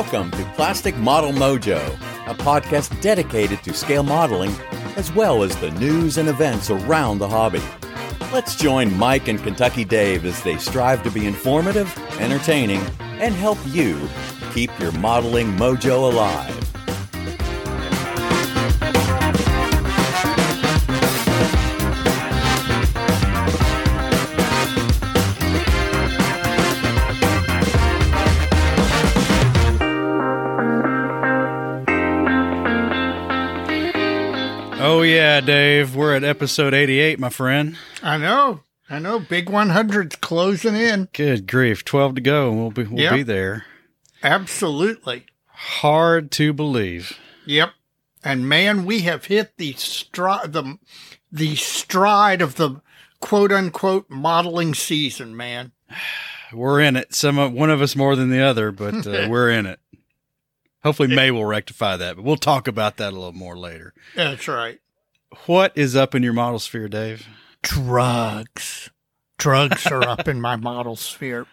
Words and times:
Welcome 0.00 0.30
to 0.30 0.44
Plastic 0.56 0.96
Model 0.96 1.30
Mojo, 1.30 1.78
a 2.26 2.34
podcast 2.34 3.02
dedicated 3.02 3.62
to 3.64 3.74
scale 3.74 4.02
modeling 4.02 4.50
as 4.96 5.12
well 5.12 5.42
as 5.42 5.54
the 5.56 5.72
news 5.72 6.16
and 6.16 6.26
events 6.26 6.70
around 6.70 7.18
the 7.18 7.28
hobby. 7.28 7.60
Let's 8.32 8.56
join 8.56 8.96
Mike 8.96 9.28
and 9.28 9.38
Kentucky 9.38 9.84
Dave 9.84 10.24
as 10.24 10.42
they 10.42 10.56
strive 10.56 11.02
to 11.02 11.10
be 11.10 11.26
informative, 11.26 11.94
entertaining, 12.18 12.80
and 12.98 13.34
help 13.34 13.58
you 13.66 14.08
keep 14.54 14.70
your 14.80 14.92
modeling 14.92 15.48
mojo 15.58 16.10
alive. 16.10 16.69
Yeah, 35.40 35.46
Dave. 35.46 35.96
We're 35.96 36.14
at 36.14 36.24
episode 36.24 36.74
88, 36.74 37.18
my 37.18 37.30
friend. 37.30 37.76
I 38.02 38.16
know. 38.18 38.60
I 38.88 38.98
know. 38.98 39.20
Big 39.20 39.46
100's 39.46 40.16
closing 40.16 40.74
in. 40.74 41.08
Good 41.12 41.46
grief, 41.46 41.84
12 41.84 42.16
to 42.16 42.20
go 42.20 42.50
and 42.50 42.58
we'll 42.58 42.70
be 42.70 42.84
we'll 42.84 43.00
Yep. 43.02 43.12
be 43.14 43.22
there. 43.22 43.64
Absolutely. 44.22 45.26
Hard 45.46 46.30
to 46.32 46.52
believe. 46.52 47.18
Yep. 47.46 47.70
And 48.22 48.48
man, 48.48 48.84
we 48.84 49.00
have 49.02 49.26
hit 49.26 49.56
the 49.56 49.72
stride 49.74 50.52
the 50.52 50.78
the 51.32 51.54
stride 51.56 52.42
of 52.42 52.56
the 52.56 52.82
quote 53.20 53.52
unquote 53.52 54.10
modeling 54.10 54.74
season, 54.74 55.36
man. 55.36 55.72
We're 56.52 56.80
in 56.80 56.96
it. 56.96 57.14
Some 57.14 57.38
of, 57.38 57.52
one 57.52 57.70
of 57.70 57.80
us 57.80 57.94
more 57.94 58.16
than 58.16 58.30
the 58.30 58.40
other, 58.40 58.72
but 58.72 59.06
uh, 59.06 59.26
we're 59.30 59.50
in 59.50 59.66
it. 59.66 59.78
Hopefully 60.82 61.06
May 61.14 61.30
will 61.30 61.44
rectify 61.44 61.96
that, 61.96 62.16
but 62.16 62.24
we'll 62.24 62.34
talk 62.34 62.66
about 62.66 62.96
that 62.96 63.12
a 63.12 63.14
little 63.16 63.30
more 63.30 63.56
later. 63.56 63.94
That's 64.16 64.48
right. 64.48 64.80
What 65.46 65.72
is 65.76 65.94
up 65.96 66.14
in 66.14 66.22
your 66.22 66.32
model 66.32 66.58
sphere, 66.58 66.88
Dave? 66.88 67.26
Drugs. 67.62 68.90
Drugs 69.38 69.86
are 69.86 70.02
up 70.06 70.26
in 70.28 70.40
my 70.40 70.56
model 70.56 70.96
sphere. 70.96 71.46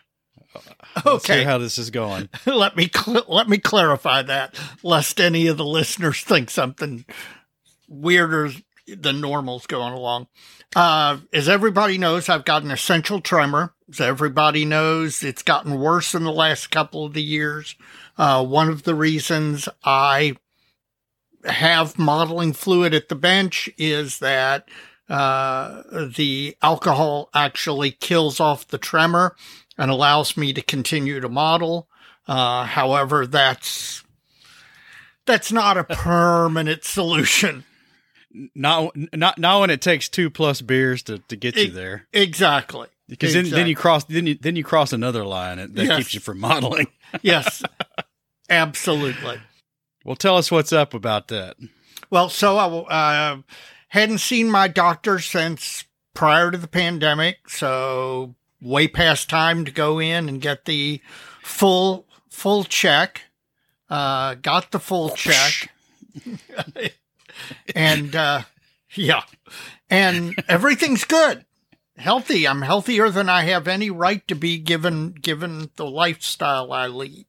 Let's 1.05 1.25
Okay. 1.29 1.43
how 1.43 1.57
this 1.59 1.77
is 1.77 1.89
going. 1.91 2.29
let 2.45 2.75
me 2.75 2.89
cl- 2.93 3.25
let 3.27 3.47
me 3.47 3.57
clarify 3.59 4.23
that, 4.23 4.55
lest 4.81 5.19
any 5.21 5.47
of 5.47 5.57
the 5.57 5.65
listeners 5.65 6.21
think 6.21 6.49
something 6.49 7.05
weirder 7.87 8.49
than 8.87 9.21
normal's 9.21 9.67
going 9.67 9.93
along. 9.93 10.27
Uh, 10.75 11.17
as 11.31 11.47
everybody 11.47 11.97
knows, 11.97 12.29
I've 12.29 12.45
got 12.45 12.63
an 12.63 12.71
essential 12.71 13.21
tremor. 13.21 13.73
As 13.89 14.01
everybody 14.01 14.65
knows, 14.65 15.23
it's 15.23 15.43
gotten 15.43 15.79
worse 15.79 16.13
in 16.15 16.23
the 16.23 16.31
last 16.31 16.71
couple 16.71 17.05
of 17.05 17.13
the 17.13 17.23
years. 17.23 17.75
Uh, 18.17 18.43
one 18.43 18.69
of 18.69 18.83
the 18.83 18.95
reasons 18.95 19.69
I 19.83 20.35
have 21.45 21.97
modeling 21.97 22.53
fluid 22.53 22.93
at 22.93 23.09
the 23.09 23.15
bench 23.15 23.69
is 23.77 24.19
that 24.19 24.67
uh, 25.09 25.83
the 26.15 26.57
alcohol 26.61 27.29
actually 27.33 27.91
kills 27.91 28.39
off 28.39 28.67
the 28.67 28.77
tremor 28.77 29.35
and 29.77 29.89
allows 29.91 30.35
me 30.35 30.51
to 30.53 30.61
continue 30.61 31.19
to 31.19 31.29
model. 31.29 31.87
Uh, 32.27 32.65
however, 32.65 33.25
that's 33.25 34.03
that's 35.25 35.51
not 35.51 35.77
a 35.77 35.83
permanent 35.89 36.83
solution. 36.83 37.63
Not 38.53 38.91
not 39.13 39.37
not 39.37 39.61
when 39.61 39.69
it 39.69 39.81
takes 39.81 40.09
two 40.09 40.29
plus 40.29 40.61
beers 40.61 41.01
to, 41.03 41.19
to 41.19 41.35
get 41.35 41.55
you 41.55 41.71
there. 41.71 42.07
Exactly. 42.11 42.87
Because 43.07 43.33
then, 43.33 43.49
then 43.49 43.67
you 43.67 43.75
cross 43.75 44.03
then 44.03 44.27
you 44.27 44.35
then 44.35 44.57
you 44.57 44.65
cross 44.65 44.91
another 44.91 45.25
line 45.25 45.57
that 45.57 45.71
Yes. 45.73 45.97
keeps 45.97 46.13
you 46.13 46.19
from 46.19 46.39
modeling. 46.39 46.87
Yes, 47.21 47.63
absolutely. 48.49 49.39
Well, 50.07 50.15
tell 50.15 50.37
us 50.37 50.49
what's 50.49 50.71
up 50.71 50.93
about 50.93 51.27
that. 51.27 51.57
Well, 52.09 52.29
so 52.29 52.55
I 52.55 53.17
uh, 53.17 53.41
hadn't 53.89 54.19
seen 54.19 54.49
my 54.49 54.69
doctor 54.69 55.19
since 55.19 55.83
prior 56.13 56.49
to 56.49 56.57
the 56.57 56.69
pandemic, 56.69 57.49
so 57.49 58.33
way 58.61 58.87
past 58.87 59.29
time 59.29 59.65
to 59.65 59.71
go 59.71 59.99
in 59.99 60.29
and 60.29 60.39
get 60.39 60.63
the 60.63 61.01
full 61.43 62.05
full 62.29 62.63
check. 62.63 63.23
Uh, 63.89 64.35
got 64.35 64.71
the 64.71 64.79
full 64.79 65.09
check, 65.09 65.73
and 67.75 68.15
uh, 68.15 68.43
yeah, 68.93 69.23
and 69.89 70.41
everything's 70.47 71.03
good, 71.03 71.43
healthy. 71.97 72.47
I'm 72.47 72.61
healthier 72.61 73.09
than 73.09 73.27
I 73.27 73.41
have 73.41 73.67
any 73.67 73.89
right 73.89 74.25
to 74.29 74.35
be 74.35 74.57
given 74.57 75.11
given 75.11 75.71
the 75.75 75.85
lifestyle 75.85 76.71
I 76.71 76.87
lead. 76.87 77.25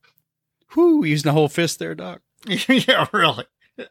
Whoo, 0.77 1.05
using 1.05 1.29
the 1.29 1.33
whole 1.33 1.49
fist 1.49 1.81
there, 1.81 1.97
Doc. 1.97 2.21
yeah, 2.69 3.07
really. 3.13 3.45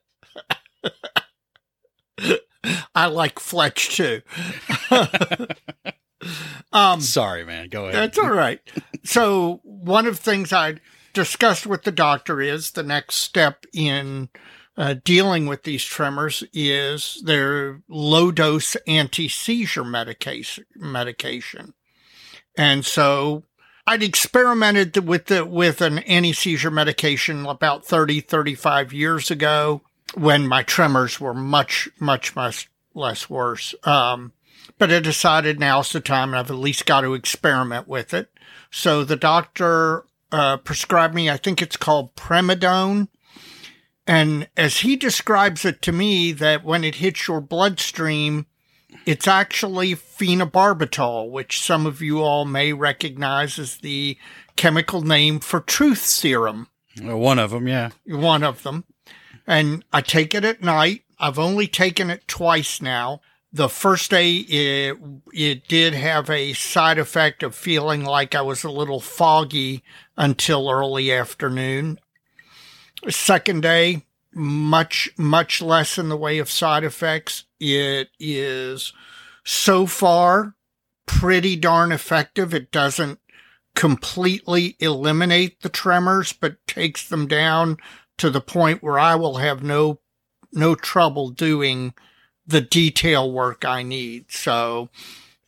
I 2.95 3.07
like 3.07 3.39
Fletch 3.39 3.95
too. 3.95 4.21
um, 6.73 7.01
Sorry, 7.01 7.45
man. 7.45 7.69
Go 7.69 7.83
ahead. 7.83 7.95
that's 7.95 8.17
all 8.17 8.31
right. 8.31 8.59
So, 9.03 9.61
one 9.63 10.07
of 10.07 10.17
the 10.17 10.23
things 10.23 10.51
I 10.51 10.77
discussed 11.13 11.65
with 11.67 11.83
the 11.83 11.91
doctor 11.91 12.41
is 12.41 12.71
the 12.71 12.83
next 12.83 13.15
step 13.15 13.65
in 13.73 14.29
uh, 14.75 14.95
dealing 15.03 15.45
with 15.45 15.63
these 15.63 15.83
tremors 15.83 16.43
is 16.53 17.21
their 17.23 17.81
low 17.87 18.31
dose 18.31 18.75
anti 18.87 19.27
seizure 19.27 19.85
medication. 19.85 20.65
Medication, 20.75 21.73
and 22.57 22.85
so 22.85 23.43
I'd 23.89 24.03
experimented 24.03 25.07
with 25.07 25.27
the 25.27 25.45
with 25.45 25.81
an 25.81 25.99
anti 25.99 26.33
seizure 26.33 26.69
medication 26.69 27.45
about 27.45 27.85
30, 27.85 28.19
35 28.19 28.91
years 28.91 29.31
ago 29.31 29.81
when 30.13 30.45
my 30.45 30.61
tremors 30.63 31.21
were 31.21 31.33
much, 31.33 31.87
much, 31.97 32.35
much 32.35 32.69
less 32.93 33.29
worse. 33.29 33.73
Um, 33.83 34.33
but 34.77 34.91
I 34.91 34.99
decided 34.99 35.57
now's 35.57 35.93
the 35.93 36.01
time 36.01 36.29
and 36.29 36.39
I've 36.39 36.51
at 36.51 36.57
least 36.57 36.85
got 36.85 37.01
to 37.01 37.13
experiment 37.13 37.87
with 37.87 38.13
it. 38.13 38.29
So 38.69 39.05
the 39.05 39.15
doctor 39.15 40.03
uh, 40.33 40.57
prescribed 40.57 41.15
me, 41.15 41.29
I 41.29 41.37
think 41.37 41.61
it's 41.61 41.77
called 41.77 42.13
Primidone. 42.15 43.07
And 44.05 44.49
as 44.57 44.79
he 44.79 44.97
describes 44.97 45.63
it 45.63 45.81
to 45.83 45.93
me, 45.93 46.33
that 46.33 46.63
when 46.63 46.83
it 46.83 46.95
hits 46.95 47.27
your 47.27 47.41
bloodstream, 47.41 48.47
it's 49.07 49.25
actually 49.25 49.95
phenobarbital, 49.95 51.31
which 51.31 51.61
some 51.61 51.85
of 51.85 52.01
you 52.01 52.21
all 52.21 52.43
may 52.43 52.73
recognize 52.73 53.57
as 53.57 53.77
the 53.77 54.17
chemical 54.57 55.01
name 55.01 55.39
for 55.39 55.61
truth 55.61 55.99
serum 56.01 56.67
Well, 57.01 57.17
one 57.17 57.39
of 57.39 57.51
them, 57.51 57.69
yeah. 57.69 57.91
one 58.05 58.43
of 58.43 58.63
them. 58.63 58.83
And 59.47 59.85
I 59.93 60.01
take 60.01 60.35
it 60.35 60.43
at 60.43 60.61
night. 60.61 61.03
I've 61.17 61.39
only 61.39 61.67
taken 61.67 62.09
it 62.09 62.27
twice 62.27 62.81
now. 62.81 63.21
The 63.53 63.69
first 63.69 64.11
day, 64.11 64.35
it, 64.39 64.97
it 65.31 65.69
did 65.69 65.93
have 65.93 66.29
a 66.29 66.51
side 66.51 66.99
effect 66.99 67.43
of 67.43 67.55
feeling 67.55 68.03
like 68.03 68.35
I 68.35 68.41
was 68.41 68.65
a 68.65 68.69
little 68.69 68.99
foggy 68.99 69.83
until 70.17 70.69
early 70.69 71.13
afternoon. 71.13 71.97
Second 73.07 73.61
day, 73.61 74.03
much, 74.33 75.09
much 75.17 75.61
less 75.61 75.97
in 75.97 76.09
the 76.09 76.17
way 76.17 76.39
of 76.39 76.51
side 76.51 76.83
effects. 76.83 77.45
It 77.59 78.09
is 78.19 78.93
so 79.43 79.85
far 79.85 80.55
pretty 81.05 81.55
darn 81.55 81.91
effective. 81.91 82.53
It 82.53 82.71
doesn't 82.71 83.19
completely 83.75 84.75
eliminate 84.79 85.61
the 85.61 85.69
tremors, 85.69 86.33
but 86.33 86.65
takes 86.67 87.07
them 87.07 87.27
down 87.27 87.77
to 88.17 88.29
the 88.29 88.41
point 88.41 88.83
where 88.83 88.99
I 88.99 89.15
will 89.15 89.37
have 89.37 89.63
no 89.63 89.99
no 90.51 90.75
trouble 90.75 91.29
doing 91.29 91.93
the 92.45 92.61
detail 92.61 93.31
work 93.31 93.65
I 93.65 93.83
need. 93.83 94.31
So 94.31 94.89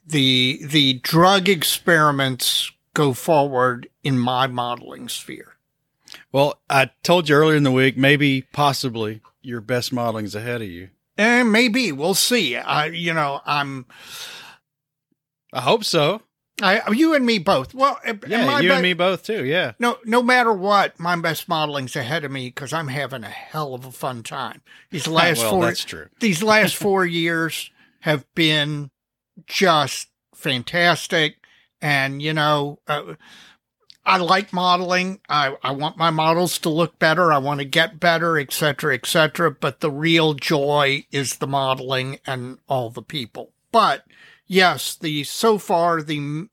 the 0.06 0.60
the 0.64 0.94
drug 0.96 1.48
experiments 1.48 2.72
go 2.94 3.14
forward 3.14 3.90
in 4.04 4.20
my 4.20 4.48
modeling 4.48 5.10
sphere. 5.10 5.56
Well, 6.32 6.60
I 6.70 6.92
told 7.04 7.30
you 7.30 7.36
earlier 7.36 7.56
in 7.58 7.64
the 7.64 7.72
week, 7.72 7.96
maybe, 7.98 8.42
possibly, 8.52 9.22
your 9.42 9.62
best 9.62 9.94
modeling's 9.94 10.36
ahead 10.36 10.62
of 10.62 10.68
you. 10.68 10.90
And 11.20 11.52
maybe 11.52 11.92
we'll 11.92 12.14
see. 12.14 12.56
I 12.56 12.86
you 12.86 13.14
know, 13.14 13.42
I'm 13.46 13.86
I 15.52 15.62
hope 15.62 15.84
so. 15.84 16.22
I 16.62 16.90
you 16.92 17.14
and 17.14 17.26
me 17.26 17.40
both. 17.40 17.74
Well, 17.74 18.00
Yeah, 18.06 18.60
you 18.60 18.70
be- 18.70 18.74
and 18.74 18.82
me 18.82 18.94
both, 18.94 19.24
too. 19.24 19.46
Yeah. 19.46 19.74
No, 19.80 19.98
no 20.06 20.22
matter 20.24 20.54
what, 20.54 21.00
my 21.00 21.16
best 21.18 21.48
modeling's 21.48 21.96
ahead 21.96 22.24
of 22.24 22.32
me 22.32 22.48
because 22.48 22.74
I'm 22.74 22.88
having 22.88 23.24
a 23.24 23.30
hell 23.30 23.74
of 23.74 23.86
a 23.86 23.92
fun 23.92 24.24
time. 24.24 24.62
These 24.92 25.08
last 25.20 25.40
well, 25.40 25.52
four, 25.52 25.66
that's 25.66 25.84
true. 25.84 26.08
these 26.20 26.42
last 26.42 26.76
four 26.76 27.06
years 27.06 27.70
have 28.02 28.26
been 28.36 28.90
just 29.46 30.08
fantastic. 30.36 31.36
And, 31.82 32.22
you 32.22 32.34
know, 32.34 32.80
uh, 32.88 33.16
I 34.10 34.18
like 34.18 34.52
modeling. 34.52 35.20
I, 35.30 35.56
I 35.62 35.72
want 35.72 35.96
my 35.96 36.10
models 36.10 36.58
to 36.60 36.70
look 36.70 36.98
better. 36.98 37.32
I 37.32 37.38
want 37.38 37.60
to 37.60 37.66
get 37.66 38.00
better, 38.00 38.40
et 38.40 38.52
cetera, 38.52 38.96
et 38.96 39.06
cetera. 39.06 39.52
But 39.52 39.82
the 39.82 39.92
real 39.92 40.34
joy 40.34 41.06
is 41.12 41.38
the 41.38 41.46
modeling 41.46 42.18
and 42.26 42.58
all 42.68 42.90
the 42.90 43.04
people. 43.04 43.52
But 43.72 44.06
yes, 44.48 44.96
the 44.96 45.24
so 45.26 45.60
far 45.60 46.02
the 46.02 46.48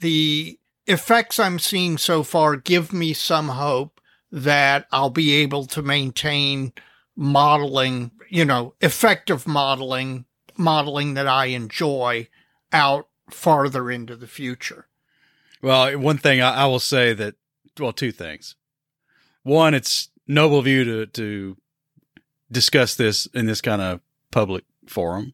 the 0.00 0.58
effects 0.86 1.38
I'm 1.38 1.58
seeing 1.58 1.98
so 1.98 2.22
far 2.22 2.56
give 2.56 2.90
me 2.90 3.12
some 3.12 3.48
hope 3.48 4.00
that 4.32 4.86
I'll 4.90 5.10
be 5.10 5.34
able 5.34 5.66
to 5.66 5.82
maintain 5.82 6.72
modeling, 7.14 8.12
you 8.30 8.46
know, 8.46 8.74
effective 8.80 9.46
modeling, 9.46 10.24
modeling 10.56 11.12
that 11.14 11.28
I 11.28 11.46
enjoy 11.46 12.28
out 12.72 13.08
farther 13.28 13.90
into 13.90 14.16
the 14.16 14.26
future. 14.26 14.88
Well, 15.64 15.98
one 15.98 16.18
thing 16.18 16.42
I, 16.42 16.54
I 16.54 16.66
will 16.66 16.78
say 16.78 17.14
that, 17.14 17.36
well, 17.80 17.94
two 17.94 18.12
things. 18.12 18.54
One, 19.44 19.72
it's 19.72 20.10
noble 20.28 20.58
of 20.58 20.66
you 20.66 20.84
to, 20.84 21.06
to 21.06 21.56
discuss 22.52 22.96
this 22.96 23.24
in 23.26 23.46
this 23.46 23.62
kind 23.62 23.80
of 23.80 24.00
public 24.30 24.64
forum. 24.86 25.32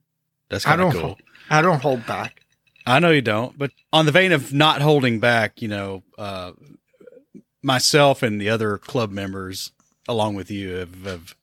That's 0.48 0.64
kind 0.64 0.80
of 0.80 0.92
cool. 0.92 1.18
I 1.50 1.62
don't 1.62 1.82
hold 1.82 2.06
back. 2.06 2.42
I 2.86 3.00
know 3.00 3.10
you 3.10 3.22
don't, 3.22 3.58
but 3.58 3.72
on 3.92 4.06
the 4.06 4.12
vein 4.12 4.30
of 4.30 4.52
not 4.52 4.80
holding 4.80 5.18
back, 5.18 5.60
you 5.60 5.68
know, 5.68 6.04
uh, 6.16 6.52
myself 7.60 8.22
and 8.22 8.40
the 8.40 8.50
other 8.50 8.78
club 8.78 9.10
members, 9.10 9.72
along 10.08 10.36
with 10.36 10.48
you, 10.48 10.74
have, 10.74 11.04
have 11.04 11.34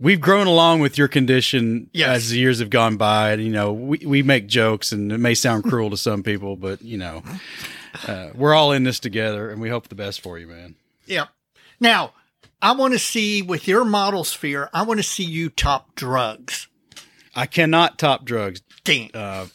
we've 0.00 0.20
grown 0.20 0.46
along 0.46 0.80
with 0.80 0.96
your 0.98 1.08
condition 1.08 1.90
Yes. 1.92 2.08
as 2.16 2.30
the 2.30 2.38
years 2.38 2.58
have 2.60 2.70
gone 2.70 2.96
by. 2.96 3.32
And, 3.32 3.42
you 3.42 3.50
know, 3.50 3.72
we, 3.72 3.98
we 4.06 4.22
make 4.22 4.46
jokes 4.46 4.92
and 4.92 5.10
it 5.12 5.18
may 5.18 5.34
sound 5.34 5.64
cruel 5.64 5.90
to 5.90 5.96
some 5.96 6.22
people, 6.22 6.56
but, 6.56 6.82
you 6.82 6.98
know, 6.98 7.22
uh, 8.06 8.28
we're 8.34 8.54
all 8.54 8.72
in 8.72 8.84
this 8.84 9.00
together 9.00 9.50
and 9.50 9.60
we 9.60 9.68
hope 9.68 9.88
the 9.88 9.94
best 9.94 10.20
for 10.20 10.38
you, 10.38 10.46
man. 10.46 10.74
Yep. 11.06 11.28
Now, 11.80 12.12
I 12.60 12.72
want 12.72 12.92
to 12.94 12.98
see 12.98 13.40
with 13.42 13.66
your 13.68 13.84
model 13.84 14.24
sphere, 14.24 14.68
I 14.72 14.82
want 14.82 14.98
to 14.98 15.04
see 15.04 15.24
you 15.24 15.48
top 15.48 15.94
drugs. 15.94 16.68
I 17.34 17.46
cannot 17.46 17.98
top 17.98 18.24
drugs. 18.24 18.62
Damn. 18.84 19.10
Uh, 19.14 19.46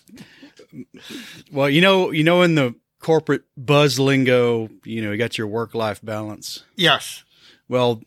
well, 1.52 1.70
you 1.70 1.82
know, 1.82 2.12
you 2.12 2.24
know, 2.24 2.42
in 2.42 2.56
the 2.56 2.76
corporate 3.00 3.44
buzz 3.58 4.00
lingo, 4.00 4.70
you 4.86 5.02
know, 5.02 5.12
you 5.12 5.18
got 5.18 5.38
your 5.38 5.48
work 5.48 5.76
life 5.76 6.00
balance. 6.04 6.64
yes. 6.76 7.24
Well, 7.70 8.02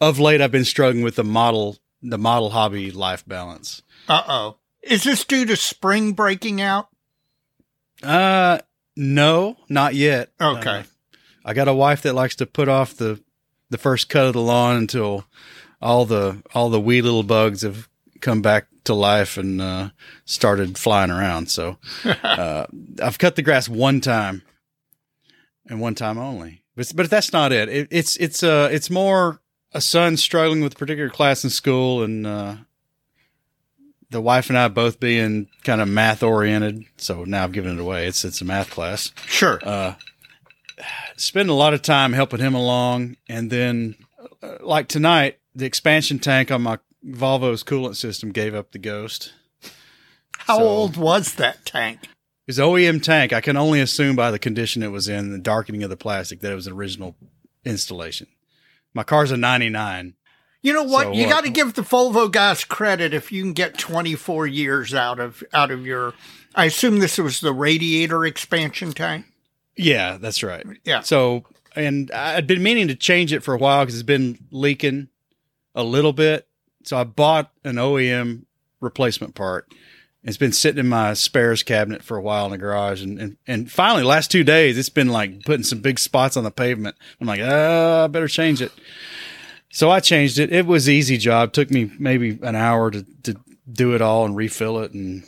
of 0.00 0.18
late, 0.18 0.40
I've 0.40 0.52
been 0.52 0.64
struggling 0.64 1.04
with 1.04 1.16
the 1.16 1.24
model, 1.24 1.78
the 2.02 2.18
model 2.18 2.50
hobby 2.50 2.90
life 2.90 3.26
balance. 3.26 3.82
Uh 4.08 4.22
oh. 4.26 4.56
Is 4.82 5.04
this 5.04 5.24
due 5.24 5.44
to 5.46 5.56
spring 5.56 6.12
breaking 6.12 6.60
out? 6.60 6.88
Uh, 8.02 8.58
no, 8.96 9.56
not 9.68 9.94
yet. 9.94 10.30
Okay. 10.40 10.78
Uh, 10.78 10.82
I 11.44 11.54
got 11.54 11.68
a 11.68 11.74
wife 11.74 12.02
that 12.02 12.14
likes 12.14 12.36
to 12.36 12.46
put 12.46 12.68
off 12.68 12.94
the 12.94 13.22
the 13.68 13.78
first 13.78 14.08
cut 14.08 14.26
of 14.26 14.32
the 14.32 14.40
lawn 14.40 14.76
until 14.76 15.24
all 15.80 16.04
the 16.04 16.42
all 16.54 16.70
the 16.70 16.80
wee 16.80 17.02
little 17.02 17.22
bugs 17.22 17.62
have 17.62 17.88
come 18.20 18.42
back 18.42 18.66
to 18.84 18.94
life 18.94 19.36
and 19.36 19.60
uh, 19.60 19.90
started 20.24 20.78
flying 20.78 21.10
around. 21.10 21.50
So 21.50 21.78
uh, 22.22 22.66
I've 23.02 23.18
cut 23.18 23.36
the 23.36 23.42
grass 23.42 23.68
one 23.68 24.00
time, 24.00 24.42
and 25.66 25.80
one 25.80 25.94
time 25.94 26.18
only. 26.18 26.62
But 26.76 26.92
but 26.94 27.10
that's 27.10 27.32
not 27.32 27.52
it. 27.52 27.68
it 27.68 27.88
it's 27.90 28.16
it's 28.16 28.42
uh 28.42 28.68
it's 28.72 28.90
more 28.90 29.40
a 29.72 29.80
son 29.80 30.16
struggling 30.16 30.60
with 30.62 30.74
a 30.74 30.76
particular 30.76 31.10
class 31.10 31.44
in 31.44 31.50
school, 31.50 32.02
and 32.02 32.26
uh, 32.26 32.56
the 34.10 34.20
wife 34.20 34.48
and 34.48 34.58
I 34.58 34.68
both 34.68 34.98
being 35.00 35.48
kind 35.64 35.80
of 35.80 35.88
math 35.88 36.22
oriented. 36.22 36.84
So 36.96 37.24
now 37.24 37.44
I've 37.44 37.52
given 37.52 37.78
it 37.78 37.80
away. 37.80 38.06
It's 38.06 38.24
it's 38.24 38.40
a 38.40 38.44
math 38.44 38.70
class 38.70 39.12
Sure. 39.26 39.60
uh, 39.62 39.94
spend 41.16 41.48
a 41.50 41.54
lot 41.54 41.74
of 41.74 41.82
time 41.82 42.12
helping 42.12 42.40
him 42.40 42.54
along. 42.54 43.16
And 43.28 43.50
then, 43.50 43.94
uh, 44.42 44.56
like 44.60 44.88
tonight, 44.88 45.38
the 45.54 45.66
expansion 45.66 46.18
tank 46.18 46.50
on 46.50 46.62
my 46.62 46.78
Volvo's 47.06 47.62
coolant 47.62 47.96
system 47.96 48.30
gave 48.32 48.54
up 48.54 48.72
the 48.72 48.78
ghost. 48.78 49.32
How 50.38 50.58
so- 50.58 50.64
old 50.68 50.96
was 50.96 51.34
that 51.34 51.64
tank? 51.64 52.00
His 52.46 52.58
OEM 52.58 53.00
tank, 53.00 53.32
I 53.32 53.40
can 53.40 53.56
only 53.56 53.80
assume 53.80 54.16
by 54.16 54.32
the 54.32 54.38
condition 54.38 54.82
it 54.82 54.88
was 54.90 55.06
in, 55.08 55.30
the 55.30 55.38
darkening 55.38 55.84
of 55.84 55.90
the 55.90 55.96
plastic, 55.96 56.40
that 56.40 56.50
it 56.50 56.56
was 56.56 56.66
an 56.66 56.72
original 56.72 57.14
installation. 57.64 58.26
My 58.94 59.02
car's 59.02 59.30
a 59.30 59.36
99. 59.36 60.14
You 60.62 60.72
know 60.72 60.82
what? 60.82 61.04
So 61.04 61.12
you 61.12 61.24
uh, 61.24 61.26
what- 61.28 61.32
got 61.32 61.44
to 61.44 61.50
give 61.50 61.74
the 61.74 61.82
Volvo 61.82 62.30
guys 62.30 62.64
credit 62.64 63.14
if 63.14 63.32
you 63.32 63.42
can 63.42 63.52
get 63.52 63.78
24 63.78 64.46
years 64.46 64.92
out 64.94 65.18
of 65.20 65.42
out 65.52 65.70
of 65.70 65.86
your. 65.86 66.14
I 66.54 66.66
assume 66.66 66.98
this 66.98 67.16
was 67.16 67.40
the 67.40 67.52
radiator 67.52 68.24
expansion 68.24 68.92
tank. 68.92 69.26
Yeah, 69.76 70.18
that's 70.18 70.42
right. 70.42 70.66
Yeah. 70.84 71.00
So, 71.00 71.44
and 71.76 72.10
I'd 72.10 72.46
been 72.46 72.62
meaning 72.62 72.88
to 72.88 72.94
change 72.96 73.32
it 73.32 73.42
for 73.42 73.54
a 73.54 73.58
while 73.58 73.84
because 73.84 73.94
it's 73.94 74.02
been 74.02 74.38
leaking 74.50 75.08
a 75.74 75.84
little 75.84 76.12
bit. 76.12 76.46
So 76.84 76.96
I 76.98 77.04
bought 77.04 77.52
an 77.64 77.76
OEM 77.76 78.44
replacement 78.80 79.34
part. 79.34 79.72
It's 80.22 80.36
been 80.36 80.52
sitting 80.52 80.78
in 80.80 80.88
my 80.88 81.14
spares 81.14 81.62
cabinet 81.62 82.02
for 82.02 82.16
a 82.18 82.22
while 82.22 82.44
in 82.46 82.50
the 82.50 82.58
garage, 82.58 83.02
and 83.02 83.18
and, 83.18 83.36
and 83.46 83.70
finally, 83.72 84.02
last 84.02 84.30
two 84.30 84.44
days, 84.44 84.76
it's 84.76 84.90
been 84.90 85.08
like 85.08 85.44
putting 85.44 85.64
some 85.64 85.80
big 85.80 85.98
spots 85.98 86.36
on 86.36 86.44
the 86.44 86.50
pavement. 86.50 86.94
I'm 87.20 87.26
like, 87.26 87.40
ah, 87.42 88.04
I 88.04 88.06
better 88.06 88.28
change 88.28 88.60
it. 88.60 88.70
So 89.70 89.90
I 89.90 90.00
changed 90.00 90.38
it. 90.38 90.52
It 90.52 90.66
was 90.66 90.88
easy 90.88 91.16
job. 91.16 91.52
Took 91.52 91.70
me 91.70 91.90
maybe 91.98 92.38
an 92.42 92.54
hour 92.54 92.90
to 92.90 93.02
to 93.22 93.36
do 93.72 93.94
it 93.94 94.02
all 94.02 94.26
and 94.26 94.36
refill 94.36 94.80
it, 94.80 94.92
and 94.92 95.24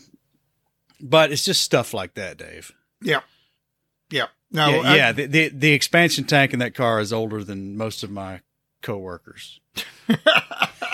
but 1.01 1.33
it's 1.33 1.45
just 1.45 1.63
stuff 1.63 1.95
like 1.95 2.13
that, 2.15 2.37
Dave. 2.37 2.73
Yeah. 3.01 3.21
Yeah. 4.11 4.27
No. 4.51 4.69
yeah, 4.69 4.81
I- 4.91 4.97
yeah. 4.97 5.13
The, 5.13 5.27
the 5.27 5.49
the 5.49 5.73
expansion 5.73 6.25
tank 6.25 6.53
in 6.53 6.59
that 6.59 6.75
car 6.75 7.01
is 7.01 7.15
older 7.15 7.43
than 7.43 7.79
most 7.79 8.03
of 8.03 8.11
my 8.11 8.41
coworkers. 8.83 9.59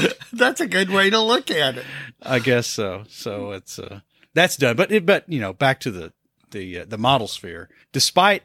that's 0.32 0.60
a 0.60 0.66
good 0.66 0.90
way 0.90 1.10
to 1.10 1.20
look 1.20 1.50
at 1.50 1.76
it. 1.78 1.84
I 2.22 2.38
guess 2.38 2.66
so. 2.66 3.04
So 3.08 3.52
it's 3.52 3.78
uh, 3.78 4.00
that's 4.34 4.56
done. 4.56 4.76
But 4.76 4.90
it, 4.92 5.04
but 5.06 5.28
you 5.28 5.40
know, 5.40 5.52
back 5.52 5.80
to 5.80 5.90
the 5.90 6.12
the 6.50 6.80
uh, 6.80 6.84
the 6.88 6.98
model 6.98 7.28
sphere. 7.28 7.68
Despite 7.92 8.42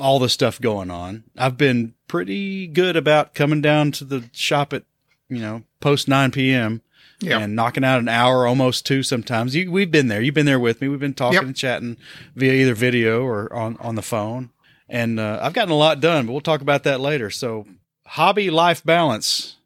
all 0.00 0.18
the 0.18 0.28
stuff 0.28 0.60
going 0.60 0.90
on, 0.90 1.24
I've 1.36 1.56
been 1.56 1.94
pretty 2.08 2.66
good 2.66 2.96
about 2.96 3.34
coming 3.34 3.60
down 3.60 3.92
to 3.92 4.04
the 4.04 4.28
shop 4.32 4.72
at 4.72 4.84
you 5.28 5.38
know 5.38 5.62
post 5.80 6.08
nine 6.08 6.30
p.m. 6.30 6.82
Yeah. 7.20 7.38
and 7.38 7.54
knocking 7.56 7.84
out 7.84 8.00
an 8.00 8.08
hour, 8.08 8.46
almost 8.46 8.84
two 8.84 9.02
sometimes. 9.02 9.54
You, 9.56 9.70
we've 9.70 9.90
been 9.90 10.08
there. 10.08 10.20
You've 10.20 10.34
been 10.34 10.44
there 10.46 10.60
with 10.60 10.80
me. 10.82 10.88
We've 10.88 10.98
been 11.00 11.14
talking 11.14 11.34
Yep. 11.34 11.42
and 11.44 11.56
chatting 11.56 11.96
via 12.34 12.52
either 12.52 12.74
video 12.74 13.22
or 13.22 13.50
on, 13.54 13.78
on 13.78 13.94
the 13.94 14.02
phone. 14.02 14.50
And 14.90 15.18
uh, 15.18 15.38
I've 15.40 15.54
gotten 15.54 15.70
a 15.72 15.76
lot 15.76 16.00
done, 16.00 16.26
but 16.26 16.32
we'll 16.32 16.42
talk 16.42 16.60
about 16.60 16.82
that 16.82 17.00
later. 17.00 17.30
So, 17.30 17.66
hobby 18.04 18.50
life 18.50 18.84
balance. 18.84 19.56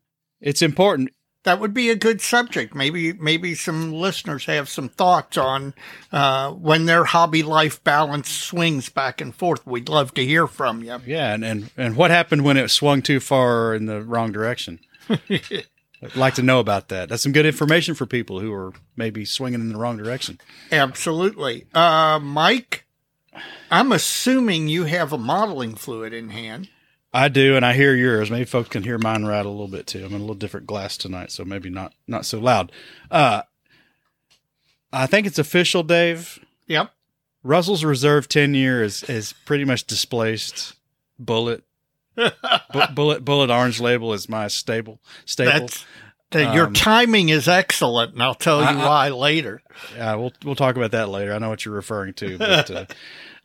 It's 0.41 0.63
important. 0.63 1.11
That 1.45 1.61
would 1.61 1.73
be 1.73 1.91
a 1.91 1.97
good 1.97 2.21
subject. 2.21 2.75
Maybe 2.75 3.13
maybe 3.13 3.55
some 3.55 3.93
listeners 3.93 4.47
have 4.47 4.69
some 4.69 4.89
thoughts 4.89 5.37
on 5.37 5.75
uh, 6.13 6.53
when 6.53 6.87
their 6.87 7.05
hobby 7.05 7.43
life 7.43 7.83
balance 7.85 8.31
swings 8.31 8.89
back 8.89 9.21
and 9.21 9.35
forth. 9.35 9.67
We'd 9.67 9.89
love 9.89 10.15
to 10.15 10.25
hear 10.25 10.47
from 10.47 10.83
you. 10.83 11.01
Yeah. 11.07 11.35
And, 11.35 11.45
and, 11.45 11.71
and 11.77 11.97
what 11.97 12.11
happened 12.11 12.45
when 12.45 12.57
it 12.57 12.69
swung 12.69 13.03
too 13.03 13.21
far 13.21 13.75
in 13.75 13.87
the 13.87 14.03
wrong 14.03 14.33
direction? 14.33 14.81
I'd 16.01 16.15
like 16.15 16.35
to 16.35 16.43
know 16.43 16.61
about 16.61 16.89
that. 16.89 17.09
That's 17.09 17.23
some 17.23 17.33
good 17.33 17.47
information 17.47 17.95
for 17.95 18.07
people 18.07 18.41
who 18.41 18.53
are 18.53 18.73
maybe 18.97 19.25
swinging 19.25 19.61
in 19.61 19.73
the 19.73 19.79
wrong 19.79 19.97
direction. 19.97 20.39
Absolutely, 20.71 21.67
uh, 21.75 22.19
Mike. 22.21 22.85
I'm 23.71 23.93
assuming 23.93 24.69
you 24.69 24.85
have 24.85 25.13
a 25.13 25.19
modeling 25.19 25.75
fluid 25.75 26.13
in 26.13 26.31
hand. 26.31 26.69
I 27.13 27.29
do, 27.29 27.57
and 27.57 27.65
I 27.65 27.73
hear 27.73 27.95
yours. 27.95 28.31
Maybe 28.31 28.45
folks 28.45 28.69
can 28.69 28.83
hear 28.83 28.99
mine 28.99 29.25
rattle 29.25 29.51
a 29.51 29.55
little 29.55 29.69
bit 29.69 29.87
too. 29.87 30.01
I'm 30.01 30.13
in 30.13 30.17
a 30.17 30.19
little 30.19 30.35
different 30.35 30.67
glass 30.67 30.97
tonight, 30.99 31.33
so 31.33 31.45
maybe 31.45 31.71
not 31.71 31.95
not 32.07 32.27
so 32.27 32.39
loud. 32.39 32.71
Uh, 33.11 33.43
I 34.93 35.07
think 35.07 35.27
it's 35.27 35.39
official, 35.39 35.83
Dave. 35.83 36.39
Yep. 36.67 36.91
Russell's 37.43 37.85
Reserve 37.85 38.29
10 38.29 38.55
year 38.55 38.83
is 38.83 39.03
is 39.05 39.33
pretty 39.47 39.65
much 39.65 39.85
displaced. 39.87 40.75
Bulleit, 41.23 41.63
Bu- 42.17 42.23
Bulleit, 42.73 43.21
Bulleit 43.21 43.51
orange 43.57 43.81
label 43.81 44.13
is 44.13 44.29
my 44.29 44.47
stable 44.49 45.01
staple. 45.25 45.69
That 46.31 46.55
your 46.55 46.67
Um, 46.67 46.75
timing 46.75 47.31
is 47.31 47.49
excellent, 47.49 48.13
and 48.13 48.23
I'll 48.23 48.35
tell 48.35 48.61
you 48.61 48.67
I- 48.67 48.73
I- 48.73 48.87
why 48.87 49.09
later. 49.09 49.63
Yeah, 49.97 50.15
we'll 50.17 50.33
we'll 50.45 50.55
talk 50.57 50.77
about 50.77 50.91
that 50.91 51.09
later. 51.09 51.33
I 51.33 51.39
know 51.39 51.49
what 51.49 51.65
you're 51.65 51.75
referring 51.75 52.13
to, 52.15 52.37
but 52.39 52.71
uh, 52.71 52.85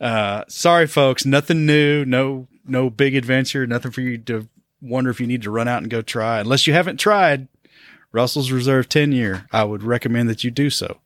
uh, 0.04 0.44
sorry, 0.48 0.86
folks, 0.86 1.24
nothing 1.24 1.64
new, 1.66 2.04
no 2.04 2.46
no 2.66 2.90
big 2.90 3.14
adventure, 3.14 3.66
nothing 3.66 3.90
for 3.90 4.00
you 4.00 4.18
to 4.18 4.48
wonder 4.80 5.10
if 5.10 5.20
you 5.20 5.26
need 5.26 5.42
to 5.42 5.50
run 5.50 5.68
out 5.68 5.82
and 5.82 5.90
go 5.90 6.02
try. 6.02 6.40
Unless 6.40 6.66
you 6.66 6.72
haven't 6.72 6.98
tried 6.98 7.48
Russell's 8.12 8.50
Reserve 8.52 8.88
10 8.88 9.12
year, 9.12 9.46
I 9.52 9.64
would 9.64 9.82
recommend 9.82 10.28
that 10.28 10.44
you 10.44 10.50
do 10.50 10.70
so. 10.70 10.98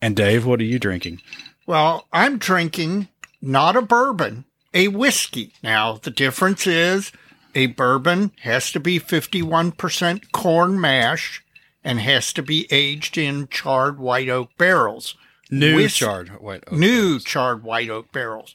And 0.00 0.16
Dave, 0.16 0.44
what 0.44 0.60
are 0.60 0.64
you 0.64 0.78
drinking? 0.78 1.20
Well, 1.66 2.06
I'm 2.12 2.38
drinking 2.38 3.08
not 3.40 3.76
a 3.76 3.82
bourbon, 3.82 4.44
a 4.74 4.88
whiskey. 4.88 5.52
Now, 5.62 5.94
the 5.94 6.10
difference 6.10 6.66
is 6.66 7.12
a 7.54 7.66
bourbon 7.66 8.32
has 8.40 8.72
to 8.72 8.80
be 8.80 8.98
51% 8.98 10.32
corn 10.32 10.80
mash 10.80 11.44
and 11.84 12.00
has 12.00 12.32
to 12.32 12.42
be 12.42 12.66
aged 12.70 13.18
in 13.18 13.48
charred 13.48 13.98
white 13.98 14.28
oak 14.28 14.50
barrels. 14.56 15.16
New 15.50 15.76
Whis- 15.76 15.94
charred 15.94 16.30
white 16.40 16.64
oak. 16.66 16.78
New 16.78 17.18
charred 17.20 17.62
white 17.62 17.90
oak 17.90 18.10
barrels. 18.12 18.54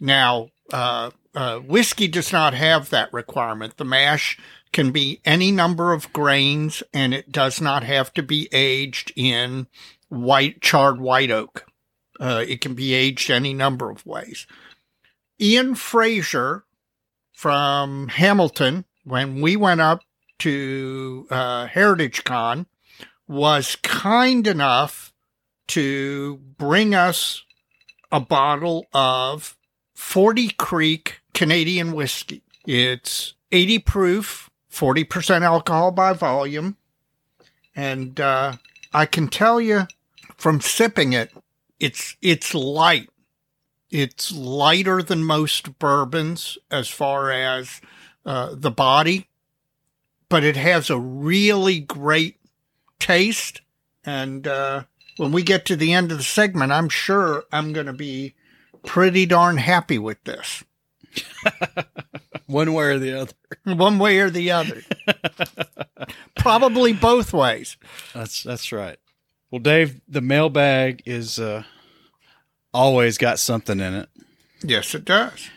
Now, 0.00 0.50
uh, 0.72 1.10
uh, 1.36 1.58
whiskey 1.58 2.08
does 2.08 2.32
not 2.32 2.54
have 2.54 2.88
that 2.88 3.12
requirement. 3.12 3.76
The 3.76 3.84
mash 3.84 4.38
can 4.72 4.90
be 4.90 5.20
any 5.24 5.52
number 5.52 5.92
of 5.92 6.12
grains 6.12 6.82
and 6.94 7.12
it 7.12 7.30
does 7.30 7.60
not 7.60 7.84
have 7.84 8.12
to 8.14 8.22
be 8.22 8.48
aged 8.52 9.12
in 9.14 9.66
white 10.08 10.62
charred 10.62 10.98
white 10.98 11.30
oak. 11.30 11.66
Uh, 12.18 12.42
it 12.48 12.62
can 12.62 12.74
be 12.74 12.94
aged 12.94 13.30
any 13.30 13.52
number 13.52 13.90
of 13.90 14.06
ways. 14.06 14.46
Ian 15.38 15.74
Fraser 15.74 16.64
from 17.34 18.08
Hamilton, 18.08 18.86
when 19.04 19.42
we 19.42 19.56
went 19.56 19.82
up 19.82 20.00
to 20.38 21.26
uh, 21.28 21.66
Heritage 21.66 22.24
Con, 22.24 22.64
was 23.28 23.76
kind 23.82 24.46
enough 24.46 25.12
to 25.68 26.38
bring 26.56 26.94
us 26.94 27.44
a 28.10 28.20
bottle 28.20 28.86
of 28.94 29.58
40 29.94 30.50
Creek 30.50 31.20
Canadian 31.36 31.92
whiskey. 31.92 32.42
It's 32.66 33.34
80 33.52 33.80
proof, 33.80 34.50
40% 34.72 35.42
alcohol 35.42 35.90
by 35.90 36.14
volume. 36.14 36.78
And 37.76 38.18
uh, 38.18 38.54
I 38.94 39.04
can 39.04 39.28
tell 39.28 39.60
you 39.60 39.86
from 40.38 40.62
sipping 40.62 41.12
it, 41.12 41.30
it's 41.78 42.16
it's 42.22 42.54
light. 42.54 43.10
It's 43.90 44.32
lighter 44.32 45.02
than 45.02 45.24
most 45.24 45.78
bourbons 45.78 46.56
as 46.70 46.88
far 46.88 47.30
as 47.30 47.82
uh, 48.24 48.54
the 48.54 48.70
body, 48.70 49.28
but 50.30 50.42
it 50.42 50.56
has 50.56 50.88
a 50.88 50.98
really 50.98 51.80
great 51.80 52.38
taste. 52.98 53.60
And 54.04 54.48
uh, 54.48 54.84
when 55.18 55.32
we 55.32 55.42
get 55.42 55.66
to 55.66 55.76
the 55.76 55.92
end 55.92 56.12
of 56.12 56.18
the 56.18 56.24
segment, 56.24 56.72
I'm 56.72 56.88
sure 56.88 57.44
I'm 57.52 57.74
going 57.74 57.86
to 57.86 57.92
be 57.92 58.34
pretty 58.86 59.26
darn 59.26 59.58
happy 59.58 59.98
with 59.98 60.24
this. 60.24 60.64
One 62.46 62.72
way 62.72 62.84
or 62.84 62.98
the 62.98 63.20
other. 63.20 63.32
One 63.64 63.98
way 63.98 64.18
or 64.18 64.30
the 64.30 64.50
other. 64.52 64.82
Probably 66.36 66.92
both 66.92 67.32
ways. 67.32 67.76
That's 68.14 68.42
that's 68.42 68.70
right. 68.72 68.98
Well, 69.50 69.60
Dave, 69.60 70.00
the 70.08 70.20
mailbag 70.20 71.02
is 71.06 71.38
uh, 71.38 71.64
always 72.72 73.18
got 73.18 73.38
something 73.38 73.80
in 73.80 73.94
it, 73.94 74.08
Yes, 74.62 74.94
it 74.94 75.04
does. 75.04 75.48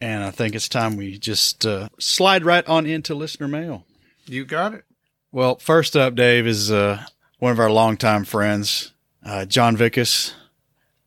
and 0.00 0.24
I 0.24 0.30
think 0.30 0.54
it's 0.54 0.68
time 0.68 0.96
we 0.96 1.18
just 1.18 1.64
uh, 1.66 1.88
slide 1.98 2.44
right 2.44 2.66
on 2.66 2.86
into 2.86 3.14
listener 3.14 3.48
mail. 3.48 3.84
You 4.26 4.44
got 4.44 4.74
it. 4.74 4.84
Well, 5.30 5.56
first 5.56 5.96
up, 5.96 6.14
Dave 6.14 6.46
is 6.46 6.70
uh, 6.72 7.04
one 7.38 7.52
of 7.52 7.60
our 7.60 7.70
longtime 7.70 8.24
friends, 8.24 8.92
uh, 9.24 9.44
John 9.44 9.76
Vickus, 9.76 10.32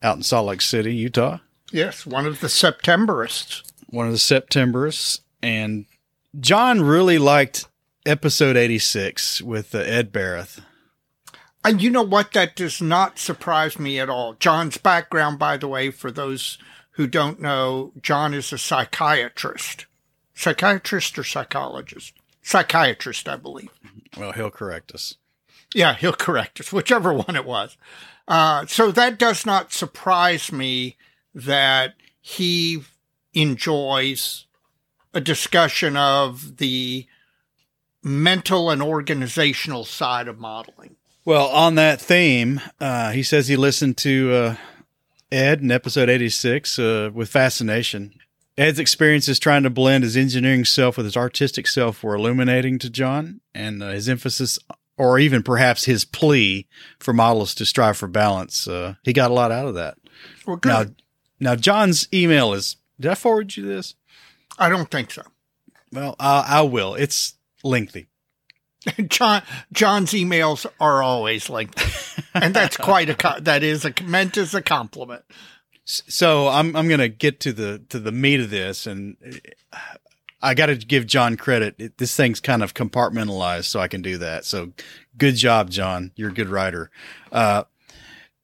out 0.03 0.17
in 0.17 0.23
Salt 0.23 0.47
Lake 0.47 0.61
City, 0.61 0.95
Utah. 0.95 1.39
Yes, 1.71 2.05
one 2.05 2.25
of 2.25 2.39
the 2.39 2.47
Septemberists. 2.47 3.63
One 3.87 4.05
of 4.05 4.11
the 4.11 4.17
Septemberists, 4.17 5.21
and 5.41 5.85
John 6.39 6.81
really 6.81 7.17
liked 7.17 7.67
episode 8.05 8.55
86 8.55 9.41
with 9.41 9.73
uh, 9.75 9.79
Ed 9.79 10.11
Barrett. 10.11 10.59
And 11.63 11.81
you 11.81 11.89
know 11.89 12.03
what? 12.03 12.31
That 12.33 12.55
does 12.55 12.81
not 12.81 13.19
surprise 13.19 13.77
me 13.77 13.99
at 13.99 14.09
all. 14.09 14.33
John's 14.35 14.77
background, 14.77 15.39
by 15.39 15.57
the 15.57 15.67
way, 15.67 15.91
for 15.91 16.11
those 16.11 16.57
who 16.91 17.07
don't 17.07 17.41
know, 17.41 17.91
John 18.01 18.33
is 18.33 18.53
a 18.53 18.57
psychiatrist. 18.57 19.85
Psychiatrist 20.33 21.17
or 21.19 21.23
psychologist? 21.23 22.13
Psychiatrist, 22.41 23.27
I 23.27 23.35
believe. 23.35 23.69
Well, 24.17 24.31
he'll 24.31 24.51
correct 24.51 24.93
us. 24.93 25.15
Yeah, 25.73 25.95
he'll 25.95 26.13
correct 26.13 26.59
us, 26.59 26.71
whichever 26.71 27.13
one 27.13 27.35
it 27.35 27.45
was. 27.45 27.75
Uh, 28.27 28.65
so 28.65 28.91
that 28.91 29.19
does 29.19 29.45
not 29.45 29.73
surprise 29.73 30.51
me 30.51 30.95
that 31.33 31.95
he 32.21 32.83
enjoys 33.41 34.45
a 35.13 35.21
discussion 35.21 35.95
of 35.95 36.57
the 36.57 37.07
mental 38.03 38.69
and 38.69 38.81
organizational 38.81 39.85
side 39.85 40.27
of 40.27 40.39
modeling. 40.39 40.95
Well, 41.25 41.47
on 41.47 41.75
that 41.75 41.99
theme, 41.99 42.61
uh, 42.79 43.11
he 43.11 43.21
says 43.21 43.47
he 43.47 43.57
listened 43.57 43.97
to 43.97 44.33
uh, 44.33 44.55
Ed 45.31 45.61
in 45.61 45.71
episode 45.71 46.09
86 46.09 46.79
uh, 46.79 47.11
with 47.13 47.29
fascination. 47.29 48.13
Ed's 48.57 48.79
experiences 48.79 49.37
trying 49.37 49.63
to 49.63 49.69
blend 49.69 50.03
his 50.03 50.17
engineering 50.17 50.65
self 50.65 50.97
with 50.97 51.05
his 51.05 51.17
artistic 51.17 51.67
self 51.67 52.01
were 52.01 52.15
illuminating 52.15 52.79
to 52.79 52.89
John, 52.89 53.41
and 53.53 53.83
uh, 53.83 53.89
his 53.89 54.09
emphasis, 54.09 54.57
or 54.97 55.19
even 55.19 55.43
perhaps 55.43 55.85
his 55.85 56.05
plea 56.05 56.65
for 56.97 57.13
models 57.13 57.53
to 57.55 57.65
strive 57.65 57.97
for 57.97 58.07
balance, 58.07 58.67
uh, 58.67 58.95
he 59.03 59.13
got 59.13 59.29
a 59.29 59.33
lot 59.33 59.51
out 59.51 59.67
of 59.67 59.75
that. 59.75 59.97
Well, 60.47 60.55
good. 60.55 60.95
Now, 61.39 61.51
now 61.51 61.55
John's 61.55 62.07
email 62.13 62.53
is. 62.53 62.77
Did 62.99 63.11
I 63.11 63.15
forward 63.15 63.55
you 63.55 63.65
this? 63.65 63.95
I 64.57 64.69
don't 64.69 64.89
think 64.89 65.11
so. 65.11 65.23
Well, 65.91 66.15
I, 66.19 66.45
I 66.47 66.61
will. 66.61 66.95
It's 66.95 67.35
lengthy. 67.63 68.07
John 69.07 69.43
John's 69.71 70.11
emails 70.11 70.65
are 70.79 71.03
always 71.03 71.49
lengthy, 71.49 72.23
and 72.33 72.53
that's 72.53 72.77
quite 72.77 73.09
a 73.09 73.41
that 73.41 73.63
is 73.63 73.85
a 73.85 73.93
meant 74.03 74.37
as 74.37 74.53
a 74.53 74.61
compliment. 74.61 75.23
So 75.85 76.47
I'm 76.47 76.75
I'm 76.75 76.87
gonna 76.87 77.09
get 77.09 77.39
to 77.41 77.53
the 77.53 77.79
to 77.89 77.99
the 77.99 78.11
meat 78.11 78.39
of 78.39 78.49
this, 78.49 78.87
and 78.87 79.17
uh, 79.71 79.77
I 80.41 80.53
got 80.53 80.67
to 80.67 80.75
give 80.75 81.07
John 81.07 81.35
credit. 81.37 81.75
It, 81.77 81.97
this 81.97 82.15
thing's 82.15 82.39
kind 82.39 82.61
of 82.61 82.73
compartmentalized, 82.73 83.65
so 83.65 83.79
I 83.79 83.87
can 83.87 84.01
do 84.01 84.17
that. 84.19 84.45
So 84.45 84.73
good 85.17 85.35
job, 85.35 85.69
John. 85.69 86.11
You're 86.15 86.29
a 86.29 86.33
good 86.33 86.49
writer. 86.49 86.91
Uh, 87.31 87.63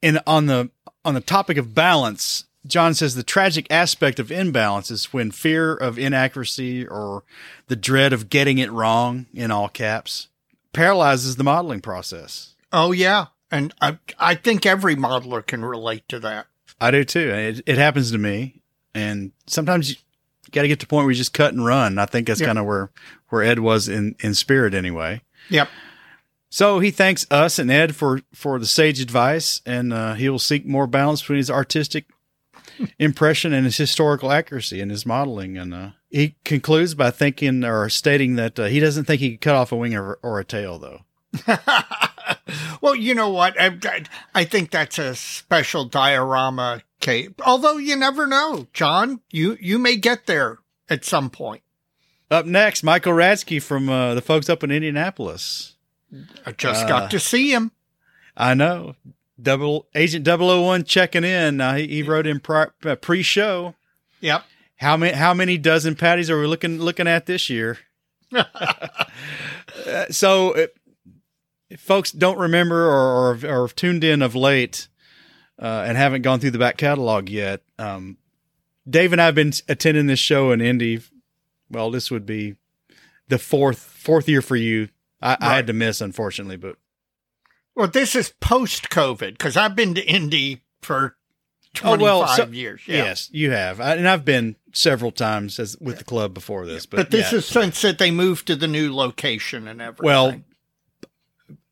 and 0.02 0.20
on 0.26 0.48
the 0.48 0.72
on 1.06 1.14
the 1.14 1.22
topic 1.22 1.58
of 1.58 1.76
balance, 1.76 2.46
John 2.66 2.94
says 2.94 3.16
the 3.16 3.24
tragic 3.24 3.68
aspect 3.70 4.20
of 4.20 4.32
imbalance 4.32 4.90
is 4.90 5.12
when 5.12 5.32
fear 5.32 5.74
of 5.76 6.00
inaccuracy 6.00 6.88
or 6.88 7.24
the 7.68 7.76
dread 7.76 8.14
of 8.14 8.30
getting 8.30 8.58
it 8.58 8.72
wrong, 8.72 9.26
in 9.34 9.52
all 9.52 9.68
caps, 9.68 10.30
paralyzes 10.72 11.36
the 11.36 11.44
modeling 11.44 11.82
process. 11.82 12.56
Oh 12.72 12.92
yeah, 12.92 13.28
and 13.52 13.74
I 13.82 13.98
I 14.18 14.36
think 14.36 14.66
every 14.66 14.96
modeler 14.96 15.46
can 15.46 15.64
relate 15.66 16.08
to 16.10 16.20
that. 16.22 16.48
I 16.80 16.92
do 16.92 17.04
too. 17.04 17.30
It, 17.30 17.62
it 17.66 17.78
happens 17.78 18.12
to 18.12 18.18
me, 18.18 18.62
and 18.96 19.32
sometimes 19.46 19.90
you 19.90 19.96
got 20.52 20.62
to 20.64 20.68
get 20.68 20.80
to 20.80 20.86
the 20.86 20.90
point 20.90 21.06
where 21.06 21.12
you 21.12 21.18
just 21.18 21.34
cut 21.34 21.54
and 21.54 21.66
run. 21.66 21.98
I 22.00 22.06
think 22.06 22.28
that's 22.28 22.40
Yeah. 22.42 22.48
kind 22.48 22.60
of 22.60 22.66
where 22.66 22.90
where 23.30 23.44
Ed 23.44 23.60
was 23.60 23.90
in 23.90 24.16
in 24.22 24.34
spirit, 24.34 24.74
anyway. 24.74 25.22
Yep. 25.50 25.68
So 26.50 26.80
he 26.80 26.92
thanks 26.92 27.26
us 27.30 27.60
and 27.60 27.70
Ed 27.72 27.96
for 27.96 28.22
for 28.34 28.58
the 28.58 28.66
sage 28.66 29.00
advice, 29.02 29.62
and 29.66 29.92
uh, 29.92 30.14
he 30.14 30.30
will 30.30 30.40
seek 30.40 30.66
more 30.66 30.88
balance 30.88 31.22
between 31.22 31.38
his 31.38 31.52
artistic 31.52 32.06
impression 33.00 33.54
and 33.54 33.66
his 33.66 33.78
historical 33.78 34.32
accuracy 34.32 34.80
in 34.82 34.90
his 34.90 35.06
modeling. 35.06 35.58
And 35.58 35.74
uh, 35.74 35.90
he 36.10 36.36
concludes 36.44 36.94
by 36.96 37.12
thinking 37.12 37.64
or 37.64 37.90
stating 37.90 38.36
that 38.36 38.58
uh, 38.60 38.66
he 38.66 38.80
doesn't 38.80 39.06
think 39.06 39.20
he 39.22 39.32
could 39.32 39.42
cut 39.42 39.56
off 39.56 39.72
a 39.72 39.76
wing 39.76 39.96
or, 39.96 40.20
or 40.24 40.40
a 40.40 40.46
tail, 40.46 40.80
though. 40.80 41.02
well, 42.82 42.96
you 42.96 43.14
know 43.16 43.30
what? 43.30 43.60
I, 43.60 43.78
I- 43.84 44.04
I 44.36 44.44
think 44.46 44.72
that's 44.72 44.98
a 45.00 45.16
special 45.16 45.86
diorama 45.86 46.82
case. 47.00 47.30
Although 47.46 47.78
you 47.78 47.96
never 47.96 48.28
know, 48.28 48.68
John. 48.74 49.22
You 49.32 49.58
you 49.60 49.78
may 49.80 49.96
get 49.96 50.26
there 50.26 50.60
at 50.90 51.06
some 51.06 51.30
point. 51.30 51.62
Up 52.32 52.46
next, 52.46 52.82
Michael 52.84 53.14
Radsky 53.14 53.62
from 53.62 53.90
uh, 53.90 54.16
the 54.16 54.22
folks 54.22 54.50
up 54.50 54.64
in 54.64 54.72
Indianapolis. 54.72 55.76
I 56.46 56.52
just 56.52 56.86
Uh, 56.86 56.88
got 56.88 57.12
to 57.12 57.20
see 57.20 57.52
him. 57.52 57.72
I 58.36 58.54
know. 58.56 58.96
Double 59.44 59.88
Agent 59.94 60.26
001 60.28 60.86
checking 60.86 61.24
in. 61.24 61.62
Uh, 61.62 61.76
he, 61.76 61.88
he 61.88 62.04
wrote 62.04 62.26
in 62.26 62.40
pri- 62.40 62.68
uh, 62.86 62.96
pre-show. 62.96 63.76
Yep. 64.22 64.44
How 64.78 64.98
many 64.98 65.14
how 65.14 65.34
many 65.34 65.58
dozen 65.58 65.96
patties 65.96 66.30
are 66.30 66.40
we 66.40 66.48
looking 66.48 66.80
looking 66.80 67.08
at 67.08 67.26
this 67.26 67.50
year? 67.50 67.78
Uh, 69.88 70.06
so, 70.10 70.54
if 71.70 71.80
folks 71.80 72.12
don't 72.12 72.38
remember 72.38 72.86
or, 72.86 73.32
or, 73.34 73.40
or 73.46 73.62
have 73.68 73.76
tuned 73.76 74.04
in 74.04 74.22
of 74.22 74.36
late 74.36 74.88
uh, 75.60 75.84
and 75.88 75.98
haven't 75.98 76.22
gone 76.22 76.40
through 76.40 76.52
the 76.52 76.60
back 76.60 76.78
catalog 76.78 77.28
yet, 77.28 77.62
um, 77.80 78.18
Dave 78.90 79.12
and 79.12 79.22
I 79.22 79.26
have 79.26 79.36
been 79.36 79.52
attending 79.68 80.08
this 80.08 80.20
show 80.20 80.52
in 80.52 80.62
Indy. 80.62 81.02
Well, 81.70 81.92
this 81.92 82.12
would 82.12 82.26
be 82.26 82.56
the 83.28 83.40
fourth 83.40 83.80
fourth 83.80 84.30
year 84.30 84.42
for 84.42 84.56
you. 84.56 84.90
I, 85.22 85.38
I 85.40 85.56
had 85.56 85.68
to 85.68 85.74
miss, 85.74 86.02
unfortunately, 86.02 86.58
but 86.58 86.78
Well, 87.76 87.88
this 87.88 88.16
is 88.16 88.34
post 88.40 88.90
COVID 88.90 89.32
because 89.32 89.58
I've 89.58 89.76
been 89.76 89.94
to 89.96 90.02
Indy 90.06 90.62
for 90.82 91.16
Oh, 91.78 91.98
25 91.98 92.02
well, 92.02 92.28
so- 92.28 92.46
years. 92.50 92.82
Yeah. 92.86 92.98
yes, 92.98 93.30
you 93.32 93.50
have, 93.50 93.82
I, 93.82 93.96
and 93.96 94.08
I've 94.08 94.24
been 94.24 94.58
several 94.74 95.12
times 95.12 95.58
as 95.60 95.76
with 95.82 95.98
the 95.98 96.04
club 96.04 96.32
before 96.36 96.68
this. 96.68 96.86
But, 96.86 96.98
But, 96.98 97.12
this 97.12 97.32
yeah. 97.32 97.40
is 97.40 97.48
since 97.48 97.82
that 97.82 97.98
they 97.98 98.12
moved 98.12 98.46
to 98.48 98.56
the 98.56 98.68
new 98.68 98.94
location 98.94 99.68
and 99.68 99.82
everything. 99.82 100.06
Well, 100.06 100.36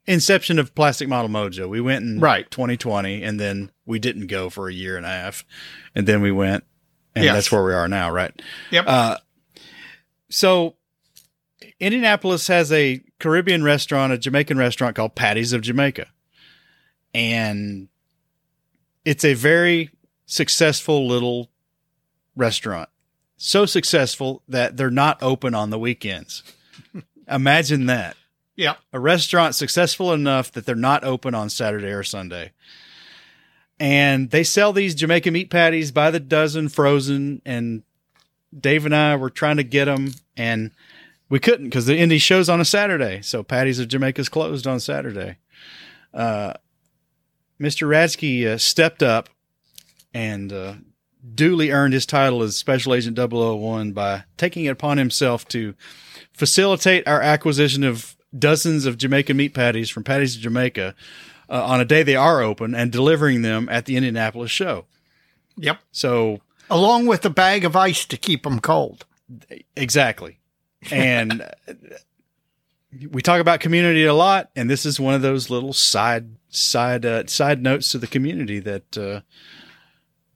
inception 0.08 0.58
of 0.58 0.74
Plastic 0.74 1.08
Model 1.08 1.30
Mojo. 1.30 1.70
We 1.70 1.82
went 1.82 2.04
in 2.04 2.20
Right. 2.20 2.50
2020, 2.50 3.22
and 3.22 3.40
then 3.40 3.70
we 3.86 4.00
didn't 4.00 4.26
go 4.28 4.50
for 4.50 4.68
a 4.68 4.74
year 4.74 4.98
and 4.98 5.06
a 5.06 5.10
half, 5.10 5.46
and 5.94 6.08
then 6.08 6.22
we 6.24 6.32
went, 6.32 6.64
and 7.16 7.24
Yes. 7.26 7.36
that's 7.36 7.52
where 7.52 7.64
we 7.64 7.74
are 7.74 7.88
now, 7.88 8.10
right? 8.10 8.34
Yep. 8.72 8.86
Uh, 8.88 9.18
so 10.30 10.76
Indianapolis 11.80 12.48
has 12.48 12.72
a 12.72 13.02
Caribbean 13.20 13.64
restaurant, 13.64 14.14
a 14.14 14.18
Jamaican 14.18 14.58
restaurant 14.58 14.96
called 14.96 15.16
Patties 15.16 15.54
of 15.54 15.62
Jamaica, 15.62 16.08
and 17.14 17.88
it's 19.06 19.26
a 19.26 19.34
very 19.34 19.90
successful 20.26 21.08
little 21.08 21.50
restaurant. 22.36 22.90
So 23.38 23.66
successful 23.66 24.44
that 24.48 24.78
they're 24.78 24.92
not 24.92 25.22
open 25.24 25.56
on 25.56 25.72
the 25.72 25.80
weekends. 25.80 26.44
Imagine 27.28 27.88
that 27.88 28.16
yep. 28.56 28.78
a 28.94 29.00
restaurant 29.00 29.56
successful 29.56 30.14
enough 30.14 30.52
that 30.52 30.66
they're 30.66 30.76
not 30.76 31.04
open 31.04 31.34
on 31.34 31.50
Saturday 31.50 31.88
or 31.88 32.04
Sunday. 32.04 32.52
And 33.80 34.30
they 34.30 34.44
sell 34.44 34.74
these 34.74 34.94
Jamaican 34.94 35.34
meat 35.34 35.50
patties 35.50 35.92
by 35.92 36.12
the 36.12 36.20
dozen 36.20 36.70
frozen 36.70 37.42
and 37.46 37.84
Dave 38.58 38.86
and 38.86 38.96
I 38.96 39.16
were 39.16 39.30
trying 39.30 39.58
to 39.58 39.64
get 39.64 39.86
them, 39.86 40.14
and 40.36 40.72
we 41.32 41.40
couldn't 41.40 41.66
because 41.66 41.86
the 41.88 41.98
Indy 41.98 42.18
show's 42.20 42.50
on 42.50 42.62
a 42.62 42.66
Saturday. 42.66 43.22
So 43.22 43.42
Patties 43.42 43.80
of 43.80 43.88
Jamaica's 43.88 44.30
closed 44.30 44.68
on 44.68 44.80
Saturday. 44.80 45.38
Uh, 46.14 46.54
Mr. 47.60 47.88
Radsky 47.88 48.46
uh, 48.46 48.58
stepped 48.58 49.02
up 49.02 49.30
and 50.14 50.52
uh, 50.52 50.74
duly 51.34 51.72
earned 51.72 51.94
his 51.94 52.06
title 52.06 52.44
as 52.44 52.58
Special 52.58 52.94
Agent 52.94 53.18
001 53.18 53.94
by 53.94 54.26
taking 54.36 54.66
it 54.66 54.70
upon 54.72 54.98
himself 54.98 55.48
to 55.48 55.74
facilitate 56.34 57.08
our 57.08 57.22
acquisition 57.22 57.86
of 57.86 58.18
dozens 58.38 58.86
of 58.86 58.98
Jamaican 58.98 59.38
meat 59.38 59.54
patties 59.54 59.90
from 59.90 60.04
Patties 60.04 60.36
of 60.36 60.42
Jamaica 60.42 60.96
uh, 61.50 61.64
on 61.64 61.80
a 61.80 61.86
day 61.86 62.04
they 62.04 62.16
are 62.16 62.42
open 62.42 62.76
and 62.76 62.92
delivering 62.92 63.42
them 63.42 63.70
at 63.70 63.86
the 63.86 63.96
Indianapolis 63.96 64.52
show. 64.52 64.86
Yep. 65.56 65.80
So 65.94 66.42
Along 66.70 67.06
with 67.06 67.26
a 67.26 67.30
bag 67.30 67.64
of 67.64 67.76
ice 67.78 68.06
to 68.06 68.18
keep 68.18 68.44
them 68.44 68.60
cold. 68.60 69.06
exactly, 69.78 70.40
and 70.90 71.48
we 73.10 73.22
talk 73.22 73.40
about 73.40 73.60
community 73.60 74.06
a 74.06 74.14
lot, 74.14 74.50
and 74.56 74.70
this 74.70 74.86
is 74.86 75.00
one 75.00 75.14
of 75.14 75.22
those 75.22 75.50
little 75.50 75.74
side 75.74 76.36
side 76.50 77.06
uh, 77.06 77.26
side 77.28 77.62
notes 77.62 77.92
to 77.92 77.98
the 77.98 78.08
community 78.08 78.60
that 78.60 78.98
uh, 78.98 79.22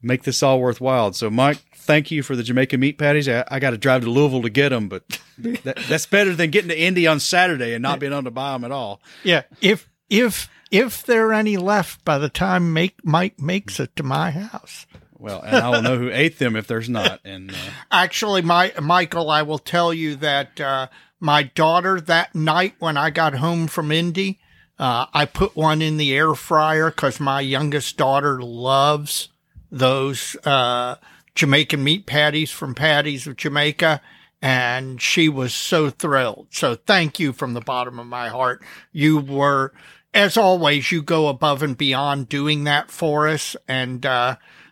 make 0.02 0.22
this 0.22 0.42
all 0.42 0.60
worthwhile. 0.60 1.12
So, 1.12 1.28
Mike, 1.30 1.58
thank 1.74 2.10
you 2.10 2.22
for 2.22 2.36
the 2.36 2.42
Jamaican 2.42 2.80
meat 2.80 2.98
patties. 2.98 3.28
I, 3.28 3.44
I 3.48 3.58
got 3.58 3.70
to 3.70 3.78
drive 3.78 4.02
to 4.02 4.10
Louisville 4.10 4.42
to 4.42 4.50
get 4.50 4.70
them, 4.70 4.88
but 4.88 5.20
that, 5.38 5.76
that's 5.88 6.06
better 6.06 6.34
than 6.34 6.50
getting 6.50 6.68
to 6.70 6.78
Indy 6.78 7.06
on 7.06 7.20
Saturday 7.20 7.74
and 7.74 7.82
not 7.82 7.98
being 7.98 8.12
able 8.12 8.24
to 8.24 8.30
buy 8.30 8.52
them 8.52 8.64
at 8.64 8.72
all. 8.72 9.00
Yeah. 9.22 9.42
If 9.60 9.88
if 10.08 10.48
if 10.70 11.04
there 11.04 11.28
are 11.28 11.34
any 11.34 11.56
left 11.56 12.04
by 12.04 12.18
the 12.18 12.28
time 12.28 12.72
make 12.72 13.04
Mike 13.04 13.40
makes 13.40 13.78
it 13.80 13.94
to 13.96 14.02
my 14.02 14.30
house. 14.30 14.86
Well, 15.18 15.40
and 15.42 15.56
I 15.56 15.70
will 15.70 15.82
know 15.82 15.98
who 15.98 16.10
ate 16.10 16.38
them 16.38 16.56
if 16.56 16.66
there's 16.66 16.88
not. 16.88 17.20
And 17.24 17.50
uh, 17.50 17.54
Actually, 17.90 18.42
my 18.42 18.72
Michael, 18.80 19.30
I 19.30 19.42
will 19.42 19.58
tell 19.58 19.94
you 19.94 20.16
that 20.16 20.60
uh, 20.60 20.88
my 21.20 21.44
daughter 21.44 22.00
that 22.00 22.34
night 22.34 22.74
when 22.78 22.96
I 22.96 23.10
got 23.10 23.34
home 23.34 23.66
from 23.66 23.90
Indy, 23.90 24.38
uh, 24.78 25.06
I 25.14 25.24
put 25.24 25.56
one 25.56 25.80
in 25.80 25.96
the 25.96 26.14
air 26.14 26.34
fryer 26.34 26.90
because 26.90 27.18
my 27.18 27.40
youngest 27.40 27.96
daughter 27.96 28.40
loves 28.42 29.28
those 29.70 30.36
uh, 30.44 30.96
Jamaican 31.34 31.82
meat 31.82 32.06
patties 32.06 32.50
from 32.50 32.74
Patties 32.74 33.26
of 33.26 33.36
Jamaica. 33.36 34.00
And 34.42 35.00
she 35.00 35.30
was 35.30 35.54
so 35.54 35.88
thrilled. 35.88 36.48
So 36.50 36.74
thank 36.74 37.18
you 37.18 37.32
from 37.32 37.54
the 37.54 37.62
bottom 37.62 37.98
of 37.98 38.06
my 38.06 38.28
heart. 38.28 38.62
You 38.92 39.18
were, 39.18 39.72
as 40.12 40.36
always, 40.36 40.92
you 40.92 41.00
go 41.00 41.28
above 41.28 41.62
and 41.62 41.76
beyond 41.76 42.28
doing 42.28 42.64
that 42.64 42.90
for 42.90 43.26
us. 43.26 43.56
And, 43.66 44.04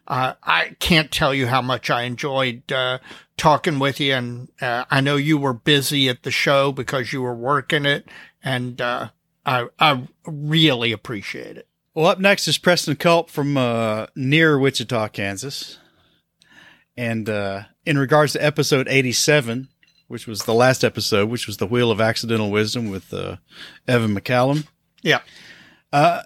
uh, 0.07 0.35
I 0.43 0.77
can't 0.81 1.11
tell 1.11 1.35
you 1.35 1.47
how 1.47 1.63
much 1.63 1.91
I 1.91 2.03
enjoyed 2.03 2.71
uh, 2.71 2.99
talking 3.37 3.79
with 3.79 4.01
you, 4.01 4.15
and 4.15 4.49
uh, 4.61 4.85
I 4.91 5.01
know 5.01 5.17
you 5.17 5.39
were 5.39 5.55
busy 5.55 6.09
at 6.09 6.23
the 6.23 6.31
show 6.31 6.73
because 6.73 7.13
you 7.13 7.23
were 7.23 7.35
working 7.35 7.87
it, 7.87 8.09
and 8.43 8.81
uh, 8.81 9.09
I 9.47 9.67
I 9.79 10.07
really 10.27 10.93
appreciate 10.93 11.57
it. 11.57 11.69
Well, 11.95 12.07
up 12.07 12.19
next 12.19 12.49
is 12.49 12.59
Preston 12.59 12.97
Culp 12.97 13.31
from 13.31 13.57
uh, 13.57 14.07
near 14.17 14.59
Wichita, 14.59 15.09
Kansas. 15.09 15.79
And 16.97 17.29
uh, 17.29 17.63
in 17.87 17.99
regards 17.99 18.33
to 18.33 18.45
episode 18.45 18.89
87, 18.89 19.69
which 20.09 20.27
was 20.27 20.43
the 20.43 20.55
last 20.55 20.85
episode, 20.85 21.29
which 21.29 21.47
was 21.47 21.57
the 21.57 21.67
Wheel 21.67 21.91
of 21.91 22.01
Accidental 22.01 22.51
Wisdom 22.51 22.91
with 22.91 23.13
uh, 23.15 23.37
Evan 23.89 24.15
McCallum. 24.15 24.67
Yeah, 25.03 25.21
Uh, 25.93 26.23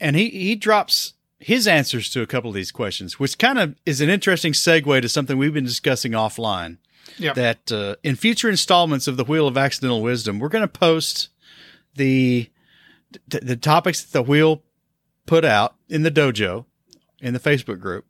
and 0.00 0.16
he, 0.16 0.28
he 0.28 0.54
drops 0.54 1.14
his 1.38 1.66
answers 1.66 2.10
to 2.10 2.22
a 2.22 2.26
couple 2.26 2.50
of 2.50 2.54
these 2.54 2.72
questions, 2.72 3.18
which 3.18 3.38
kind 3.38 3.58
of 3.58 3.74
is 3.84 4.00
an 4.00 4.08
interesting 4.08 4.52
segue 4.52 5.02
to 5.02 5.08
something 5.08 5.36
we've 5.36 5.54
been 5.54 5.64
discussing 5.64 6.12
offline. 6.12 6.78
Yeah. 7.18 7.34
That 7.34 7.70
uh, 7.70 7.96
in 8.02 8.16
future 8.16 8.48
installments 8.48 9.06
of 9.06 9.16
the 9.16 9.24
Wheel 9.24 9.46
of 9.46 9.56
Accidental 9.56 10.02
Wisdom, 10.02 10.40
we're 10.40 10.48
going 10.48 10.62
to 10.62 10.68
post 10.68 11.28
the 11.94 12.50
the 13.28 13.40
the 13.40 13.56
topics 13.56 14.02
that 14.02 14.12
the 14.12 14.22
wheel 14.22 14.62
put 15.24 15.44
out 15.44 15.76
in 15.88 16.02
the 16.02 16.10
dojo 16.10 16.64
in 17.20 17.32
the 17.32 17.40
Facebook 17.40 17.80
group 17.80 18.06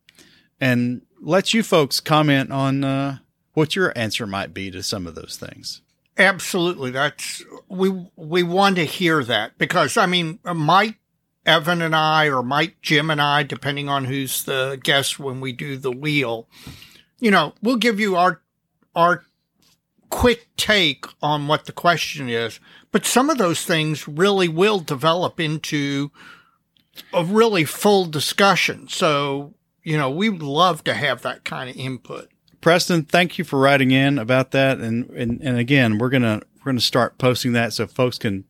and 0.60 1.02
let 1.20 1.54
you 1.54 1.62
folks 1.62 2.00
comment 2.00 2.50
on 2.50 2.84
uh, 2.84 3.18
what 3.52 3.76
your 3.76 3.96
answer 3.96 4.26
might 4.26 4.52
be 4.54 4.70
to 4.70 4.82
some 4.82 5.06
of 5.06 5.14
those 5.14 5.36
things. 5.36 5.82
absolutely. 6.18 6.90
That's 6.90 7.44
we 7.68 8.08
we 8.16 8.42
want 8.42 8.76
to 8.76 8.84
hear 8.84 9.22
that 9.24 9.58
because 9.58 9.96
I 9.96 10.06
mean, 10.06 10.38
Mike, 10.44 10.96
Evan, 11.46 11.80
and 11.80 11.94
I, 11.94 12.26
or 12.26 12.42
Mike, 12.42 12.76
Jim, 12.82 13.10
and 13.10 13.22
I, 13.22 13.44
depending 13.44 13.88
on 13.88 14.04
who's 14.04 14.44
the 14.44 14.78
guest 14.82 15.18
when 15.18 15.40
we 15.40 15.52
do 15.52 15.76
the 15.76 15.92
wheel, 15.92 16.48
you 17.20 17.30
know, 17.30 17.54
we'll 17.62 17.76
give 17.76 18.00
you 18.00 18.16
our 18.16 18.42
our 18.94 19.24
quick 20.10 20.48
take 20.56 21.04
on 21.22 21.46
what 21.46 21.66
the 21.66 21.72
question 21.72 22.28
is, 22.28 22.60
but 22.92 23.04
some 23.04 23.28
of 23.30 23.38
those 23.38 23.64
things 23.64 24.08
really 24.08 24.48
will 24.48 24.78
develop 24.78 25.38
into 25.40 26.10
a 27.12 27.24
really 27.24 27.64
full 27.64 28.06
discussion. 28.06 28.88
So, 28.88 29.54
you 29.82 29.96
know, 29.96 30.10
we 30.10 30.28
would 30.28 30.42
love 30.42 30.84
to 30.84 30.94
have 30.94 31.22
that 31.22 31.44
kind 31.44 31.68
of 31.68 31.76
input. 31.76 32.28
Preston, 32.60 33.04
thank 33.04 33.38
you 33.38 33.44
for 33.44 33.58
writing 33.58 33.90
in 33.90 34.18
about 34.18 34.50
that, 34.52 34.78
and 34.78 35.08
and, 35.10 35.40
and 35.40 35.58
again, 35.58 35.98
we're 35.98 36.08
gonna 36.08 36.40
we're 36.58 36.72
gonna 36.72 36.80
start 36.80 37.18
posting 37.18 37.52
that 37.52 37.72
so 37.72 37.86
folks 37.86 38.18
can 38.18 38.44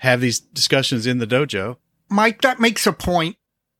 have 0.00 0.20
these 0.20 0.40
discussions 0.40 1.06
in 1.06 1.18
the 1.18 1.26
dojo. 1.26 1.76
Mike, 2.08 2.42
that 2.42 2.60
makes 2.60 2.86
a 2.86 2.92
point. 2.92 3.36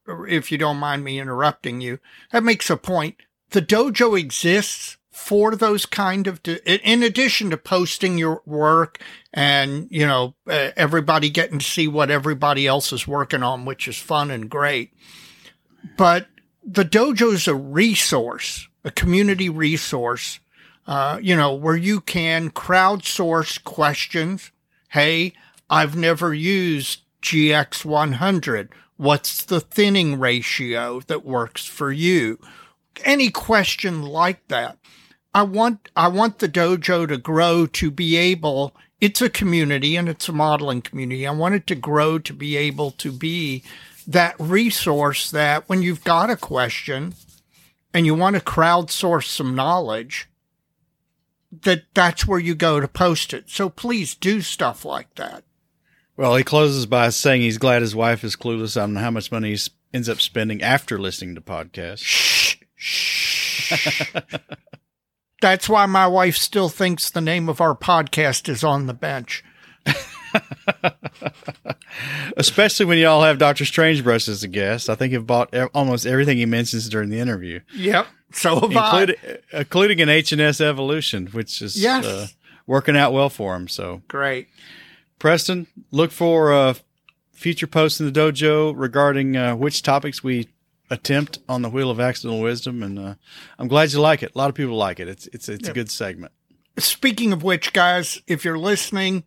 If 0.06 0.52
you 0.52 0.58
don't 0.58 0.76
mind 0.76 1.02
me 1.02 1.18
interrupting 1.18 1.80
you, 1.80 1.98
that 2.30 2.44
makes 2.44 2.68
a 2.68 2.76
point. 2.76 3.16
The 3.50 3.62
dojo 3.62 4.18
exists 4.18 4.98
for 5.10 5.54
those 5.54 5.86
kind 5.86 6.26
of, 6.26 6.40
in 6.44 7.02
addition 7.02 7.48
to 7.50 7.56
posting 7.56 8.18
your 8.18 8.42
work 8.44 9.00
and, 9.32 9.86
you 9.90 10.04
know, 10.04 10.34
everybody 10.46 11.30
getting 11.30 11.60
to 11.60 11.64
see 11.64 11.86
what 11.86 12.10
everybody 12.10 12.66
else 12.66 12.92
is 12.92 13.06
working 13.06 13.42
on, 13.42 13.64
which 13.64 13.86
is 13.88 13.96
fun 13.96 14.30
and 14.30 14.50
great. 14.50 14.92
But 15.96 16.26
the 16.62 16.84
dojo 16.84 17.32
is 17.32 17.46
a 17.46 17.54
resource, 17.54 18.68
a 18.84 18.90
community 18.90 19.48
resource, 19.48 20.40
uh, 20.86 21.18
you 21.22 21.36
know, 21.36 21.54
where 21.54 21.76
you 21.76 22.00
can 22.00 22.50
crowdsource 22.50 23.62
questions. 23.62 24.50
Hey, 24.88 25.32
I've 25.70 25.96
never 25.96 26.34
used 26.34 27.03
GX100. 27.24 28.68
What's 28.96 29.44
the 29.44 29.60
thinning 29.60 30.20
ratio 30.20 31.00
that 31.06 31.24
works 31.24 31.64
for 31.64 31.90
you? 31.90 32.38
Any 33.02 33.30
question 33.30 34.02
like 34.02 34.46
that. 34.48 34.78
I 35.34 35.42
want, 35.42 35.88
I 35.96 36.08
want 36.08 36.38
the 36.38 36.48
dojo 36.48 37.08
to 37.08 37.16
grow 37.16 37.66
to 37.66 37.90
be 37.90 38.16
able, 38.16 38.76
it's 39.00 39.22
a 39.22 39.30
community 39.30 39.96
and 39.96 40.08
it's 40.08 40.28
a 40.28 40.32
modeling 40.32 40.82
community. 40.82 41.26
I 41.26 41.32
want 41.32 41.56
it 41.56 41.66
to 41.68 41.74
grow 41.74 42.18
to 42.20 42.32
be 42.32 42.56
able 42.56 42.92
to 42.92 43.10
be 43.10 43.64
that 44.06 44.36
resource 44.38 45.30
that 45.30 45.68
when 45.68 45.82
you've 45.82 46.04
got 46.04 46.30
a 46.30 46.36
question 46.36 47.14
and 47.94 48.04
you 48.04 48.14
want 48.14 48.36
to 48.36 48.42
crowdsource 48.42 49.26
some 49.26 49.54
knowledge, 49.54 50.28
that 51.62 51.84
that's 51.94 52.26
where 52.26 52.38
you 52.38 52.54
go 52.54 52.80
to 52.80 52.88
post 52.88 53.32
it. 53.32 53.48
So 53.48 53.68
please 53.70 54.14
do 54.14 54.42
stuff 54.42 54.84
like 54.84 55.14
that. 55.14 55.43
Well, 56.16 56.36
he 56.36 56.44
closes 56.44 56.86
by 56.86 57.08
saying 57.10 57.42
he's 57.42 57.58
glad 57.58 57.82
his 57.82 57.94
wife 57.94 58.22
is 58.24 58.36
clueless 58.36 58.80
on 58.80 58.94
how 58.96 59.10
much 59.10 59.32
money 59.32 59.54
he 59.54 59.60
ends 59.92 60.08
up 60.08 60.20
spending 60.20 60.62
after 60.62 60.98
listening 60.98 61.34
to 61.34 61.40
podcasts. 61.40 62.02
Shh, 62.04 62.56
shh. 62.76 64.14
That's 65.40 65.68
why 65.68 65.86
my 65.86 66.06
wife 66.06 66.36
still 66.36 66.68
thinks 66.68 67.10
the 67.10 67.20
name 67.20 67.48
of 67.48 67.60
our 67.60 67.76
podcast 67.76 68.48
is 68.48 68.62
on 68.64 68.86
the 68.86 68.94
bench. 68.94 69.44
Especially 72.36 72.86
when 72.86 72.98
y'all 72.98 73.22
have 73.22 73.38
Doctor 73.38 73.64
Strangebrush 73.64 74.28
as 74.28 74.42
a 74.42 74.48
guest. 74.48 74.88
I 74.90 74.94
think 74.94 75.12
you've 75.12 75.26
bought 75.26 75.54
almost 75.74 76.06
everything 76.06 76.38
he 76.38 76.46
mentions 76.46 76.88
during 76.88 77.08
the 77.10 77.18
interview, 77.20 77.60
Yep. 77.74 78.06
So 78.32 78.60
have 78.60 78.76
I. 78.76 79.00
including, 79.02 79.16
including 79.52 80.00
an 80.00 80.08
H&S 80.08 80.60
Evolution, 80.60 81.26
which 81.28 81.62
is 81.62 81.80
Yes. 81.80 82.04
uh, 82.04 82.26
working 82.66 82.96
out 82.96 83.12
well 83.12 83.30
for 83.30 83.54
him. 83.54 83.68
So, 83.68 84.02
Great. 84.08 84.48
Preston, 85.24 85.68
look 85.90 86.10
for 86.10 86.52
uh, 86.52 86.74
future 87.32 87.66
posts 87.66 87.98
in 87.98 88.04
the 88.04 88.12
dojo 88.12 88.74
regarding 88.76 89.38
uh, 89.38 89.56
which 89.56 89.80
topics 89.80 90.22
we 90.22 90.50
attempt 90.90 91.38
on 91.48 91.62
the 91.62 91.70
Wheel 91.70 91.90
of 91.90 91.98
Accidental 91.98 92.42
Wisdom, 92.42 92.82
and 92.82 92.98
uh, 92.98 93.14
I'm 93.58 93.66
glad 93.66 93.90
you 93.90 94.02
like 94.02 94.22
it. 94.22 94.32
A 94.34 94.38
lot 94.38 94.50
of 94.50 94.54
people 94.54 94.76
like 94.76 95.00
it. 95.00 95.08
It's 95.08 95.26
it's 95.28 95.48
it's 95.48 95.66
a 95.66 95.72
good 95.72 95.90
segment. 95.90 96.30
Speaking 96.76 97.32
of 97.32 97.42
which, 97.42 97.72
guys, 97.72 98.20
if 98.26 98.44
you're 98.44 98.58
listening 98.58 99.24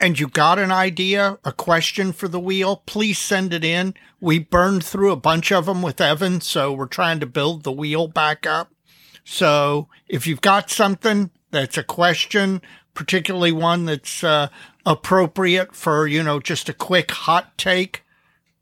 and 0.00 0.18
you 0.18 0.28
got 0.28 0.58
an 0.58 0.72
idea, 0.72 1.38
a 1.44 1.52
question 1.52 2.14
for 2.14 2.26
the 2.26 2.40
wheel, 2.40 2.76
please 2.86 3.18
send 3.18 3.52
it 3.52 3.64
in. 3.64 3.92
We 4.18 4.38
burned 4.38 4.82
through 4.82 5.12
a 5.12 5.16
bunch 5.16 5.52
of 5.52 5.66
them 5.66 5.82
with 5.82 6.00
Evan, 6.00 6.40
so 6.40 6.72
we're 6.72 6.86
trying 6.86 7.20
to 7.20 7.26
build 7.26 7.64
the 7.64 7.72
wheel 7.72 8.08
back 8.08 8.46
up. 8.46 8.72
So 9.24 9.88
if 10.08 10.26
you've 10.26 10.40
got 10.40 10.70
something 10.70 11.30
that's 11.50 11.76
a 11.76 11.84
question, 11.84 12.62
particularly 12.94 13.52
one 13.52 13.84
that's 13.86 14.22
uh, 14.24 14.48
appropriate 14.86 15.74
for, 15.74 16.06
you 16.06 16.22
know, 16.22 16.40
just 16.40 16.68
a 16.68 16.72
quick 16.74 17.10
hot 17.10 17.56
take, 17.58 18.04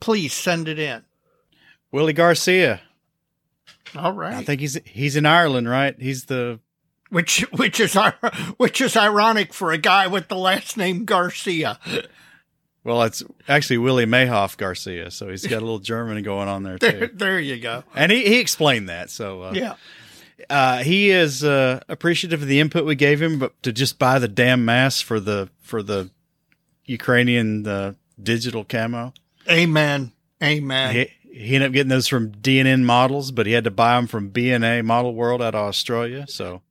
please 0.01 0.33
send 0.33 0.69
it 0.69 0.79
in. 0.79 1.03
Willie 1.93 2.12
Garcia, 2.12 2.81
All 3.97 4.12
right. 4.12 4.35
I 4.35 4.45
think 4.45 4.61
he's 4.61 4.79
he's 4.85 5.16
in 5.16 5.27
Ireland, 5.27 5.69
right? 5.69 5.97
He's 5.99 6.27
the 6.27 6.61
which 7.09 7.40
which 7.53 7.81
is 7.81 7.97
which 8.57 8.81
is 8.81 8.97
ironic 8.97 9.53
for 9.53 9.73
a 9.73 9.79
guy 9.79 10.07
with 10.07 10.29
the 10.29 10.37
last 10.37 10.77
name 10.77 11.05
Garcia. 11.05 11.79
Well, 12.85 13.03
it's 13.03 13.23
actually 13.49 13.79
Willie 13.79 14.07
Mayhoff 14.07 14.57
Garcia, 14.57 15.11
so 15.11 15.29
he's 15.29 15.45
got 15.47 15.59
a 15.59 15.64
little 15.64 15.81
German 15.81 16.23
going 16.23 16.49
on 16.49 16.62
there 16.62 16.79
There, 16.79 17.09
too. 17.09 17.14
there 17.14 17.38
you 17.38 17.59
go. 17.59 17.85
And 17.95 18.11
he, 18.11 18.25
he 18.25 18.38
explained 18.40 18.88
that. 18.88 19.11
So 19.11 19.43
uh, 19.43 19.53
Yeah. 19.55 19.75
Uh, 20.48 20.79
he 20.79 21.11
is 21.11 21.44
uh, 21.44 21.81
appreciative 21.88 22.42
of 22.42 22.48
the 22.48 22.61
input 22.61 22.85
we 22.85 22.94
gave 22.94 23.20
him, 23.20 23.38
but 23.38 23.61
to 23.62 23.72
just 23.72 23.98
buy 23.98 24.18
the 24.18 24.29
damn 24.29 24.64
mask 24.64 25.05
for 25.05 25.20
the 25.20 25.50
for 25.61 25.83
the 25.83 26.11
Ukrainian 26.85 27.66
uh, 27.66 27.94
digital 28.20 28.64
camo, 28.64 29.12
Amen. 29.48 30.12
Amen. 30.42 30.94
he, 30.94 31.09
he 31.33 31.55
ended 31.55 31.68
up 31.68 31.72
getting 31.74 31.90
those 31.90 32.09
from 32.09 32.33
DNN 32.33 32.83
Models, 32.83 33.31
but 33.31 33.46
he 33.46 33.53
had 33.53 33.64
to 33.64 33.70
buy 33.70 33.96
them 33.96 34.07
from 34.07 34.31
BNA 34.31 34.85
Model 34.85 35.14
World 35.14 35.42
out 35.42 35.55
of 35.55 35.66
Australia. 35.66 36.26
So 36.26 36.62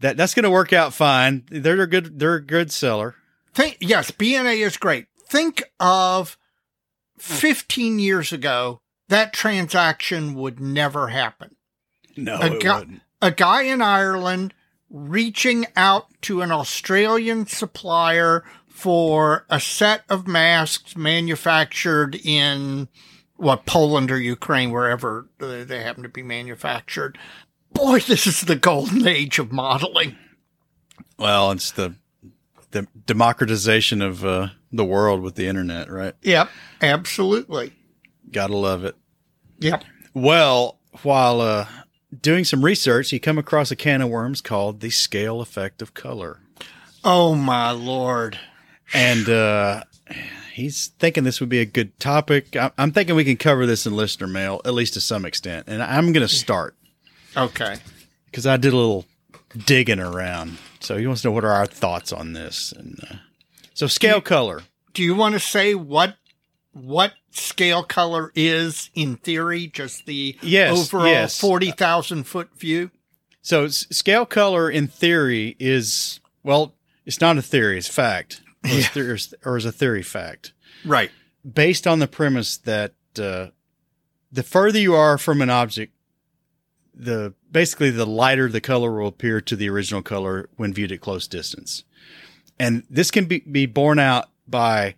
that 0.00 0.16
that's 0.16 0.34
going 0.34 0.44
to 0.44 0.50
work 0.50 0.72
out 0.72 0.92
fine. 0.92 1.44
They're 1.50 1.80
a 1.80 1.86
good 1.86 2.18
they're 2.18 2.34
a 2.34 2.44
good 2.44 2.70
seller. 2.70 3.16
Think, 3.54 3.78
yes, 3.80 4.10
BNA 4.10 4.64
is 4.64 4.76
great. 4.76 5.06
Think 5.26 5.62
of 5.78 6.38
15 7.18 7.98
years 7.98 8.32
ago, 8.32 8.80
that 9.08 9.32
transaction 9.32 10.34
would 10.34 10.58
never 10.58 11.08
happen. 11.08 11.56
No, 12.16 12.38
A 12.40 12.58
guy-. 12.58 12.86
A 13.20 13.30
guy 13.30 13.62
in 13.62 13.80
Ireland 13.80 14.52
reaching 14.90 15.66
out 15.76 16.06
to 16.22 16.42
an 16.42 16.50
Australian 16.50 17.46
supplier 17.46 18.44
for 18.68 19.46
a 19.48 19.60
set 19.60 20.02
of 20.08 20.26
masks 20.26 20.96
manufactured 20.96 22.16
in 22.24 22.88
what 23.36 23.64
Poland 23.64 24.10
or 24.10 24.18
Ukraine, 24.20 24.70
wherever 24.70 25.28
they 25.38 25.82
happen 25.82 26.02
to 26.02 26.08
be 26.08 26.22
manufactured. 26.22 27.16
Boy, 27.72 28.00
this 28.00 28.26
is 28.26 28.42
the 28.42 28.56
golden 28.56 29.06
age 29.08 29.38
of 29.38 29.52
modeling. 29.52 30.16
Well, 31.18 31.52
it's 31.52 31.70
the 31.70 31.94
the 32.72 32.86
democratization 33.06 34.00
of 34.02 34.24
uh, 34.24 34.48
the 34.72 34.84
world 34.84 35.20
with 35.20 35.34
the 35.34 35.46
internet, 35.46 35.90
right? 35.90 36.14
Yep, 36.22 36.48
absolutely. 36.80 37.72
Gotta 38.30 38.56
love 38.56 38.84
it. 38.84 38.96
Yep. 39.58 39.84
Well, 40.14 40.78
while 41.02 41.40
uh, 41.40 41.66
doing 42.20 42.44
some 42.44 42.64
research, 42.64 43.12
you 43.12 43.20
come 43.20 43.38
across 43.38 43.70
a 43.70 43.76
can 43.76 44.00
of 44.02 44.08
worms 44.10 44.40
called 44.40 44.80
the 44.80 44.90
scale 44.90 45.40
effect 45.40 45.80
of 45.82 45.94
color, 45.94 46.40
Oh 47.04 47.34
my 47.34 47.70
lord. 47.70 48.38
and 48.94 49.28
uh, 49.28 49.82
he's 50.52 50.88
thinking 50.98 51.24
this 51.24 51.40
would 51.40 51.48
be 51.48 51.60
a 51.60 51.64
good 51.64 51.98
topic. 51.98 52.54
I- 52.56 52.70
I'm 52.78 52.92
thinking 52.92 53.16
we 53.16 53.24
can 53.24 53.36
cover 53.36 53.66
this 53.66 53.86
in 53.86 53.96
listener 53.96 54.26
mail 54.26 54.60
at 54.64 54.74
least 54.74 54.94
to 54.94 55.00
some 55.00 55.24
extent, 55.24 55.66
and 55.68 55.82
I'm 55.82 56.12
going 56.12 56.26
to 56.26 56.32
start 56.32 56.76
Okay. 57.36 57.76
because 58.26 58.46
I 58.46 58.56
did 58.56 58.72
a 58.72 58.76
little 58.76 59.06
digging 59.66 60.00
around. 60.00 60.58
So 60.80 60.96
he 60.98 61.06
wants 61.06 61.22
to 61.22 61.28
know 61.28 61.32
what 61.32 61.44
are 61.44 61.52
our 61.52 61.66
thoughts 61.66 62.12
on 62.12 62.32
this, 62.34 62.72
and 62.72 63.00
uh, 63.10 63.14
so 63.74 63.86
scale 63.86 64.20
color. 64.20 64.62
Do 64.94 65.02
you 65.02 65.14
want 65.14 65.32
to 65.34 65.40
say 65.40 65.74
what 65.74 66.16
what 66.72 67.12
scale 67.30 67.82
color 67.82 68.32
is 68.34 68.90
in 68.94 69.16
theory? 69.16 69.66
Just 69.68 70.06
the 70.06 70.36
Yes, 70.42 70.78
overall 70.78 71.06
yes. 71.06 71.38
forty 71.38 71.70
thousand 71.70 72.24
foot 72.24 72.50
view. 72.58 72.90
So 73.42 73.68
scale 73.68 74.24
color 74.26 74.70
in 74.70 74.86
theory 74.88 75.56
is 75.58 76.20
well, 76.42 76.74
it's 77.04 77.20
not 77.20 77.38
a 77.38 77.42
theory; 77.42 77.78
it's 77.78 77.88
fact, 77.88 78.40
or, 78.64 78.70
it's 78.70 78.88
theory, 78.88 79.18
or 79.44 79.56
is 79.56 79.64
a 79.64 79.72
theory 79.72 80.02
fact 80.02 80.52
Right. 80.84 81.10
based 81.50 81.86
on 81.86 81.98
the 81.98 82.06
premise 82.08 82.56
that 82.58 82.92
uh, 83.18 83.48
the 84.30 84.42
further 84.42 84.78
you 84.78 84.94
are 84.94 85.18
from 85.18 85.42
an 85.42 85.50
object, 85.50 85.92
the 86.94 87.34
basically 87.50 87.90
the 87.90 88.06
lighter 88.06 88.48
the 88.48 88.60
color 88.60 88.92
will 88.92 89.08
appear 89.08 89.40
to 89.40 89.56
the 89.56 89.68
original 89.68 90.02
color 90.02 90.48
when 90.56 90.72
viewed 90.72 90.92
at 90.92 91.00
close 91.00 91.26
distance, 91.26 91.84
and 92.58 92.84
this 92.88 93.10
can 93.10 93.24
be 93.26 93.40
be 93.40 93.66
borne 93.66 93.98
out 93.98 94.30
by 94.46 94.94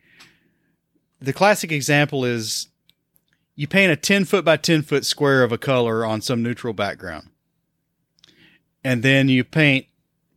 the 1.25 1.33
classic 1.33 1.73
example 1.73 2.25
is 2.25 2.69
you 3.55 3.67
paint 3.67 3.93
a 3.93 3.97
10 3.97 4.25
foot 4.25 4.45
by 4.45 4.57
10 4.57 4.83
foot 4.83 5.05
square 5.05 5.43
of 5.43 5.53
a 5.53 5.59
color 5.59 6.05
on 6.05 6.21
some 6.21 6.43
neutral 6.43 6.73
background. 6.73 7.29
And 8.83 9.03
then 9.03 9.29
you 9.29 9.45
paint 9.45 9.87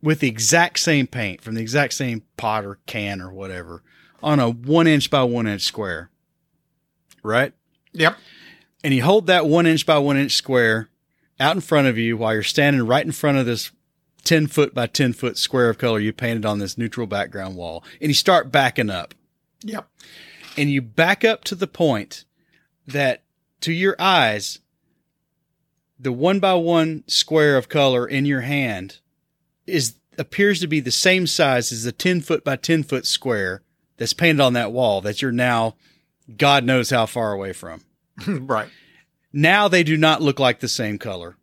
with 0.02 0.20
the 0.20 0.28
exact 0.28 0.78
same 0.78 1.06
paint 1.06 1.42
from 1.42 1.54
the 1.54 1.60
exact 1.60 1.94
same 1.94 2.22
pot 2.36 2.64
or 2.64 2.78
can 2.86 3.20
or 3.20 3.32
whatever 3.32 3.82
on 4.22 4.40
a 4.40 4.48
one 4.48 4.86
inch 4.86 5.10
by 5.10 5.22
one 5.24 5.46
inch 5.46 5.62
square. 5.62 6.10
Right? 7.22 7.52
Yep. 7.92 8.16
And 8.84 8.94
you 8.94 9.02
hold 9.02 9.26
that 9.26 9.46
one 9.46 9.66
inch 9.66 9.84
by 9.84 9.98
one 9.98 10.16
inch 10.16 10.32
square 10.32 10.88
out 11.40 11.56
in 11.56 11.60
front 11.60 11.88
of 11.88 11.98
you 11.98 12.16
while 12.16 12.32
you're 12.32 12.42
standing 12.42 12.86
right 12.86 13.04
in 13.04 13.12
front 13.12 13.38
of 13.38 13.46
this 13.46 13.70
10 14.24 14.46
foot 14.46 14.74
by 14.74 14.86
10 14.86 15.12
foot 15.12 15.36
square 15.36 15.68
of 15.68 15.78
color 15.78 15.98
you 15.98 16.12
painted 16.12 16.46
on 16.46 16.58
this 16.58 16.78
neutral 16.78 17.06
background 17.06 17.56
wall. 17.56 17.84
And 18.00 18.08
you 18.08 18.14
start 18.14 18.52
backing 18.52 18.90
up 18.90 19.14
Yep. 19.62 19.88
And 20.58 20.68
you 20.70 20.82
back 20.82 21.24
up 21.24 21.44
to 21.44 21.54
the 21.54 21.68
point 21.68 22.24
that 22.84 23.22
to 23.60 23.72
your 23.72 23.94
eyes, 23.98 24.58
the 25.98 26.12
one 26.12 26.40
by 26.40 26.54
one 26.54 27.04
square 27.06 27.56
of 27.56 27.68
color 27.68 28.06
in 28.06 28.26
your 28.26 28.40
hand 28.40 28.98
is 29.66 29.94
appears 30.18 30.58
to 30.58 30.66
be 30.66 30.80
the 30.80 30.90
same 30.90 31.28
size 31.28 31.70
as 31.70 31.84
the 31.84 31.92
10 31.92 32.22
foot 32.22 32.42
by 32.42 32.56
10 32.56 32.82
foot 32.82 33.06
square 33.06 33.62
that's 33.98 34.12
painted 34.12 34.40
on 34.40 34.54
that 34.54 34.72
wall 34.72 35.00
that 35.00 35.22
you're 35.22 35.30
now 35.30 35.76
God 36.36 36.64
knows 36.64 36.90
how 36.90 37.06
far 37.06 37.32
away 37.32 37.52
from. 37.52 37.84
right. 38.26 38.68
Now 39.32 39.68
they 39.68 39.84
do 39.84 39.96
not 39.96 40.20
look 40.20 40.40
like 40.40 40.58
the 40.58 40.68
same 40.68 40.98
color. 40.98 41.36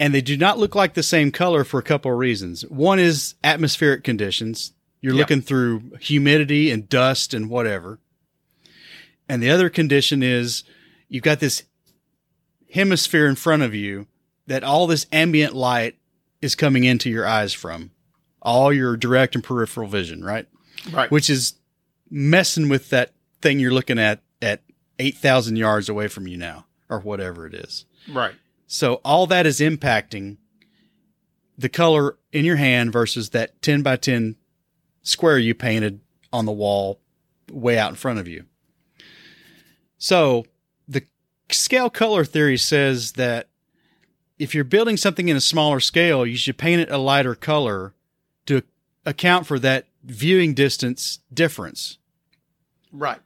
And 0.00 0.14
they 0.14 0.22
do 0.22 0.38
not 0.38 0.58
look 0.58 0.74
like 0.74 0.94
the 0.94 1.02
same 1.02 1.30
color 1.30 1.62
for 1.62 1.78
a 1.78 1.82
couple 1.82 2.10
of 2.10 2.18
reasons. 2.18 2.62
One 2.66 2.98
is 2.98 3.34
atmospheric 3.44 4.02
conditions. 4.02 4.72
You're 5.02 5.14
Yep. 5.14 5.18
looking 5.20 5.42
through 5.42 5.96
humidity 6.00 6.70
and 6.70 6.88
dust 6.88 7.34
and 7.34 7.50
whatever. 7.50 7.98
And 9.28 9.42
the 9.42 9.50
other 9.50 9.68
condition 9.68 10.22
is 10.22 10.64
you've 11.08 11.22
got 11.24 11.40
this 11.40 11.64
hemisphere 12.72 13.26
in 13.26 13.34
front 13.34 13.62
of 13.62 13.74
you 13.74 14.06
that 14.46 14.64
all 14.64 14.86
this 14.86 15.06
ambient 15.12 15.54
light 15.54 15.96
is 16.40 16.54
coming 16.54 16.84
into 16.84 17.10
your 17.10 17.26
eyes 17.26 17.52
from. 17.52 17.90
All 18.40 18.72
your 18.72 18.96
direct 18.96 19.34
and 19.34 19.44
peripheral 19.44 19.88
vision, 19.88 20.24
right? 20.24 20.46
Right. 20.90 21.10
which 21.12 21.30
is 21.30 21.54
messing 22.10 22.68
with 22.68 22.90
that 22.90 23.12
thing 23.40 23.60
you're 23.60 23.70
looking 23.72 24.00
at 24.00 24.20
at 24.40 24.62
8,000 24.98 25.54
yards 25.56 25.88
away 25.88 26.08
from 26.08 26.26
you 26.26 26.36
now, 26.36 26.66
or 26.88 26.98
whatever 27.00 27.46
it 27.46 27.54
is. 27.54 27.84
right. 28.08 28.34
So 28.66 28.94
all 29.04 29.26
that 29.28 29.46
is 29.46 29.60
impacting 29.60 30.38
the 31.56 31.68
color 31.68 32.16
in 32.32 32.44
your 32.44 32.56
hand 32.56 32.92
versus 32.92 33.30
that 33.30 33.60
10 33.62 33.82
by 33.82 33.96
10 33.96 34.34
square 35.02 35.38
you 35.38 35.54
painted 35.54 36.00
on 36.32 36.46
the 36.46 36.52
wall 36.52 37.00
way 37.50 37.78
out 37.78 37.90
in 37.90 37.96
front 37.96 38.18
of 38.18 38.28
you. 38.28 38.44
So 39.98 40.46
the 40.88 41.04
scale 41.50 41.90
color 41.90 42.24
theory 42.24 42.56
says 42.56 43.12
that 43.12 43.48
if 44.38 44.54
you're 44.54 44.64
building 44.64 44.96
something 44.96 45.28
in 45.28 45.36
a 45.36 45.40
smaller 45.40 45.78
scale, 45.78 46.26
you 46.26 46.36
should 46.36 46.58
paint 46.58 46.80
it 46.80 46.90
a 46.90 46.98
lighter 46.98 47.34
color 47.34 47.94
to 48.46 48.62
account 49.06 49.46
for 49.46 49.58
that 49.60 49.86
viewing 50.02 50.54
distance 50.54 51.20
difference. 51.32 51.98
Right. 52.90 53.20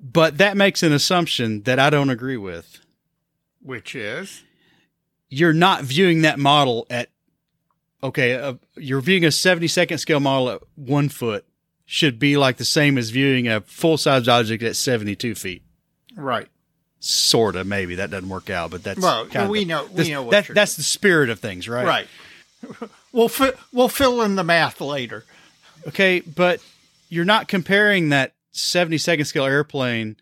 But 0.00 0.36
that 0.38 0.56
makes 0.56 0.82
an 0.82 0.92
assumption 0.92 1.62
that 1.62 1.78
I 1.78 1.88
don't 1.88 2.10
agree 2.10 2.36
with. 2.36 2.80
Which 3.62 3.94
is 3.94 4.42
You're 5.30 5.54
not 5.54 5.82
viewing 5.82 6.22
that 6.22 6.38
model 6.38 6.86
at, 6.90 7.08
okay, 8.04 8.34
uh, 8.34 8.54
you're 8.76 9.00
viewing 9.00 9.24
a 9.24 9.30
70 9.32 9.66
second 9.68 9.98
scale 9.98 10.20
model 10.20 10.50
at 10.50 10.60
one 10.76 11.08
foot 11.08 11.44
should 11.86 12.18
be 12.18 12.36
like 12.36 12.56
the 12.58 12.64
same 12.64 12.96
as 12.96 13.10
viewing 13.10 13.48
a 13.48 13.60
full 13.62 13.96
size 13.96 14.28
object 14.28 14.62
at 14.62 14.76
72 14.76 15.34
feet. 15.34 15.62
right. 16.16 16.46
Sort 17.06 17.54
of, 17.56 17.66
maybe 17.66 17.96
that 17.96 18.10
doesn't 18.10 18.30
work 18.30 18.48
out, 18.48 18.70
but 18.70 18.82
that's 18.82 18.98
Well, 18.98 19.26
kind 19.26 19.44
of 19.44 19.50
we 19.50 19.58
the- 19.60 19.64
know- 19.66 19.84
we 19.88 19.94
this- 19.94 20.08
know 20.08 20.22
what 20.22 20.30
that, 20.30 20.54
that's 20.54 20.76
the 20.76 20.82
spirit 20.82 21.28
of 21.28 21.38
things, 21.38 21.68
right? 21.68 21.84
Right. 21.86 22.06
we'll 23.12 23.28
fi- 23.28 23.52
we'll 23.72 23.90
fill 23.90 24.22
in 24.22 24.36
the 24.36 24.44
math 24.44 24.80
later. 24.80 25.26
Okay, 25.86 26.20
but 26.20 26.60
you're 27.10 27.26
not 27.26 27.46
comparing 27.46 28.08
that 28.08 28.32
70 28.52 28.96
second 28.96 29.26
scale 29.26 29.44
airplane 29.44 30.16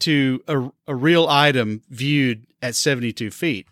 to 0.00 0.40
a, 0.46 0.70
a 0.86 0.94
real 0.94 1.26
item 1.26 1.82
viewed 1.90 2.46
at 2.62 2.76
72 2.76 3.32
feet. 3.32 3.66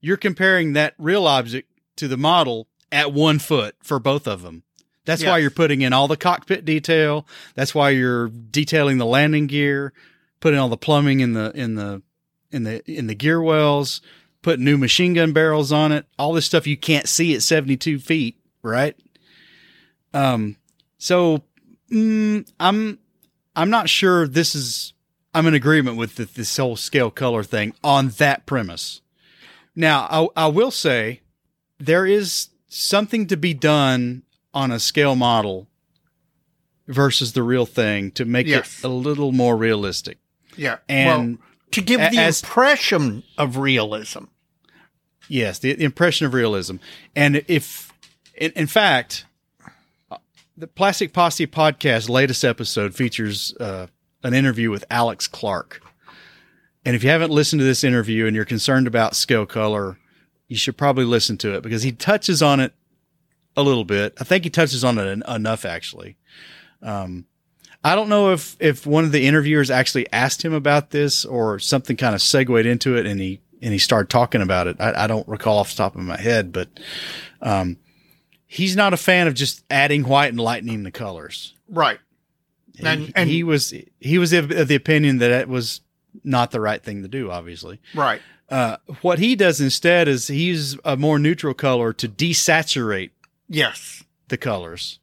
You're 0.00 0.16
comparing 0.16 0.72
that 0.72 0.94
real 0.98 1.26
object 1.26 1.68
to 1.96 2.08
the 2.08 2.16
model 2.16 2.68
at 2.92 3.12
one 3.12 3.38
foot 3.38 3.76
for 3.82 3.98
both 3.98 4.26
of 4.26 4.42
them. 4.42 4.62
That's 5.04 5.24
why 5.24 5.38
you're 5.38 5.50
putting 5.50 5.82
in 5.82 5.92
all 5.92 6.08
the 6.08 6.16
cockpit 6.16 6.64
detail. 6.64 7.26
That's 7.54 7.74
why 7.74 7.90
you're 7.90 8.28
detailing 8.28 8.98
the 8.98 9.06
landing 9.06 9.46
gear, 9.46 9.92
putting 10.40 10.58
all 10.58 10.68
the 10.68 10.76
plumbing 10.76 11.20
in 11.20 11.32
the 11.32 11.52
in 11.54 11.76
the 11.76 12.02
in 12.50 12.64
the 12.64 12.82
in 12.90 13.06
the 13.06 13.14
gear 13.14 13.40
wells, 13.40 14.00
putting 14.42 14.64
new 14.64 14.76
machine 14.76 15.14
gun 15.14 15.32
barrels 15.32 15.70
on 15.70 15.92
it. 15.92 16.06
All 16.18 16.32
this 16.32 16.46
stuff 16.46 16.66
you 16.66 16.76
can't 16.76 17.08
see 17.08 17.34
at 17.36 17.42
72 17.42 18.00
feet, 18.00 18.36
right? 18.62 18.96
Um, 20.12 20.56
so 20.98 21.42
mm, 21.90 22.50
I'm 22.58 22.98
I'm 23.54 23.70
not 23.70 23.88
sure 23.88 24.26
this 24.26 24.56
is 24.56 24.92
I'm 25.32 25.46
in 25.46 25.54
agreement 25.54 25.96
with 25.96 26.16
the, 26.16 26.24
this 26.24 26.56
whole 26.56 26.76
scale 26.76 27.10
color 27.10 27.44
thing 27.44 27.74
on 27.84 28.08
that 28.18 28.44
premise. 28.44 29.02
Now, 29.76 30.06
I, 30.10 30.44
I 30.44 30.46
will 30.48 30.70
say 30.70 31.20
there 31.78 32.06
is 32.06 32.48
something 32.68 33.26
to 33.28 33.36
be 33.36 33.54
done 33.54 34.22
on 34.54 34.70
a 34.70 34.80
scale 34.80 35.16
model 35.16 35.68
versus 36.88 37.32
the 37.32 37.42
real 37.42 37.66
thing 37.66 38.10
to 38.12 38.24
make 38.24 38.46
Yes. 38.46 38.78
it 38.78 38.84
a 38.84 38.88
little 38.88 39.32
more 39.32 39.56
realistic. 39.56 40.18
Yeah. 40.56 40.78
And 40.88 41.38
well, 41.38 41.46
to 41.72 41.80
give 41.80 42.00
a- 42.00 42.10
the 42.10 42.26
impression 42.26 43.22
of 43.36 43.56
realism. 43.58 44.24
Yes, 45.28 45.58
the, 45.58 45.74
the 45.74 45.84
impression 45.84 46.26
of 46.26 46.34
realism. 46.34 46.76
And 47.16 47.44
if, 47.48 47.92
in, 48.36 48.52
in 48.52 48.66
fact, 48.68 49.26
uh, 50.10 50.18
the 50.56 50.68
Plastic 50.68 51.12
Posse 51.12 51.46
podcast 51.48 52.08
latest 52.08 52.44
episode 52.44 52.94
features 52.94 53.52
uh, 53.58 53.88
an 54.22 54.34
interview 54.34 54.70
with 54.70 54.84
Alex 54.88 55.26
Clark. 55.26 55.82
And 56.84 56.94
if 56.94 57.02
you 57.02 57.10
haven't 57.10 57.32
listened 57.32 57.58
to 57.58 57.64
this 57.64 57.82
interview 57.82 58.26
and 58.26 58.36
you're 58.36 58.44
concerned 58.44 58.86
about 58.86 59.16
scale 59.16 59.44
color, 59.46 59.98
you 60.48 60.56
should 60.56 60.76
probably 60.76 61.04
listen 61.04 61.36
to 61.38 61.54
it 61.54 61.62
because 61.62 61.82
he 61.82 61.92
touches 61.92 62.42
on 62.42 62.60
it 62.60 62.72
a 63.56 63.62
little 63.62 63.84
bit. 63.84 64.14
I 64.20 64.24
think 64.24 64.44
he 64.44 64.50
touches 64.50 64.84
on 64.84 64.98
it 64.98 65.06
en- 65.06 65.22
enough 65.34 65.64
actually. 65.64 66.16
Um, 66.82 67.24
I 67.82 67.94
don't 67.94 68.08
know 68.08 68.32
if 68.32 68.56
if 68.60 68.86
one 68.86 69.04
of 69.04 69.12
the 69.12 69.26
interviewers 69.26 69.70
actually 69.70 70.10
asked 70.12 70.44
him 70.44 70.52
about 70.52 70.90
this 70.90 71.24
or 71.24 71.58
something 71.58 71.96
kind 71.96 72.14
of 72.14 72.22
segued 72.22 72.66
into 72.66 72.96
it 72.96 73.06
and 73.06 73.20
he 73.20 73.40
and 73.62 73.72
he 73.72 73.78
started 73.78 74.10
talking 74.10 74.42
about 74.42 74.66
it. 74.66 74.76
I, 74.80 75.04
I 75.04 75.06
don't 75.06 75.26
recall 75.28 75.58
off 75.58 75.70
the 75.70 75.76
top 75.76 75.94
of 75.94 76.02
my 76.02 76.20
head, 76.20 76.52
but 76.52 76.68
um, 77.40 77.78
he's 78.46 78.76
not 78.76 78.92
a 78.92 78.96
fan 78.98 79.26
of 79.26 79.34
just 79.34 79.64
adding 79.70 80.02
white 80.04 80.28
and 80.30 80.38
lightening 80.40 80.82
the 80.82 80.90
colors. 80.90 81.54
Right. 81.68 81.98
And, 82.82 83.00
he, 83.02 83.12
and- 83.14 83.30
he 83.30 83.42
was 83.42 83.72
he 84.00 84.18
was 84.18 84.32
of 84.32 84.48
the 84.48 84.74
opinion 84.74 85.18
that 85.18 85.30
it 85.30 85.48
was 85.48 85.80
not 86.24 86.50
the 86.50 86.60
right 86.60 86.82
thing 86.82 87.02
to 87.02 87.08
do. 87.08 87.30
Obviously, 87.30 87.80
Right. 87.94 88.20
Uh, 88.48 88.76
what 89.02 89.18
he 89.18 89.34
does 89.34 89.60
instead 89.60 90.06
is 90.08 90.28
he 90.28 90.44
uses 90.44 90.78
a 90.84 90.96
more 90.96 91.18
neutral 91.18 91.54
color 91.54 91.92
to 91.92 92.08
desaturate 92.08 93.10
Yes. 93.48 94.04
the 94.28 94.36
colors 94.36 94.98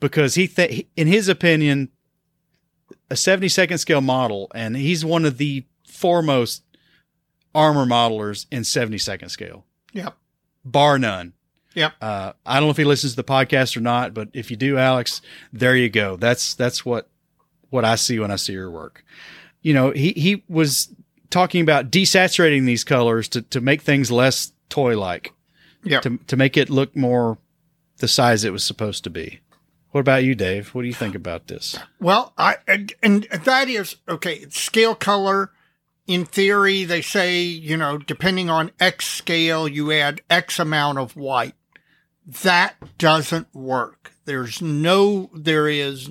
because 0.00 0.34
he 0.34 0.46
th- 0.48 0.86
in 0.96 1.06
his 1.06 1.28
opinion 1.28 1.88
a 3.10 3.16
70 3.16 3.48
second 3.48 3.78
scale 3.78 4.00
model 4.00 4.50
and 4.54 4.76
he's 4.76 5.04
one 5.04 5.24
of 5.24 5.38
the 5.38 5.64
foremost 5.86 6.62
armor 7.54 7.84
modelers 7.86 8.46
in 8.50 8.64
70 8.64 8.98
second 8.98 9.28
scale 9.30 9.64
Yep. 9.92 10.16
bar 10.64 10.98
none 10.98 11.32
Yep. 11.74 11.92
uh, 12.00 12.32
i 12.46 12.54
don't 12.54 12.64
know 12.68 12.70
if 12.70 12.76
he 12.76 12.84
listens 12.84 13.12
to 13.12 13.16
the 13.16 13.24
podcast 13.24 13.76
or 13.76 13.80
not 13.80 14.14
but 14.14 14.28
if 14.32 14.50
you 14.50 14.56
do 14.56 14.76
alex 14.78 15.20
there 15.52 15.76
you 15.76 15.88
go 15.88 16.16
that's 16.16 16.54
that's 16.54 16.84
what 16.84 17.08
what 17.70 17.84
i 17.84 17.94
see 17.94 18.18
when 18.18 18.30
i 18.32 18.36
see 18.36 18.52
your 18.52 18.70
work 18.70 19.04
you 19.62 19.74
know 19.74 19.90
he 19.90 20.12
he 20.12 20.42
was 20.48 20.92
talking 21.30 21.62
about 21.62 21.90
desaturating 21.90 22.66
these 22.66 22.84
colors 22.84 23.28
to 23.28 23.42
to 23.42 23.60
make 23.60 23.82
things 23.82 24.10
less 24.10 24.52
toy 24.68 24.98
like 24.98 25.32
Yep. 25.84 26.02
to 26.02 26.16
to 26.26 26.36
make 26.36 26.56
it 26.56 26.68
look 26.68 26.94
more 26.94 27.38
the 27.98 28.08
size 28.08 28.44
it 28.44 28.52
was 28.52 28.64
supposed 28.64 29.04
to 29.04 29.10
be. 29.10 29.40
What 29.92 30.00
about 30.00 30.24
you, 30.24 30.34
Dave? 30.34 30.74
What 30.74 30.82
do 30.82 30.88
you 30.88 30.94
think 30.94 31.14
about 31.14 31.48
this? 31.48 31.78
Well, 31.98 32.32
I 32.38 32.56
and, 32.68 32.92
and 33.02 33.24
that 33.24 33.68
is 33.68 33.96
okay. 34.08 34.46
Scale 34.50 34.94
color, 34.94 35.50
in 36.06 36.24
theory, 36.26 36.84
they 36.84 37.02
say 37.02 37.40
you 37.40 37.76
know 37.76 37.98
depending 37.98 38.50
on 38.50 38.70
X 38.78 39.06
scale, 39.06 39.66
you 39.66 39.90
add 39.92 40.20
X 40.28 40.58
amount 40.58 40.98
of 40.98 41.16
white. 41.16 41.54
That 42.26 42.74
doesn't 42.98 43.52
work. 43.54 44.12
There's 44.26 44.62
no. 44.62 45.30
There 45.34 45.66
is 45.68 46.10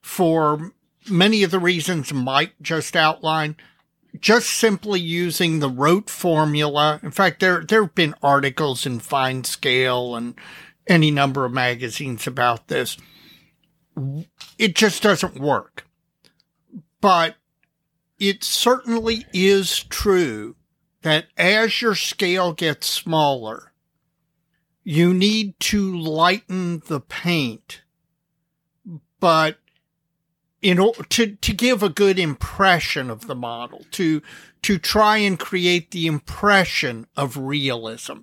for 0.00 0.72
many 1.10 1.42
of 1.42 1.50
the 1.50 1.58
reasons 1.58 2.12
Mike 2.12 2.54
just 2.62 2.96
outlined. 2.96 3.56
Just 4.18 4.50
simply 4.50 5.00
using 5.00 5.58
the 5.58 5.68
rote 5.68 6.10
formula. 6.10 7.00
In 7.02 7.10
fact, 7.10 7.40
there 7.40 7.64
there 7.64 7.82
have 7.82 7.94
been 7.94 8.14
articles 8.22 8.86
in 8.86 9.00
Fine 9.00 9.44
Scale 9.44 10.16
and 10.16 10.34
any 10.86 11.10
number 11.10 11.44
of 11.44 11.52
magazines 11.52 12.26
about 12.26 12.68
this 12.68 12.96
it 14.58 14.74
just 14.74 15.02
doesn't 15.02 15.38
work. 15.38 15.86
But 17.00 17.36
it 18.18 18.42
certainly 18.42 19.24
is 19.32 19.84
true 19.84 20.56
that 21.02 21.26
as 21.36 21.80
your 21.80 21.94
scale 21.94 22.52
gets 22.52 22.86
smaller, 22.88 23.72
you 24.82 25.14
need 25.14 25.58
to 25.60 25.96
lighten 25.96 26.82
the 26.86 27.00
paint. 27.00 27.82
But 29.20 29.58
in 30.60 30.78
order 30.78 31.04
to, 31.04 31.36
to 31.36 31.52
give 31.52 31.82
a 31.82 31.88
good 31.88 32.18
impression 32.18 33.10
of 33.10 33.26
the 33.26 33.34
model, 33.34 33.84
to 33.92 34.22
to 34.60 34.76
try 34.76 35.18
and 35.18 35.38
create 35.38 35.92
the 35.92 36.06
impression 36.06 37.06
of 37.16 37.36
realism. 37.36 38.18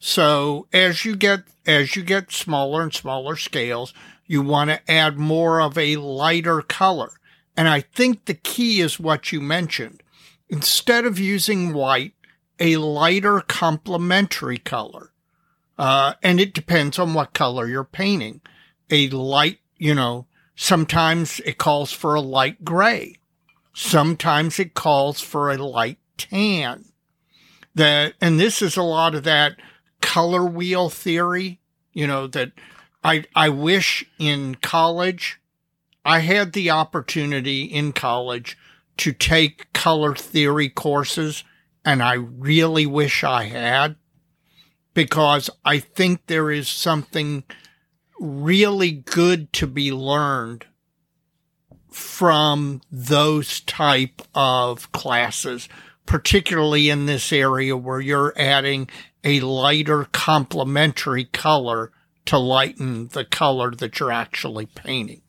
So 0.00 0.66
as 0.72 1.04
you 1.04 1.16
get 1.16 1.40
as 1.66 1.96
you 1.96 2.02
get 2.02 2.32
smaller 2.32 2.82
and 2.82 2.92
smaller 2.92 3.36
scales, 3.36 3.92
you 4.26 4.42
want 4.42 4.70
to 4.70 4.90
add 4.90 5.18
more 5.18 5.60
of 5.60 5.76
a 5.76 5.96
lighter 5.96 6.62
color. 6.62 7.12
And 7.56 7.68
I 7.68 7.80
think 7.80 8.24
the 8.24 8.34
key 8.34 8.80
is 8.80 9.00
what 9.00 9.32
you 9.32 9.40
mentioned. 9.40 10.02
Instead 10.48 11.04
of 11.04 11.18
using 11.18 11.72
white, 11.72 12.14
a 12.58 12.76
lighter 12.76 13.40
complementary 13.40 14.58
color. 14.58 15.12
Uh, 15.76 16.14
and 16.22 16.40
it 16.40 16.54
depends 16.54 16.98
on 16.98 17.14
what 17.14 17.34
color 17.34 17.66
you're 17.66 17.84
painting. 17.84 18.40
A 18.90 19.08
light, 19.10 19.58
you 19.76 19.94
know, 19.94 20.26
sometimes 20.60 21.38
it 21.46 21.56
calls 21.56 21.92
for 21.92 22.16
a 22.16 22.20
light 22.20 22.64
gray. 22.64 23.14
Sometimes 23.72 24.58
it 24.58 24.74
calls 24.74 25.20
for 25.20 25.50
a 25.50 25.56
light 25.56 25.98
tan. 26.16 26.86
That, 27.76 28.14
and 28.20 28.40
this 28.40 28.60
is 28.60 28.76
a 28.76 28.82
lot 28.82 29.14
of 29.14 29.22
that 29.22 29.54
color 30.00 30.44
wheel 30.44 30.90
theory, 30.90 31.60
you 31.92 32.08
know, 32.08 32.26
that 32.26 32.50
I, 33.04 33.24
I 33.36 33.50
wish 33.50 34.04
in 34.18 34.56
college 34.56 35.40
I 36.04 36.20
had 36.20 36.54
the 36.54 36.70
opportunity 36.70 37.62
in 37.62 37.92
college 37.92 38.58
to 38.96 39.12
take 39.12 39.72
color 39.72 40.16
theory 40.16 40.68
courses, 40.68 41.44
and 41.84 42.02
I 42.02 42.14
really 42.14 42.84
wish 42.84 43.22
I 43.22 43.44
had 43.44 43.94
because 44.92 45.50
I 45.64 45.78
think 45.78 46.26
there 46.26 46.50
is 46.50 46.68
something 46.68 47.44
really 48.18 48.92
good 48.92 49.52
to 49.54 49.66
be 49.66 49.92
learned 49.92 50.66
from 51.90 52.80
those 52.90 53.60
type 53.60 54.22
of 54.34 54.90
classes, 54.92 55.68
particularly 56.06 56.90
in 56.90 57.06
this 57.06 57.32
area 57.32 57.76
where 57.76 58.00
you're 58.00 58.34
adding 58.36 58.88
a 59.24 59.40
lighter 59.40 60.06
complementary 60.12 61.24
color 61.24 61.92
to 62.26 62.38
lighten 62.38 63.08
the 63.08 63.24
color 63.24 63.70
that 63.70 63.98
you're 63.98 64.12
actually 64.12 64.66
painting. 64.66 65.22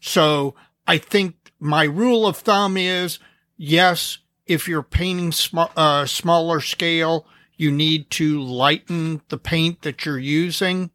So 0.00 0.54
I 0.86 0.98
think 0.98 1.52
my 1.58 1.84
rule 1.84 2.26
of 2.26 2.36
thumb 2.36 2.76
is 2.76 3.18
yes, 3.56 4.18
if 4.46 4.68
you're 4.68 4.82
painting 4.82 5.32
sm- 5.32 5.58
uh, 5.76 6.06
smaller 6.06 6.60
scale, 6.60 7.26
you 7.56 7.70
need 7.70 8.10
to 8.10 8.40
lighten 8.40 9.20
the 9.28 9.38
paint 9.38 9.82
that 9.82 10.04
you're 10.04 10.18
using. 10.18 10.90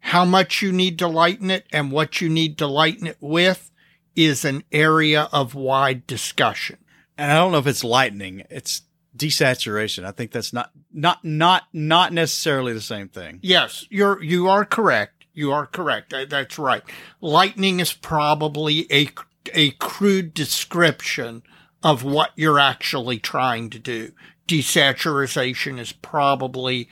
How 0.00 0.24
much 0.24 0.62
you 0.62 0.72
need 0.72 0.98
to 0.98 1.06
lighten 1.06 1.50
it 1.50 1.66
and 1.72 1.92
what 1.92 2.20
you 2.20 2.28
need 2.28 2.58
to 2.58 2.66
lighten 2.66 3.06
it 3.06 3.18
with 3.20 3.70
is 4.16 4.44
an 4.44 4.64
area 4.72 5.28
of 5.32 5.54
wide 5.54 6.06
discussion. 6.06 6.78
And 7.16 7.30
I 7.30 7.36
don't 7.36 7.52
know 7.52 7.58
if 7.58 7.66
it's 7.66 7.84
lightning; 7.84 8.44
it's 8.50 8.82
desaturation. 9.16 10.04
I 10.04 10.12
think 10.12 10.32
that's 10.32 10.52
not 10.52 10.70
not 10.92 11.24
not 11.24 11.64
not 11.72 12.12
necessarily 12.12 12.72
the 12.72 12.80
same 12.80 13.08
thing. 13.08 13.38
Yes, 13.42 13.86
you're 13.90 14.22
you 14.22 14.48
are 14.48 14.64
correct. 14.64 15.24
You 15.32 15.52
are 15.52 15.66
correct. 15.66 16.14
That's 16.28 16.58
right. 16.58 16.82
Lightning 17.20 17.80
is 17.80 17.92
probably 17.92 18.86
a 18.92 19.10
a 19.54 19.72
crude 19.72 20.34
description 20.34 21.42
of 21.82 22.04
what 22.04 22.30
you're 22.36 22.58
actually 22.58 23.18
trying 23.18 23.70
to 23.70 23.78
do. 23.78 24.12
Desaturation 24.46 25.78
is 25.78 25.92
probably 25.92 26.88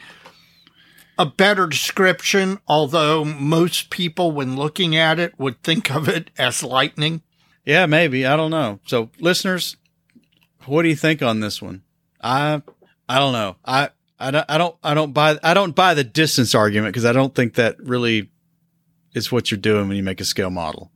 a 1.19 1.27
better 1.27 1.67
description, 1.67 2.61
although 2.69 3.25
most 3.25 3.91
people, 3.91 4.31
when 4.31 4.57
looking 4.57 4.97
at 4.97 5.19
it, 5.19 5.39
would 5.39 5.63
think 5.63 5.91
of 5.91 6.09
it 6.09 6.31
as 6.39 6.63
lightning. 6.63 7.23
Yeah, 7.65 7.87
maybe 7.87 8.25
I 8.25 8.37
don't 8.37 8.53
know. 8.53 8.79
So, 8.87 9.11
listeners, 9.19 9.77
what 10.67 10.83
do 10.83 10.89
you 10.89 10.97
think 10.97 11.21
on 11.21 11.41
this 11.41 11.61
one? 11.61 11.83
I 12.23 12.63
I 13.09 13.19
don't 13.19 13.33
know. 13.33 13.57
I 13.65 13.91
I 14.19 14.31
don't 14.31 14.47
I 14.49 14.59
don't 14.59 14.77
I 14.83 14.95
don't 14.95 15.13
buy 15.13 15.39
I 15.43 15.55
don't 15.55 15.75
buy 15.75 15.95
the 15.95 16.05
distance 16.05 16.55
argument 16.55 16.93
because 16.93 17.05
I 17.05 17.13
don't 17.13 17.35
think 17.35 17.55
that 17.55 17.79
really 17.79 18.31
is 19.15 19.33
what 19.33 19.51
you're 19.51 19.59
doing 19.59 19.89
when 19.89 19.97
you 19.97 20.03
make 20.03 20.21
a 20.21 20.25
scale 20.25 20.51
model. 20.51 20.91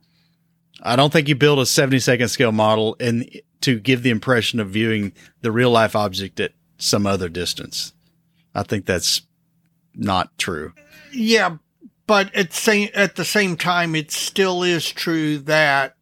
I 0.81 0.95
don't 0.95 1.13
think 1.13 1.27
you 1.27 1.35
build 1.35 1.59
a 1.59 1.65
70 1.65 1.99
second 1.99 2.29
scale 2.29 2.51
model 2.51 2.95
and 2.99 3.29
to 3.61 3.79
give 3.79 4.03
the 4.03 4.09
impression 4.09 4.59
of 4.59 4.69
viewing 4.69 5.13
the 5.41 5.51
real 5.51 5.71
life 5.71 5.95
object 5.95 6.39
at 6.39 6.51
some 6.77 7.07
other 7.07 7.29
distance. 7.29 7.93
I 8.53 8.63
think 8.63 8.85
that's 8.85 9.21
not 9.95 10.37
true. 10.37 10.73
Yeah, 11.11 11.57
but 12.07 12.33
at 12.35 12.53
same 12.53 12.89
at 12.93 13.15
the 13.15 13.25
same 13.25 13.57
time, 13.57 13.95
it 13.95 14.11
still 14.11 14.63
is 14.63 14.89
true 14.91 15.37
that 15.39 15.95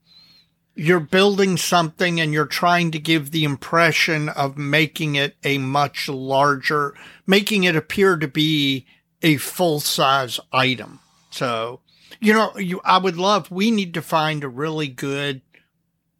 you're 0.75 0.99
building 0.99 1.57
something 1.57 2.19
and 2.19 2.33
you're 2.33 2.45
trying 2.45 2.91
to 2.91 2.99
give 2.99 3.31
the 3.31 3.43
impression 3.43 4.29
of 4.29 4.57
making 4.57 5.15
it 5.15 5.35
a 5.43 5.57
much 5.57 6.07
larger, 6.07 6.95
making 7.27 7.65
it 7.65 7.75
appear 7.75 8.17
to 8.17 8.27
be 8.27 8.85
a 9.21 9.37
full 9.37 9.79
size 9.79 10.39
item. 10.51 10.99
So, 11.29 11.81
you 12.19 12.33
know, 12.33 12.57
you, 12.57 12.81
I 12.83 12.97
would 12.97 13.17
love, 13.17 13.51
we 13.51 13.69
need 13.69 13.93
to 13.95 14.01
find 14.01 14.43
a 14.43 14.49
really 14.49 14.87
good, 14.87 15.41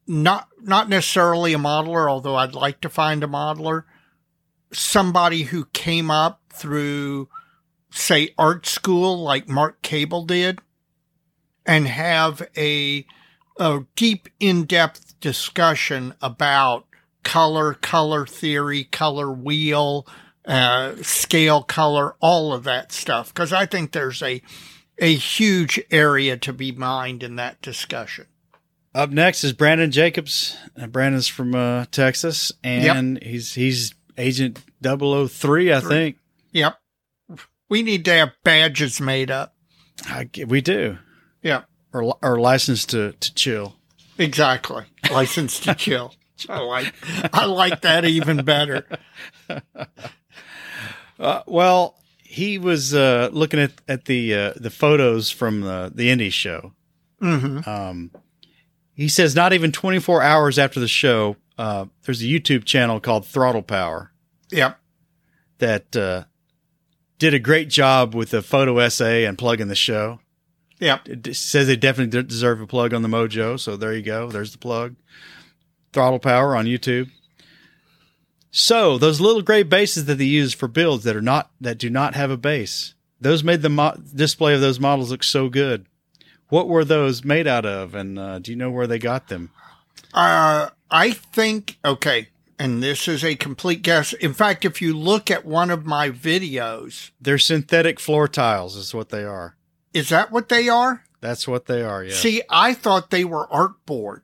not, 0.05 0.47
not 0.61 0.89
necessarily 0.89 1.53
a 1.53 1.57
modeler, 1.57 2.09
although 2.09 2.35
I'd 2.35 2.53
like 2.53 2.81
to 2.81 2.89
find 2.89 3.23
a 3.23 3.27
modeler, 3.27 3.85
somebody 4.71 5.43
who 5.43 5.65
came 5.65 6.11
up 6.11 6.41
through, 6.49 7.29
say, 7.91 8.33
art 8.37 8.65
school 8.65 9.21
like 9.21 9.47
Mark 9.47 9.81
Cable 9.81 10.25
did 10.25 10.59
and 11.65 11.87
have 11.87 12.41
a, 12.57 13.05
a 13.59 13.81
deep, 13.95 14.29
in 14.39 14.65
depth 14.65 15.19
discussion 15.19 16.15
about 16.21 16.85
color, 17.23 17.75
color 17.75 18.25
theory, 18.25 18.85
color 18.85 19.31
wheel, 19.31 20.07
uh, 20.45 20.95
scale 21.01 21.61
color, 21.61 22.15
all 22.19 22.53
of 22.53 22.63
that 22.63 22.91
stuff. 22.91 23.33
Cause 23.33 23.53
I 23.53 23.65
think 23.65 23.91
there's 23.91 24.23
a, 24.23 24.41
a 24.97 25.13
huge 25.13 25.79
area 25.91 26.37
to 26.37 26.53
be 26.53 26.71
mined 26.71 27.21
in 27.21 27.35
that 27.35 27.61
discussion. 27.61 28.25
Up 28.93 29.09
next 29.09 29.43
is 29.43 29.53
Brandon 29.53 29.89
Jacobs. 29.89 30.57
Uh, 30.75 30.87
Brandon's 30.87 31.27
from 31.27 31.55
uh, 31.55 31.85
Texas, 31.91 32.51
and 32.61 33.13
yep. 33.13 33.23
he's 33.23 33.53
he's 33.53 33.93
Agent 34.17 34.59
003, 34.83 35.73
I 35.73 35.79
Three. 35.79 35.89
think. 35.89 36.17
Yep. 36.51 36.80
We 37.71 37.83
need 37.83 38.03
to 38.03 38.11
have 38.13 38.33
badges 38.43 38.99
made 38.99 39.31
up. 39.31 39.55
I, 40.05 40.29
we 40.45 40.59
do. 40.59 40.97
Yeah. 41.41 41.61
Or 41.93 42.17
or 42.21 42.37
license 42.37 42.85
to 42.87 43.13
to 43.13 43.33
chill. 43.33 43.77
Exactly. 44.17 44.83
License 45.09 45.57
to 45.61 45.73
chill. 45.75 46.13
I 46.49 46.59
like 46.59 46.93
I 47.33 47.45
like 47.45 47.79
that 47.81 48.03
even 48.03 48.43
better. 48.43 48.85
Uh, 51.19 51.43
well, 51.45 51.99
he 52.17 52.57
was 52.57 52.95
uh, 52.95 53.29
looking 53.31 53.59
at 53.59 53.73
at 53.87 54.05
the 54.05 54.33
uh, 54.33 54.53
the 54.55 54.71
photos 54.71 55.29
from 55.29 55.61
the 55.61 55.91
the 55.93 56.09
indie 56.09 56.33
show. 56.33 56.73
Mm-hmm. 57.21 57.69
Um, 57.69 58.09
he 58.95 59.07
says 59.07 59.35
not 59.35 59.53
even 59.53 59.71
24 59.71 60.23
hours 60.23 60.57
after 60.57 60.79
the 60.79 60.87
show, 60.87 61.35
uh, 61.59 61.85
there's 62.03 62.23
a 62.23 62.25
YouTube 62.25 62.65
channel 62.65 62.99
called 62.99 63.27
Throttle 63.27 63.61
Power. 63.61 64.11
Yep. 64.49 64.79
That 65.59 65.95
uh, 65.95 66.23
did 67.21 67.35
a 67.35 67.39
great 67.39 67.69
job 67.69 68.15
with 68.15 68.31
the 68.31 68.41
photo 68.41 68.79
essay 68.79 69.25
and 69.25 69.37
plugging 69.37 69.67
the 69.67 69.75
show. 69.75 70.19
Yeah. 70.79 70.97
It 71.05 71.35
says 71.35 71.67
they 71.67 71.75
definitely 71.75 72.23
deserve 72.23 72.59
a 72.59 72.65
plug 72.65 72.95
on 72.95 73.03
the 73.03 73.07
Mojo. 73.07 73.59
So 73.59 73.77
there 73.77 73.93
you 73.93 74.01
go. 74.01 74.31
There's 74.31 74.53
the 74.53 74.57
plug. 74.57 74.95
Throttle 75.93 76.17
Power 76.17 76.55
on 76.55 76.65
YouTube. 76.65 77.11
So 78.49 78.97
those 78.97 79.21
little 79.21 79.43
gray 79.43 79.61
bases 79.61 80.05
that 80.05 80.15
they 80.15 80.25
use 80.25 80.55
for 80.55 80.67
builds 80.67 81.03
that 81.03 81.15
are 81.15 81.21
not 81.21 81.51
that 81.61 81.77
do 81.77 81.91
not 81.91 82.15
have 82.15 82.31
a 82.31 82.37
base, 82.37 82.95
those 83.19 83.43
made 83.43 83.61
the 83.61 83.69
mo- 83.69 84.01
display 84.15 84.55
of 84.55 84.61
those 84.61 84.79
models 84.79 85.11
look 85.11 85.23
so 85.23 85.47
good. 85.47 85.85
What 86.49 86.67
were 86.67 86.83
those 86.83 87.23
made 87.23 87.45
out 87.45 87.67
of, 87.67 87.93
and 87.93 88.17
uh, 88.17 88.39
do 88.39 88.51
you 88.51 88.57
know 88.57 88.71
where 88.71 88.87
they 88.87 88.97
got 88.97 89.27
them? 89.27 89.51
Uh, 90.11 90.69
I 90.89 91.11
think 91.11 91.77
okay, 91.85 92.29
and 92.61 92.83
this 92.83 93.07
is 93.07 93.23
a 93.23 93.33
complete 93.33 93.81
guess. 93.81 94.13
In 94.13 94.35
fact, 94.35 94.65
if 94.65 94.83
you 94.83 94.95
look 94.95 95.31
at 95.31 95.45
one 95.45 95.71
of 95.71 95.83
my 95.83 96.11
videos, 96.11 97.09
they're 97.19 97.39
synthetic 97.39 97.99
floor 97.99 98.27
tiles, 98.27 98.75
is 98.75 98.93
what 98.93 99.09
they 99.09 99.23
are. 99.23 99.57
Is 99.95 100.09
that 100.09 100.31
what 100.31 100.49
they 100.49 100.69
are? 100.69 101.03
That's 101.21 101.47
what 101.47 101.65
they 101.65 101.81
are. 101.81 102.03
Yeah. 102.03 102.13
See, 102.13 102.43
I 102.51 102.75
thought 102.75 103.09
they 103.09 103.25
were 103.25 103.47
artboard. 103.47 104.21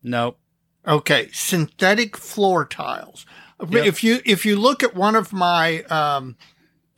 Nope. 0.00 0.38
Okay, 0.86 1.28
synthetic 1.32 2.16
floor 2.16 2.64
tiles. 2.64 3.26
Yep. 3.68 3.84
If 3.84 4.04
you 4.04 4.20
if 4.24 4.46
you 4.46 4.54
look 4.54 4.84
at 4.84 4.94
one 4.94 5.16
of 5.16 5.32
my 5.32 5.82
um, 5.84 6.36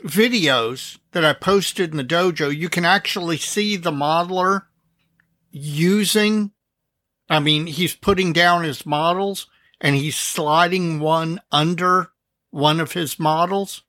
videos 0.02 0.98
that 1.12 1.24
I 1.24 1.32
posted 1.32 1.92
in 1.92 1.96
the 1.96 2.04
dojo, 2.04 2.54
you 2.54 2.68
can 2.68 2.84
actually 2.84 3.38
see 3.38 3.78
the 3.78 3.90
modeler 3.90 4.64
using. 5.50 6.52
I 7.30 7.40
mean, 7.40 7.68
he's 7.68 7.94
putting 7.94 8.34
down 8.34 8.64
his 8.64 8.84
models 8.84 9.46
and 9.80 9.96
he's 9.96 10.16
sliding 10.16 11.00
one 11.00 11.40
under 11.52 12.10
one 12.50 12.80
of 12.80 12.92
his 12.92 13.18
models. 13.18 13.82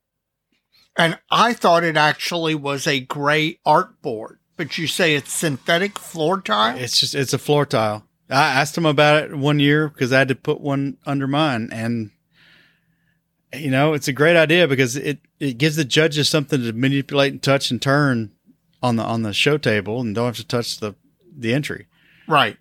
And 0.97 1.19
I 1.29 1.53
thought 1.53 1.83
it 1.83 1.97
actually 1.97 2.55
was 2.55 2.87
a 2.87 2.99
gray 2.99 3.59
art 3.65 4.01
board, 4.01 4.39
but 4.55 4.77
you 4.77 4.87
say 4.87 5.15
it's 5.15 5.33
synthetic 5.33 5.99
floor 5.99 6.41
tile? 6.41 6.77
It's 6.77 6.99
just, 6.99 7.15
it's 7.15 7.33
a 7.33 7.37
floor 7.37 7.65
tile. 7.65 8.05
I 8.29 8.53
asked 8.53 8.77
him 8.77 8.85
about 8.85 9.23
it 9.23 9.35
one 9.35 9.59
year 9.59 9.89
because 9.89 10.11
I 10.11 10.19
had 10.19 10.29
to 10.29 10.35
put 10.35 10.61
one 10.61 10.97
under 11.05 11.27
mine 11.27 11.69
and 11.71 12.11
you 13.53 13.71
know, 13.71 13.93
it's 13.93 14.07
a 14.07 14.13
great 14.13 14.35
idea 14.35 14.67
because 14.67 14.95
it, 14.95 15.19
it 15.39 15.57
gives 15.57 15.75
the 15.75 15.85
judges 15.85 16.29
something 16.29 16.61
to 16.61 16.73
manipulate 16.73 17.31
and 17.31 17.41
touch 17.41 17.71
and 17.71 17.81
turn 17.81 18.31
on 18.81 18.95
the 18.97 19.03
on 19.03 19.23
the 19.23 19.33
show 19.33 19.57
table 19.57 20.01
and 20.01 20.13
don't 20.13 20.25
have 20.25 20.35
to 20.37 20.47
touch 20.47 20.79
the 20.79 20.95
the 21.37 21.53
entry. 21.53 21.87
Right. 22.27 22.57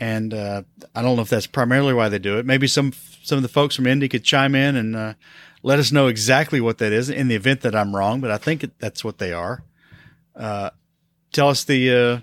And 0.00 0.32
uh, 0.32 0.62
I 0.94 1.02
don't 1.02 1.16
know 1.16 1.22
if 1.22 1.28
that's 1.28 1.46
primarily 1.46 1.92
why 1.92 2.08
they 2.08 2.18
do 2.18 2.38
it. 2.38 2.46
Maybe 2.46 2.66
some 2.66 2.92
some 3.22 3.36
of 3.36 3.42
the 3.42 3.48
folks 3.48 3.76
from 3.76 3.86
Indy 3.86 4.08
could 4.08 4.24
chime 4.24 4.54
in 4.54 4.74
and 4.74 4.96
uh, 4.96 5.14
let 5.62 5.78
us 5.78 5.92
know 5.92 6.06
exactly 6.06 6.60
what 6.60 6.78
that 6.78 6.90
is 6.90 7.10
in 7.10 7.28
the 7.28 7.34
event 7.34 7.60
that 7.60 7.76
I'm 7.76 7.94
wrong, 7.94 8.20
but 8.20 8.30
I 8.30 8.38
think 8.38 8.64
that's 8.78 9.04
what 9.04 9.18
they 9.18 9.32
are. 9.32 9.62
Uh, 10.34 10.70
tell 11.32 11.50
us 11.50 11.64
the 11.64 11.90
uh, 11.90 12.20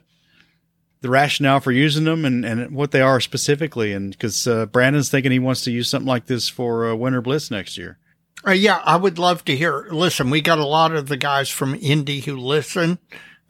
the 1.01 1.09
rationale 1.09 1.59
for 1.59 1.71
using 1.71 2.05
them 2.05 2.25
and, 2.25 2.43
and 2.43 2.71
what 2.71 2.91
they 2.91 3.01
are 3.01 3.19
specifically. 3.19 3.93
And 3.93 4.11
because 4.11 4.47
uh, 4.47 4.65
Brandon's 4.65 5.09
thinking 5.09 5.31
he 5.31 5.39
wants 5.39 5.61
to 5.61 5.71
use 5.71 5.87
something 5.87 6.07
like 6.07 6.25
this 6.25 6.49
for 6.49 6.89
uh, 6.89 6.95
Winter 6.95 7.21
Bliss 7.21 7.51
next 7.51 7.77
year. 7.77 7.99
Yeah, 8.47 8.81
I 8.85 8.95
would 8.95 9.19
love 9.19 9.43
to 9.45 9.55
hear. 9.55 9.87
Listen, 9.91 10.29
we 10.29 10.41
got 10.41 10.57
a 10.57 10.65
lot 10.65 10.93
of 10.93 11.07
the 11.07 11.17
guys 11.17 11.49
from 11.49 11.75
Indy 11.75 12.21
who 12.21 12.37
listen. 12.37 12.97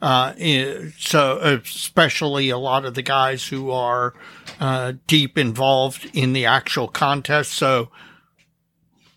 Uh, 0.00 0.32
eh, 0.38 0.90
so 0.98 1.38
especially 1.38 2.50
a 2.50 2.58
lot 2.58 2.84
of 2.84 2.94
the 2.94 3.02
guys 3.02 3.48
who 3.48 3.70
are 3.70 4.14
uh, 4.60 4.92
deep 5.06 5.36
involved 5.36 6.08
in 6.14 6.32
the 6.32 6.46
actual 6.46 6.86
contest. 6.86 7.52
So 7.52 7.90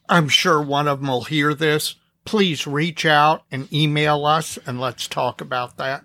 I'm 0.09 0.27
sure 0.27 0.61
one 0.61 0.87
of 0.87 0.99
them 0.99 1.09
will 1.09 1.23
hear 1.23 1.53
this. 1.53 1.95
Please 2.25 2.65
reach 2.65 3.05
out 3.05 3.43
and 3.51 3.71
email 3.71 4.25
us 4.25 4.57
and 4.65 4.79
let's 4.79 5.07
talk 5.07 5.39
about 5.41 5.77
that. 5.77 6.03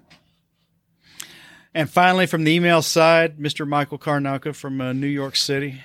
And 1.74 1.90
finally, 1.90 2.26
from 2.26 2.44
the 2.44 2.52
email 2.52 2.80
side, 2.80 3.36
Mr. 3.36 3.68
Michael 3.68 3.98
Karnaka 3.98 4.54
from 4.54 4.80
uh, 4.80 4.94
New 4.94 5.06
York 5.06 5.36
City. 5.36 5.82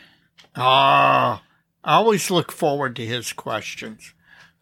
Ah, 0.55 1.43
I 1.83 1.95
always 1.95 2.31
look 2.31 2.51
forward 2.51 2.95
to 2.95 3.05
his 3.05 3.33
questions. 3.33 4.13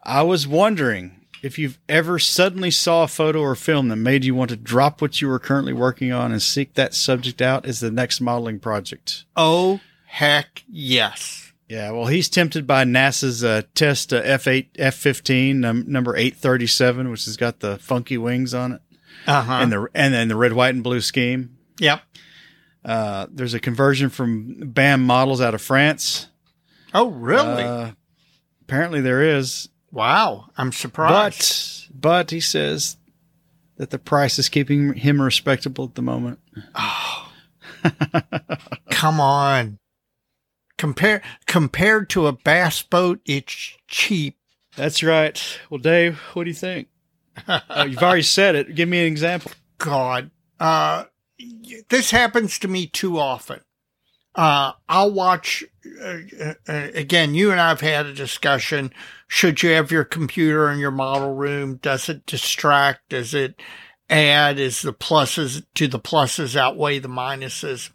I 0.02 0.22
was 0.22 0.48
wondering 0.48 1.19
if 1.42 1.58
you've 1.58 1.78
ever 1.88 2.18
suddenly 2.18 2.70
saw 2.70 3.04
a 3.04 3.08
photo 3.08 3.40
or 3.40 3.54
film 3.54 3.88
that 3.88 3.96
made 3.96 4.24
you 4.24 4.34
want 4.34 4.50
to 4.50 4.56
drop 4.56 5.00
what 5.00 5.20
you 5.20 5.28
were 5.28 5.38
currently 5.38 5.72
working 5.72 6.12
on 6.12 6.32
and 6.32 6.42
seek 6.42 6.74
that 6.74 6.94
subject 6.94 7.40
out 7.40 7.66
as 7.66 7.80
the 7.80 7.90
next 7.90 8.20
modeling 8.20 8.58
project. 8.58 9.24
Oh, 9.36 9.80
heck 10.06 10.64
yes. 10.68 11.52
Yeah, 11.68 11.92
well, 11.92 12.06
he's 12.06 12.28
tempted 12.28 12.66
by 12.66 12.84
NASA's 12.84 13.44
uh, 13.44 13.62
test 13.74 14.12
uh, 14.12 14.22
F8, 14.22 14.72
F15, 14.72 15.64
um, 15.64 15.84
number 15.86 16.16
837, 16.16 17.10
which 17.10 17.26
has 17.26 17.36
got 17.36 17.60
the 17.60 17.78
funky 17.78 18.18
wings 18.18 18.52
on 18.52 18.72
it 18.72 18.82
uh-huh. 19.26 19.52
and 19.52 19.72
the 19.72 19.88
and 19.94 20.12
then 20.12 20.28
the 20.28 20.36
red, 20.36 20.52
white, 20.52 20.74
and 20.74 20.82
blue 20.82 21.00
scheme. 21.00 21.56
Yep. 21.78 22.02
Uh, 22.84 23.26
there's 23.30 23.54
a 23.54 23.60
conversion 23.60 24.08
from 24.08 24.72
BAM 24.72 25.04
models 25.04 25.40
out 25.40 25.54
of 25.54 25.60
France. 25.60 26.28
Oh, 26.94 27.10
really? 27.10 27.62
Uh, 27.62 27.92
apparently, 28.62 29.00
there 29.00 29.22
is. 29.22 29.68
Wow, 29.92 30.46
I'm 30.56 30.72
surprised. 30.72 31.88
But 31.92 32.00
but 32.00 32.30
he 32.30 32.40
says 32.40 32.96
that 33.76 33.90
the 33.90 33.98
price 33.98 34.38
is 34.38 34.48
keeping 34.48 34.94
him 34.94 35.20
respectable 35.20 35.84
at 35.84 35.94
the 35.94 36.02
moment. 36.02 36.38
Oh, 36.74 37.32
come 38.90 39.20
on. 39.20 39.78
Compare 40.78 41.22
compared 41.46 42.08
to 42.10 42.26
a 42.26 42.32
bass 42.32 42.82
boat, 42.82 43.20
it's 43.26 43.76
cheap. 43.88 44.36
That's 44.76 45.02
right. 45.02 45.42
Well, 45.68 45.78
Dave, 45.78 46.18
what 46.32 46.44
do 46.44 46.50
you 46.50 46.54
think? 46.54 46.88
uh, 47.46 47.86
you've 47.88 48.02
already 48.02 48.22
said 48.22 48.54
it. 48.54 48.74
Give 48.74 48.88
me 48.88 49.00
an 49.00 49.06
example. 49.06 49.50
God, 49.78 50.30
uh, 50.58 51.04
this 51.88 52.10
happens 52.10 52.58
to 52.60 52.68
me 52.68 52.86
too 52.86 53.18
often. 53.18 53.60
Uh, 54.34 54.72
I'll 54.88 55.12
watch, 55.12 55.64
uh, 56.02 56.18
uh, 56.68 56.88
again, 56.94 57.34
you 57.34 57.50
and 57.50 57.60
I 57.60 57.70
have 57.70 57.80
had 57.80 58.06
a 58.06 58.14
discussion. 58.14 58.92
Should 59.32 59.62
you 59.62 59.70
have 59.70 59.92
your 59.92 60.02
computer 60.02 60.68
in 60.72 60.80
your 60.80 60.90
model 60.90 61.36
room? 61.36 61.76
Does 61.76 62.08
it 62.08 62.26
distract? 62.26 63.10
Does 63.10 63.32
it 63.32 63.62
add? 64.10 64.58
Is 64.58 64.82
the 64.82 64.92
pluses, 64.92 65.64
do 65.72 65.86
the 65.86 66.00
pluses 66.00 66.56
outweigh 66.56 66.98
the 66.98 67.08
minuses? 67.08 67.90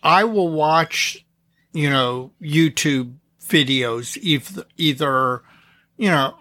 I 0.00 0.22
will 0.22 0.48
watch, 0.48 1.26
you 1.72 1.90
know, 1.90 2.30
YouTube 2.40 3.16
videos, 3.40 4.16
either, 4.22 4.64
either 4.76 5.42
you 5.96 6.08
know, 6.08 6.36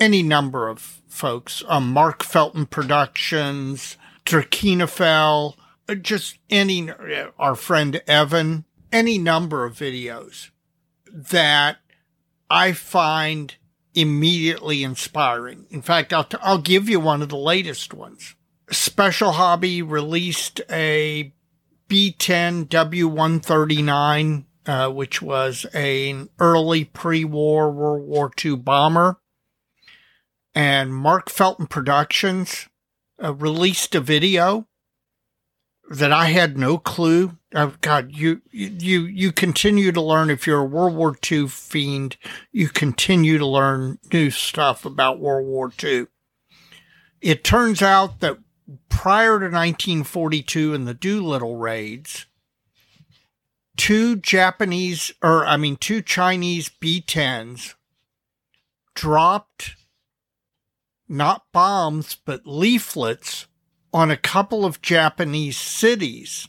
any 0.00 0.22
number 0.22 0.70
of 0.70 0.80
folks. 1.06 1.62
Um, 1.68 1.92
Mark 1.92 2.24
Felton 2.24 2.64
Productions, 2.64 3.98
Drachinifel, 4.24 5.54
uh, 5.86 5.94
just 5.96 6.38
any, 6.48 6.90
uh, 6.90 7.26
our 7.38 7.56
friend 7.56 8.00
Evan, 8.06 8.64
any 8.90 9.18
number 9.18 9.66
of 9.66 9.76
videos 9.76 10.48
that 11.12 11.76
I 12.50 12.72
find 12.72 13.54
immediately 13.94 14.82
inspiring. 14.82 15.66
In 15.70 15.82
fact, 15.82 16.12
I'll, 16.12 16.24
t- 16.24 16.38
I'll 16.42 16.58
give 16.58 16.88
you 16.88 17.00
one 17.00 17.22
of 17.22 17.28
the 17.28 17.36
latest 17.36 17.94
ones. 17.94 18.34
Special 18.70 19.32
Hobby 19.32 19.82
released 19.82 20.60
a 20.70 21.32
B10 21.88 22.66
W139, 22.66 24.44
uh, 24.66 24.90
which 24.90 25.22
was 25.22 25.64
an 25.74 26.28
early 26.38 26.84
pre-war 26.84 27.70
World 27.70 28.06
War 28.06 28.30
II 28.42 28.56
bomber. 28.56 29.20
And 30.54 30.94
Mark 30.94 31.30
Felton 31.30 31.66
Productions 31.66 32.68
uh, 33.22 33.34
released 33.34 33.94
a 33.94 34.00
video 34.00 34.66
that 35.90 36.12
I 36.12 36.26
had 36.26 36.56
no 36.56 36.78
clue. 36.78 37.36
Oh 37.56 37.74
God, 37.80 38.10
you 38.10 38.42
you 38.50 39.02
you 39.02 39.30
continue 39.30 39.92
to 39.92 40.00
learn 40.00 40.28
if 40.28 40.44
you're 40.44 40.62
a 40.62 40.64
World 40.64 40.96
War 40.96 41.16
II 41.30 41.46
fiend. 41.46 42.16
You 42.50 42.68
continue 42.68 43.38
to 43.38 43.46
learn 43.46 44.00
new 44.12 44.30
stuff 44.30 44.84
about 44.84 45.20
World 45.20 45.46
War 45.46 45.72
II. 45.82 46.06
It 47.20 47.44
turns 47.44 47.80
out 47.80 48.18
that 48.20 48.38
prior 48.88 49.38
to 49.38 49.44
1942 49.44 50.74
and 50.74 50.88
the 50.88 50.94
Doolittle 50.94 51.56
raids, 51.56 52.26
two 53.76 54.16
Japanese, 54.16 55.12
or 55.22 55.46
I 55.46 55.56
mean, 55.56 55.76
two 55.76 56.02
Chinese 56.02 56.68
B-10s 56.68 57.74
dropped 58.94 59.76
not 61.08 61.44
bombs, 61.52 62.16
but 62.16 62.46
leaflets 62.46 63.46
on 63.92 64.10
a 64.10 64.16
couple 64.16 64.64
of 64.64 64.82
Japanese 64.82 65.56
cities 65.56 66.48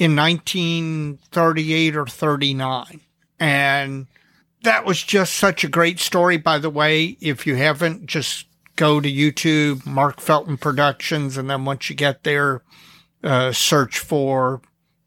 in 0.00 0.16
1938 0.16 1.94
or 1.94 2.06
39. 2.06 3.00
And 3.38 4.06
that 4.62 4.86
was 4.86 5.02
just 5.02 5.34
such 5.34 5.62
a 5.62 5.68
great 5.68 6.00
story, 6.00 6.38
by 6.38 6.56
the 6.56 6.70
way. 6.70 7.18
If 7.20 7.46
you 7.46 7.56
haven't, 7.56 8.06
just 8.06 8.46
go 8.76 9.02
to 9.02 9.12
YouTube, 9.12 9.84
Mark 9.84 10.18
Felton 10.18 10.56
Productions, 10.56 11.36
and 11.36 11.50
then 11.50 11.66
once 11.66 11.90
you 11.90 11.96
get 11.96 12.24
there, 12.24 12.62
uh, 13.22 13.52
search 13.52 13.98
for 13.98 14.62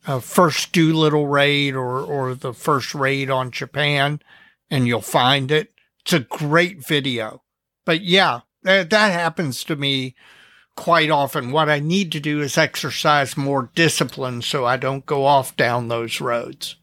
uh, 0.05 0.19
first 0.19 0.71
Doolittle 0.71 1.27
raid 1.27 1.73
or, 1.73 1.99
or 1.99 2.35
the 2.35 2.53
first 2.53 2.93
raid 2.93 3.31
on 3.31 3.49
Japan, 3.49 4.21
and 4.69 4.87
you'll 4.87 5.01
find 5.01 5.49
it. 5.49 5.73
It's 6.01 6.13
a 6.13 6.19
great 6.19 6.85
video. 6.85 7.41
But 7.83 8.01
yeah, 8.01 8.41
that, 8.61 8.91
that 8.91 9.11
happens 9.11 9.63
to 9.63 9.75
me 9.75 10.13
quite 10.75 11.09
often. 11.09 11.51
What 11.51 11.69
I 11.69 11.79
need 11.79 12.11
to 12.13 12.19
do 12.19 12.41
is 12.41 12.57
exercise 12.57 13.37
more 13.37 13.69
discipline 13.75 14.41
so 14.41 14.65
I 14.65 14.77
don't 14.77 15.05
go 15.05 15.25
off 15.25 15.55
down 15.55 15.87
those 15.87 16.21
roads. 16.21 16.75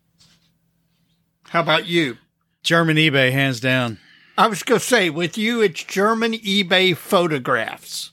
How 1.48 1.60
about 1.60 1.86
you? 1.86 2.18
German 2.62 2.96
eBay, 2.96 3.32
hands 3.32 3.60
down. 3.60 3.98
I 4.38 4.46
was 4.46 4.62
going 4.62 4.80
to 4.80 4.86
say, 4.86 5.10
with 5.10 5.36
you, 5.36 5.60
it's 5.60 5.82
German 5.82 6.32
eBay 6.32 6.96
photographs. 6.96 8.12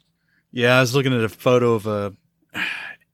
Yeah, 0.52 0.78
I 0.78 0.82
was 0.82 0.96
looking 0.96 1.14
at 1.14 1.24
a 1.24 1.30
photo 1.30 1.74
of 1.74 1.88
a. 1.88 2.14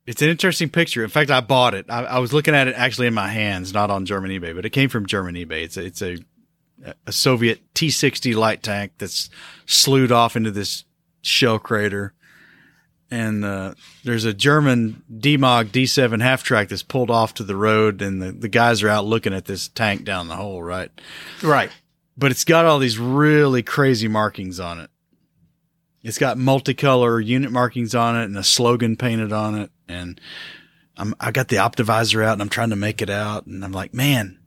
It's 0.05 0.21
an 0.21 0.27
interesting 0.27 0.69
picture. 0.69 1.01
In 1.01 1.09
fact, 1.09 1.31
I 1.31 1.39
bought 1.39 1.73
it. 1.73 1.85
I, 1.87 2.03
I 2.03 2.19
was 2.19 2.33
looking 2.33 2.53
at 2.53 2.67
it 2.67 2.75
actually 2.75 3.07
in 3.07 3.13
my 3.13 3.29
hands, 3.29 3.73
not 3.73 3.89
on 3.89 4.05
German 4.05 4.31
eBay, 4.31 4.53
but 4.53 4.65
it 4.65 4.71
came 4.71 4.89
from 4.89 5.05
German 5.05 5.35
eBay. 5.35 5.63
It's 5.63 5.77
a, 5.77 5.85
it's 5.85 6.01
a 6.01 6.17
a 7.05 7.11
Soviet 7.11 7.61
T-60 7.73 8.35
light 8.35 8.63
tank 8.63 8.93
that's 8.97 9.29
slewed 9.65 10.11
off 10.11 10.35
into 10.35 10.51
this 10.51 10.85
shell 11.21 11.59
crater. 11.59 12.13
And 13.13 13.45
uh, 13.45 13.75
there's 14.03 14.25
a 14.25 14.33
German 14.33 15.03
Demag 15.07 15.67
D7 15.67 16.19
half 16.19 16.41
track 16.41 16.69
that's 16.69 16.81
pulled 16.81 17.11
off 17.11 17.35
to 17.35 17.43
the 17.43 17.55
road, 17.55 18.01
and 18.01 18.19
the, 18.19 18.31
the 18.31 18.49
guys 18.49 18.81
are 18.81 18.89
out 18.89 19.05
looking 19.05 19.35
at 19.35 19.45
this 19.45 19.67
tank 19.67 20.03
down 20.03 20.29
the 20.29 20.35
hole, 20.35 20.63
right? 20.63 20.89
Right. 21.43 21.69
But 22.17 22.31
it's 22.31 22.43
got 22.43 22.65
all 22.65 22.79
these 22.79 22.97
really 22.97 23.61
crazy 23.61 24.07
markings 24.07 24.59
on 24.59 24.79
it. 24.79 24.89
It's 26.01 26.17
got 26.17 26.37
multicolor 26.37 27.23
unit 27.23 27.51
markings 27.51 27.93
on 27.93 28.15
it 28.15 28.23
and 28.23 28.35
a 28.35 28.43
slogan 28.43 28.95
painted 28.95 29.31
on 29.31 29.59
it. 29.59 29.69
And 29.87 30.19
I'm, 30.97 31.13
I 31.19 31.29
got 31.29 31.49
the 31.49 31.57
Optivisor 31.57 32.25
out 32.25 32.33
and 32.33 32.41
I'm 32.41 32.49
trying 32.49 32.71
to 32.71 32.75
make 32.75 32.99
it 32.99 33.11
out. 33.11 33.45
And 33.45 33.63
I'm 33.63 33.73
like, 33.73 33.93
man, 33.93 34.39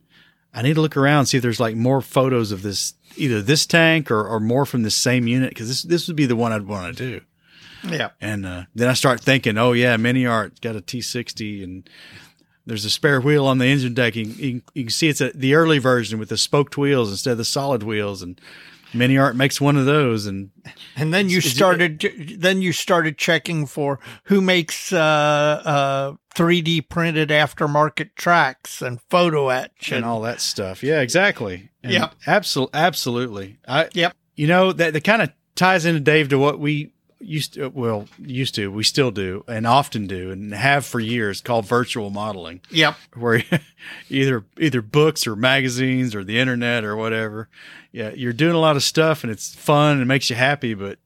I 0.53 0.63
need 0.63 0.75
to 0.75 0.81
look 0.81 0.97
around 0.97 1.27
see 1.27 1.37
if 1.37 1.43
there's 1.45 1.61
like 1.61 1.77
more 1.77 2.01
photos 2.01 2.51
of 2.51 2.63
this, 2.63 2.95
either 3.17 3.43
this 3.43 3.65
tank 3.65 4.11
or, 4.11 4.27
or 4.27 4.41
more 4.41 4.67
from 4.67 4.83
the 4.83 4.91
same 4.91 5.29
unit. 5.29 5.55
Cause 5.55 5.69
this, 5.69 5.83
this 5.85 6.09
would 6.09 6.17
be 6.17 6.27
the 6.27 6.35
one 6.35 6.53
I'd 6.53 6.67
want 6.67 6.97
to 6.97 7.11
do. 7.13 7.26
Yeah. 7.91 8.11
And, 8.21 8.45
uh, 8.47 8.65
then 8.75 8.89
I 8.89 8.95
start 8.95 9.21
thinking, 9.21 9.57
oh 9.59 9.73
yeah, 9.73 9.97
MiniArt 9.97 10.61
got 10.61 10.77
a 10.77 10.81
T60 10.81 11.63
and 11.65 11.89
there's 12.67 12.85
a 12.85 12.91
spare 12.91 13.21
wheel 13.21 13.47
on 13.47 13.59
the 13.59 13.67
engine 13.67 13.95
deck. 13.95 14.17
You, 14.17 14.25
you, 14.25 14.63
you 14.75 14.85
can 14.85 14.91
see 14.91 15.09
it's 15.09 15.21
a, 15.21 15.31
the 15.31 15.55
early 15.55 15.79
version 15.79 16.19
with 16.19 16.29
the 16.31 16.37
spoked 16.37 16.77
wheels 16.77 17.11
instead 17.11 17.33
of 17.33 17.39
the 17.39 17.45
solid 17.45 17.83
wheels. 17.85 18.23
And 18.23 18.41
MiniArt 18.93 19.35
makes 19.37 19.61
one 19.61 19.77
of 19.77 19.87
those. 19.87 20.27
And, 20.27 20.51
And 20.97 21.15
then 21.15 21.29
you 21.29 21.39
Is 21.39 21.47
it- 21.47 21.51
started, 21.51 22.37
then 22.39 22.63
you 22.63 22.73
started 22.73 23.19
checking 23.19 23.67
for 23.67 24.01
who 24.25 24.41
makes, 24.41 24.93
uh, 24.93 24.99
uh, 24.99 26.13
3D 26.35 26.89
printed 26.89 27.29
aftermarket 27.31 28.11
tracks 28.17 28.83
and 28.83 29.01
photo 29.09 29.49
etch 29.49 29.91
and 29.93 30.05
all 30.05 30.21
that 30.23 30.41
stuff. 30.41 30.83
Yeah, 30.83 31.01
exactly. 31.01 31.71
And 31.83 31.93
Yep. 31.93 32.15
Absolutely. 32.27 32.79
Absolutely. 32.79 33.59
I, 33.67 33.89
Yep. 33.95 34.15
you 34.35 34.47
know, 34.47 34.73
that, 34.73 34.93
that 34.93 35.05
kind 35.05 35.23
of 35.23 35.31
ties 35.55 35.87
into 35.87 36.01
Dave 36.01 36.29
to 36.31 36.39
what 36.39 36.59
we 36.59 36.93
used 37.21 37.55
to, 37.55 37.69
well, 37.69 38.07
used 38.19 38.55
to, 38.57 38.71
we 38.71 38.85
still 38.85 39.11
do 39.11 39.45
and 39.49 39.67
often 39.67 40.07
do 40.07 40.31
and 40.31 40.53
have 40.53 40.85
for 40.85 41.01
years 41.01 41.41
called 41.41 41.67
virtual 41.67 42.11
modeling 42.11 42.61
Yep. 42.71 42.97
where 43.15 43.43
either, 44.11 44.45
either 44.59 44.83
books 44.83 45.27
or 45.27 45.37
magazines 45.37 46.15
or 46.15 46.25
the 46.25 46.39
internet 46.39 46.85
or 46.85 46.97
whatever. 46.97 47.49
Yeah. 47.93 48.11
You're 48.11 48.33
doing 48.33 48.55
a 48.55 48.61
lot 48.61 48.77
of 48.77 48.83
stuff 48.83 49.23
and 49.23 49.31
it's 49.33 49.55
fun 49.55 49.95
and 49.95 50.03
it 50.03 50.07
makes 50.07 50.31
you 50.31 50.37
happy, 50.37 50.75
but 50.75 50.99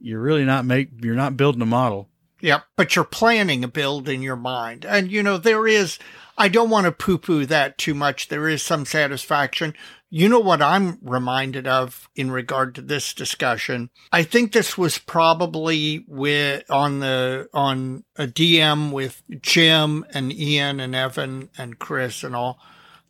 you're 0.00 0.20
really 0.20 0.44
not 0.44 0.64
make, 0.64 0.90
you're 1.00 1.14
not 1.14 1.36
building 1.36 1.62
a 1.62 1.66
model. 1.66 2.08
Yep. 2.40 2.64
But 2.76 2.94
you're 2.94 3.04
planning 3.04 3.64
a 3.64 3.68
build 3.68 4.08
in 4.08 4.22
your 4.22 4.36
mind. 4.36 4.84
And, 4.84 5.10
you 5.10 5.22
know, 5.22 5.38
there 5.38 5.66
is, 5.66 5.98
I 6.36 6.48
don't 6.48 6.68
want 6.70 6.84
to 6.84 6.92
poo 6.92 7.16
poo 7.18 7.46
that 7.46 7.78
too 7.78 7.94
much. 7.94 8.28
There 8.28 8.48
is 8.48 8.62
some 8.62 8.84
satisfaction. 8.84 9.74
You 10.08 10.28
know 10.28 10.38
what 10.38 10.62
I'm 10.62 10.98
reminded 11.02 11.66
of 11.66 12.08
in 12.14 12.30
regard 12.30 12.76
to 12.76 12.82
this 12.82 13.12
discussion? 13.12 13.90
I 14.12 14.22
think 14.22 14.52
this 14.52 14.78
was 14.78 14.98
probably 14.98 16.04
with, 16.06 16.62
on 16.70 17.00
the, 17.00 17.48
on 17.52 18.04
a 18.14 18.26
DM 18.26 18.92
with 18.92 19.22
Jim 19.42 20.04
and 20.14 20.32
Ian 20.32 20.78
and 20.78 20.94
Evan 20.94 21.50
and 21.58 21.78
Chris 21.78 22.22
and 22.22 22.36
all. 22.36 22.60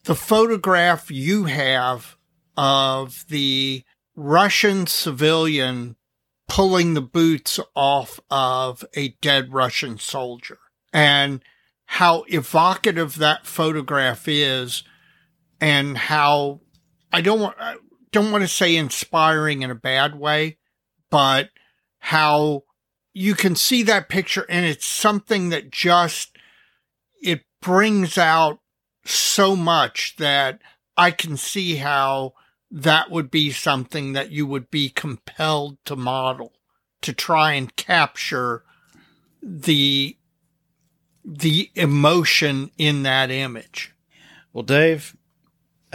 The 0.04 0.14
photograph 0.14 1.10
you 1.10 1.44
have 1.44 2.16
of 2.56 3.26
the 3.28 3.84
Russian 4.14 4.86
civilian 4.86 5.96
pulling 6.48 6.94
the 6.94 7.02
boots 7.02 7.60
off 7.74 8.20
of 8.30 8.84
a 8.94 9.08
dead 9.20 9.52
Russian 9.52 9.98
soldier 9.98 10.58
and 10.92 11.42
how 11.86 12.24
evocative 12.28 13.16
that 13.16 13.46
photograph 13.46 14.26
is 14.26 14.82
and 15.60 15.96
how 15.96 16.60
I 17.16 17.22
don't 17.22 17.40
want, 17.40 17.56
I 17.58 17.76
don't 18.12 18.30
want 18.30 18.44
to 18.44 18.48
say 18.48 18.76
inspiring 18.76 19.62
in 19.62 19.70
a 19.70 19.74
bad 19.74 20.18
way, 20.18 20.58
but 21.08 21.48
how 21.98 22.64
you 23.14 23.34
can 23.34 23.56
see 23.56 23.82
that 23.84 24.10
picture 24.10 24.44
and 24.50 24.66
it's 24.66 24.84
something 24.84 25.48
that 25.48 25.70
just, 25.70 26.36
it 27.22 27.40
brings 27.62 28.18
out 28.18 28.58
so 29.06 29.56
much 29.56 30.16
that 30.18 30.60
I 30.94 31.10
can 31.10 31.38
see 31.38 31.76
how 31.76 32.34
that 32.70 33.10
would 33.10 33.30
be 33.30 33.50
something 33.50 34.12
that 34.12 34.30
you 34.30 34.46
would 34.46 34.70
be 34.70 34.90
compelled 34.90 35.78
to 35.86 35.96
model 35.96 36.52
to 37.00 37.14
try 37.14 37.52
and 37.52 37.74
capture 37.76 38.62
the 39.42 40.18
the 41.24 41.70
emotion 41.74 42.70
in 42.76 43.04
that 43.04 43.30
image. 43.30 43.94
Well, 44.52 44.64
Dave, 44.64 45.16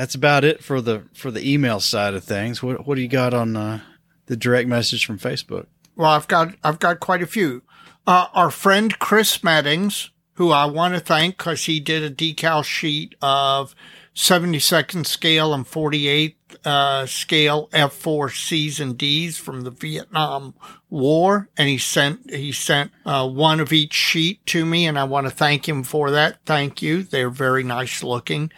that's 0.02 0.16
about 0.16 0.43
it 0.43 0.64
for 0.64 0.82
the 0.82 1.04
for 1.14 1.30
the 1.30 1.47
email 1.47 1.80
side 1.80 2.16
of 2.16 2.24
things. 2.24 2.64
What 2.64 2.88
what 2.88 2.95
do 2.95 3.02
you 3.02 3.08
got 3.08 3.36
on 3.36 3.56
uh, 3.56 3.82
the 4.26 4.36
direct 4.36 4.68
message 4.68 5.06
from 5.06 5.20
Facebook? 5.20 5.68
Well, 5.95 6.10
I've 6.10 6.28
got 6.28 6.56
I've 6.64 6.80
got 6.80 6.99
quite 6.99 7.22
a 7.22 7.28
few. 7.28 7.62
Uh, 8.08 8.26
our 8.34 8.49
friend 8.49 8.97
Chris 8.97 9.43
Meddings, 9.43 10.10
who 10.34 10.49
I 10.49 10.66
want 10.66 10.95
to 10.95 10.99
thank 10.99 11.38
because 11.38 11.66
he 11.66 11.80
did 11.80 12.02
a 12.02 12.10
decal 12.10 12.66
sheet 12.66 13.14
of 13.22 13.76
72nd 14.16 15.06
scale 15.06 15.54
and 15.54 15.68
48th 15.68 16.34
uh, 16.66 17.06
scale 17.06 17.70
F4 17.72 18.36
Cs 18.36 18.80
and 18.80 18.97
Ds 18.97 19.38
from 19.38 19.62
the 19.62 19.70
Vietnam 19.70 20.56
War, 20.89 21.47
and 21.56 21.70
he 21.70 21.78
sent 21.78 22.28
he 22.32 22.52
sent 22.52 22.89
uh, 23.06 23.30
one 23.30 23.60
of 23.60 23.72
each 23.72 23.93
sheet 23.93 24.43
to 24.47 24.66
me, 24.66 24.88
and 24.88 24.97
I 24.97 25.04
want 25.04 25.28
to 25.28 25.32
thank 25.32 25.70
him 25.70 25.84
for 25.84 26.10
that. 26.10 26.39
Thank 26.43 26.82
you. 26.82 27.04
They're 27.04 27.30
very 27.30 27.64
nice 27.64 28.02
looking. 28.02 28.52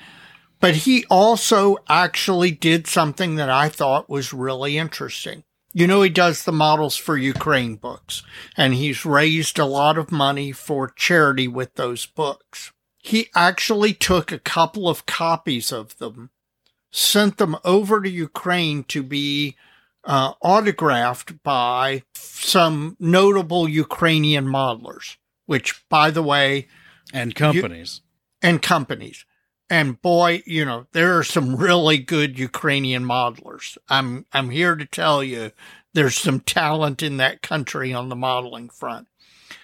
But 0.63 0.77
he 0.77 1.03
also 1.09 1.75
actually 1.89 2.51
did 2.51 2.87
something 2.87 3.35
that 3.35 3.49
I 3.49 3.67
thought 3.67 4.09
was 4.09 4.31
really 4.31 4.77
interesting. 4.77 5.43
You 5.73 5.87
know, 5.87 6.01
he 6.03 6.09
does 6.09 6.45
the 6.45 6.53
models 6.53 6.95
for 6.95 7.17
Ukraine 7.17 7.75
books, 7.75 8.23
and 8.55 8.73
he's 8.73 9.05
raised 9.05 9.59
a 9.59 9.65
lot 9.65 9.97
of 9.97 10.09
money 10.09 10.53
for 10.53 10.87
charity 10.87 11.49
with 11.49 11.75
those 11.75 12.05
books. 12.05 12.71
He 12.97 13.27
actually 13.35 13.93
took 13.93 14.31
a 14.31 14.39
couple 14.39 14.87
of 14.87 15.05
copies 15.05 15.73
of 15.73 15.97
them, 15.97 16.29
sent 16.91 17.39
them 17.39 17.57
over 17.65 17.99
to 17.99 18.09
Ukraine 18.09 18.85
to 18.85 19.03
be 19.03 19.57
uh, 20.05 20.31
autographed 20.41 21.43
by 21.43 22.03
some 22.13 22.95
notable 23.01 23.67
Ukrainian 23.67 24.45
modelers, 24.45 25.17
which, 25.45 25.83
by 25.89 26.09
the 26.09 26.23
way, 26.23 26.69
and 27.11 27.35
companies. 27.35 27.99
You, 28.41 28.47
and 28.49 28.61
companies. 28.61 29.25
And 29.73 29.99
boy, 30.03 30.43
you 30.45 30.65
know, 30.65 30.85
there 30.91 31.17
are 31.17 31.23
some 31.23 31.55
really 31.55 31.97
good 31.97 32.37
Ukrainian 32.37 33.03
modelers. 33.03 33.75
I'm 33.89 34.27
I'm 34.31 34.51
here 34.51 34.75
to 34.75 34.85
tell 34.85 35.23
you 35.23 35.49
there's 35.93 36.15
some 36.15 36.41
talent 36.41 37.01
in 37.01 37.17
that 37.17 37.41
country 37.41 37.91
on 37.91 38.09
the 38.09 38.15
modeling 38.15 38.69
front. 38.69 39.07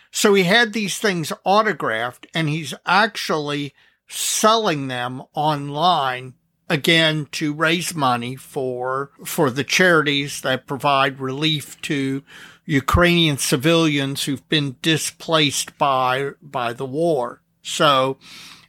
So 0.09 0.33
he 0.33 0.45
had 0.45 0.73
these 0.73 0.97
things 0.97 1.31
autographed 1.43 2.25
and 2.33 2.49
he's 2.49 2.73
actually 2.87 3.75
selling 4.07 4.87
them 4.87 5.21
online 5.35 6.33
again 6.67 7.27
to 7.33 7.53
raise 7.53 7.93
money 7.93 8.35
for 8.35 9.11
for 9.23 9.51
the 9.51 9.63
charities 9.63 10.41
that 10.41 10.65
provide 10.65 11.19
relief 11.19 11.79
to 11.81 12.23
Ukrainian 12.65 13.37
civilians 13.37 14.23
who've 14.23 14.49
been 14.49 14.77
displaced 14.81 15.77
by 15.77 16.31
by 16.41 16.73
the 16.73 16.87
war. 16.87 17.43
So 17.61 18.17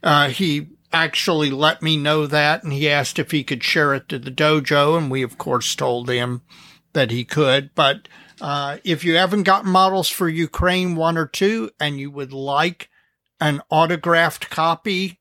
uh, 0.03 0.29
he 0.29 0.67
actually 0.93 1.49
let 1.49 1.81
me 1.81 1.97
know 1.97 2.27
that, 2.27 2.63
and 2.63 2.73
he 2.73 2.89
asked 2.89 3.19
if 3.19 3.31
he 3.31 3.43
could 3.43 3.63
share 3.63 3.93
it 3.93 4.09
to 4.09 4.19
the 4.19 4.31
dojo, 4.31 4.97
and 4.97 5.09
we 5.09 5.23
of 5.23 5.37
course 5.37 5.75
told 5.75 6.09
him 6.09 6.41
that 6.93 7.11
he 7.11 7.23
could. 7.23 7.73
But 7.75 8.07
uh, 8.39 8.77
if 8.83 9.03
you 9.03 9.15
haven't 9.15 9.43
gotten 9.43 9.71
models 9.71 10.09
for 10.09 10.27
Ukraine 10.27 10.95
one 10.95 11.17
or 11.17 11.27
two, 11.27 11.71
and 11.79 11.99
you 11.99 12.11
would 12.11 12.33
like 12.33 12.89
an 13.39 13.61
autographed 13.69 14.49
copy 14.49 15.19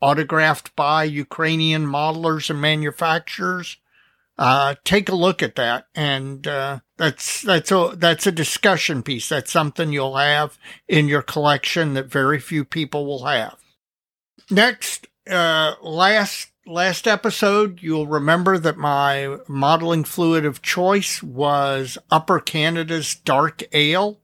autographed 0.00 0.74
by 0.76 1.04
Ukrainian 1.04 1.86
modelers 1.86 2.50
and 2.50 2.60
manufacturers. 2.60 3.78
Uh, 4.36 4.76
take 4.84 5.08
a 5.08 5.16
look 5.16 5.42
at 5.42 5.56
that, 5.56 5.86
and 5.96 6.46
uh, 6.46 6.78
that's 6.96 7.42
that's 7.42 7.72
a 7.72 7.94
that's 7.96 8.24
a 8.24 8.32
discussion 8.32 9.02
piece. 9.02 9.28
That's 9.28 9.50
something 9.50 9.92
you'll 9.92 10.16
have 10.16 10.56
in 10.86 11.08
your 11.08 11.22
collection 11.22 11.94
that 11.94 12.06
very 12.06 12.38
few 12.38 12.64
people 12.64 13.04
will 13.04 13.24
have. 13.24 13.56
Next, 14.50 15.06
uh, 15.28 15.74
last 15.82 16.48
last 16.66 17.06
episode, 17.06 17.82
you'll 17.82 18.06
remember 18.06 18.58
that 18.58 18.76
my 18.76 19.38
modeling 19.48 20.04
fluid 20.04 20.44
of 20.44 20.62
choice 20.62 21.22
was 21.22 21.98
Upper 22.10 22.40
Canada's 22.40 23.14
Dark 23.14 23.62
Ale, 23.72 24.20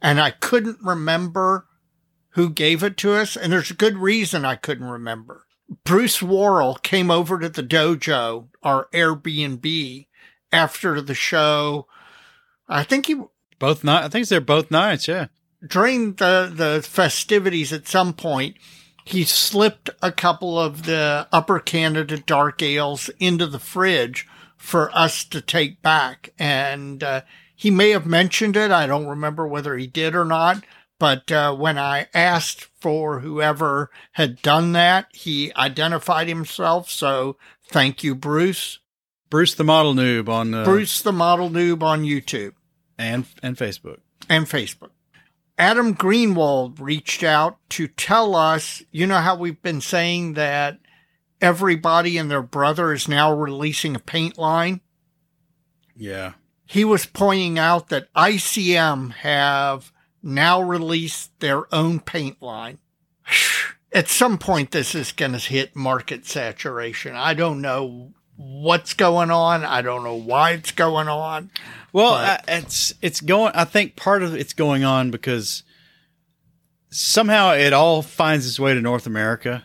and 0.00 0.20
I 0.20 0.30
couldn't 0.30 0.78
remember 0.82 1.66
who 2.30 2.50
gave 2.50 2.82
it 2.82 2.96
to 2.98 3.12
us, 3.12 3.36
and 3.36 3.52
there's 3.52 3.70
a 3.70 3.74
good 3.74 3.98
reason 3.98 4.44
I 4.44 4.56
couldn't 4.56 4.88
remember. 4.88 5.46
Bruce 5.84 6.22
Worrell 6.22 6.74
came 6.76 7.10
over 7.10 7.38
to 7.38 7.48
the 7.48 7.62
dojo, 7.62 8.48
our 8.62 8.88
Airbnb, 8.92 10.06
after 10.50 11.00
the 11.00 11.14
show. 11.14 11.86
I 12.68 12.82
think 12.84 13.06
he 13.06 13.22
both 13.58 13.84
night. 13.84 14.04
I 14.04 14.08
think 14.08 14.28
they're 14.28 14.40
both 14.40 14.70
nights. 14.70 15.08
Yeah. 15.08 15.28
During 15.66 16.14
the 16.14 16.50
the 16.52 16.82
festivities, 16.86 17.72
at 17.72 17.86
some 17.86 18.12
point, 18.12 18.56
he 19.04 19.24
slipped 19.24 19.90
a 20.00 20.12
couple 20.12 20.58
of 20.58 20.84
the 20.84 21.26
Upper 21.32 21.58
Canada 21.58 22.18
dark 22.18 22.62
ales 22.62 23.10
into 23.18 23.46
the 23.46 23.58
fridge 23.58 24.26
for 24.56 24.90
us 24.96 25.24
to 25.24 25.40
take 25.40 25.82
back, 25.82 26.32
and 26.38 27.02
uh, 27.02 27.22
he 27.54 27.70
may 27.70 27.90
have 27.90 28.06
mentioned 28.06 28.56
it. 28.56 28.70
I 28.70 28.86
don't 28.86 29.06
remember 29.06 29.46
whether 29.46 29.76
he 29.76 29.86
did 29.86 30.14
or 30.14 30.24
not. 30.24 30.64
But 31.02 31.32
uh, 31.32 31.52
when 31.56 31.78
I 31.78 32.06
asked 32.14 32.68
for 32.78 33.18
whoever 33.18 33.90
had 34.12 34.40
done 34.40 34.70
that, 34.74 35.08
he 35.12 35.52
identified 35.56 36.28
himself. 36.28 36.88
So 36.88 37.38
thank 37.66 38.04
you, 38.04 38.14
Bruce. 38.14 38.78
Bruce 39.28 39.52
the 39.52 39.64
Model 39.64 39.94
Noob 39.94 40.28
on 40.28 40.54
uh, 40.54 40.62
Bruce 40.62 41.02
the 41.02 41.10
Model 41.10 41.50
Noob 41.50 41.82
on 41.82 42.04
YouTube 42.04 42.52
and 42.96 43.26
and 43.42 43.56
Facebook 43.56 43.98
and 44.28 44.46
Facebook. 44.46 44.91
Adam 45.58 45.94
Greenwald 45.94 46.80
reached 46.80 47.22
out 47.22 47.58
to 47.70 47.86
tell 47.86 48.34
us, 48.34 48.82
you 48.90 49.06
know 49.06 49.18
how 49.18 49.36
we've 49.36 49.62
been 49.62 49.80
saying 49.80 50.34
that 50.34 50.78
everybody 51.40 52.16
and 52.16 52.30
their 52.30 52.42
brother 52.42 52.92
is 52.92 53.08
now 53.08 53.32
releasing 53.32 53.94
a 53.94 54.00
paint 54.00 54.38
line? 54.38 54.80
Yeah. 55.94 56.32
He 56.64 56.84
was 56.84 57.04
pointing 57.04 57.58
out 57.58 57.88
that 57.88 58.12
ICM 58.14 59.12
have 59.12 59.92
now 60.22 60.62
released 60.62 61.38
their 61.40 61.72
own 61.74 62.00
paint 62.00 62.40
line. 62.40 62.78
At 63.92 64.08
some 64.08 64.38
point, 64.38 64.70
this 64.70 64.94
is 64.94 65.12
going 65.12 65.32
to 65.32 65.38
hit 65.38 65.76
market 65.76 66.24
saturation. 66.24 67.14
I 67.14 67.34
don't 67.34 67.60
know 67.60 68.14
what's 68.42 68.94
going 68.94 69.30
on. 69.30 69.64
I 69.64 69.82
don't 69.82 70.04
know 70.04 70.16
why 70.16 70.52
it's 70.52 70.72
going 70.72 71.08
on. 71.08 71.50
Well, 71.92 72.14
uh, 72.14 72.38
it's 72.48 72.94
it's 73.02 73.20
going. 73.20 73.52
I 73.54 73.64
think 73.64 73.96
part 73.96 74.22
of 74.22 74.34
it's 74.34 74.52
going 74.52 74.84
on 74.84 75.10
because 75.10 75.62
somehow 76.90 77.52
it 77.52 77.72
all 77.72 78.02
finds 78.02 78.46
its 78.46 78.60
way 78.60 78.74
to 78.74 78.80
North 78.80 79.06
America 79.06 79.64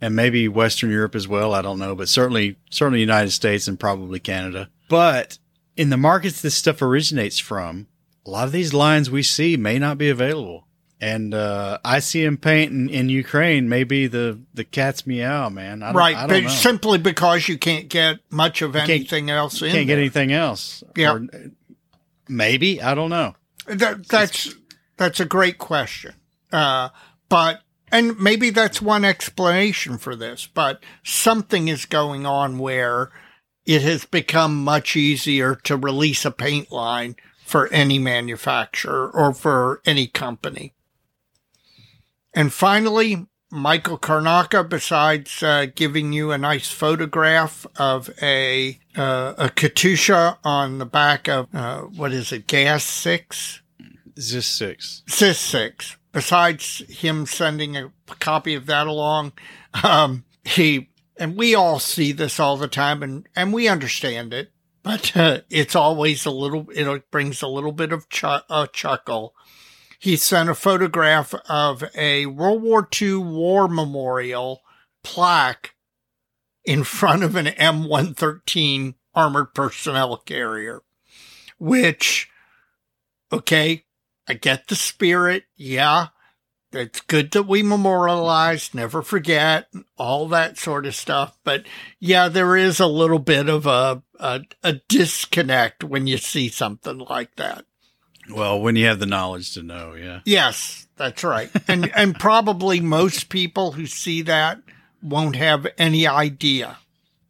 and 0.00 0.14
maybe 0.14 0.48
Western 0.48 0.90
Europe 0.90 1.14
as 1.14 1.26
well. 1.26 1.54
I 1.54 1.62
don't 1.62 1.78
know, 1.78 1.94
but 1.94 2.08
certainly 2.08 2.56
certainly 2.70 3.00
United 3.00 3.30
States 3.30 3.68
and 3.68 3.78
probably 3.78 4.20
Canada. 4.20 4.70
But 4.88 5.38
in 5.76 5.90
the 5.90 5.96
markets 5.96 6.40
this 6.40 6.54
stuff 6.54 6.82
originates 6.82 7.38
from, 7.38 7.88
a 8.26 8.30
lot 8.30 8.46
of 8.46 8.52
these 8.52 8.74
lines 8.74 9.10
we 9.10 9.22
see 9.22 9.56
may 9.56 9.78
not 9.78 9.98
be 9.98 10.08
available. 10.08 10.67
And 11.00 11.32
uh, 11.32 11.78
see 12.00 12.24
him 12.24 12.36
painting 12.36 12.90
in 12.90 13.08
Ukraine 13.08 13.68
Maybe 13.68 14.08
the, 14.08 14.40
the 14.52 14.64
cat's 14.64 15.06
meow, 15.06 15.48
man. 15.48 15.80
right, 15.94 16.28
but 16.28 16.42
know. 16.42 16.48
simply 16.48 16.98
because 16.98 17.46
you 17.46 17.56
can't 17.56 17.88
get 17.88 18.18
much 18.30 18.62
of 18.62 18.74
anything 18.74 19.30
else 19.30 19.62
in. 19.62 19.70
Can't 19.70 19.86
there. 19.86 19.96
get 19.96 19.98
anything 19.98 20.32
else. 20.32 20.82
Yeah, 20.96 21.20
maybe 22.28 22.82
I 22.82 22.94
don't 22.94 23.10
know. 23.10 23.36
That, 23.66 24.08
that's 24.08 24.54
that's 24.96 25.20
a 25.20 25.24
great 25.24 25.58
question. 25.58 26.14
Uh, 26.52 26.88
but 27.28 27.62
and 27.90 28.18
maybe 28.18 28.50
that's 28.50 28.82
one 28.82 29.04
explanation 29.04 29.98
for 29.98 30.16
this. 30.16 30.46
But 30.46 30.82
something 31.04 31.68
is 31.68 31.84
going 31.84 32.26
on 32.26 32.58
where 32.58 33.10
it 33.64 33.82
has 33.82 34.04
become 34.04 34.64
much 34.64 34.96
easier 34.96 35.54
to 35.54 35.76
release 35.76 36.24
a 36.24 36.30
paint 36.30 36.72
line 36.72 37.16
for 37.44 37.68
any 37.68 37.98
manufacturer 37.98 39.10
or 39.10 39.32
for 39.32 39.80
any 39.86 40.06
company. 40.06 40.74
And 42.34 42.52
finally, 42.52 43.26
Michael 43.50 43.98
Karnaka, 43.98 44.68
besides 44.68 45.42
uh, 45.42 45.66
giving 45.74 46.12
you 46.12 46.32
a 46.32 46.38
nice 46.38 46.70
photograph 46.70 47.66
of 47.76 48.10
a 48.20 48.78
uh, 48.96 49.34
a 49.38 49.48
Katyusha 49.48 50.38
on 50.44 50.78
the 50.78 50.86
back 50.86 51.28
of 51.28 51.48
uh, 51.54 51.82
what 51.82 52.12
is 52.12 52.30
it, 52.32 52.46
Gas 52.46 52.84
Six, 52.84 53.62
Zis 54.18 54.46
Six, 54.46 55.02
Zis 55.08 55.38
Six. 55.38 55.96
Besides 56.12 56.82
him 56.88 57.26
sending 57.26 57.76
a 57.76 57.92
copy 58.18 58.54
of 58.54 58.66
that 58.66 58.86
along, 58.86 59.32
um, 59.82 60.24
he 60.44 60.90
and 61.16 61.36
we 61.36 61.54
all 61.54 61.78
see 61.78 62.12
this 62.12 62.38
all 62.38 62.56
the 62.56 62.68
time, 62.68 63.02
and 63.02 63.26
and 63.34 63.52
we 63.52 63.68
understand 63.68 64.34
it 64.34 64.52
but 64.88 65.14
uh, 65.16 65.40
it's 65.50 65.76
always 65.76 66.24
a 66.24 66.30
little, 66.30 66.66
it 66.70 67.10
brings 67.10 67.42
a 67.42 67.46
little 67.46 67.72
bit 67.72 67.92
of 67.92 68.08
ch- 68.08 68.24
uh, 68.24 68.66
chuckle. 68.72 69.34
He 69.98 70.16
sent 70.16 70.48
a 70.48 70.54
photograph 70.54 71.34
of 71.48 71.84
a 71.94 72.26
World 72.26 72.62
War 72.62 72.88
II 73.00 73.16
war 73.16 73.66
memorial 73.66 74.62
plaque 75.02 75.74
in 76.64 76.84
front 76.84 77.24
of 77.24 77.34
an 77.34 77.46
M113 77.46 78.94
armored 79.14 79.54
personnel 79.54 80.16
carrier, 80.18 80.82
which, 81.58 82.30
okay, 83.32 83.84
I 84.28 84.34
get 84.34 84.68
the 84.68 84.76
spirit. 84.76 85.44
Yeah, 85.56 86.08
it's 86.72 87.00
good 87.00 87.30
that 87.32 87.44
we 87.44 87.62
memorialize, 87.62 88.74
never 88.74 89.02
forget, 89.02 89.68
all 89.96 90.28
that 90.28 90.58
sort 90.58 90.86
of 90.86 90.94
stuff. 90.94 91.38
But 91.42 91.64
yeah, 91.98 92.28
there 92.28 92.56
is 92.56 92.78
a 92.78 92.86
little 92.86 93.18
bit 93.18 93.48
of 93.48 93.66
a, 93.66 94.02
a, 94.20 94.42
a 94.62 94.74
disconnect 94.88 95.82
when 95.82 96.06
you 96.06 96.18
see 96.18 96.48
something 96.48 96.98
like 96.98 97.36
that. 97.36 97.64
Well, 98.30 98.60
when 98.60 98.76
you 98.76 98.86
have 98.86 98.98
the 98.98 99.06
knowledge 99.06 99.54
to 99.54 99.62
know, 99.62 99.94
yeah. 99.94 100.20
Yes, 100.24 100.86
that's 100.96 101.24
right. 101.24 101.50
and 101.66 101.90
and 101.96 102.18
probably 102.18 102.80
most 102.80 103.28
people 103.28 103.72
who 103.72 103.86
see 103.86 104.22
that 104.22 104.60
won't 105.02 105.36
have 105.36 105.66
any 105.78 106.06
idea. 106.06 106.78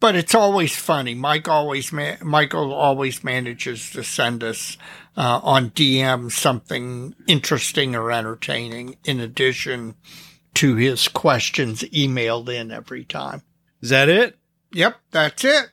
But 0.01 0.15
it's 0.15 0.35
always 0.35 0.77
funny. 0.77 1.15
Mike 1.15 1.49
always 1.49 1.93
Michael 1.93 2.73
always 2.73 3.25
manages 3.25 3.91
to 3.91 4.05
send 4.05 4.45
us 4.45 4.77
uh, 5.17 5.41
on 5.43 5.71
DM 5.71 6.31
something 6.31 7.15
interesting 7.27 7.97
or 7.97 8.13
entertaining 8.13 8.97
in 9.05 9.19
addition 9.19 9.97
to 10.55 10.77
his 10.77 11.09
questions 11.09 11.83
emailed 11.83 12.49
in 12.49 12.71
every 12.71 13.05
time. 13.05 13.43
Is 13.83 13.91
that 13.91 14.09
it? 14.09 14.37
Yep, 14.73 14.97
that's 15.11 15.45
it. 15.45 15.71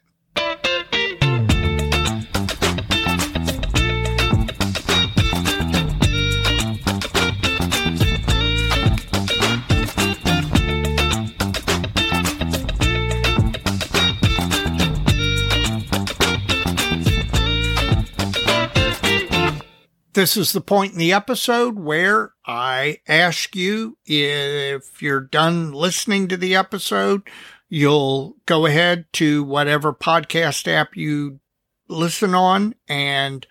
This 20.16 20.38
is 20.38 20.54
the 20.54 20.62
point 20.62 20.94
in 20.94 20.98
the 20.98 21.12
episode 21.12 21.78
where 21.78 22.32
I 22.46 23.00
ask 23.06 23.54
you 23.54 23.98
if 24.06 25.02
you're 25.02 25.20
done 25.20 25.74
listening 25.74 26.30
to 26.30 26.38
the 26.38 26.56
episode, 26.56 27.24
you'll 27.68 28.38
go 28.46 28.66
ahead 28.66 29.08
to 29.12 29.44
whatever 29.44 29.92
podcast 29.92 30.70
app 30.70 30.96
you 30.96 31.42
listen 31.90 32.34
on 32.34 32.76
and 32.88 33.46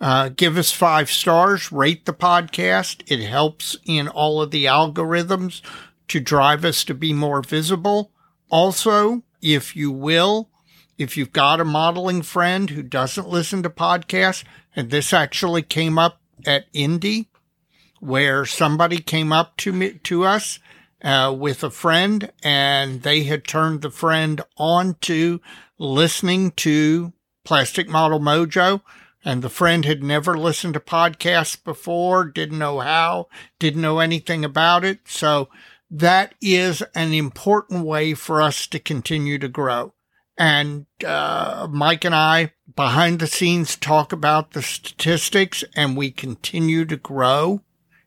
uh, 0.00 0.28
give 0.28 0.56
us 0.56 0.70
five 0.70 1.10
stars, 1.10 1.72
rate 1.72 2.06
the 2.06 2.14
podcast. 2.14 3.02
It 3.10 3.26
helps 3.26 3.76
in 3.84 4.06
all 4.06 4.40
of 4.40 4.52
the 4.52 4.66
algorithms 4.66 5.62
to 6.06 6.20
drive 6.20 6.64
us 6.64 6.84
to 6.84 6.94
be 6.94 7.12
more 7.12 7.42
visible. 7.42 8.12
Also, 8.50 9.24
if 9.42 9.74
you 9.74 9.90
will, 9.90 10.48
if 10.98 11.16
you've 11.16 11.32
got 11.32 11.60
a 11.60 11.64
modeling 11.64 12.22
friend 12.22 12.70
who 12.70 12.82
doesn't 12.82 13.28
listen 13.28 13.62
to 13.62 13.70
podcasts, 13.70 14.44
and 14.76 14.90
this 14.90 15.12
actually 15.12 15.62
came 15.62 15.98
up 15.98 16.20
at 16.46 16.66
Indy, 16.72 17.28
where 18.00 18.44
somebody 18.44 18.98
came 18.98 19.32
up 19.32 19.56
to 19.58 19.72
me, 19.72 19.94
to 20.04 20.24
us 20.24 20.58
uh, 21.02 21.34
with 21.36 21.62
a 21.62 21.70
friend 21.70 22.32
and 22.42 23.02
they 23.02 23.24
had 23.24 23.46
turned 23.46 23.82
the 23.82 23.90
friend 23.90 24.40
on 24.56 24.96
to 25.02 25.40
listening 25.78 26.50
to 26.52 27.12
Plastic 27.44 27.88
Model 27.88 28.20
Mojo. 28.20 28.80
And 29.26 29.40
the 29.40 29.48
friend 29.48 29.86
had 29.86 30.02
never 30.02 30.36
listened 30.36 30.74
to 30.74 30.80
podcasts 30.80 31.62
before, 31.62 32.26
didn't 32.26 32.58
know 32.58 32.80
how, 32.80 33.28
didn't 33.58 33.80
know 33.80 34.00
anything 34.00 34.44
about 34.44 34.84
it. 34.84 35.00
So 35.06 35.48
that 35.90 36.34
is 36.42 36.82
an 36.94 37.14
important 37.14 37.86
way 37.86 38.12
for 38.12 38.42
us 38.42 38.66
to 38.66 38.78
continue 38.78 39.38
to 39.38 39.48
grow. 39.48 39.94
And 40.36 40.86
uh, 41.06 41.68
Mike 41.70 42.04
and 42.04 42.14
I, 42.14 42.52
behind 42.74 43.20
the 43.20 43.26
scenes, 43.26 43.76
talk 43.76 44.12
about 44.12 44.50
the 44.50 44.62
statistics, 44.62 45.62
and 45.76 45.96
we 45.96 46.10
continue 46.10 46.84
to 46.86 46.96
grow, 46.96 47.62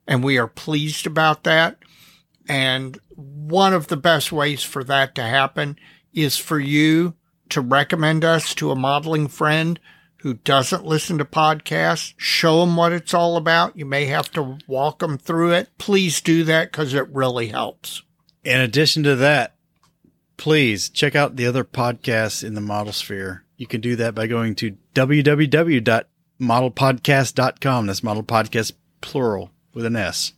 and 0.06 0.24
we 0.24 0.38
are 0.38 0.48
pleased 0.48 1.08
about 1.08 1.44
that. 1.44 1.78
And 2.50 3.00
one 3.16 3.74
of 3.74 3.88
the 3.88 3.98
best 3.98 4.32
ways 4.32 4.64
for 4.64 4.84
that 4.86 5.16
to 5.16 5.22
happen 5.22 5.78
is 6.14 6.38
for 6.38 6.60
you 6.60 7.14
to 7.50 7.62
recommend 7.62 8.26
us 8.26 8.54
to 8.56 8.72
a 8.72 8.76
modeling 8.76 9.28
friend 9.28 9.80
who 10.22 10.34
doesn't 10.34 10.86
listen 10.86 11.18
to 11.18 11.26
podcasts. 11.26 12.14
Show 12.18 12.62
them 12.62 12.76
what 12.76 12.92
it's 12.92 13.14
all 13.14 13.38
about. 13.38 13.78
You 13.78 13.86
may 13.86 14.06
have 14.06 14.32
to 14.32 14.58
walk 14.68 15.00
them 15.00 15.18
through 15.18 15.52
it. 15.54 15.70
Please 15.78 16.22
do 16.22 16.44
that 16.46 16.72
because 16.72 16.94
it 16.94 17.08
really 17.10 17.48
helps. 17.48 18.02
In 18.44 18.60
addition 18.60 19.04
to 19.04 19.16
that, 19.18 19.56
please 20.38 20.90
check 20.90 21.16
out 21.16 21.36
the 21.36 21.46
other 21.46 21.64
podcasts 21.64 22.44
in 22.44 22.54
the 22.54 22.62
model 22.62 22.94
sphere. 22.94 23.44
You 23.58 23.68
can 23.68 23.82
do 23.82 23.96
that 23.98 24.16
by 24.16 24.28
going 24.28 24.56
to 24.56 24.78
www.modelpodcast.com. 24.94 27.88
That's 27.88 28.04
model 28.04 28.24
podcast 28.24 28.72
plural 29.02 29.52
with 29.74 29.86
an 29.86 29.96
S. 29.96 30.34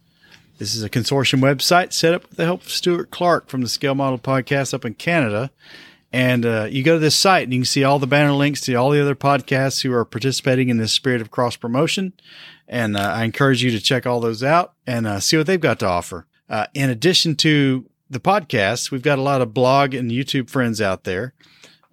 This 0.57 0.75
is 0.75 0.83
a 0.83 0.89
consortium 0.89 1.41
website 1.41 1.93
set 1.93 2.13
up 2.13 2.27
with 2.27 2.37
the 2.37 2.45
help 2.45 2.63
of 2.63 2.69
Stuart 2.69 3.11
Clark 3.11 3.47
from 3.47 3.61
the 3.61 3.69
Scale 3.69 3.95
Model 3.95 4.19
Podcast 4.19 4.73
up 4.73 4.83
in 4.83 4.93
Canada. 4.93 5.51
And 6.11 6.45
uh, 6.45 6.67
you 6.69 6.83
go 6.83 6.95
to 6.95 6.99
this 6.99 7.15
site 7.15 7.43
and 7.43 7.53
you 7.53 7.59
can 7.59 7.65
see 7.65 7.83
all 7.83 7.99
the 7.99 8.07
banner 8.07 8.33
links 8.33 8.61
to 8.61 8.73
all 8.75 8.89
the 8.89 9.01
other 9.01 9.15
podcasts 9.15 9.83
who 9.83 9.93
are 9.93 10.03
participating 10.03 10.69
in 10.69 10.77
this 10.77 10.91
spirit 10.91 11.21
of 11.21 11.31
cross 11.31 11.55
promotion. 11.55 12.13
And 12.67 12.97
uh, 12.97 12.99
I 12.99 13.23
encourage 13.23 13.63
you 13.63 13.71
to 13.71 13.79
check 13.79 14.05
all 14.05 14.19
those 14.19 14.43
out 14.43 14.73
and 14.85 15.07
uh, 15.07 15.19
see 15.19 15.37
what 15.37 15.47
they've 15.47 15.59
got 15.59 15.79
to 15.79 15.87
offer. 15.87 16.27
Uh, 16.49 16.65
in 16.73 16.89
addition 16.89 17.35
to 17.37 17.88
the 18.09 18.19
podcast, 18.19 18.91
we've 18.91 19.01
got 19.01 19.19
a 19.19 19.21
lot 19.21 19.41
of 19.41 19.53
blog 19.53 19.93
and 19.93 20.11
YouTube 20.11 20.49
friends 20.49 20.81
out 20.81 21.03
there. 21.03 21.33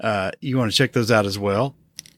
Uh, 0.00 0.30
you 0.40 0.58
want 0.58 0.70
to 0.70 0.76
check 0.76 0.92
those 0.92 1.10
out 1.10 1.26
as 1.26 1.38
well. 1.38 1.74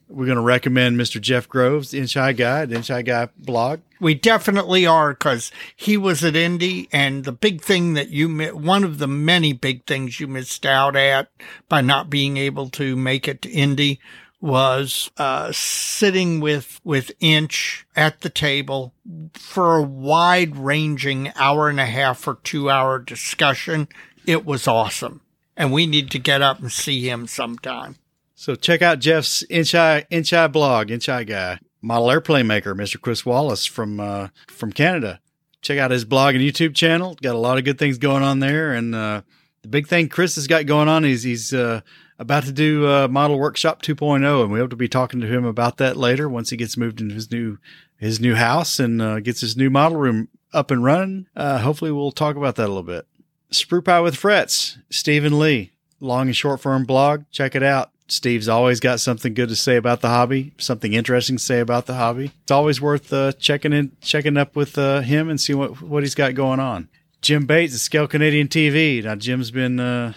We're 0.09 0.26
going 0.26 0.36
to 0.36 0.42
recommend 0.42 0.99
Mr. 0.99 1.20
Jeff 1.20 1.49
Groves, 1.49 1.90
the 1.90 2.01
High 2.01 2.32
Guy, 2.32 2.64
the 2.64 2.76
Inch 2.76 2.88
Guy 2.88 3.28
blog. 3.36 3.80
We 4.01 4.14
definitely 4.14 4.86
are 4.86 5.12
because 5.12 5.53
he 5.76 5.99
was 5.99 6.24
at 6.24 6.34
Indy, 6.34 6.88
and 6.92 7.24
the 7.24 7.32
big 7.32 7.61
thing 7.61 7.92
that 7.92 8.09
you 8.09 8.26
met, 8.28 8.57
one 8.57 8.84
of 8.84 8.99
the 8.99 9.07
many 9.07 9.53
big 9.53 9.84
things 9.84 10.18
you 10.18 10.26
missed 10.26 10.64
out 10.64 10.96
at 10.96 11.30
by 11.68 11.82
not 11.82 12.09
being 12.09 12.38
able 12.38 12.70
to 12.70 12.96
make 12.96 13.28
it 13.28 13.42
to 13.42 13.51
Indy 13.51 14.01
was 14.41 15.11
uh, 15.16 15.51
sitting 15.53 16.41
with 16.41 16.80
with 16.84 17.11
Inch 17.20 17.86
at 17.97 18.20
the 18.20 18.30
table 18.30 18.95
for 19.34 19.76
a 19.76 19.82
wide 19.82 20.57
ranging 20.57 21.32
hour 21.36 21.68
and 21.68 21.80
a 21.80 21.86
half 21.86 22.26
or 22.26 22.39
two 22.45 22.70
hour 22.70 22.99
discussion. 22.99 23.89
It 24.26 24.45
was 24.45 24.68
awesome, 24.68 25.22
and 25.57 25.72
we 25.72 25.86
need 25.86 26.11
to 26.12 26.18
get 26.18 26.43
up 26.43 26.61
and 26.61 26.70
see 26.70 27.09
him 27.09 27.26
sometime. 27.26 27.97
So 28.34 28.55
check 28.55 28.82
out 28.82 29.01
Jeff's 29.01 29.43
Inch 29.51 29.72
High, 29.72 30.07
Inch 30.11 30.32
blog, 30.53 30.91
Inch 30.91 31.07
Guy. 31.07 31.59
Model 31.80 32.11
airplane 32.11 32.49
maker, 32.49 32.74
Mr. 32.74 33.01
Chris 33.01 33.24
Wallace 33.24 33.64
from 33.64 34.01
uh, 34.01 34.28
from 34.49 34.72
Canada. 34.72 35.20
Check 35.61 35.78
out 35.78 35.91
his 35.91 36.05
blog 36.05 36.34
and 36.34 36.43
YouTube 36.43 36.74
channel. 36.74 37.16
Got 37.22 37.34
a 37.34 37.39
lot 37.39 37.59
of 37.59 37.64
good 37.64 37.78
things 37.78 37.99
going 37.99 38.22
on 38.22 38.41
there. 38.41 38.72
And 38.72 38.95
uh, 38.95 39.22
the 39.62 39.68
big 39.68 39.86
thing 39.86 40.09
Chris 40.09 40.36
has 40.36 40.47
got 40.47 40.66
going 40.66 40.89
on 40.89 41.05
is 41.05 41.22
he's 41.22 41.53
uh, 41.53 41.80
about 42.19 42.45
to 42.45 42.53
do 42.53 42.87
uh, 42.89 43.09
Model 43.09 43.39
Workshop 43.39 43.83
2.0, 43.83 44.43
and 44.43 44.53
we 44.53 44.59
hope 44.59 44.71
to 44.71 44.77
be 44.77 44.89
talking 44.89 45.21
to 45.21 45.27
him 45.27 45.45
about 45.45 45.77
that 45.77 45.97
later 45.97 46.29
once 46.29 46.51
he 46.51 46.57
gets 46.57 46.77
moved 46.77 47.01
into 47.01 47.14
his 47.14 47.31
new 47.31 47.59
his 47.97 48.21
new 48.21 48.35
house 48.35 48.79
and 48.79 49.03
uh, 49.03 49.19
gets 49.21 49.41
his 49.41 49.57
new 49.57 49.71
model 49.71 49.99
room 49.99 50.29
up 50.53 50.71
and 50.71 50.85
running. 50.85 51.27
Uh, 51.35 51.59
hopefully, 51.59 51.93
we'll 51.93 52.12
talk 52.12 52.37
about 52.37 52.57
that 52.57 52.66
a 52.66 52.69
little 52.69 52.83
bit. 52.83 53.07
Sprue 53.53 53.85
Pie 53.85 54.01
with 54.01 54.16
Frets, 54.16 54.79
Stephen 54.91 55.39
Lee, 55.39 55.73
long 56.01 56.29
and 56.29 56.37
short 56.37 56.61
form 56.61 56.85
blog. 56.85 57.25
Check 57.31 57.55
it 57.55 57.62
out. 57.62 57.91
Steve's 58.09 58.49
always 58.49 58.81
got 58.81 59.01
something 59.01 59.35
good 59.35 59.51
to 59.51 59.57
say 59.57 59.77
about 59.77 60.01
the 60.01 60.09
hobby, 60.09 60.55
something 60.59 60.95
interesting 60.95 61.37
to 61.37 61.43
say 61.43 61.61
about 61.61 61.87
the 61.87 61.95
hobby. 61.95 62.33
It's 62.43 62.51
always 62.51 62.81
worth 62.81 63.12
uh, 63.12 63.33
checking 63.33 63.75
in, 63.75 63.93
checking 64.01 64.39
up 64.39 64.57
with 64.57 64.79
uh, 64.79 65.01
him 65.01 65.29
and 65.29 65.41
see 65.41 65.55
what 65.55 65.83
what 65.83 66.03
he's 66.03 66.14
got 66.14 66.35
going 66.35 66.61
on. 66.61 66.89
Jim 67.21 67.47
Bates 67.47 67.75
at 67.75 67.81
Scale 67.81 68.09
Canadian 68.09 68.49
TV. 68.49 69.03
Now 69.05 69.14
Jim's 69.14 69.51
been 69.51 69.79
uh, 69.79 70.14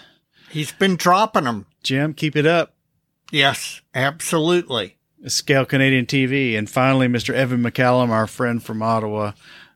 he's 0.52 0.72
been 0.72 0.96
dropping 0.96 1.44
them. 1.44 1.66
Jim, 1.82 2.14
keep 2.14 2.36
it 2.36 2.46
up. 2.46 2.74
Yes, 3.30 3.80
absolutely. 3.94 4.98
Scale 5.26 5.64
Canadian 5.64 6.06
TV, 6.06 6.56
and 6.56 6.68
finally, 6.68 7.06
Mr. 7.06 7.32
Evan 7.32 7.62
McCallum, 7.62 8.10
our 8.10 8.26
friend 8.26 8.62
from 8.62 8.82
Ottawa, 8.82 9.32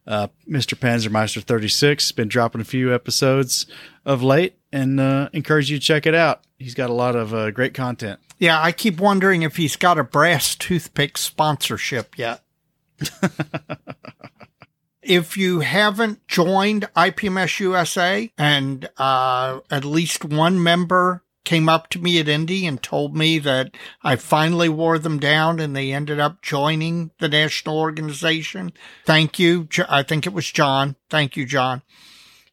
uh, 0.06 0.28
Mr. 0.48 0.74
Panzermeister 0.74 1.42
36, 1.42 2.12
been 2.12 2.28
dropping 2.28 2.60
a 2.60 2.64
few 2.64 2.94
episodes 2.94 3.66
of 4.04 4.22
late, 4.22 4.56
and 4.72 5.00
uh, 5.00 5.28
encourage 5.32 5.70
you 5.70 5.78
to 5.78 5.84
check 5.84 6.06
it 6.06 6.14
out. 6.14 6.42
He's 6.58 6.74
got 6.74 6.90
a 6.90 6.94
lot 6.94 7.16
of 7.16 7.32
uh, 7.32 7.50
great 7.50 7.74
content. 7.74 8.20
Yeah, 8.38 8.60
I 8.60 8.72
keep 8.72 9.00
wondering 9.00 9.42
if 9.42 9.56
he's 9.56 9.76
got 9.76 9.98
a 9.98 10.04
brass 10.04 10.54
toothpick 10.54 11.16
sponsorship 11.16 12.18
yet. 12.18 12.42
if 15.06 15.36
you 15.36 15.60
haven't 15.60 16.26
joined 16.26 16.88
IPMS 16.96 17.60
USA 17.60 18.30
and 18.36 18.88
uh, 18.98 19.60
at 19.70 19.84
least 19.84 20.24
one 20.24 20.62
member 20.62 21.22
came 21.44 21.68
up 21.68 21.88
to 21.88 22.00
me 22.00 22.18
at 22.18 22.28
Indy 22.28 22.66
and 22.66 22.82
told 22.82 23.16
me 23.16 23.38
that 23.38 23.76
I 24.02 24.16
finally 24.16 24.68
wore 24.68 24.98
them 24.98 25.18
down 25.18 25.60
and 25.60 25.74
they 25.74 25.92
ended 25.92 26.18
up 26.18 26.42
joining 26.42 27.12
the 27.20 27.28
national 27.28 27.78
organization. 27.78 28.72
Thank 29.04 29.38
you. 29.38 29.68
I 29.88 30.02
think 30.02 30.26
it 30.26 30.32
was 30.32 30.50
John. 30.50 30.96
Thank 31.08 31.36
you, 31.36 31.46
John. 31.46 31.82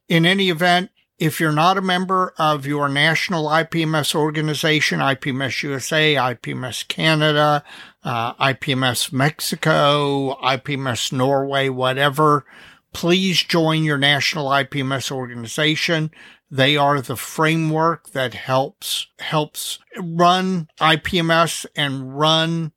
In 0.08 0.24
any 0.24 0.48
event, 0.48 0.90
if 1.24 1.40
you're 1.40 1.52
not 1.52 1.78
a 1.78 1.82
member 1.82 2.34
of 2.36 2.66
your 2.66 2.86
national 2.86 3.46
IPMS 3.46 4.14
organization, 4.14 5.00
IPMS 5.00 5.62
USA, 5.62 6.16
IPMS 6.16 6.86
Canada, 6.86 7.64
uh, 8.02 8.34
IPMS 8.34 9.10
Mexico, 9.10 10.38
IPMS 10.42 11.12
Norway, 11.12 11.70
whatever, 11.70 12.44
please 12.92 13.42
join 13.42 13.84
your 13.84 13.96
national 13.96 14.48
IPMS 14.48 15.10
organization. 15.10 16.10
They 16.50 16.76
are 16.76 17.00
the 17.00 17.16
framework 17.16 18.10
that 18.10 18.34
helps 18.34 19.06
helps 19.18 19.78
run 19.98 20.68
IPMS 20.78 21.64
and 21.74 22.18
run 22.18 22.72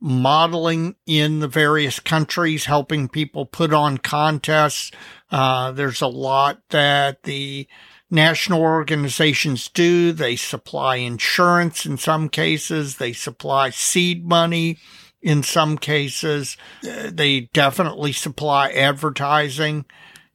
modeling 0.00 0.96
in 1.06 1.38
the 1.38 1.48
various 1.48 2.00
countries, 2.00 2.66
helping 2.66 3.08
people 3.08 3.46
put 3.46 3.72
on 3.72 3.98
contests. 3.98 4.90
Uh, 5.30 5.72
there's 5.72 6.00
a 6.00 6.06
lot 6.06 6.60
that 6.70 7.24
the 7.24 7.66
national 8.10 8.60
organizations 8.60 9.68
do. 9.68 10.12
They 10.12 10.36
supply 10.36 10.96
insurance 10.96 11.86
in 11.86 11.98
some 11.98 12.28
cases. 12.28 12.96
They 12.96 13.12
supply 13.12 13.70
seed 13.70 14.24
money 14.26 14.78
in 15.20 15.42
some 15.42 15.78
cases. 15.78 16.56
Uh, 16.88 17.10
they 17.12 17.40
definitely 17.52 18.12
supply 18.12 18.70
advertising. 18.70 19.84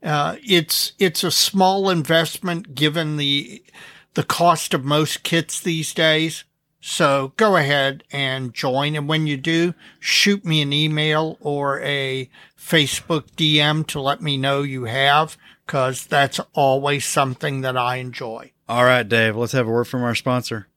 Uh, 0.03 0.35
it's 0.43 0.93
it's 0.99 1.23
a 1.23 1.31
small 1.31 1.89
investment 1.89 2.75
given 2.75 3.17
the 3.17 3.63
the 4.15 4.23
cost 4.23 4.73
of 4.73 4.83
most 4.83 5.23
kits 5.23 5.59
these 5.61 5.93
days. 5.93 6.43
So 6.81 7.33
go 7.37 7.55
ahead 7.55 8.03
and 8.11 8.53
join. 8.53 8.95
And 8.95 9.07
when 9.07 9.27
you 9.27 9.37
do, 9.37 9.75
shoot 9.99 10.43
me 10.43 10.61
an 10.61 10.73
email 10.73 11.37
or 11.39 11.79
a 11.81 12.29
Facebook 12.59 13.31
DM 13.37 13.85
to 13.87 14.01
let 14.01 14.21
me 14.21 14.35
know 14.35 14.63
you 14.63 14.85
have, 14.85 15.37
because 15.65 16.05
that's 16.07 16.39
always 16.53 17.05
something 17.05 17.61
that 17.61 17.77
I 17.77 17.97
enjoy. 17.97 18.51
All 18.67 18.83
right, 18.83 19.07
Dave, 19.07 19.35
let's 19.37 19.53
have 19.53 19.67
a 19.67 19.71
word 19.71 19.85
from 19.85 20.03
our 20.03 20.15
sponsor. 20.15 20.67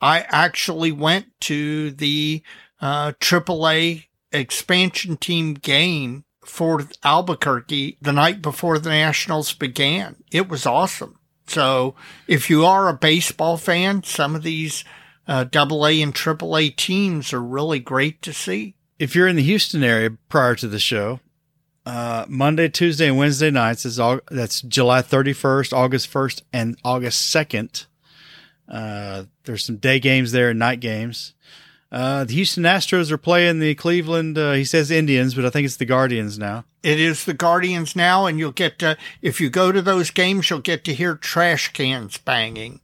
I 0.03 0.27
actually 0.29 0.91
went 0.91 1.27
to 1.43 1.93
the 1.93 2.43
uh, 2.81 3.13
AAA 3.13 4.07
expansion 4.33 5.17
team 5.17 5.55
game 5.55 6.25
for 6.45 6.89
Albuquerque 7.05 7.99
the 8.03 8.13
night 8.13 8.43
before 8.43 8.81
the 8.81 8.91
Nationals 8.91 9.53
began. 9.53 10.17
It 10.33 10.49
was 10.49 10.67
awesome. 10.67 11.21
So 11.47 11.95
if 12.27 12.51
you 12.51 12.67
are 12.67 12.89
a 12.89 12.95
baseball 12.95 13.57
fan, 13.57 14.03
some 14.03 14.35
of 14.35 14.43
these 14.43 14.85
uh, 15.29 15.45
AA 15.55 16.03
and 16.03 16.13
AAA 16.13 16.75
teams 16.77 17.33
are 17.33 17.43
really 17.43 17.79
great 17.79 18.23
to 18.23 18.33
see. 18.33 18.75
If 18.99 19.15
you're 19.15 19.29
in 19.29 19.37
the 19.37 19.43
Houston 19.43 19.85
area 19.85 20.11
prior 20.29 20.57
to 20.57 20.67
the 20.67 20.81
show, 20.81 21.21
uh, 21.87 22.27
Monday, 22.29 22.69
Tuesday, 22.69 23.09
and 23.09 23.19
Wednesday 23.19 23.51
nights 23.51 23.85
is 23.85 24.01
all 24.01 24.21
that's 24.31 24.63
July 24.63 25.03
31st, 25.03 25.73
August 25.73 26.13
1st, 26.13 26.43
and 26.53 26.77
August 26.85 27.35
2nd. 27.35 27.87
Uh, 28.69 29.25
there's 29.45 29.65
some 29.65 29.77
day 29.77 30.01
games 30.01 30.33
there 30.33 30.51
and 30.51 30.59
night 30.59 30.81
games. 30.81 31.35
Uh, 31.93 32.25
the 32.25 32.33
Houston 32.33 32.65
Astros 32.65 33.11
are 33.11 33.19
playing 33.19 33.59
the 33.59 33.75
Cleveland, 33.75 34.39
uh, 34.39 34.53
he 34.53 34.65
says 34.65 34.91
Indians, 34.91 35.35
but 35.35 35.45
I 35.45 35.51
think 35.51 35.67
it's 35.67 35.77
the 35.77 35.85
Guardians 35.85 36.39
now. 36.39 36.65
It 36.83 36.99
is 36.99 37.27
the 37.27 37.35
Guardians 37.35 37.95
now, 37.95 38.25
and 38.25 38.39
you'll 38.39 38.51
get 38.51 38.79
to, 38.79 38.97
if 39.21 39.43
you 39.43 39.51
go 39.51 39.71
to 39.71 39.83
those 39.83 40.11
games, 40.11 40.49
you'll 40.49 40.61
get 40.61 40.85
to 40.85 40.95
hear 40.95 41.15
trash 41.17 41.71
cans 41.75 42.17
banging. 42.17 42.81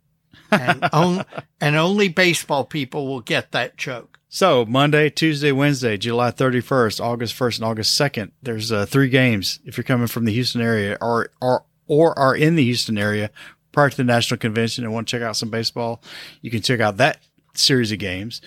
And, 0.50 0.84
on, 0.92 1.24
and 1.59 1.74
only 1.74 2.09
baseball 2.09 2.64
people 2.66 3.06
will 3.06 3.22
get 3.22 3.52
that 3.52 3.78
joke. 3.78 4.18
So 4.28 4.66
Monday, 4.66 5.09
Tuesday, 5.09 5.52
Wednesday, 5.52 5.96
July 5.96 6.30
31st, 6.30 7.00
August 7.00 7.34
1st, 7.34 7.56
and 7.56 7.64
August 7.64 7.98
2nd. 7.98 8.32
There's 8.42 8.70
uh, 8.70 8.84
three 8.84 9.09
games. 9.09 9.59
If 9.64 9.78
you're 9.78 9.84
coming 9.84 10.06
from 10.06 10.26
the 10.26 10.34
Houston 10.34 10.61
area 10.61 10.98
or, 11.00 11.30
or, 11.40 11.64
or 11.86 12.18
are 12.18 12.36
in 12.36 12.56
the 12.56 12.64
Houston 12.64 12.98
area 12.98 13.30
prior 13.72 13.90
to 13.90 13.96
the 13.96 14.04
national 14.04 14.38
convention 14.38 14.84
and 14.84 14.92
want 14.92 15.08
to 15.08 15.16
check 15.16 15.22
out 15.22 15.36
some 15.36 15.50
baseball, 15.50 16.02
you 16.40 16.50
can 16.50 16.62
check 16.62 16.80
out 16.80 16.96
that 16.96 17.18
series 17.54 17.92
of 17.92 17.98
games. 17.98 18.40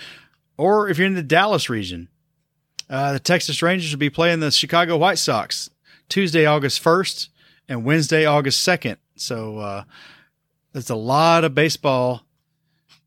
Or 0.57 0.89
if 0.89 0.97
you're 0.97 1.07
in 1.07 1.13
the 1.13 1.23
Dallas 1.23 1.69
region, 1.69 2.09
uh, 2.89 3.13
the 3.13 3.19
Texas 3.19 3.61
Rangers 3.61 3.91
will 3.91 3.99
be 3.99 4.09
playing 4.09 4.39
the 4.39 4.51
Chicago 4.51 4.97
White 4.97 5.17
Sox 5.17 5.69
Tuesday, 6.09 6.45
August 6.45 6.83
1st 6.83 7.29
and 7.69 7.85
Wednesday, 7.85 8.25
August 8.25 8.67
2nd. 8.67 8.97
So, 9.15 9.59
uh, 9.59 9.83
there's 10.73 10.89
a 10.89 10.95
lot 10.95 11.43
of 11.43 11.53
baseball 11.53 12.23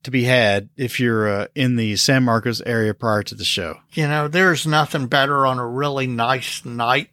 to 0.03 0.11
be 0.11 0.25
had 0.25 0.69
if 0.77 1.01
you're 1.01 1.29
uh, 1.29 1.47
in 1.55 1.77
the 1.77 1.97
San 1.97 2.23
Marcos 2.25 2.61
area 2.63 2.95
prior 2.95 3.23
to 3.23 3.35
the 3.35 3.45
show. 3.45 3.79
You 3.93 4.07
know, 4.07 4.29
there's 4.29 4.67
nothing 4.67 5.07
better 5.07 5.47
on 5.47 5.59
a 5.59 5.67
really 5.67 6.07
nice 6.07 6.65
night 6.65 7.11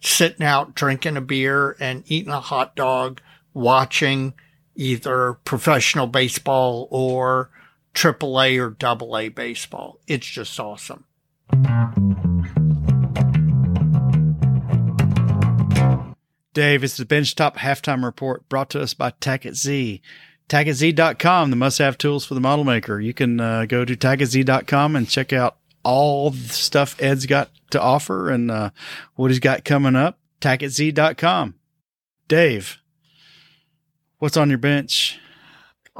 sitting 0.00 0.44
out 0.44 0.74
drinking 0.74 1.16
a 1.16 1.20
beer 1.20 1.76
and 1.78 2.02
eating 2.06 2.32
a 2.32 2.40
hot 2.40 2.74
dog, 2.74 3.20
watching 3.54 4.34
either 4.74 5.34
professional 5.44 6.06
baseball 6.06 6.88
or 6.90 7.50
AAA 7.94 8.58
or 8.58 8.76
AA 8.80 9.28
baseball. 9.28 10.00
It's 10.06 10.26
just 10.26 10.58
awesome. 10.58 11.04
Dave, 16.52 16.82
it's 16.82 16.96
the 16.96 17.04
Bench 17.04 17.34
Top 17.34 17.56
Halftime 17.58 18.04
Report 18.04 18.48
brought 18.48 18.70
to 18.70 18.80
us 18.80 18.92
by 18.92 19.12
Tackett 19.12 19.54
Z. 19.54 20.02
TackettZ.com, 20.48 21.50
the 21.50 21.56
must 21.56 21.78
have 21.78 21.96
tools 21.96 22.26
for 22.26 22.34
the 22.34 22.40
model 22.40 22.64
maker. 22.64 23.00
You 23.00 23.14
can 23.14 23.38
uh, 23.38 23.66
go 23.66 23.84
to 23.84 23.96
TackettZ.com 23.96 24.96
and 24.96 25.08
check 25.08 25.32
out 25.32 25.58
all 25.84 26.30
the 26.30 26.48
stuff 26.48 27.00
Ed's 27.00 27.26
got 27.26 27.50
to 27.70 27.80
offer 27.80 28.30
and 28.30 28.50
uh, 28.50 28.70
what 29.14 29.30
he's 29.30 29.38
got 29.38 29.64
coming 29.64 29.94
up. 29.94 30.18
TackettZ.com. 30.40 31.54
Dave, 32.26 32.79
what's 34.20 34.36
on 34.36 34.48
your 34.48 34.58
bench? 34.58 35.18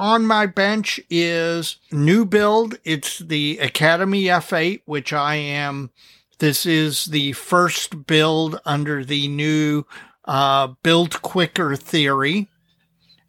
on 0.00 0.24
my 0.24 0.46
bench 0.46 0.98
is 1.10 1.76
new 1.92 2.24
build. 2.24 2.76
It's 2.84 3.18
the 3.18 3.58
Academy 3.58 4.24
F8, 4.24 4.80
which 4.86 5.12
I 5.12 5.34
am. 5.34 5.90
This 6.38 6.64
is 6.64 7.04
the 7.06 7.32
first 7.32 8.06
build 8.06 8.60
under 8.64 9.04
the 9.04 9.28
new 9.28 9.84
uh, 10.24 10.68
build 10.82 11.20
quicker 11.20 11.76
theory. 11.76 12.48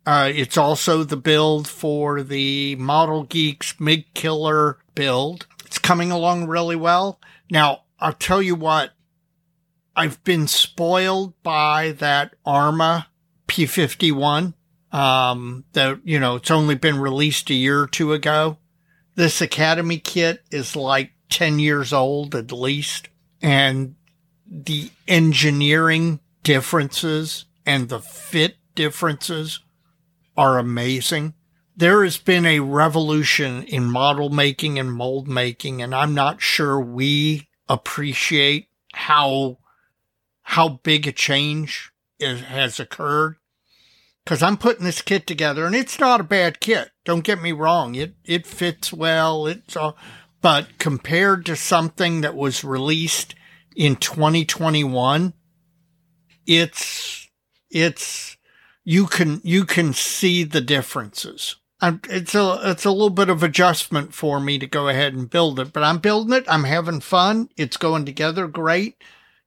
Uh, 0.05 0.31
it's 0.33 0.57
also 0.57 1.03
the 1.03 1.17
build 1.17 1.67
for 1.67 2.23
the 2.23 2.77
Model 2.77 3.23
Geeks 3.23 3.77
MIG 3.79 4.13
Killer 4.13 4.77
build. 4.95 5.47
It's 5.65 5.77
coming 5.77 6.09
along 6.09 6.47
really 6.47 6.77
well. 6.77 7.19
Now, 7.51 7.81
I'll 7.99 8.13
tell 8.13 8.41
you 8.41 8.55
what, 8.55 8.91
I've 9.93 10.23
been 10.23 10.47
spoiled 10.47 11.33
by 11.43 11.91
that 11.99 12.33
Arma 12.45 13.09
P51 13.49 14.53
um, 14.91 15.63
that, 15.73 15.99
you 16.03 16.19
know, 16.19 16.35
it's 16.35 16.51
only 16.51 16.75
been 16.75 16.99
released 16.99 17.49
a 17.49 17.53
year 17.53 17.81
or 17.81 17.87
two 17.87 18.13
ago. 18.13 18.57
This 19.15 19.41
Academy 19.41 19.97
kit 19.97 20.43
is 20.51 20.75
like 20.75 21.11
10 21.29 21.59
years 21.59 21.93
old 21.93 22.35
at 22.35 22.51
least. 22.51 23.09
And 23.41 23.95
the 24.45 24.91
engineering 25.07 26.19
differences 26.43 27.45
and 27.65 27.89
the 27.89 27.99
fit 27.99 28.57
differences 28.75 29.59
are 30.35 30.57
amazing. 30.57 31.33
There 31.75 32.03
has 32.03 32.17
been 32.17 32.45
a 32.45 32.59
revolution 32.59 33.63
in 33.63 33.85
model 33.85 34.29
making 34.29 34.77
and 34.77 34.91
mold 34.91 35.27
making, 35.27 35.81
and 35.81 35.95
I'm 35.95 36.13
not 36.13 36.41
sure 36.41 36.79
we 36.79 37.47
appreciate 37.69 38.67
how, 38.93 39.59
how 40.43 40.67
big 40.83 41.07
a 41.07 41.11
change 41.11 41.91
is, 42.19 42.41
has 42.41 42.79
occurred 42.79 43.37
because 44.23 44.43
I'm 44.43 44.57
putting 44.57 44.85
this 44.85 45.01
kit 45.01 45.25
together, 45.25 45.65
and 45.65 45.75
it's 45.75 45.99
not 45.99 46.21
a 46.21 46.25
bad 46.25 46.59
kit. 46.59 46.91
Don't 47.05 47.23
get 47.23 47.41
me 47.41 47.51
wrong; 47.51 47.95
it 47.95 48.15
it 48.23 48.45
fits 48.45 48.93
well. 48.93 49.47
It's 49.47 49.75
all, 49.75 49.97
but 50.41 50.77
compared 50.77 51.45
to 51.47 51.55
something 51.55 52.21
that 52.21 52.35
was 52.35 52.63
released 52.63 53.35
in 53.75 53.95
2021, 53.95 55.33
it's 56.45 57.29
it's 57.69 58.37
you 58.83 59.07
can 59.07 59.41
you 59.43 59.65
can 59.65 59.93
see 59.93 60.43
the 60.43 60.61
differences. 60.61 61.55
I'm, 61.79 61.99
it's 62.09 62.35
a 62.35 62.59
it's 62.63 62.85
a 62.85 62.91
little 62.91 63.09
bit 63.09 63.29
of 63.29 63.41
adjustment 63.41 64.13
for 64.13 64.39
me 64.39 64.59
to 64.59 64.67
go 64.67 64.87
ahead 64.87 65.13
and 65.13 65.29
build 65.29 65.59
it, 65.59 65.73
but 65.73 65.83
I'm 65.83 65.97
building 65.97 66.37
it. 66.37 66.45
I'm 66.47 66.63
having 66.65 66.99
fun. 66.99 67.49
It's 67.57 67.77
going 67.77 68.05
together 68.05 68.47
great. 68.47 69.01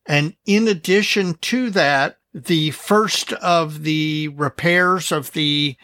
And 0.06 0.34
in 0.44 0.68
addition 0.68 1.34
to 1.34 1.70
that, 1.70 2.18
the 2.35 2.72
first 2.72 3.32
of 3.35 3.85
the 3.85 4.28
repairs 4.28 5.12
of 5.12 5.32
the 5.32 5.76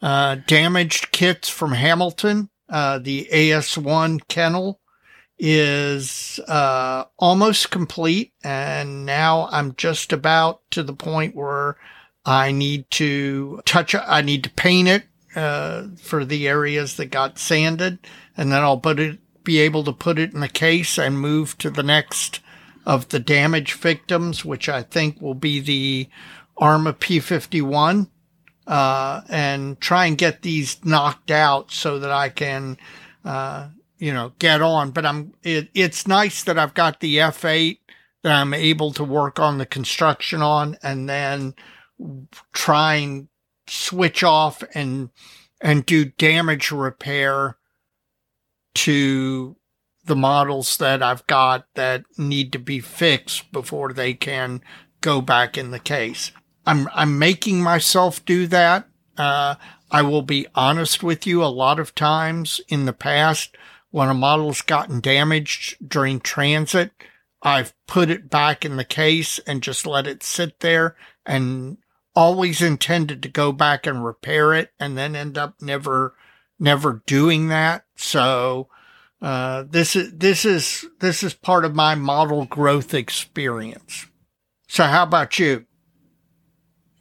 uh, 0.00 0.36
damaged 0.46 1.10
kits 1.10 1.48
from 1.48 1.72
Hamilton, 1.72 2.48
uh, 2.68 2.98
the 2.98 3.28
AS1 3.32 4.20
kennel, 4.28 4.80
is 5.38 6.40
uh, 6.48 7.04
almost 7.18 7.70
complete, 7.70 8.32
and 8.42 9.04
now 9.04 9.48
I'm 9.50 9.74
just 9.74 10.12
about 10.12 10.62
to 10.70 10.82
the 10.82 10.94
point 10.94 11.34
where 11.34 11.76
I 12.24 12.52
need 12.52 12.90
to 12.92 13.60
touch. 13.66 13.94
I 13.94 14.22
need 14.22 14.44
to 14.44 14.50
paint 14.50 14.88
it 14.88 15.04
uh, 15.34 15.88
for 16.00 16.24
the 16.24 16.48
areas 16.48 16.96
that 16.96 17.06
got 17.06 17.38
sanded, 17.38 17.98
and 18.36 18.50
then 18.50 18.62
I'll 18.62 18.80
put 18.80 18.98
it, 18.98 19.18
be 19.44 19.58
able 19.58 19.84
to 19.84 19.92
put 19.92 20.18
it 20.18 20.32
in 20.32 20.40
the 20.40 20.48
case 20.48 20.98
and 20.98 21.20
move 21.20 21.58
to 21.58 21.70
the 21.70 21.82
next 21.82 22.40
of 22.86 23.08
the 23.08 23.18
damage 23.18 23.72
victims, 23.74 24.44
which 24.44 24.68
I 24.68 24.82
think 24.82 25.20
will 25.20 25.34
be 25.34 25.58
the 25.58 26.08
Arma 26.56 26.92
P51, 26.94 28.08
uh, 28.66 29.20
and 29.28 29.80
try 29.80 30.06
and 30.06 30.16
get 30.16 30.42
these 30.42 30.82
knocked 30.84 31.32
out 31.32 31.72
so 31.72 31.98
that 31.98 32.12
I 32.12 32.28
can, 32.28 32.78
uh, 33.24 33.68
you 33.98 34.12
know, 34.12 34.32
get 34.38 34.62
on. 34.62 34.92
But 34.92 35.04
I'm, 35.04 35.34
it, 35.42 35.68
it's 35.74 36.06
nice 36.06 36.44
that 36.44 36.58
I've 36.58 36.74
got 36.74 37.00
the 37.00 37.16
F8 37.16 37.78
that 38.22 38.32
I'm 38.32 38.54
able 38.54 38.92
to 38.92 39.04
work 39.04 39.40
on 39.40 39.58
the 39.58 39.66
construction 39.66 40.40
on 40.40 40.78
and 40.82 41.08
then 41.08 41.54
try 42.52 42.94
and 42.94 43.28
switch 43.66 44.22
off 44.22 44.62
and, 44.74 45.10
and 45.60 45.84
do 45.84 46.04
damage 46.04 46.70
repair 46.70 47.56
to 48.74 49.56
the 50.06 50.16
models 50.16 50.76
that 50.78 51.02
I've 51.02 51.26
got 51.26 51.66
that 51.74 52.04
need 52.16 52.52
to 52.52 52.58
be 52.58 52.80
fixed 52.80 53.50
before 53.52 53.92
they 53.92 54.14
can 54.14 54.62
go 55.00 55.20
back 55.20 55.58
in 55.58 55.70
the 55.70 55.78
case. 55.78 56.32
I'm, 56.64 56.88
I'm 56.94 57.18
making 57.18 57.62
myself 57.62 58.24
do 58.24 58.46
that. 58.48 58.88
Uh, 59.16 59.56
I 59.90 60.02
will 60.02 60.22
be 60.22 60.46
honest 60.54 61.02
with 61.02 61.26
you. 61.26 61.42
A 61.42 61.46
lot 61.46 61.78
of 61.78 61.94
times 61.94 62.60
in 62.68 62.86
the 62.86 62.92
past, 62.92 63.56
when 63.90 64.08
a 64.08 64.14
model's 64.14 64.62
gotten 64.62 65.00
damaged 65.00 65.76
during 65.86 66.20
transit, 66.20 66.90
I've 67.42 67.74
put 67.86 68.10
it 68.10 68.28
back 68.28 68.64
in 68.64 68.76
the 68.76 68.84
case 68.84 69.38
and 69.40 69.62
just 69.62 69.86
let 69.86 70.06
it 70.06 70.22
sit 70.22 70.60
there 70.60 70.96
and 71.24 71.78
always 72.14 72.62
intended 72.62 73.22
to 73.22 73.28
go 73.28 73.52
back 73.52 73.86
and 73.86 74.04
repair 74.04 74.54
it 74.54 74.72
and 74.80 74.96
then 74.96 75.14
end 75.14 75.38
up 75.38 75.54
never, 75.60 76.14
never 76.58 77.02
doing 77.06 77.48
that. 77.48 77.84
So, 77.94 78.68
uh, 79.22 79.64
this 79.68 79.96
is 79.96 80.12
this 80.12 80.44
is 80.44 80.86
this 81.00 81.22
is 81.22 81.34
part 81.34 81.64
of 81.64 81.74
my 81.74 81.94
model 81.94 82.44
growth 82.44 82.94
experience. 82.94 84.06
So 84.68 84.84
how 84.84 85.04
about 85.04 85.38
you? 85.38 85.66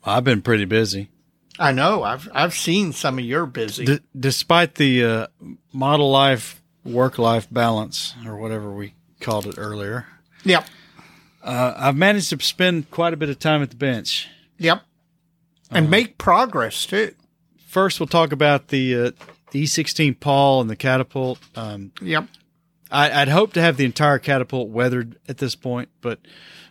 I've 0.03 0.23
been 0.23 0.41
pretty 0.41 0.65
busy. 0.65 1.09
I 1.59 1.71
know. 1.71 2.03
I've 2.03 2.29
I've 2.33 2.53
seen 2.53 2.93
some 2.93 3.19
of 3.19 3.25
your 3.25 3.45
busy. 3.45 3.85
D- 3.85 3.99
despite 4.17 4.75
the 4.75 5.03
uh, 5.03 5.27
model 5.73 6.09
life 6.11 6.61
work 6.83 7.17
life 7.17 7.47
balance 7.49 8.13
or 8.25 8.37
whatever 8.37 8.71
we 8.71 8.93
called 9.19 9.47
it 9.47 9.55
earlier. 9.57 10.05
Yep. 10.43 10.65
Uh, 11.43 11.73
I've 11.77 11.95
managed 11.95 12.29
to 12.29 12.41
spend 12.41 12.91
quite 12.91 13.13
a 13.13 13.17
bit 13.17 13.29
of 13.29 13.39
time 13.39 13.61
at 13.61 13.69
the 13.69 13.75
bench. 13.75 14.27
Yep. 14.57 14.81
And 15.71 15.87
uh, 15.87 15.89
make 15.89 16.17
progress 16.17 16.85
too. 16.85 17.13
First, 17.67 17.99
we'll 17.99 18.07
talk 18.07 18.31
about 18.31 18.69
the 18.69 19.13
the 19.55 19.63
E16 19.63 20.19
Paul 20.19 20.61
and 20.61 20.69
the 20.69 20.75
catapult. 20.75 21.39
Um, 21.55 21.91
yep. 22.01 22.27
I, 22.91 23.19
would 23.19 23.29
hope 23.29 23.53
to 23.53 23.61
have 23.61 23.77
the 23.77 23.85
entire 23.85 24.19
catapult 24.19 24.69
weathered 24.69 25.17
at 25.27 25.37
this 25.37 25.55
point, 25.55 25.89
but 26.01 26.19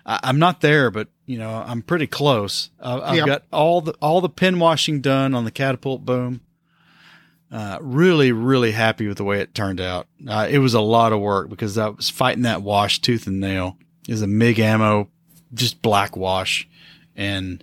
I, 0.06 0.20
am 0.28 0.38
not 0.38 0.60
there. 0.60 0.90
But 0.90 1.08
you 1.26 1.38
know, 1.38 1.50
I'm 1.50 1.82
pretty 1.82 2.06
close. 2.06 2.70
Uh, 2.78 3.00
I've 3.02 3.16
yep. 3.16 3.26
got 3.26 3.42
all 3.52 3.80
the 3.80 3.92
all 4.00 4.20
the 4.20 4.28
pin 4.28 4.58
washing 4.58 5.00
done 5.00 5.34
on 5.34 5.44
the 5.44 5.50
catapult 5.50 6.04
boom. 6.04 6.42
Uh, 7.50 7.78
really, 7.80 8.32
really 8.32 8.72
happy 8.72 9.06
with 9.06 9.16
the 9.16 9.24
way 9.24 9.40
it 9.40 9.54
turned 9.54 9.80
out. 9.80 10.08
Uh, 10.26 10.46
it 10.50 10.58
was 10.58 10.74
a 10.74 10.80
lot 10.80 11.12
of 11.12 11.20
work 11.20 11.48
because 11.48 11.78
I 11.78 11.88
was 11.88 12.10
fighting 12.10 12.42
that 12.42 12.62
wash 12.62 13.00
tooth 13.00 13.26
and 13.26 13.40
nail. 13.40 13.78
It 14.08 14.12
was 14.12 14.22
a 14.22 14.26
MIG 14.26 14.58
ammo, 14.58 15.08
just 15.52 15.80
black 15.80 16.16
wash, 16.16 16.68
and 17.16 17.62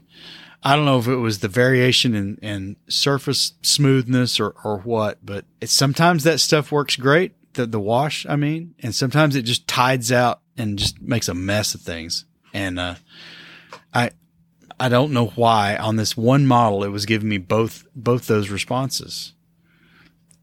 I 0.64 0.76
don't 0.76 0.86
know 0.86 1.00
if 1.00 1.08
it 1.08 1.16
was 1.16 1.40
the 1.40 1.48
variation 1.48 2.14
in, 2.14 2.38
in 2.38 2.76
surface 2.88 3.54
smoothness 3.64 4.40
or, 4.40 4.54
or 4.64 4.78
what, 4.78 5.26
but 5.26 5.46
it's 5.60 5.74
sometimes 5.74 6.24
that 6.24 6.40
stuff 6.40 6.72
works 6.72 6.96
great, 6.96 7.34
the, 7.54 7.66
the 7.66 7.80
wash, 7.80 8.26
I 8.30 8.36
mean, 8.36 8.76
and 8.80 8.94
sometimes 8.94 9.36
it 9.36 9.42
just 9.44 9.68
tides 9.68 10.12
out 10.12 10.42
and 10.58 10.78
just 10.78 11.02
makes 11.02 11.28
a 11.28 11.34
mess 11.34 11.74
of 11.74 11.82
things. 11.82 12.26
And, 12.54 12.80
uh, 12.80 12.96
I, 13.94 14.12
I 14.80 14.90
don't 14.90 15.14
know 15.14 15.28
why 15.28 15.78
on 15.78 15.96
this 15.96 16.16
one 16.16 16.46
model 16.46 16.84
it 16.84 16.90
was 16.90 17.06
giving 17.06 17.30
me 17.30 17.38
both, 17.40 17.86
both 17.96 18.28
those 18.28 18.50
responses, 18.50 19.34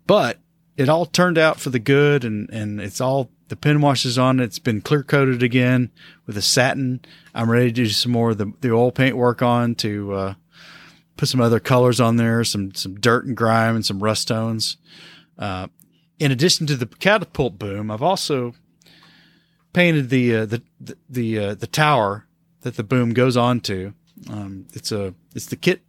but 0.07 0.39
it 0.77 0.89
all 0.89 1.07
turned 1.07 1.39
out 1.39 1.61
for 1.61 1.71
the 1.71 1.79
good 1.79 2.25
and, 2.25 2.51
and 2.51 2.81
it's 2.81 3.01
all 3.01 3.31
the 3.49 3.57
pin 3.57 3.81
wash 3.81 4.05
is 4.05 4.19
on. 4.19 4.41
It's 4.41 4.59
been 4.59 4.81
clear 4.81 5.03
coated 5.03 5.43
again 5.43 5.91
with 6.27 6.37
a 6.37 6.43
satin. 6.43 7.01
I'm 7.35 7.51
ready 7.51 7.67
to 7.67 7.73
do 7.73 7.89
some 7.89 8.13
more 8.13 8.31
of 8.31 8.39
the, 8.39 8.53
the 8.61 8.73
oil 8.73 8.93
paint 8.93 9.17
work 9.17 9.43
on 9.43 9.75
to, 9.77 10.13
uh, 10.13 10.35
put 11.17 11.29
some 11.29 11.41
other 11.41 11.61
colors 11.61 12.01
on 12.01 12.17
there, 12.17 12.45
some, 12.45 12.75
some 12.75 12.95
dirt 12.95 13.27
and 13.27 13.37
grime 13.37 13.75
and 13.75 13.85
some 13.85 14.03
rust 14.03 14.29
tones. 14.29 14.77
Uh, 15.39 15.67
in 16.19 16.31
addition 16.33 16.67
to 16.67 16.77
the 16.77 16.87
catapult 16.87 17.59
boom, 17.59 17.91
I've 17.91 18.03
also 18.03 18.55
painted 19.73 20.11
the, 20.11 20.37
uh, 20.37 20.47
the, 20.47 20.63
the, 20.81 20.97
the, 21.09 21.39
uh, 21.39 21.55
the 21.55 21.67
tower 21.67 22.27
that 22.63 22.77
the 22.77 22.85
boom 22.85 23.13
goes 23.13 23.37
on 23.37 23.61
to. 23.61 23.95
Um, 24.31 24.67
it's 24.73 24.93
a, 24.93 25.15
it's 25.35 25.47
the 25.47 25.57
kit 25.57 25.83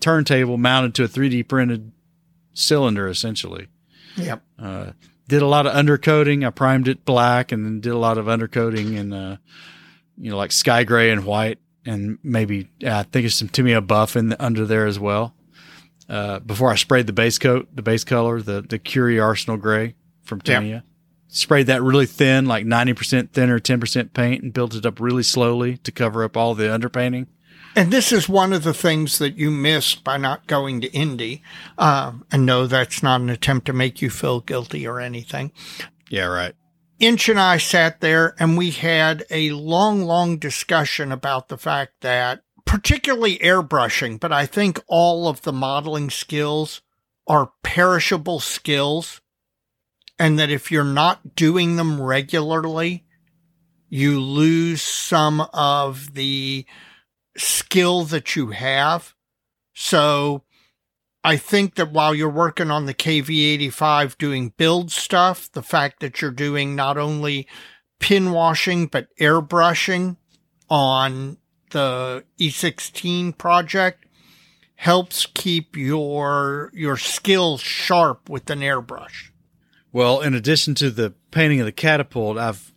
turntable 0.00 0.56
mounted 0.56 0.94
to 0.94 1.04
a 1.04 1.08
3D 1.08 1.48
printed 1.48 1.92
cylinder 2.52 3.08
essentially. 3.08 3.68
Yep. 4.16 4.42
Did 5.28 5.42
a 5.42 5.46
lot 5.46 5.66
of 5.66 5.72
undercoating. 5.72 6.46
I 6.46 6.50
primed 6.50 6.88
it 6.88 7.04
black 7.04 7.52
and 7.52 7.64
then 7.64 7.80
did 7.80 7.92
a 7.92 7.98
lot 7.98 8.18
of 8.18 8.26
undercoating 8.26 8.96
in, 8.96 9.12
uh, 9.12 9.36
you 10.16 10.30
know, 10.30 10.36
like 10.36 10.52
sky 10.52 10.84
gray 10.84 11.10
and 11.10 11.24
white 11.24 11.58
and 11.86 12.18
maybe, 12.22 12.68
I 12.84 13.04
think 13.04 13.22
there's 13.22 13.36
some 13.36 13.48
Tamiya 13.48 13.80
buff 13.80 14.16
in 14.16 14.30
the, 14.30 14.44
under 14.44 14.66
there 14.66 14.86
as 14.86 14.98
well. 14.98 15.34
Uh, 16.08 16.40
before 16.40 16.70
I 16.70 16.76
sprayed 16.76 17.06
the 17.06 17.12
base 17.12 17.38
coat, 17.38 17.68
the 17.74 17.82
base 17.82 18.04
color, 18.04 18.40
the, 18.42 18.62
the 18.62 18.78
Kure 18.78 19.22
Arsenal 19.22 19.56
gray 19.56 19.94
from 20.22 20.40
Tamiya. 20.40 20.74
Yep. 20.74 20.84
Sprayed 21.28 21.66
that 21.66 21.82
really 21.82 22.06
thin, 22.06 22.46
like 22.46 22.64
90% 22.64 23.30
thinner, 23.30 23.58
10% 23.58 24.12
paint 24.12 24.42
and 24.42 24.52
built 24.52 24.74
it 24.74 24.86
up 24.86 25.00
really 25.00 25.22
slowly 25.22 25.76
to 25.78 25.92
cover 25.92 26.24
up 26.24 26.36
all 26.36 26.54
the 26.54 26.64
underpainting. 26.64 27.26
And 27.76 27.92
this 27.92 28.10
is 28.10 28.26
one 28.26 28.54
of 28.54 28.64
the 28.64 28.72
things 28.72 29.18
that 29.18 29.36
you 29.36 29.50
missed 29.50 30.02
by 30.02 30.16
not 30.16 30.46
going 30.46 30.80
to 30.80 30.90
Indy. 30.92 31.42
Uh, 31.76 32.12
and 32.32 32.46
no, 32.46 32.66
that's 32.66 33.02
not 33.02 33.20
an 33.20 33.28
attempt 33.28 33.66
to 33.66 33.74
make 33.74 34.00
you 34.00 34.08
feel 34.08 34.40
guilty 34.40 34.86
or 34.86 34.98
anything. 34.98 35.52
Yeah, 36.08 36.24
right. 36.24 36.54
Inch 36.98 37.28
and 37.28 37.38
I 37.38 37.58
sat 37.58 38.00
there 38.00 38.34
and 38.38 38.56
we 38.56 38.70
had 38.70 39.26
a 39.30 39.50
long, 39.50 40.04
long 40.04 40.38
discussion 40.38 41.12
about 41.12 41.48
the 41.48 41.58
fact 41.58 42.00
that, 42.00 42.40
particularly 42.64 43.36
airbrushing, 43.40 44.18
but 44.18 44.32
I 44.32 44.46
think 44.46 44.82
all 44.86 45.28
of 45.28 45.42
the 45.42 45.52
modeling 45.52 46.08
skills 46.08 46.80
are 47.26 47.52
perishable 47.62 48.40
skills. 48.40 49.20
And 50.18 50.38
that 50.38 50.48
if 50.48 50.72
you're 50.72 50.82
not 50.82 51.36
doing 51.36 51.76
them 51.76 52.00
regularly, 52.00 53.04
you 53.90 54.18
lose 54.18 54.80
some 54.80 55.42
of 55.52 56.14
the 56.14 56.64
skill 57.36 58.04
that 58.04 58.36
you 58.36 58.50
have. 58.50 59.14
So 59.74 60.42
I 61.22 61.36
think 61.36 61.74
that 61.74 61.90
while 61.90 62.14
you're 62.14 62.30
working 62.30 62.70
on 62.70 62.86
the 62.86 62.94
KV85 62.94 64.16
doing 64.16 64.52
build 64.56 64.92
stuff, 64.92 65.50
the 65.52 65.62
fact 65.62 66.00
that 66.00 66.20
you're 66.20 66.30
doing 66.30 66.76
not 66.76 66.96
only 66.96 67.48
pin 67.98 68.30
washing, 68.30 68.86
but 68.86 69.08
airbrushing 69.18 70.16
on 70.70 71.38
the 71.70 72.24
E16 72.38 73.36
project 73.36 74.06
helps 74.76 75.26
keep 75.26 75.76
your, 75.76 76.70
your 76.74 76.96
skills 76.96 77.60
sharp 77.60 78.28
with 78.28 78.48
an 78.50 78.60
airbrush. 78.60 79.30
Well, 79.92 80.20
in 80.20 80.34
addition 80.34 80.74
to 80.76 80.90
the 80.90 81.14
painting 81.30 81.60
of 81.60 81.66
the 81.66 81.72
catapult, 81.72 82.36
I've 82.38 82.72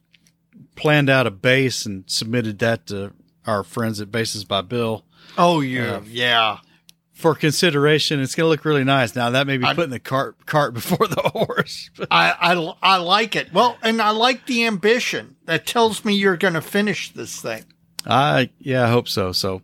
planned 0.75 1.09
out 1.09 1.27
a 1.27 1.31
base 1.31 1.85
and 1.85 2.03
submitted 2.07 2.59
that 2.59 2.87
to 2.87 3.13
our 3.49 3.63
friends 3.63 3.99
at 3.99 4.11
Bases 4.11 4.45
by 4.45 4.61
Bill. 4.61 5.05
Oh, 5.37 5.61
yeah, 5.61 5.97
uh, 5.97 6.01
yeah. 6.05 6.57
For 7.13 7.35
consideration, 7.35 8.21
it's 8.21 8.33
going 8.33 8.45
to 8.45 8.49
look 8.49 8.63
really 8.63 8.85
nice. 8.85 9.13
Now 9.13 9.29
that 9.31 9.45
may 9.45 9.57
be 9.57 9.65
I, 9.65 9.73
putting 9.73 9.89
the 9.89 9.99
cart 9.99 10.45
cart 10.45 10.73
before 10.73 11.05
the 11.05 11.21
horse. 11.33 11.89
I, 12.09 12.33
I 12.39 12.73
I 12.81 12.97
like 12.97 13.35
it. 13.35 13.51
Well, 13.51 13.77
and 13.81 14.01
I 14.01 14.11
like 14.11 14.45
the 14.45 14.65
ambition. 14.65 15.35
That 15.43 15.65
tells 15.65 16.05
me 16.05 16.13
you're 16.15 16.37
going 16.37 16.53
to 16.53 16.61
finish 16.61 17.11
this 17.11 17.41
thing. 17.41 17.65
I 18.05 18.51
yeah, 18.59 18.85
I 18.85 18.89
hope 18.89 19.09
so. 19.09 19.33
So, 19.33 19.61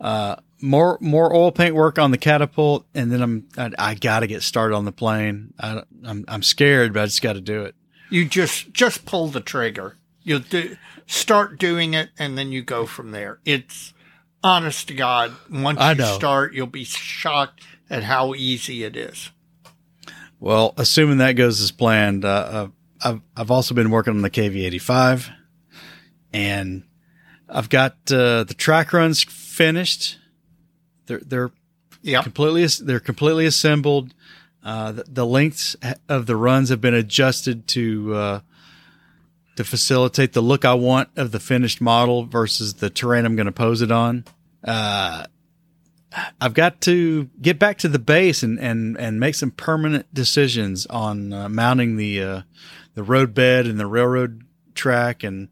uh, 0.00 0.36
more 0.60 0.98
more 1.00 1.32
oil 1.32 1.52
paint 1.52 1.76
work 1.76 1.98
on 1.98 2.10
the 2.10 2.18
catapult, 2.18 2.86
and 2.92 3.12
then 3.12 3.22
I'm 3.22 3.48
I, 3.56 3.70
I 3.78 3.94
got 3.94 4.20
to 4.20 4.26
get 4.26 4.42
started 4.42 4.74
on 4.74 4.84
the 4.84 4.92
plane. 4.92 5.54
I, 5.60 5.82
I'm 6.04 6.24
I'm 6.26 6.42
scared, 6.42 6.92
but 6.92 7.02
I 7.02 7.06
just 7.06 7.22
got 7.22 7.34
to 7.34 7.40
do 7.40 7.62
it. 7.62 7.76
You 8.10 8.24
just 8.24 8.72
just 8.72 9.06
pull 9.06 9.28
the 9.28 9.40
trigger. 9.40 9.96
You'll 10.26 10.40
do 10.40 10.76
start 11.06 11.56
doing 11.58 11.94
it 11.94 12.10
and 12.18 12.36
then 12.36 12.50
you 12.50 12.60
go 12.62 12.84
from 12.84 13.12
there. 13.12 13.38
It's 13.44 13.94
honest 14.42 14.88
to 14.88 14.94
God, 14.94 15.32
once 15.50 15.80
you 15.98 16.04
start, 16.04 16.52
you'll 16.52 16.66
be 16.66 16.82
shocked 16.84 17.62
at 17.88 18.02
how 18.02 18.34
easy 18.34 18.82
it 18.82 18.96
is. 18.96 19.30
Well, 20.40 20.74
assuming 20.76 21.18
that 21.18 21.32
goes 21.32 21.60
as 21.60 21.70
planned, 21.70 22.24
uh, 22.24 22.28
uh, 22.28 22.68
I've 23.02 23.20
I've 23.36 23.50
also 23.52 23.72
been 23.74 23.90
working 23.90 24.14
on 24.14 24.22
the 24.22 24.30
KV85, 24.30 25.30
and 26.32 26.82
I've 27.48 27.68
got 27.68 27.92
uh, 28.10 28.42
the 28.44 28.54
track 28.56 28.92
runs 28.92 29.22
finished. 29.22 30.18
They're 31.06 31.20
they're 31.24 31.50
Yeah. 32.02 32.22
completely 32.22 32.66
they're 32.84 33.00
completely 33.00 33.46
assembled. 33.46 34.12
Uh, 34.62 34.90
the, 34.92 35.04
the 35.04 35.26
lengths 35.26 35.76
of 36.08 36.26
the 36.26 36.34
runs 36.36 36.68
have 36.70 36.80
been 36.80 36.94
adjusted 36.94 37.68
to 37.68 38.14
uh, 38.14 38.40
to 39.56 39.64
facilitate 39.64 40.32
the 40.32 40.40
look 40.40 40.64
I 40.64 40.74
want 40.74 41.08
of 41.16 41.32
the 41.32 41.40
finished 41.40 41.80
model 41.80 42.24
versus 42.24 42.74
the 42.74 42.90
terrain 42.90 43.24
I'm 43.24 43.36
going 43.36 43.46
to 43.46 43.52
pose 43.52 43.82
it 43.82 43.90
on. 43.90 44.24
Uh, 44.62 45.24
I've 46.40 46.54
got 46.54 46.80
to 46.82 47.28
get 47.42 47.58
back 47.58 47.78
to 47.78 47.88
the 47.88 47.98
base 47.98 48.42
and, 48.42 48.58
and, 48.58 48.96
and 48.96 49.20
make 49.20 49.34
some 49.34 49.50
permanent 49.50 50.12
decisions 50.14 50.86
on 50.86 51.32
uh, 51.32 51.48
mounting 51.48 51.96
the 51.96 52.22
uh, 52.22 52.42
the 52.94 53.02
road 53.02 53.34
bed 53.34 53.66
and 53.66 53.78
the 53.78 53.86
railroad 53.86 54.42
track, 54.74 55.22
and 55.22 55.48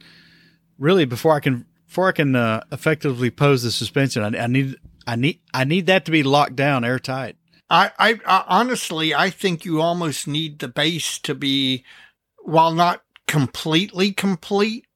really 0.78 1.04
before 1.04 1.34
I 1.34 1.40
can 1.40 1.66
before 1.86 2.08
I 2.08 2.12
can 2.12 2.34
uh, 2.34 2.64
effectively 2.72 3.30
pose 3.30 3.62
the 3.62 3.70
suspension, 3.70 4.22
I, 4.22 4.44
I 4.44 4.46
need 4.46 4.76
I 5.06 5.16
need 5.16 5.40
I 5.52 5.64
need 5.64 5.86
that 5.86 6.06
to 6.06 6.10
be 6.10 6.22
locked 6.22 6.56
down 6.56 6.84
airtight. 6.84 7.36
I, 7.68 7.92
I, 7.98 8.20
I 8.26 8.44
honestly, 8.48 9.14
I 9.14 9.30
think 9.30 9.64
you 9.64 9.80
almost 9.80 10.26
need 10.26 10.58
the 10.58 10.68
base 10.68 11.18
to 11.20 11.34
be, 11.34 11.84
while 12.38 12.72
not 12.72 13.03
completely 13.34 14.12
complete, 14.12 14.86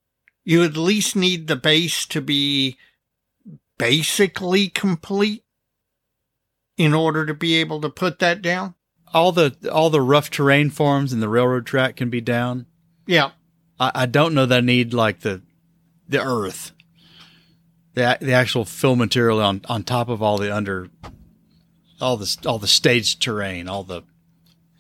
you 0.45 0.63
at 0.63 0.77
least 0.77 1.17
need 1.17 1.49
the 1.49 1.57
base 1.57 2.07
to 2.07 2.21
be 2.21 2.79
basically 3.79 4.69
complete 4.69 5.43
in 6.77 6.95
order 6.95 7.27
to 7.27 7.35
be 7.35 7.57
able 7.57 7.81
to 7.81 7.89
put 7.91 8.21
that 8.21 8.41
down. 8.41 8.77
All 9.13 9.33
the 9.33 9.57
all 9.73 9.91
the 9.91 10.01
rough 10.01 10.31
terrain 10.31 10.71
forms 10.71 11.13
and 11.13 11.21
the 11.21 11.29
railroad 11.29 11.67
track 11.67 11.97
can 11.97 12.11
be 12.11 12.21
down. 12.21 12.67
Yeah. 13.09 13.31
I, 13.81 13.91
I 13.93 14.07
don't 14.07 14.35
know 14.35 14.47
that 14.47 14.59
I 14.59 14.61
need 14.61 14.95
like 14.95 15.21
the 15.21 15.43
the 16.09 16.23
earth, 16.23 16.71
the 17.95 18.19
the 18.21 18.35
actual 18.35 18.65
fill 18.65 18.95
material 18.95 19.43
on 19.43 19.63
on 19.69 19.83
top 19.83 20.09
of 20.09 20.23
all 20.23 20.39
the 20.39 20.55
under, 20.55 20.91
all 22.01 22.17
the 22.17 22.37
all 22.47 22.61
the 22.61 22.69
staged 22.69 23.21
terrain, 23.21 23.67
all 23.67 23.83
the 23.83 24.03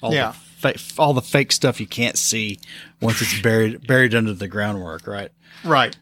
all 0.01 0.15
Yeah. 0.15 0.31
the 0.31 0.39
fa- 0.59 0.75
all 0.99 1.15
the 1.15 1.23
fake 1.23 1.53
stuff 1.53 1.81
you 1.81 1.87
can't 1.87 2.19
see 2.19 2.59
once 3.01 3.23
it's 3.23 3.41
buried 3.41 3.87
buried 3.87 4.15
under 4.15 4.33
the 4.33 4.49
groundwork, 4.49 5.07
right? 5.07 5.31
Right. 5.65 5.97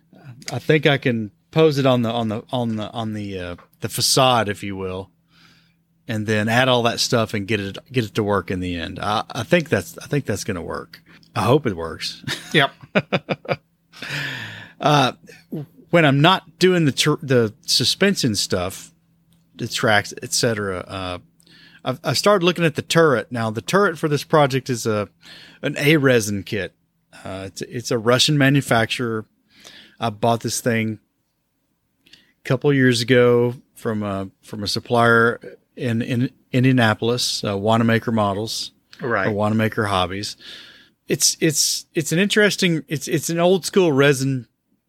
I 0.52 0.59
think 0.59 0.86
I 0.86 0.98
can 0.98 1.30
pose 1.50 1.78
it 1.78 1.86
on 1.86 2.02
the 2.02 2.11
on 2.11 2.28
the 2.28 2.42
on 2.50 2.76
the 2.76 2.90
on 2.90 3.12
the 3.12 3.38
uh, 3.38 3.57
the 3.80 3.88
facade, 3.88 4.48
if 4.48 4.62
you 4.62 4.76
will, 4.76 5.11
and 6.09 6.26
then 6.26 6.48
add 6.48 6.68
all 6.68 6.82
that 6.84 7.00
stuff 7.00 7.34
and 7.34 7.46
get 7.46 7.61
it 7.61 7.78
get 7.92 8.04
it 8.04 8.14
to 8.14 8.22
work 8.22 8.50
in 8.50 8.61
the 8.61 8.76
end. 8.76 8.98
I, 9.00 9.24
I 9.30 9.42
think 9.42 9.68
that's 9.68 9.96
I 9.98 10.07
think 10.07 10.24
that's 10.24 10.44
going 10.44 10.57
to 10.57 10.62
work. 10.62 11.02
I 11.34 11.42
hope 11.42 11.66
it 11.66 11.76
works. 11.76 12.22
Yep. 12.52 12.70
uh, 14.80 15.12
when 15.90 16.04
I'm 16.04 16.20
not 16.20 16.59
doing 16.59 16.84
the 16.86 16.92
tr- 16.92 17.20
the 17.22 17.52
suspension 17.66 18.34
stuff, 18.34 18.92
the 19.54 19.68
tracks, 19.68 20.14
etc. 20.22 20.78
Uh, 20.78 21.18
I've, 21.87 22.01
I 22.03 22.12
started 22.14 22.45
looking 22.45 22.64
at 22.64 22.74
the 22.74 22.82
turret 22.82 23.30
now. 23.30 23.51
The 23.51 23.62
turret 23.62 23.97
for 23.97 24.09
this 24.09 24.24
project 24.24 24.68
is 24.68 24.87
a 24.87 25.09
an 25.62 25.76
A 25.78 25.97
resin 25.97 26.43
kit. 26.43 26.74
Uh, 27.24 27.45
it's 27.47 27.62
it's 27.62 27.91
a 27.91 27.99
Russian 27.99 28.37
manufacturer. 28.37 29.24
I 29.99 30.11
bought 30.11 30.41
this 30.41 30.61
thing 30.61 30.99
a 32.07 32.43
couple 32.45 32.72
years 32.74 33.01
ago 33.01 33.55
from 33.74 34.03
a 34.03 34.30
from 34.43 34.62
a 34.64 34.68
supplier 34.68 35.41
in 35.76 36.03
in 36.03 36.30
Indianapolis, 36.53 37.45
uh, 37.45 37.57
Wanamaker 37.57 38.12
Models 38.12 38.72
or 39.01 39.09
Right. 39.11 39.28
Wanamaker 39.32 39.84
Hobbies. 39.84 40.37
It's 41.07 41.37
it's 41.41 41.87
it's 41.95 42.11
an 42.11 42.18
interesting 42.18 42.84
it's 42.89 43.07
it's 43.07 43.30
an 43.30 43.39
old 43.39 43.64
school 43.64 43.93
resin 43.93 44.49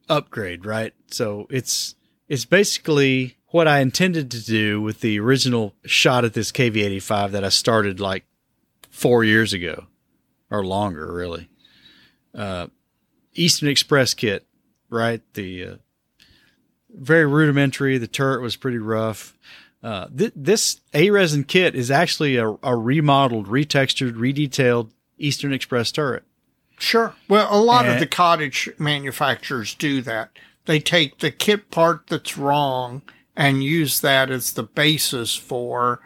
upgrade, 0.09 0.65
right? 0.65 0.93
So 1.11 1.45
it's 1.51 1.93
it's 2.27 2.45
basically 2.45 3.36
what 3.57 3.67
I 3.67 3.79
intended 3.79 4.29
to 4.29 4.45
do 4.45 4.79
with 4.79 5.01
the 5.01 5.19
original 5.19 5.73
shot 5.83 6.23
at 6.23 6.35
this 6.35 6.51
KV85 6.51 7.31
that 7.31 7.43
I 7.43 7.49
started 7.49 7.99
like 7.99 8.23
four 8.91 9.23
years 9.23 9.51
ago 9.51 9.87
or 10.51 10.63
longer, 10.63 11.11
really. 11.11 11.49
Uh, 12.35 12.67
Eastern 13.33 13.67
Express 13.67 14.13
kit, 14.13 14.45
right? 14.91 15.23
The 15.33 15.63
uh, 15.63 15.75
very 16.93 17.25
rudimentary. 17.25 17.97
The 17.97 18.05
turret 18.05 18.43
was 18.43 18.55
pretty 18.55 18.77
rough. 18.77 19.35
Uh, 19.81 20.05
th- 20.15 20.33
this 20.35 20.79
A 20.93 21.09
resin 21.09 21.43
kit 21.43 21.73
is 21.73 21.89
actually 21.89 22.37
a, 22.37 22.49
a 22.61 22.75
remodeled, 22.75 23.47
retextured, 23.47 24.13
redetailed 24.13 24.91
Eastern 25.17 25.51
Express 25.51 25.91
turret. 25.91 26.25
Sure. 26.77 27.15
Well, 27.27 27.47
a 27.49 27.57
lot 27.57 27.89
of 27.89 27.99
the 27.99 28.05
cottage 28.05 28.69
manufacturers 28.77 29.73
do 29.73 30.03
that. 30.03 30.29
They 30.65 30.79
take 30.79 31.17
the 31.17 31.31
kit 31.31 31.71
part 31.71 32.05
that's 32.05 32.37
wrong 32.37 33.01
and 33.37 33.63
use 33.63 34.01
that 34.01 34.31
as 34.31 34.53
the 34.53 34.63
basis 34.63 35.35
for 35.35 36.01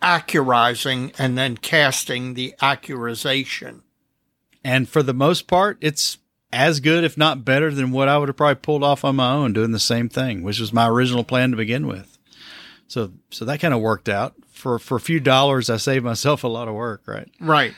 accurizing 0.00 1.12
and 1.18 1.36
then 1.36 1.56
casting 1.56 2.34
the 2.34 2.54
accurization. 2.60 3.80
And 4.62 4.88
for 4.88 5.02
the 5.02 5.14
most 5.14 5.46
part, 5.48 5.78
it's 5.80 6.18
as 6.52 6.80
good, 6.80 7.02
if 7.02 7.16
not 7.16 7.44
better, 7.44 7.70
than 7.72 7.90
what 7.90 8.08
I 8.08 8.18
would 8.18 8.28
have 8.28 8.36
probably 8.36 8.56
pulled 8.56 8.84
off 8.84 9.04
on 9.04 9.16
my 9.16 9.32
own 9.32 9.54
doing 9.54 9.72
the 9.72 9.80
same 9.80 10.08
thing, 10.08 10.42
which 10.42 10.60
was 10.60 10.72
my 10.72 10.86
original 10.86 11.24
plan 11.24 11.50
to 11.50 11.56
begin 11.56 11.86
with. 11.86 12.18
So, 12.86 13.12
so 13.30 13.46
that 13.46 13.60
kind 13.60 13.74
of 13.74 13.80
worked 13.80 14.08
out. 14.08 14.34
For 14.50 14.78
for 14.78 14.96
a 14.96 15.00
few 15.00 15.18
dollars, 15.18 15.70
I 15.70 15.78
saved 15.78 16.04
myself 16.04 16.44
a 16.44 16.48
lot 16.48 16.68
of 16.68 16.74
work, 16.74 17.02
right? 17.06 17.28
Right. 17.40 17.74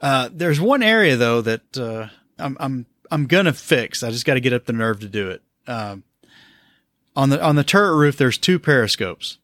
Uh, 0.00 0.28
there's 0.32 0.60
one 0.60 0.82
area 0.82 1.16
though 1.16 1.40
that 1.40 1.76
uh, 1.76 2.08
I'm 2.38 2.56
I'm 2.60 2.86
I'm 3.10 3.26
gonna 3.26 3.54
fix. 3.54 4.02
I 4.02 4.10
just 4.10 4.26
got 4.26 4.34
to 4.34 4.40
get 4.40 4.52
up 4.52 4.66
the 4.66 4.72
nerve 4.74 5.00
to 5.00 5.08
do 5.08 5.30
it. 5.30 5.42
Um, 5.66 6.04
on 7.16 7.30
the 7.30 7.42
on 7.42 7.56
the 7.56 7.64
turret 7.64 7.96
roof, 7.96 8.16
there's 8.16 8.38
two 8.38 8.58
periscopes, 8.58 9.38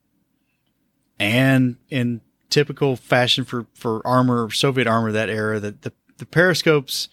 and 1.19 1.77
in 1.89 2.21
typical 2.49 2.97
fashion 2.97 3.45
for 3.45 3.67
for 3.75 4.07
armor, 4.07 4.51
Soviet 4.51 4.87
armor 4.87 5.13
that 5.13 5.29
era, 5.29 5.61
that 5.61 5.83
the 5.83 5.93
the 6.19 6.27
periscopes 6.27 7.09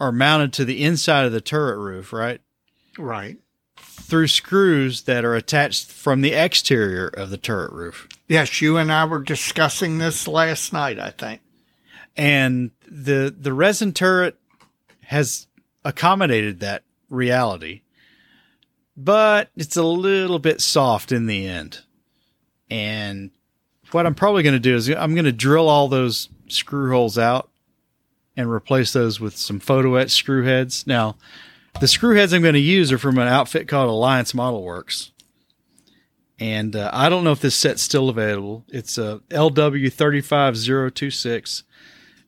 are 0.00 0.12
mounted 0.12 0.52
to 0.54 0.64
the 0.64 0.82
inside 0.82 1.24
of 1.24 1.32
the 1.32 1.40
turret 1.40 1.78
roof, 1.78 2.12
right? 2.12 2.40
Right. 2.98 3.38
Through 3.76 4.28
screws 4.28 5.02
that 5.02 5.24
are 5.24 5.34
attached 5.34 5.90
from 5.90 6.20
the 6.20 6.32
exterior 6.32 7.06
of 7.06 7.30
the 7.30 7.38
turret 7.38 7.72
roof. 7.72 8.08
Yes, 8.28 8.60
you 8.60 8.76
and 8.76 8.92
I 8.92 9.04
were 9.04 9.22
discussing 9.22 9.98
this 9.98 10.26
last 10.28 10.72
night, 10.72 10.98
I 10.98 11.10
think. 11.10 11.40
and 12.16 12.72
the 12.86 13.34
the 13.36 13.52
resin 13.54 13.92
turret 13.92 14.36
has 15.04 15.46
accommodated 15.84 16.60
that 16.60 16.82
reality 17.08 17.82
but 18.96 19.50
it's 19.56 19.76
a 19.76 19.82
little 19.82 20.38
bit 20.38 20.60
soft 20.60 21.12
in 21.12 21.26
the 21.26 21.46
end. 21.46 21.80
And 22.70 23.30
what 23.90 24.06
i'm 24.06 24.14
probably 24.14 24.42
going 24.42 24.54
to 24.54 24.60
do 24.60 24.74
is 24.74 24.88
i'm 24.88 25.14
going 25.14 25.26
to 25.26 25.32
drill 25.32 25.68
all 25.68 25.88
those 25.88 26.30
screw 26.48 26.90
holes 26.90 27.18
out 27.18 27.50
and 28.36 28.50
replace 28.50 28.94
those 28.94 29.20
with 29.20 29.36
some 29.36 29.60
photo 29.60 29.96
etch 29.96 30.10
screw 30.10 30.44
heads. 30.44 30.86
Now 30.86 31.16
the 31.80 31.88
screw 31.88 32.16
heads 32.16 32.32
i'm 32.32 32.42
going 32.42 32.54
to 32.54 32.60
use 32.60 32.92
are 32.92 32.98
from 32.98 33.18
an 33.18 33.28
outfit 33.28 33.68
called 33.68 33.90
alliance 33.90 34.34
model 34.34 34.62
works. 34.62 35.10
And 36.38 36.74
uh, 36.74 36.90
i 36.92 37.08
don't 37.08 37.24
know 37.24 37.32
if 37.32 37.40
this 37.40 37.56
set's 37.56 37.82
still 37.82 38.08
available. 38.08 38.64
It's 38.68 38.98
a 38.98 39.20
lw35026 39.28 41.62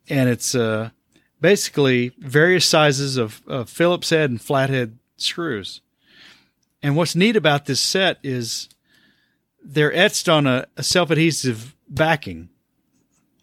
and 0.08 0.28
it's 0.28 0.54
uh, 0.54 0.90
basically 1.40 2.12
various 2.18 2.66
sizes 2.66 3.16
of, 3.16 3.42
of 3.46 3.70
Phillips 3.70 4.10
head 4.10 4.30
and 4.30 4.40
flathead 4.40 4.98
screws. 5.16 5.80
And 6.84 6.94
what's 6.96 7.16
neat 7.16 7.34
about 7.34 7.64
this 7.66 7.80
set 7.80 8.18
is 8.22 8.68
they're 9.64 9.92
etched 9.94 10.28
on 10.28 10.46
a, 10.46 10.66
a 10.76 10.82
self 10.82 11.10
adhesive 11.10 11.74
backing. 11.88 12.50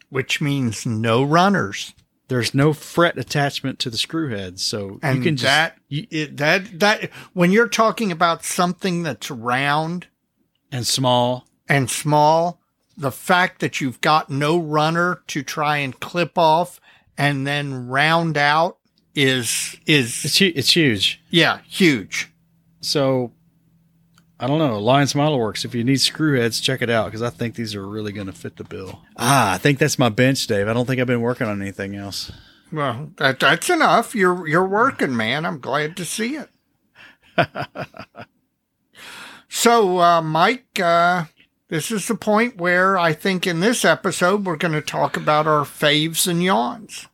Which 0.09 0.41
means 0.41 0.85
no 0.85 1.23
runners. 1.23 1.93
There's 2.27 2.53
no 2.53 2.71
fret 2.73 3.17
attachment 3.17 3.79
to 3.79 3.89
the 3.89 3.97
screw 3.97 4.29
heads, 4.29 4.61
so 4.63 4.99
And 5.01 5.17
you 5.17 5.23
can 5.23 5.35
just 5.35 5.45
that, 5.45 5.77
you- 5.89 6.07
it, 6.09 6.37
that, 6.37 6.79
that, 6.79 7.09
when 7.33 7.51
you're 7.51 7.67
talking 7.67 8.11
about 8.11 8.45
something 8.45 9.03
that's 9.03 9.29
round 9.31 10.07
and 10.71 10.87
small. 10.87 11.45
and 11.67 11.89
small, 11.89 12.61
the 12.97 13.11
fact 13.11 13.59
that 13.59 13.81
you've 13.81 13.99
got 14.01 14.29
no 14.29 14.57
runner 14.57 15.21
to 15.27 15.43
try 15.43 15.77
and 15.77 15.99
clip 15.99 16.37
off 16.37 16.79
and 17.17 17.45
then 17.47 17.87
round 17.87 18.37
out 18.37 18.77
is, 19.13 19.75
is, 19.85 20.23
It's 20.23 20.37
hu- 20.37 20.53
it's 20.55 20.73
huge. 20.73 21.21
yeah, 21.29 21.59
huge. 21.67 22.30
So 22.81 23.31
I 24.41 24.47
don't 24.47 24.57
know. 24.57 24.73
Alliance 24.73 25.13
Model 25.13 25.37
Works. 25.37 25.65
If 25.65 25.75
you 25.75 25.83
need 25.83 26.01
screw 26.01 26.39
heads, 26.39 26.59
check 26.59 26.81
it 26.81 26.89
out 26.89 27.05
because 27.05 27.21
I 27.21 27.29
think 27.29 27.53
these 27.53 27.75
are 27.75 27.87
really 27.87 28.11
going 28.11 28.25
to 28.25 28.33
fit 28.33 28.57
the 28.57 28.63
bill. 28.63 29.03
Ah, 29.15 29.53
I 29.53 29.59
think 29.59 29.77
that's 29.77 29.99
my 29.99 30.09
bench, 30.09 30.47
Dave. 30.47 30.67
I 30.67 30.73
don't 30.73 30.87
think 30.87 30.99
I've 30.99 31.05
been 31.05 31.21
working 31.21 31.45
on 31.45 31.61
anything 31.61 31.95
else. 31.95 32.31
Well, 32.71 33.11
that, 33.17 33.39
that's 33.39 33.69
enough. 33.69 34.15
You're, 34.15 34.47
you're 34.47 34.67
working, 34.67 35.15
man. 35.15 35.45
I'm 35.45 35.59
glad 35.59 35.95
to 35.97 36.05
see 36.05 36.37
it. 36.37 36.49
so, 39.47 39.99
uh, 39.99 40.23
Mike, 40.23 40.79
uh, 40.79 41.25
this 41.67 41.91
is 41.91 42.07
the 42.07 42.15
point 42.15 42.57
where 42.57 42.97
I 42.97 43.13
think 43.13 43.45
in 43.45 43.59
this 43.59 43.85
episode 43.85 44.45
we're 44.45 44.55
going 44.55 44.73
to 44.73 44.81
talk 44.81 45.15
about 45.15 45.45
our 45.45 45.65
faves 45.65 46.27
and 46.27 46.41
yawns. 46.41 47.07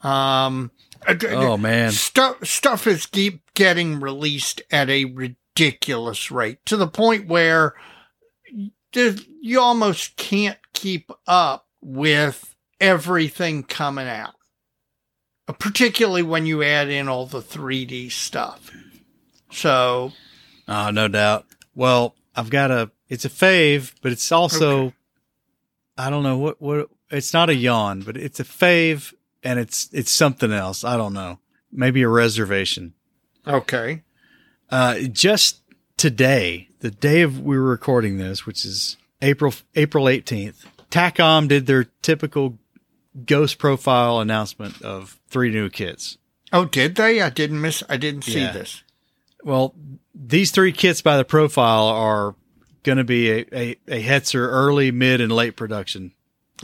Um, 0.00 0.70
Oh 1.08 1.56
man. 1.56 1.90
stuff 1.92 2.44
stuff 2.46 2.86
is 2.86 3.06
keep 3.06 3.42
getting 3.54 4.00
released 4.00 4.62
at 4.70 4.88
a 4.88 5.04
ridiculous 5.06 6.30
rate 6.30 6.64
to 6.66 6.76
the 6.76 6.86
point 6.86 7.28
where 7.28 7.74
you 8.94 9.60
almost 9.60 10.16
can't 10.16 10.58
keep 10.72 11.10
up 11.26 11.66
with 11.80 12.54
everything 12.80 13.62
coming 13.62 14.08
out. 14.08 14.34
Uh, 15.48 15.52
Particularly 15.54 16.22
when 16.22 16.46
you 16.46 16.62
add 16.62 16.88
in 16.88 17.08
all 17.08 17.26
the 17.26 17.40
3D 17.40 18.12
stuff. 18.12 18.70
So, 19.50 20.12
Oh, 20.68 20.90
no 20.90 21.08
doubt. 21.08 21.46
Well, 21.74 22.14
I've 22.36 22.50
got 22.50 22.70
a. 22.70 22.90
It's 23.08 23.24
a 23.24 23.28
fave, 23.28 23.92
but 24.02 24.12
it's 24.12 24.30
also. 24.30 24.78
Okay. 24.86 24.94
I 25.98 26.10
don't 26.10 26.22
know 26.22 26.38
what 26.38 26.60
what. 26.62 26.88
It's 27.10 27.34
not 27.34 27.50
a 27.50 27.54
yawn, 27.54 28.00
but 28.00 28.16
it's 28.16 28.40
a 28.40 28.44
fave, 28.44 29.12
and 29.42 29.58
it's 29.58 29.88
it's 29.92 30.10
something 30.10 30.52
else. 30.52 30.84
I 30.84 30.96
don't 30.96 31.12
know. 31.12 31.38
Maybe 31.70 32.02
a 32.02 32.08
reservation. 32.08 32.94
okay. 33.46 34.02
Uh, 34.70 35.00
just 35.12 35.60
today, 35.98 36.68
the 36.80 36.90
day 36.90 37.20
of 37.22 37.40
we 37.40 37.56
were 37.58 37.64
recording 37.68 38.16
this, 38.18 38.46
which 38.46 38.64
is 38.64 38.96
April 39.20 39.52
April 39.74 40.08
eighteenth, 40.08 40.64
Takom 40.90 41.48
did 41.48 41.66
their 41.66 41.84
typical 42.02 42.58
ghost 43.26 43.58
profile 43.58 44.20
announcement 44.20 44.80
of 44.82 45.18
three 45.28 45.50
new 45.50 45.68
kits. 45.68 46.16
Oh, 46.52 46.64
did 46.64 46.96
they? 46.96 47.20
I 47.20 47.28
didn't 47.30 47.60
miss, 47.60 47.82
I 47.88 47.96
didn't 47.98 48.22
see 48.22 48.40
Yeah. 48.40 48.52
this. 48.52 48.82
Well, 49.44 49.74
these 50.14 50.50
three 50.50 50.72
kits 50.72 51.02
by 51.02 51.16
the 51.16 51.24
profile 51.24 51.86
are 51.88 52.34
going 52.82 52.98
to 52.98 53.04
be 53.04 53.30
a, 53.30 53.46
a, 53.52 53.76
a 53.88 54.02
Hetzer 54.02 54.46
early, 54.46 54.90
mid, 54.90 55.20
and 55.20 55.32
late 55.32 55.56
production 55.56 56.12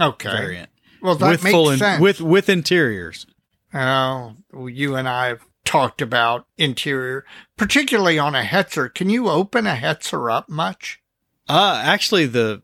Okay. 0.01 0.31
variant 0.31 0.69
Well, 1.01 1.15
that 1.17 1.31
with 1.31 1.45
makes 1.45 1.53
full 1.55 1.71
in- 1.71 1.79
sense. 1.79 2.01
with 2.01 2.21
with 2.21 2.49
interiors. 2.49 3.27
Oh, 3.75 4.35
well, 4.53 4.69
you 4.69 4.95
and 4.97 5.09
I 5.09 5.27
have 5.27 5.45
talked 5.65 6.01
about 6.01 6.47
interior, 6.57 7.25
particularly 7.57 8.19
on 8.19 8.35
a 8.35 8.43
Hetzer. 8.43 8.93
Can 8.93 9.11
you 9.11 9.29
open 9.29 9.67
a 9.67 9.75
Hetzer 9.75 10.33
up 10.33 10.49
much? 10.49 11.01
Uh 11.49 11.81
actually, 11.85 12.27
the 12.27 12.63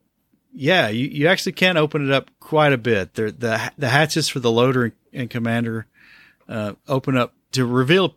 yeah, 0.53 0.89
you, 0.89 1.09
you 1.09 1.27
actually 1.27 1.53
can 1.53 1.77
open 1.77 2.07
it 2.07 2.13
up 2.13 2.31
quite 2.41 2.73
a 2.73 2.79
bit. 2.79 3.15
There, 3.15 3.31
the 3.31 3.73
the 3.77 3.89
hatches 3.89 4.29
for 4.29 4.41
the 4.41 4.51
loader 4.53 4.93
and 5.13 5.29
commander 5.29 5.87
uh, 6.49 6.75
open 6.89 7.17
up 7.17 7.35
to 7.53 7.67
reveal 7.67 8.15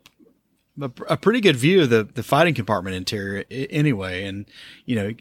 a, 0.80 0.90
a 1.08 1.16
pretty 1.16 1.40
good 1.40 1.56
view 1.56 1.82
of 1.82 1.90
the 1.90 2.04
the 2.04 2.22
fighting 2.22 2.54
compartment 2.54 2.96
interior 2.96 3.44
anyway, 3.50 4.24
and 4.24 4.46
you 4.84 4.94
know 4.96 5.14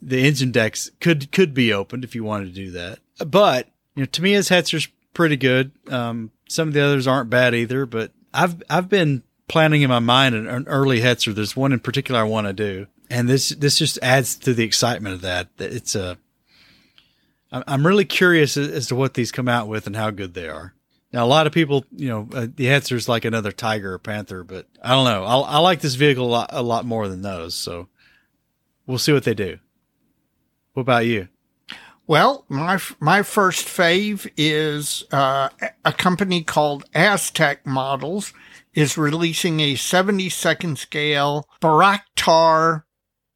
the 0.00 0.26
engine 0.26 0.52
decks 0.52 0.90
could 1.00 1.32
could 1.32 1.52
be 1.52 1.72
opened 1.72 2.04
if 2.04 2.14
you 2.14 2.22
wanted 2.24 2.46
to 2.46 2.52
do 2.52 2.70
that. 2.72 3.00
But 3.26 3.68
you 3.96 4.02
know, 4.02 4.06
Tamiya's 4.06 4.50
Hetzer's 4.50 4.86
pretty 5.12 5.36
good. 5.36 5.72
Um, 5.88 6.30
some 6.48 6.68
of 6.68 6.74
the 6.74 6.84
others 6.84 7.08
aren't 7.08 7.30
bad 7.30 7.54
either. 7.54 7.86
But 7.86 8.12
I've 8.32 8.62
I've 8.70 8.88
been 8.88 9.24
planning 9.48 9.82
in 9.82 9.88
my 9.88 9.98
mind 9.98 10.34
an, 10.36 10.46
an 10.46 10.68
early 10.68 11.00
Hetzer. 11.00 11.34
There's 11.34 11.56
one 11.56 11.72
in 11.72 11.80
particular 11.80 12.20
I 12.20 12.24
want 12.24 12.46
to 12.46 12.52
do, 12.52 12.86
and 13.10 13.28
this 13.28 13.48
this 13.48 13.76
just 13.78 13.98
adds 14.02 14.36
to 14.36 14.54
the 14.54 14.64
excitement 14.64 15.14
of 15.16 15.20
that. 15.22 15.48
It's 15.58 15.96
a 15.96 16.18
I'm- 17.50 17.86
really 17.86 18.04
curious 18.04 18.56
as 18.56 18.88
to 18.88 18.94
what 18.94 19.14
these 19.14 19.32
come 19.32 19.48
out 19.48 19.68
with 19.68 19.86
and 19.86 19.96
how 19.96 20.10
good 20.10 20.34
they 20.34 20.48
are. 20.48 20.74
Now, 21.12 21.24
a 21.24 21.28
lot 21.28 21.46
of 21.46 21.52
people, 21.52 21.84
you 21.92 22.08
know, 22.08 22.28
uh, 22.34 22.46
the 22.54 22.66
Hetzer's 22.66 23.08
like 23.08 23.24
another 23.24 23.52
Tiger 23.52 23.94
or 23.94 23.98
Panther, 23.98 24.42
but 24.42 24.66
I 24.82 24.90
don't 24.90 25.04
know. 25.04 25.24
I, 25.24 25.38
I 25.38 25.58
like 25.58 25.80
this 25.80 25.94
vehicle 25.94 26.26
a 26.26 26.28
lot, 26.28 26.50
a 26.52 26.62
lot 26.62 26.84
more 26.84 27.08
than 27.08 27.22
those. 27.22 27.54
So 27.54 27.88
we'll 28.86 28.98
see 28.98 29.12
what 29.12 29.24
they 29.24 29.32
do. 29.32 29.58
What 30.74 30.82
about 30.82 31.06
you? 31.06 31.28
Well, 32.08 32.44
my 32.48 32.78
my 33.00 33.22
first 33.22 33.66
fave 33.66 34.30
is 34.36 35.02
uh, 35.10 35.48
a 35.84 35.92
company 35.92 36.44
called 36.44 36.84
Aztec 36.94 37.66
Models 37.66 38.32
is 38.74 38.96
releasing 38.96 39.58
a 39.58 39.74
72nd 39.74 40.78
scale 40.78 41.48
Bayraktar 41.60 42.84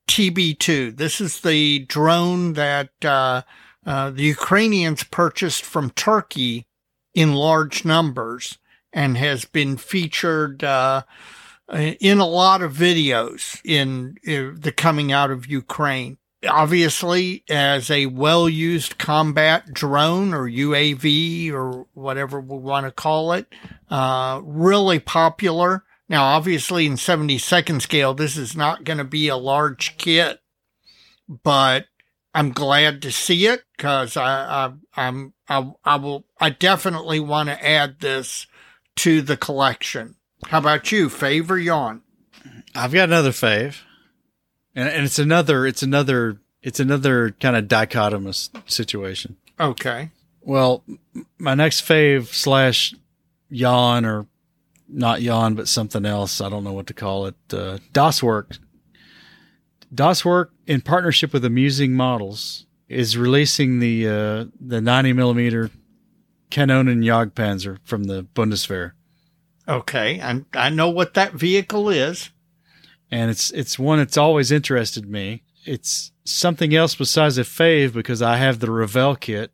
TB2. 0.09 0.97
This 0.97 1.21
is 1.21 1.41
the 1.41 1.81
drone 1.81 2.53
that 2.53 2.91
uh, 3.05 3.43
uh, 3.85 4.11
the 4.11 4.23
Ukrainians 4.23 5.03
purchased 5.03 5.65
from 5.65 5.91
Turkey 5.91 6.67
in 7.13 7.33
large 7.33 7.85
numbers 7.85 8.59
and 8.93 9.17
has 9.17 9.45
been 9.45 9.79
featured 9.79 10.63
uh, 10.63 11.03
in 11.73 12.19
a 12.19 12.27
lot 12.27 12.63
of 12.63 12.75
videos 12.75 13.61
in, 13.65 14.17
in 14.23 14.61
the 14.61 14.73
coming 14.73 15.11
out 15.11 15.31
of 15.31 15.47
Ukraine 15.47 16.19
obviously 16.49 17.45
as 17.51 17.91
a 17.91 18.07
well-used 18.07 18.99
combat 18.99 19.73
drone 19.73 20.33
or 20.33 20.49
UAV 20.49 21.53
or 21.53 21.87
whatever 21.95 22.41
we 22.41 22.57
want 22.57 22.87
to 22.87 22.93
call 22.93 23.33
it, 23.33 23.47
uh, 23.91 24.41
really 24.43 24.99
popular. 24.99 25.85
Now, 26.09 26.25
obviously 26.25 26.87
in 26.87 26.95
72nd 26.95 27.83
scale, 27.83 28.15
this 28.15 28.37
is 28.37 28.57
not 28.57 28.85
going 28.85 28.99
to 28.99 29.05
be 29.05 29.29
a 29.29 29.37
large 29.37 29.97
kit, 29.97 30.41
but 31.29 31.87
I'm 32.35 32.53
glad 32.53 33.03
to 33.03 33.13
see 33.13 33.47
it 33.47 33.63
because 33.77 34.17
I, 34.17 34.27
I, 34.27 34.73
I'm, 34.97 35.35
I, 35.49 35.71
I 35.85 35.97
will, 35.97 36.25
I 36.41 36.51
definitely 36.51 37.21
want 37.21 37.49
to 37.49 37.67
add 37.67 38.01
this 38.01 38.47
to 38.97 39.23
the 39.23 39.37
collection. 39.37 40.17
How 40.47 40.59
about 40.59 40.91
you? 40.91 41.09
Favor 41.09 41.59
yawn? 41.59 42.03
I've 42.75 42.93
got 42.93 43.09
another 43.09 43.31
fave, 43.31 43.81
and, 44.75 44.89
and 44.89 45.05
it's 45.05 45.19
another, 45.19 45.67
it's 45.67 45.83
another, 45.83 46.39
it's 46.63 46.81
another 46.81 47.31
kind 47.41 47.57
of 47.57 47.67
dichotomous 47.67 48.51
situation. 48.71 49.37
Okay. 49.59 50.11
Well, 50.43 50.83
my 51.39 51.55
next 51.55 51.87
fave 51.87 52.27
slash 52.29 52.95
yawn 53.49 54.05
or 54.05 54.27
not 54.89 55.23
yawn, 55.23 55.55
but 55.55 55.69
something 55.69 56.05
else. 56.05 56.41
I 56.41 56.49
don't 56.49 56.65
know 56.65 56.73
what 56.73 56.87
to 56.89 56.95
call 56.95 57.27
it. 57.27 57.35
Uh, 57.53 57.79
Das 57.93 58.23
Werk. 58.23 58.59
DOSWork, 59.93 60.51
in 60.69 60.81
partnership 60.83 61.33
with 61.33 61.45
Amusing 61.45 61.95
Models, 61.95 62.67
is 62.89 63.17
releasing 63.17 63.81
the 63.81 64.07
uh, 64.07 64.45
the 64.61 64.81
90 64.81 65.13
millimeter 65.15 65.71
Kanonen 66.51 67.05
Jagdpanzer 67.05 67.79
from 67.85 68.05
the 68.05 68.23
Bundeswehr, 68.23 68.93
Okay. 69.69 70.21
I, 70.21 70.45
I 70.55 70.71
know 70.71 70.91
what 70.91 71.15
that 71.15 71.33
vehicle 71.33 71.91
is. 71.91 72.31
And 73.11 73.31
it's 73.31 73.51
it's 73.51 73.79
one 73.79 73.99
that's 73.99 74.17
always 74.17 74.53
interested 74.53 75.09
me. 75.09 75.43
It's 75.65 76.13
something 76.25 76.75
else 76.75 76.95
besides 76.95 77.39
a 77.39 77.43
fave 77.43 77.93
because 77.93 78.23
I 78.23 78.37
have 78.37 78.61
the 78.61 78.71
Revell 78.71 79.17
kit 79.17 79.53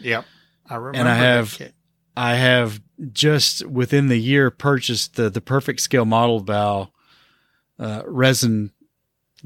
Yep. 0.00 0.24
I 0.68 0.74
remember. 0.76 0.98
And 0.98 1.08
I 1.08 1.14
that 1.14 1.20
have-. 1.20 1.72
I 2.16 2.34
have 2.34 2.80
just 3.12 3.64
within 3.66 4.08
the 4.08 4.18
year 4.18 4.50
purchased 4.50 5.14
the, 5.14 5.30
the 5.30 5.40
Perfect 5.40 5.80
Scale 5.80 6.04
Modellbau 6.04 6.90
uh, 7.78 8.02
resin 8.06 8.72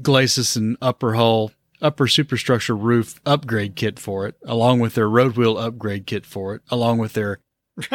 glacis 0.01 0.55
and 0.55 0.75
upper 0.81 1.13
hull 1.13 1.51
upper 1.79 2.07
superstructure 2.07 2.75
roof 2.75 3.19
upgrade 3.25 3.75
kit 3.75 3.99
for 3.99 4.25
it, 4.25 4.35
along 4.43 4.79
with 4.79 4.95
their 4.95 5.07
road 5.07 5.37
wheel 5.37 5.57
upgrade 5.57 6.07
kit 6.07 6.25
for 6.25 6.55
it, 6.55 6.61
along 6.69 6.97
with 6.97 7.13
their 7.13 7.39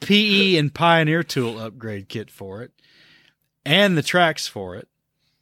PE 0.00 0.56
and 0.56 0.74
Pioneer 0.74 1.22
tool 1.22 1.60
upgrade 1.60 2.08
kit 2.08 2.30
for 2.30 2.62
it, 2.62 2.72
and 3.68 3.98
the 3.98 4.02
tracks 4.02 4.48
for 4.48 4.74
it. 4.74 4.88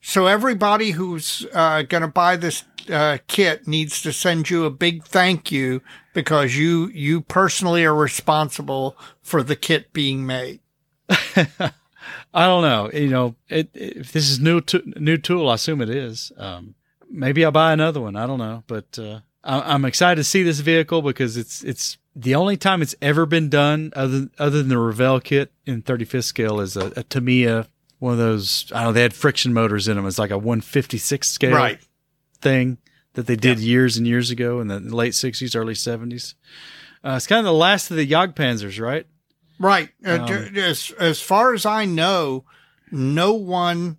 so 0.00 0.26
everybody 0.26 0.90
who's 0.90 1.46
uh, 1.52 1.82
going 1.82 2.02
to 2.02 2.08
buy 2.08 2.36
this 2.36 2.64
uh, 2.90 3.18
kit 3.26 3.66
needs 3.66 4.02
to 4.02 4.12
send 4.12 4.50
you 4.50 4.64
a 4.64 4.70
big 4.70 5.04
thank 5.04 5.50
you 5.50 5.80
because 6.12 6.56
you 6.56 6.88
you 6.88 7.20
personally 7.20 7.84
are 7.84 7.94
responsible 7.94 8.96
for 9.22 9.42
the 9.42 9.56
kit 9.56 9.92
being 9.92 10.26
made. 10.26 10.60
I 11.08 12.46
don't 12.46 12.62
know. 12.62 12.90
You 12.92 13.08
know, 13.08 13.34
it, 13.48 13.70
if 13.74 14.12
this 14.12 14.28
is 14.28 14.40
new 14.40 14.60
to, 14.62 14.82
new 15.00 15.16
tool, 15.16 15.48
I 15.48 15.54
assume 15.54 15.80
it 15.80 15.90
is. 15.90 16.32
Um, 16.36 16.74
maybe 17.10 17.44
I'll 17.44 17.52
buy 17.52 17.72
another 17.72 18.00
one. 18.00 18.16
I 18.16 18.26
don't 18.26 18.38
know, 18.38 18.62
but 18.66 18.98
uh, 18.98 19.20
I, 19.42 19.74
I'm 19.74 19.84
excited 19.84 20.16
to 20.16 20.24
see 20.24 20.42
this 20.42 20.60
vehicle 20.60 21.02
because 21.02 21.36
it's 21.36 21.62
it's 21.64 21.98
the 22.14 22.34
only 22.34 22.56
time 22.56 22.82
it's 22.82 22.94
ever 23.02 23.26
been 23.26 23.48
done 23.48 23.92
other 23.94 24.28
other 24.38 24.58
than 24.58 24.68
the 24.68 24.78
Revell 24.78 25.20
kit 25.20 25.52
in 25.64 25.82
35th 25.82 26.24
scale 26.24 26.60
is 26.60 26.76
a, 26.76 26.92
a 26.96 27.02
Tamiya, 27.02 27.68
one 27.98 28.12
of 28.12 28.18
those. 28.18 28.70
I 28.72 28.78
don't 28.80 28.88
know. 28.88 28.92
They 28.92 29.02
had 29.02 29.14
friction 29.14 29.52
motors 29.54 29.88
in 29.88 29.96
them. 29.96 30.06
It's 30.06 30.18
like 30.18 30.30
a 30.30 30.38
156 30.38 31.28
scale 31.28 31.54
Right. 31.56 31.80
thing 32.40 32.78
that 33.14 33.26
they 33.26 33.36
did 33.36 33.58
years 33.60 33.96
and 33.96 34.06
years 34.06 34.30
ago 34.30 34.60
in 34.60 34.68
the 34.68 34.78
late 34.80 35.14
60s, 35.14 35.56
early 35.56 35.74
70s. 35.74 36.34
Uh, 37.04 37.14
it's 37.16 37.26
kind 37.26 37.38
of 37.40 37.44
the 37.46 37.52
last 37.52 37.90
of 37.90 37.96
the 37.96 38.06
Jagdpanzers, 38.06 38.80
right? 38.80 39.06
Right. 39.58 39.88
Uh, 40.04 40.18
Um, 40.20 40.56
as 40.56 40.90
as 40.98 41.20
far 41.22 41.54
as 41.54 41.64
I 41.64 41.86
know, 41.86 42.44
no 42.90 43.32
one 43.32 43.96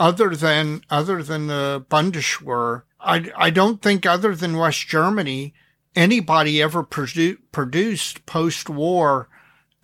other 0.00 0.34
than 0.34 0.82
other 0.90 1.22
than 1.22 1.46
the 1.46 1.84
Bundeswehr, 1.88 2.82
I 3.00 3.30
I 3.36 3.50
don't 3.50 3.80
think 3.80 4.04
other 4.04 4.34
than 4.34 4.56
West 4.56 4.88
Germany, 4.88 5.54
anybody 5.94 6.60
ever 6.60 6.82
produ- 6.82 7.38
produced 7.52 8.26
post 8.26 8.68
war 8.68 9.28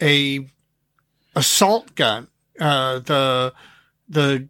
a 0.03 0.49
assault 1.37 1.95
gun 1.95 2.29
uh, 2.61 3.01
the 3.01 3.53
the 4.09 4.49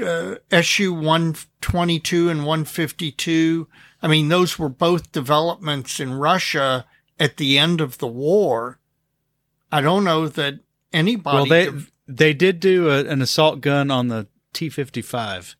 uh, 0.00 0.36
SU 0.50 0.92
122 0.92 2.28
and 2.28 2.40
152. 2.40 3.68
I 4.02 4.08
mean, 4.08 4.28
those 4.28 4.58
were 4.58 4.68
both 4.68 5.12
developments 5.12 6.00
in 6.00 6.14
Russia 6.14 6.86
at 7.18 7.36
the 7.36 7.58
end 7.58 7.80
of 7.80 7.98
the 7.98 8.06
war. 8.06 8.78
I 9.70 9.80
don't 9.80 10.04
know 10.04 10.28
that 10.28 10.60
anybody. 10.92 11.36
Well, 11.36 11.46
they 11.46 11.70
they 12.06 12.34
did 12.34 12.60
do 12.60 12.90
a, 12.90 13.04
an 13.04 13.22
assault 13.22 13.60
gun 13.60 13.90
on 13.90 14.08
the 14.08 14.26
T 14.52 14.68
55. 14.68 15.56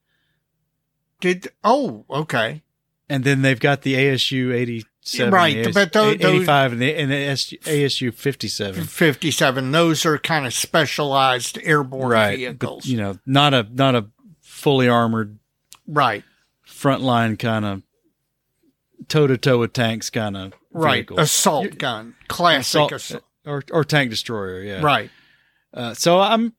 Did 1.20 1.48
oh 1.62 2.04
okay. 2.10 2.62
And 3.09 3.24
then 3.24 3.42
they've 3.42 3.60
got 3.60 3.82
the 3.82 3.94
ASU 3.94 4.54
80 4.54 4.84
right, 5.18 5.56
AS, 5.56 5.74
but 5.74 5.92
those, 5.92 6.14
85 6.14 6.72
and 6.72 6.80
the, 6.80 6.94
and 6.94 7.10
the 7.10 7.16
ASU 7.16 8.14
57. 8.14 8.84
57. 8.84 9.72
Those 9.72 10.06
are 10.06 10.18
kind 10.18 10.46
of 10.46 10.54
specialized 10.54 11.58
airborne 11.62 12.10
right, 12.10 12.36
vehicles. 12.36 12.84
But, 12.84 12.86
you 12.86 12.96
know, 12.96 13.18
not 13.26 13.52
a 13.52 13.66
not 13.72 13.94
a 13.94 14.06
fully 14.40 14.88
armored 14.88 15.38
right 15.88 16.22
frontline 16.66 17.38
kind 17.38 17.64
of 17.64 17.82
toe 19.08 19.26
to 19.26 19.36
toe 19.36 19.58
with 19.58 19.72
tanks 19.72 20.08
kind 20.10 20.36
of 20.36 20.52
right 20.72 20.98
vehicle. 20.98 21.18
assault 21.18 21.64
You're, 21.64 21.72
gun, 21.72 22.14
classic 22.28 22.80
assault, 22.80 22.92
assault, 22.92 23.24
or 23.44 23.64
or 23.72 23.84
tank 23.84 24.10
destroyer, 24.10 24.62
yeah. 24.62 24.82
Right. 24.82 25.10
Uh, 25.74 25.94
so 25.94 26.20
I'm 26.20 26.52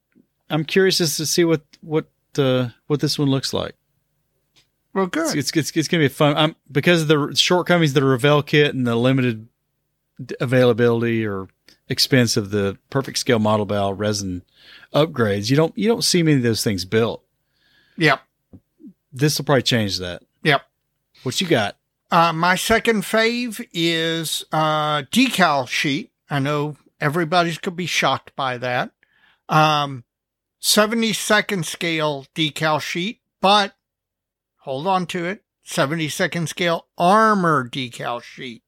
I'm 0.50 0.66
curious 0.66 1.00
as 1.00 1.18
to 1.18 1.26
see 1.26 1.46
what 1.46 1.62
what 1.82 2.08
uh, 2.38 2.70
what 2.88 3.00
this 3.00 3.18
one 3.18 3.30
looks 3.30 3.54
like. 3.54 3.76
Well, 4.94 5.08
good. 5.08 5.36
it's 5.36 5.52
it's 5.56 5.72
it's 5.72 5.88
gonna 5.88 6.04
be 6.04 6.08
fun. 6.08 6.38
I'm 6.38 6.56
because 6.72 7.04
of 7.04 7.08
the 7.08 7.36
shortcomings 7.36 7.92
of 7.92 7.96
the 7.96 8.04
Revell 8.04 8.44
kit 8.44 8.76
and 8.76 8.86
the 8.86 8.96
limited 8.96 9.48
availability 10.40 11.26
or 11.26 11.48
expense 11.90 12.38
of 12.38 12.52
the 12.52 12.78
Perfect 12.90 13.18
Scale 13.18 13.40
Modellbau 13.40 13.94
resin 13.98 14.44
upgrades. 14.94 15.50
You 15.50 15.56
don't 15.56 15.78
you 15.78 15.88
don't 15.88 16.04
see 16.04 16.24
many 16.24 16.38
of 16.38 16.44
those 16.44 16.64
things 16.64 16.86
built. 16.86 17.24
Yep. 17.98 18.22
This 19.12 19.38
will 19.38 19.46
probably 19.46 19.64
change 19.64 20.00
that. 20.00 20.24
Yep. 20.44 20.62
What 21.24 21.40
you 21.40 21.48
got? 21.48 21.78
Uh, 22.12 22.34
my 22.34 22.56
second 22.56 23.04
fave 23.04 23.66
is 23.74 24.46
uh, 24.52 25.02
decal 25.04 25.68
sheet. 25.68 26.12
I 26.30 26.40
know 26.40 26.78
everybody's 27.02 27.58
going 27.58 27.74
to 27.74 27.78
be 27.78 27.86
shocked 27.86 28.36
by 28.36 28.58
that. 28.60 28.92
Um, 29.50 30.04
72nd 30.62 31.66
scale 31.66 32.26
decal 32.36 32.80
sheet, 32.82 33.20
but 33.42 33.74
hold 34.64 34.88
on 34.88 35.06
to 35.08 35.26
it. 35.26 35.44
72nd 35.66 36.48
scale 36.48 36.88
armor 36.98 37.70
decal 37.70 38.22
sheet. 38.22 38.64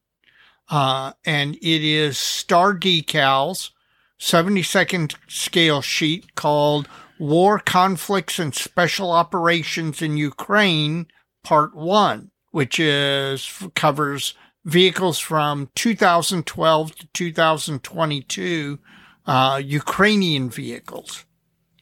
Uh, 0.68 1.12
and 1.24 1.56
it 1.56 1.84
is 1.84 2.18
star 2.18 2.74
decals, 2.74 3.70
72nd 4.18 5.14
scale 5.28 5.82
sheet 5.82 6.34
called 6.34 6.88
War 7.18 7.58
Conflicts 7.58 8.38
and 8.38 8.54
Special 8.54 9.12
Operations 9.12 10.00
in 10.00 10.16
Ukraine, 10.16 11.06
Part 11.44 11.74
1 11.74 12.30
which 12.56 12.80
is 12.80 13.62
covers 13.74 14.32
vehicles 14.64 15.18
from 15.18 15.68
2012 15.74 16.94
to 16.96 17.06
2022 17.08 18.78
uh, 19.26 19.60
Ukrainian 19.62 20.48
vehicles. 20.48 21.26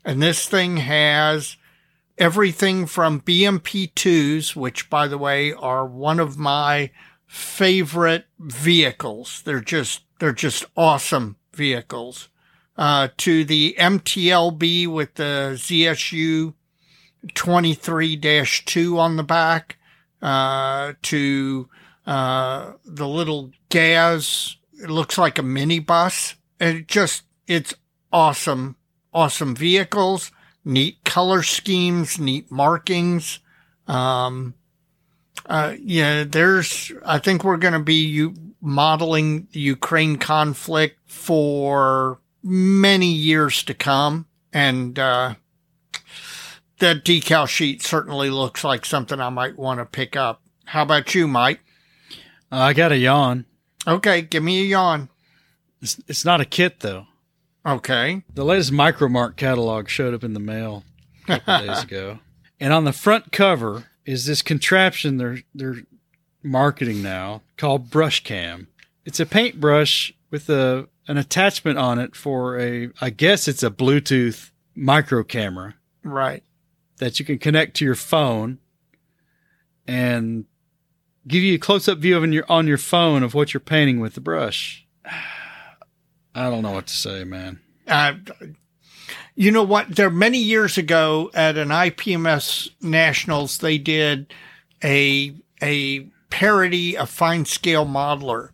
And 0.04 0.20
this 0.20 0.48
thing 0.48 0.78
has 0.78 1.56
everything 2.18 2.86
from 2.86 3.20
BMP2s, 3.20 4.54
which, 4.56 4.88
by 4.90 5.08
the 5.08 5.18
way, 5.18 5.52
are 5.52 5.86
one 5.86 6.20
of 6.20 6.38
my 6.38 6.90
favorite 7.26 8.26
vehicles. 8.38 9.42
They're 9.44 9.60
just 9.60 10.02
they're 10.18 10.32
just 10.32 10.64
awesome 10.76 11.36
vehicles. 11.52 12.28
Uh, 12.76 13.08
to 13.16 13.44
the 13.44 13.76
MTLB 13.78 14.88
with 14.88 15.14
the 15.14 15.52
ZSU 15.54 16.54
23-2 17.28 18.98
on 18.98 19.16
the 19.16 19.22
back 19.22 19.78
uh, 20.20 20.94
to 21.02 21.68
uh, 22.06 22.72
the 22.84 23.06
little 23.06 23.52
Gaz. 23.68 24.56
It 24.82 24.90
looks 24.90 25.16
like 25.16 25.38
a 25.38 25.42
minibus. 25.42 26.34
It 26.60 26.88
just, 26.88 27.22
it's 27.46 27.74
awesome, 28.12 28.76
awesome 29.12 29.54
vehicles, 29.54 30.32
neat 30.64 31.04
color 31.04 31.42
schemes, 31.42 32.18
neat 32.18 32.50
markings. 32.50 33.40
Um, 33.86 34.54
uh, 35.46 35.74
yeah, 35.80 36.24
there's, 36.24 36.92
I 37.04 37.18
think 37.18 37.44
we're 37.44 37.56
going 37.58 37.74
to 37.74 37.80
be 37.80 38.06
you 38.06 38.34
modeling 38.60 39.48
the 39.52 39.60
Ukraine 39.60 40.16
conflict 40.16 40.98
for 41.06 42.18
many 42.42 43.12
years 43.12 43.62
to 43.64 43.74
come. 43.74 44.26
And, 44.52 44.98
uh, 44.98 45.34
that 46.78 47.04
decal 47.04 47.48
sheet 47.48 47.82
certainly 47.82 48.30
looks 48.30 48.64
like 48.64 48.84
something 48.84 49.20
I 49.20 49.28
might 49.28 49.58
want 49.58 49.80
to 49.80 49.84
pick 49.84 50.16
up. 50.16 50.42
How 50.66 50.82
about 50.82 51.14
you, 51.14 51.28
Mike? 51.28 51.60
Uh, 52.50 52.56
I 52.56 52.72
got 52.72 52.92
a 52.92 52.98
yawn. 52.98 53.46
Okay, 53.86 54.22
give 54.22 54.42
me 54.42 54.60
a 54.60 54.64
yawn. 54.64 55.08
It's, 55.82 56.00
it's 56.08 56.24
not 56.24 56.40
a 56.40 56.44
kit 56.44 56.80
though. 56.80 57.06
Okay. 57.66 58.22
The 58.32 58.44
latest 58.44 58.72
Micromark 58.72 59.36
catalog 59.36 59.88
showed 59.88 60.14
up 60.14 60.22
in 60.24 60.34
the 60.34 60.40
mail 60.40 60.84
a 61.28 61.38
couple 61.40 61.66
days 61.66 61.82
ago, 61.82 62.18
and 62.60 62.72
on 62.72 62.84
the 62.84 62.92
front 62.92 63.32
cover 63.32 63.84
is 64.04 64.26
this 64.26 64.42
contraption 64.42 65.16
they're 65.16 65.38
they're 65.54 65.76
marketing 66.42 67.02
now 67.02 67.40
called 67.56 67.88
Brush 67.90 68.22
Cam. 68.22 68.68
It's 69.06 69.20
a 69.20 69.26
paintbrush 69.26 70.12
with 70.30 70.48
a 70.50 70.88
an 71.08 71.16
attachment 71.16 71.78
on 71.78 71.98
it 71.98 72.14
for 72.14 72.58
a 72.60 72.90
I 73.00 73.10
guess 73.10 73.48
it's 73.48 73.62
a 73.62 73.70
Bluetooth 73.70 74.50
micro 74.74 75.22
camera 75.24 75.74
Right. 76.02 76.42
that 76.98 77.18
you 77.18 77.24
can 77.24 77.38
connect 77.38 77.76
to 77.76 77.84
your 77.84 77.94
phone 77.94 78.58
and 79.86 80.44
give 81.26 81.42
you 81.42 81.54
a 81.54 81.58
close 81.58 81.88
up 81.88 81.98
view 81.98 82.16
of 82.16 82.30
your 82.32 82.44
on 82.50 82.66
your 82.66 82.76
phone 82.78 83.22
of 83.22 83.32
what 83.34 83.54
you're 83.54 83.60
painting 83.60 84.00
with 84.00 84.14
the 84.14 84.20
brush. 84.20 84.86
I 86.34 86.50
don't 86.50 86.62
know 86.62 86.72
what 86.72 86.86
to 86.88 86.94
say, 86.94 87.24
man. 87.24 87.60
Uh, 87.86 88.14
you 89.34 89.50
know 89.50 89.62
what? 89.62 89.94
There 89.94 90.10
many 90.10 90.38
years 90.38 90.78
ago 90.78 91.30
at 91.34 91.56
an 91.56 91.68
IPMS 91.68 92.70
Nationals, 92.80 93.58
they 93.58 93.78
did 93.78 94.32
a 94.82 95.34
a 95.62 96.00
parody 96.30 96.96
of 96.96 97.08
Fine 97.10 97.44
Scale 97.44 97.86
Modeler, 97.86 98.50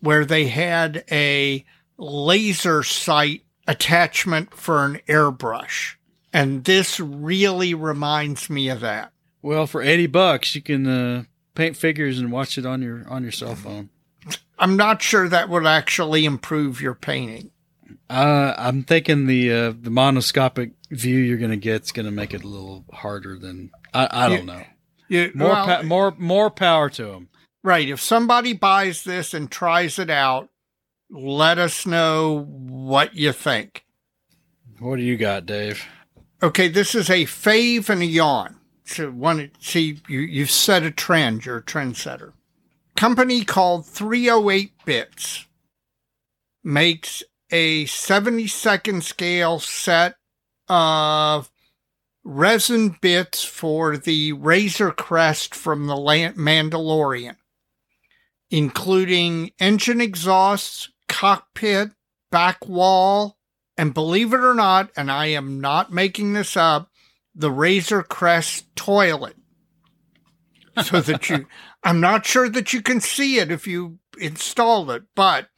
where 0.00 0.24
they 0.24 0.46
had 0.46 1.04
a 1.10 1.64
laser 1.96 2.82
sight 2.82 3.42
attachment 3.66 4.54
for 4.54 4.84
an 4.84 5.00
airbrush, 5.08 5.94
and 6.32 6.64
this 6.64 7.00
really 7.00 7.74
reminds 7.74 8.50
me 8.50 8.68
of 8.68 8.80
that. 8.80 9.12
Well, 9.42 9.66
for 9.66 9.82
eighty 9.82 10.06
bucks, 10.06 10.54
you 10.54 10.62
can 10.62 10.86
uh, 10.86 11.24
paint 11.54 11.76
figures 11.76 12.18
and 12.18 12.30
watch 12.30 12.58
it 12.58 12.66
on 12.66 12.82
your 12.82 13.08
on 13.08 13.22
your 13.22 13.32
cell 13.32 13.54
phone. 13.54 13.90
I'm 14.58 14.76
not 14.76 15.02
sure 15.02 15.28
that 15.28 15.48
would 15.48 15.66
actually 15.66 16.24
improve 16.24 16.80
your 16.80 16.94
painting. 16.94 17.50
Uh, 18.08 18.54
I'm 18.56 18.82
thinking 18.82 19.26
the 19.26 19.52
uh, 19.52 19.68
the 19.70 19.90
monoscopic 19.90 20.72
view 20.90 21.18
you're 21.18 21.38
going 21.38 21.50
to 21.50 21.56
get 21.56 21.82
is 21.82 21.92
going 21.92 22.06
to 22.06 22.12
make 22.12 22.34
it 22.34 22.44
a 22.44 22.48
little 22.48 22.84
harder 22.92 23.38
than 23.38 23.70
I, 23.94 24.26
I 24.26 24.28
don't 24.28 24.46
know. 24.46 24.62
You, 25.08 25.30
More 25.34 25.48
well, 25.48 25.66
pa- 25.66 25.82
more 25.82 26.14
more 26.18 26.50
power 26.50 26.90
to 26.90 27.04
them. 27.04 27.28
Right. 27.62 27.88
If 27.88 28.00
somebody 28.00 28.52
buys 28.52 29.04
this 29.04 29.34
and 29.34 29.50
tries 29.50 29.98
it 29.98 30.10
out, 30.10 30.48
let 31.10 31.58
us 31.58 31.86
know 31.86 32.46
what 32.48 33.14
you 33.14 33.32
think. 33.32 33.84
What 34.78 34.96
do 34.96 35.02
you 35.02 35.16
got, 35.16 35.46
Dave? 35.46 35.84
Okay, 36.42 36.68
this 36.68 36.94
is 36.94 37.10
a 37.10 37.24
fave 37.24 37.88
and 37.88 38.02
a 38.02 38.06
yawn. 38.06 38.56
So 38.84 39.10
one 39.10 39.50
see 39.60 40.00
you 40.08 40.20
you've 40.20 40.50
set 40.50 40.82
a 40.82 40.90
trend, 40.90 41.44
you're 41.44 41.58
a 41.58 41.62
trendsetter. 41.62 42.32
Company 43.00 43.46
called 43.46 43.86
308 43.86 44.72
Bits 44.84 45.46
makes 46.62 47.22
a 47.50 47.86
72nd 47.86 49.02
scale 49.02 49.58
set 49.58 50.16
of 50.68 51.50
resin 52.22 52.98
bits 53.00 53.42
for 53.42 53.96
the 53.96 54.34
Razor 54.34 54.90
Crest 54.90 55.54
from 55.54 55.86
the 55.86 55.94
Mandalorian, 55.94 57.36
including 58.50 59.52
engine 59.58 60.02
exhausts, 60.02 60.90
cockpit, 61.08 61.92
back 62.30 62.68
wall, 62.68 63.38
and 63.78 63.94
believe 63.94 64.34
it 64.34 64.40
or 64.40 64.54
not, 64.54 64.90
and 64.94 65.10
I 65.10 65.28
am 65.28 65.58
not 65.58 65.90
making 65.90 66.34
this 66.34 66.54
up, 66.54 66.90
the 67.34 67.50
Razor 67.50 68.02
Crest 68.02 68.66
toilet. 68.76 69.36
So 70.84 71.00
that 71.00 71.28
you, 71.30 71.46
I'm 71.82 72.00
not 72.00 72.26
sure 72.26 72.48
that 72.48 72.72
you 72.72 72.82
can 72.82 73.00
see 73.00 73.38
it 73.38 73.50
if 73.50 73.66
you 73.66 73.98
install 74.18 74.90
it, 74.90 75.04
but 75.14 75.48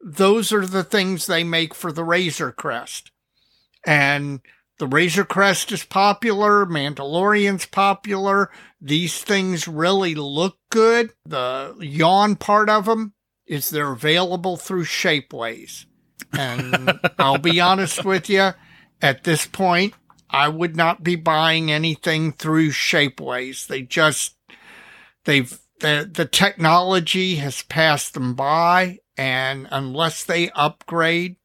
those 0.00 0.52
are 0.52 0.66
the 0.66 0.84
things 0.84 1.26
they 1.26 1.44
make 1.44 1.74
for 1.74 1.92
the 1.92 2.04
Razor 2.04 2.52
Crest. 2.52 3.10
And 3.86 4.40
the 4.78 4.86
Razor 4.86 5.24
Crest 5.24 5.72
is 5.72 5.84
popular, 5.84 6.64
Mandalorian's 6.64 7.66
popular. 7.66 8.50
These 8.80 9.22
things 9.22 9.66
really 9.66 10.14
look 10.14 10.58
good. 10.70 11.12
The 11.24 11.76
yawn 11.80 12.36
part 12.36 12.70
of 12.70 12.84
them 12.84 13.14
is 13.46 13.70
they're 13.70 13.92
available 13.92 14.56
through 14.56 14.84
Shapeways. 14.84 15.86
And 16.32 17.00
I'll 17.18 17.38
be 17.38 17.60
honest 17.60 18.04
with 18.04 18.28
you, 18.28 18.50
at 19.02 19.24
this 19.24 19.46
point, 19.46 19.94
I 20.30 20.48
would 20.48 20.76
not 20.76 21.02
be 21.02 21.16
buying 21.16 21.72
anything 21.72 22.32
through 22.32 22.70
Shapeways. 22.70 23.66
They 23.66 23.82
just, 23.82 24.36
they've, 25.24 25.58
the, 25.80 26.08
the 26.10 26.24
technology 26.24 27.36
has 27.36 27.62
passed 27.62 28.14
them 28.14 28.34
by. 28.34 28.98
And 29.16 29.66
unless 29.70 30.22
they 30.24 30.50
upgrade, 30.50 31.36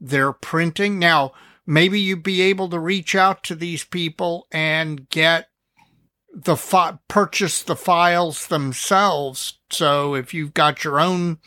their 0.00 0.32
printing. 0.32 0.98
Now, 0.98 1.32
maybe 1.66 2.00
you'd 2.00 2.22
be 2.22 2.42
able 2.42 2.68
to 2.70 2.78
reach 2.78 3.14
out 3.14 3.42
to 3.44 3.54
these 3.54 3.84
people 3.84 4.46
and 4.52 5.08
get 5.08 5.48
the 6.32 6.56
fi- 6.56 6.98
purchase 7.08 7.62
the 7.62 7.76
files 7.76 8.46
themselves. 8.46 9.58
So 9.70 10.14
if 10.14 10.32
you've 10.32 10.54
got 10.54 10.84
your 10.84 11.00
own 11.00 11.38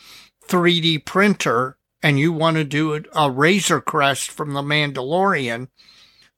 3D 0.47 1.05
printer 1.05 1.77
and 2.03 2.19
you 2.19 2.33
want 2.33 2.57
to 2.57 2.63
do 2.63 2.95
a, 2.95 3.01
a 3.15 3.31
Razor 3.31 3.81
Crest 3.81 4.31
from 4.31 4.53
the 4.53 4.61
Mandalorian, 4.61 5.69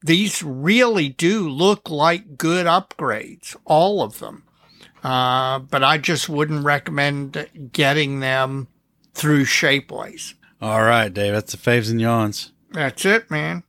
these 0.01 0.43
really 0.43 1.09
do 1.09 1.49
look 1.49 1.89
like 1.89 2.37
good 2.37 2.65
upgrades, 2.65 3.55
all 3.65 4.01
of 4.01 4.19
them. 4.19 4.43
Uh, 5.03 5.59
but 5.59 5.83
I 5.83 5.97
just 5.97 6.29
wouldn't 6.29 6.63
recommend 6.63 7.49
getting 7.73 8.21
them 8.21 8.67
through 9.13 9.43
Shapeways. 9.43 10.33
All 10.61 10.81
right, 10.81 11.13
Dave. 11.13 11.33
That's 11.33 11.51
the 11.51 11.57
faves 11.57 11.91
and 11.91 11.99
yawns. 11.99 12.53
That's 12.71 13.05
it, 13.05 13.29
man. 13.29 13.63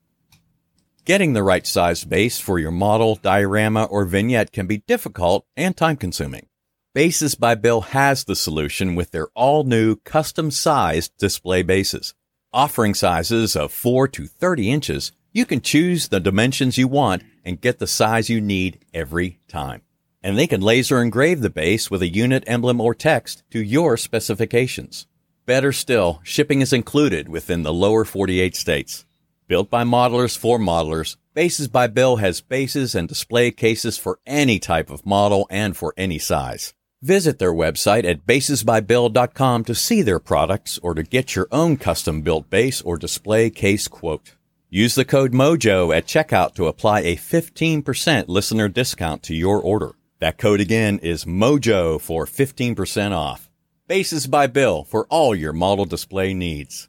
Getting 1.04 1.32
the 1.34 1.42
right 1.42 1.66
size 1.66 2.04
base 2.04 2.38
for 2.38 2.58
your 2.58 2.70
model, 2.70 3.16
diorama, 3.16 3.84
or 3.84 4.04
vignette 4.04 4.52
can 4.52 4.66
be 4.66 4.78
difficult 4.78 5.44
and 5.56 5.76
time 5.76 5.96
consuming. 5.96 6.46
Bases 6.94 7.34
by 7.34 7.56
Bill 7.56 7.80
has 7.80 8.24
the 8.24 8.36
solution 8.36 8.94
with 8.94 9.10
their 9.10 9.26
all 9.34 9.64
new 9.64 9.96
custom 9.96 10.52
sized 10.52 11.12
display 11.18 11.62
bases. 11.62 12.14
Offering 12.52 12.94
sizes 12.94 13.56
of 13.56 13.72
4 13.72 14.06
to 14.08 14.26
30 14.26 14.70
inches, 14.70 15.12
you 15.32 15.44
can 15.44 15.60
choose 15.60 16.08
the 16.08 16.20
dimensions 16.20 16.78
you 16.78 16.86
want 16.86 17.24
and 17.44 17.60
get 17.60 17.80
the 17.80 17.88
size 17.88 18.30
you 18.30 18.40
need 18.40 18.78
every 18.94 19.40
time. 19.48 19.82
And 20.24 20.36
they 20.36 20.48
can 20.48 20.60
laser 20.60 21.00
engrave 21.00 21.40
the 21.40 21.50
base 21.50 21.88
with 21.88 22.02
a 22.02 22.12
unit 22.12 22.42
emblem 22.48 22.80
or 22.80 22.96
text 22.96 23.44
to 23.50 23.62
your 23.62 23.96
specifications. 23.96 25.06
Better 25.46 25.70
still, 25.70 26.20
shipping 26.24 26.62
is 26.62 26.72
included 26.72 27.28
within 27.28 27.62
the 27.62 27.72
lower 27.72 28.04
48 28.04 28.56
states. 28.56 29.06
Built 29.46 29.70
by 29.70 29.84
modelers 29.84 30.36
for 30.36 30.58
modelers, 30.58 31.16
Bases 31.34 31.66
by 31.66 31.88
Bill 31.88 32.18
has 32.18 32.40
bases 32.40 32.94
and 32.94 33.08
display 33.08 33.50
cases 33.50 33.98
for 33.98 34.20
any 34.24 34.60
type 34.60 34.88
of 34.88 35.04
model 35.04 35.48
and 35.50 35.76
for 35.76 35.92
any 35.96 36.16
size. 36.16 36.74
Visit 37.02 37.40
their 37.40 37.52
website 37.52 38.04
at 38.04 38.24
basesbybill.com 38.24 39.64
to 39.64 39.74
see 39.74 40.00
their 40.00 40.20
products 40.20 40.78
or 40.80 40.94
to 40.94 41.02
get 41.02 41.34
your 41.34 41.48
own 41.50 41.76
custom 41.76 42.22
built 42.22 42.48
base 42.50 42.80
or 42.82 42.96
display 42.96 43.50
case 43.50 43.88
quote. 43.88 44.36
Use 44.70 44.94
the 44.94 45.04
code 45.04 45.32
MOJO 45.32 45.92
at 45.92 46.06
checkout 46.06 46.54
to 46.54 46.68
apply 46.68 47.00
a 47.00 47.16
15% 47.16 48.28
listener 48.28 48.68
discount 48.68 49.24
to 49.24 49.34
your 49.34 49.60
order. 49.60 49.96
That 50.20 50.38
code 50.38 50.60
again 50.60 50.98
is 51.00 51.24
MOJO 51.24 52.00
for 52.00 52.26
15% 52.26 53.12
off. 53.12 53.50
Bases 53.86 54.26
by 54.26 54.46
Bill 54.46 54.84
for 54.84 55.06
all 55.06 55.34
your 55.34 55.52
model 55.52 55.84
display 55.84 56.32
needs. 56.32 56.88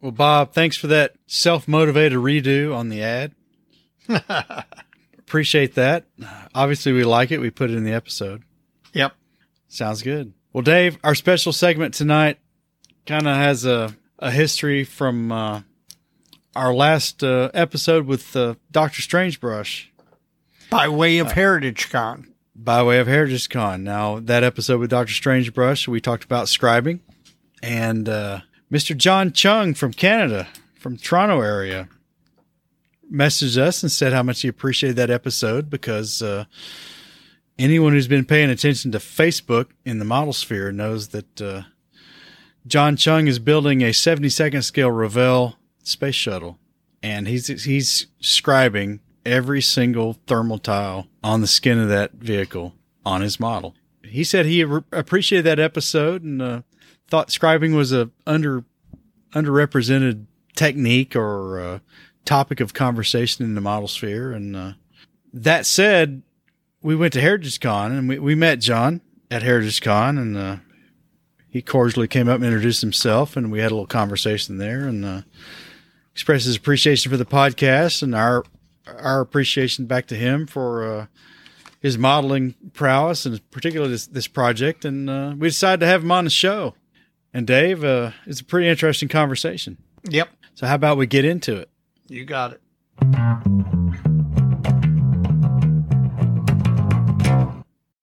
Well, 0.00 0.12
Bob, 0.12 0.54
thanks 0.54 0.76
for 0.76 0.86
that 0.86 1.14
self 1.26 1.68
motivated 1.68 2.18
redo 2.18 2.74
on 2.74 2.88
the 2.88 3.02
ad. 3.02 3.34
Appreciate 5.18 5.74
that. 5.74 6.06
Obviously, 6.54 6.92
we 6.92 7.04
like 7.04 7.30
it. 7.30 7.38
We 7.38 7.50
put 7.50 7.70
it 7.70 7.76
in 7.76 7.84
the 7.84 7.92
episode. 7.92 8.42
Yep. 8.94 9.12
Sounds 9.68 10.02
good. 10.02 10.32
Well, 10.52 10.62
Dave, 10.62 10.98
our 11.04 11.14
special 11.14 11.52
segment 11.52 11.94
tonight 11.94 12.38
kind 13.06 13.28
of 13.28 13.36
has 13.36 13.64
a, 13.64 13.94
a 14.18 14.30
history 14.30 14.84
from 14.84 15.30
uh, 15.30 15.60
our 16.56 16.74
last 16.74 17.22
uh, 17.22 17.50
episode 17.54 18.06
with 18.06 18.34
uh, 18.34 18.54
Dr. 18.70 19.02
Strangebrush 19.02 19.89
By 20.70 20.88
way 20.88 21.18
of 21.18 21.32
Heritage 21.32 21.90
Con. 21.90 22.32
by 22.54 22.82
way 22.82 22.98
of 22.98 23.06
Heritage 23.06 23.48
Con. 23.48 23.82
Now, 23.82 24.20
that 24.20 24.44
episode 24.44 24.78
with 24.78 24.90
Dr. 24.90 25.12
Strangebrush, 25.12 25.88
we 25.88 26.00
talked 26.00 26.24
about 26.24 26.46
scribing. 26.46 27.00
And 27.62 28.08
uh, 28.08 28.40
Mr. 28.70 28.96
John 28.96 29.32
Chung 29.32 29.74
from 29.74 29.92
Canada, 29.92 30.48
from 30.78 30.96
Toronto 30.96 31.40
area, 31.40 31.88
messaged 33.12 33.58
us 33.58 33.82
and 33.82 33.90
said 33.90 34.12
how 34.12 34.22
much 34.22 34.42
he 34.42 34.48
appreciated 34.48 34.96
that 34.96 35.10
episode 35.10 35.68
because 35.68 36.22
uh, 36.22 36.44
anyone 37.58 37.92
who's 37.92 38.08
been 38.08 38.24
paying 38.24 38.50
attention 38.50 38.92
to 38.92 38.98
Facebook 38.98 39.70
in 39.84 39.98
the 39.98 40.04
model 40.04 40.32
sphere 40.32 40.70
knows 40.70 41.08
that 41.08 41.40
uh, 41.42 41.62
John 42.66 42.96
Chung 42.96 43.26
is 43.26 43.38
building 43.38 43.82
a 43.82 43.90
72nd 43.90 44.62
scale 44.62 44.90
Revell 44.90 45.56
space 45.82 46.14
shuttle, 46.14 46.58
and 47.02 47.26
he's 47.26 47.48
he's 47.64 48.06
scribing 48.22 49.00
every 49.24 49.60
single 49.60 50.14
thermal 50.26 50.58
tile 50.58 51.08
on 51.22 51.40
the 51.40 51.46
skin 51.46 51.78
of 51.78 51.88
that 51.88 52.12
vehicle 52.12 52.74
on 53.04 53.20
his 53.20 53.38
model. 53.38 53.74
He 54.04 54.24
said 54.24 54.46
he 54.46 54.64
re- 54.64 54.82
appreciated 54.92 55.44
that 55.44 55.58
episode 55.58 56.22
and 56.22 56.40
uh, 56.40 56.62
thought 57.08 57.28
scribing 57.28 57.74
was 57.74 57.92
a 57.92 58.10
under 58.26 58.64
underrepresented 59.32 60.26
technique 60.56 61.14
or 61.14 61.60
uh, 61.60 61.78
topic 62.24 62.60
of 62.60 62.74
conversation 62.74 63.44
in 63.44 63.54
the 63.54 63.60
model 63.60 63.88
sphere. 63.88 64.32
And 64.32 64.56
uh, 64.56 64.72
that 65.32 65.66
said, 65.66 66.22
we 66.82 66.96
went 66.96 67.12
to 67.12 67.20
Heritage 67.20 67.60
Con 67.60 67.92
and 67.92 68.08
we, 68.08 68.18
we 68.18 68.34
met 68.34 68.60
John 68.60 69.00
at 69.30 69.42
Heritage 69.42 69.80
Con 69.80 70.18
and 70.18 70.36
uh, 70.36 70.56
he 71.48 71.62
cordially 71.62 72.08
came 72.08 72.28
up 72.28 72.36
and 72.36 72.44
introduced 72.44 72.80
himself 72.80 73.36
and 73.36 73.52
we 73.52 73.60
had 73.60 73.70
a 73.70 73.74
little 73.74 73.86
conversation 73.86 74.58
there 74.58 74.86
and 74.86 75.04
uh, 75.04 75.22
expressed 76.12 76.46
his 76.46 76.56
appreciation 76.56 77.10
for 77.10 77.16
the 77.16 77.24
podcast 77.24 78.02
and 78.02 78.14
our 78.14 78.44
our 78.86 79.20
appreciation 79.20 79.86
back 79.86 80.06
to 80.06 80.14
him 80.14 80.46
for 80.46 80.84
uh, 80.84 81.06
his 81.80 81.96
modeling 81.96 82.54
prowess 82.72 83.26
and 83.26 83.50
particularly 83.50 83.92
this, 83.92 84.06
this 84.06 84.28
project. 84.28 84.84
And 84.84 85.08
uh, 85.08 85.34
we 85.36 85.48
decided 85.48 85.80
to 85.80 85.86
have 85.86 86.02
him 86.02 86.12
on 86.12 86.24
the 86.24 86.30
show. 86.30 86.74
And 87.32 87.46
Dave, 87.46 87.84
uh, 87.84 88.10
it's 88.26 88.40
a 88.40 88.44
pretty 88.44 88.68
interesting 88.68 89.08
conversation. 89.08 89.78
Yep. 90.08 90.28
So 90.54 90.66
how 90.66 90.74
about 90.74 90.96
we 90.96 91.06
get 91.06 91.24
into 91.24 91.56
it? 91.56 91.68
You 92.08 92.24
got 92.24 92.52
it. 92.52 92.60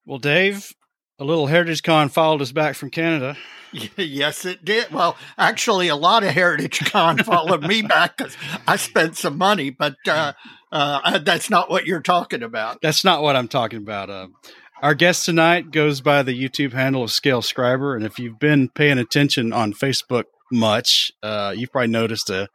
Well, 0.06 0.20
Dave, 0.20 0.74
a 1.20 1.26
little 1.26 1.48
Heritage 1.48 1.84
Con 1.84 2.10
followed 2.10 2.42
us 2.42 2.52
back 2.52 2.76
from 2.76 2.90
Canada. 2.90 3.36
yes, 3.98 4.46
it 4.46 4.64
did. 4.64 4.92
Well, 4.92 5.18
actually, 5.38 5.88
a 5.88 5.96
lot 5.96 6.24
of 6.24 6.30
Heritage 6.30 6.92
Con 6.92 7.18
followed 7.24 7.64
me 7.64 7.82
back 7.82 8.18
because 8.18 8.36
I 8.68 8.76
spent 8.76 9.18
some 9.18 9.38
money, 9.38 9.70
but 9.70 9.96
uh, 10.08 10.34
uh, 10.72 11.20
that's 11.20 11.50
not 11.50 11.70
what 11.70 11.86
you're 11.86 12.02
talking 12.02 12.44
about. 12.44 12.82
That's 12.82 13.04
not 13.04 13.22
what 13.22 13.36
I'm 13.36 13.48
talking 13.48 13.80
about. 13.80 14.10
Uh, 14.10 14.28
our 14.82 14.94
guest 14.94 15.26
tonight 15.26 15.72
goes 15.72 16.02
by 16.02 16.24
the 16.24 16.40
YouTube 16.40 16.74
handle 16.74 17.04
of 17.04 17.12
Scale 17.12 17.42
Scriber, 17.42 17.96
and 17.96 18.06
if 18.06 18.20
you've 18.20 18.40
been 18.40 18.70
paying 18.70 19.00
attention 19.00 19.52
on 19.54 19.74
Facebook 19.74 20.26
much, 20.52 21.12
uh, 21.24 21.54
you've 21.56 21.72
probably 21.72 21.90
noticed 21.90 22.30
a 22.30 22.48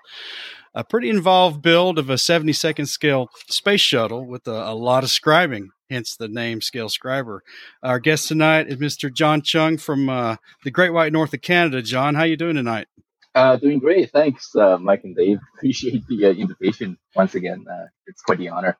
a 0.74 0.84
pretty 0.84 1.10
involved 1.10 1.60
build 1.60 1.98
of 1.98 2.08
a 2.08 2.14
72nd 2.14 2.88
scale 2.88 3.28
space 3.48 3.80
shuttle 3.80 4.26
with 4.26 4.46
a, 4.48 4.70
a 4.70 4.74
lot 4.74 5.04
of 5.04 5.10
scribing, 5.10 5.66
hence 5.92 6.16
the 6.16 6.28
name 6.28 6.60
Scale 6.60 6.88
Scriber. 6.88 7.40
Our 7.82 8.00
guest 8.00 8.28
tonight 8.28 8.68
is 8.68 8.76
Mr. 8.76 9.12
John 9.12 9.42
Chung 9.42 9.76
from 9.78 10.08
uh, 10.08 10.36
the 10.64 10.70
Great 10.70 10.90
White 10.92 11.12
North 11.12 11.34
of 11.34 11.42
Canada. 11.42 11.82
John, 11.82 12.14
how 12.14 12.24
you 12.24 12.36
doing 12.36 12.56
tonight? 12.56 12.88
Uh, 13.34 13.56
doing 13.56 13.78
great. 13.78 14.10
Thanks, 14.10 14.54
uh, 14.56 14.78
Mike 14.78 15.04
and 15.04 15.16
Dave. 15.16 15.38
Appreciate 15.56 16.06
the 16.08 16.26
uh, 16.26 16.30
invitation 16.30 16.98
once 17.14 17.34
again. 17.34 17.64
Uh, 17.70 17.86
it's 18.06 18.22
quite 18.22 18.38
the 18.38 18.48
honor. 18.48 18.76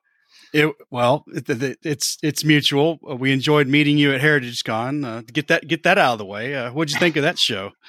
It, 0.53 0.73
well, 0.91 1.23
it, 1.33 1.49
it, 1.49 1.79
it's 1.83 2.17
it's 2.21 2.43
mutual. 2.43 2.99
Uh, 3.09 3.15
We 3.15 3.31
enjoyed 3.31 3.67
meeting 3.67 3.97
you 3.97 4.13
at 4.13 4.21
Heritage 4.21 4.63
Con. 4.63 5.25
Get 5.31 5.47
that 5.47 5.67
get 5.67 5.83
that 5.83 5.97
out 5.97 6.13
of 6.13 6.17
the 6.19 6.25
way. 6.25 6.53
Uh, 6.53 6.71
what'd 6.71 6.93
you 6.93 6.99
think 6.99 7.15
of 7.15 7.23
that 7.23 7.39
show? 7.39 7.71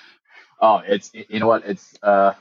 Oh, 0.61 0.81
it's 0.87 1.11
you 1.13 1.41
know 1.41 1.49
what? 1.49 1.65
It's 1.67 1.93
uh, 2.03 2.33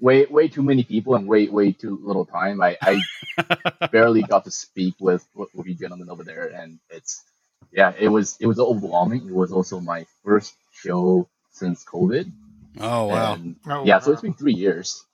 way 0.00 0.26
way 0.26 0.48
too 0.48 0.62
many 0.62 0.82
people 0.82 1.14
and 1.14 1.26
way 1.26 1.48
way 1.48 1.72
too 1.72 1.98
little 2.02 2.26
time. 2.26 2.60
I, 2.60 2.76
I 2.82 3.86
barely 3.92 4.22
got 4.22 4.44
to 4.44 4.50
speak 4.50 4.94
with, 5.00 5.26
with 5.34 5.48
with 5.54 5.66
you 5.66 5.74
gentlemen 5.74 6.10
over 6.10 6.24
there, 6.24 6.48
and 6.48 6.78
it's 6.90 7.22
yeah, 7.72 7.92
it 7.98 8.08
was 8.08 8.36
it 8.40 8.46
was 8.46 8.58
overwhelming. 8.58 9.26
It 9.28 9.34
was 9.34 9.52
also 9.52 9.80
my 9.80 10.06
first 10.24 10.54
show 10.72 11.28
since 11.52 11.84
COVID. 11.84 12.30
Oh 12.80 13.06
wow! 13.06 13.34
And, 13.34 13.56
Oh, 13.66 13.84
yeah, 13.84 13.98
so 13.98 14.12
it's 14.12 14.22
been 14.22 14.34
three 14.34 14.54
years. 14.54 15.04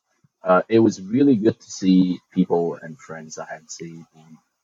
Uh, 0.43 0.63
it 0.69 0.79
was 0.79 1.03
really 1.03 1.35
good 1.35 1.59
to 1.59 1.71
see 1.71 2.21
people 2.33 2.79
and 2.81 2.97
friends 2.99 3.37
I 3.39 3.47
hadn't 3.51 3.73
seen 3.73 4.07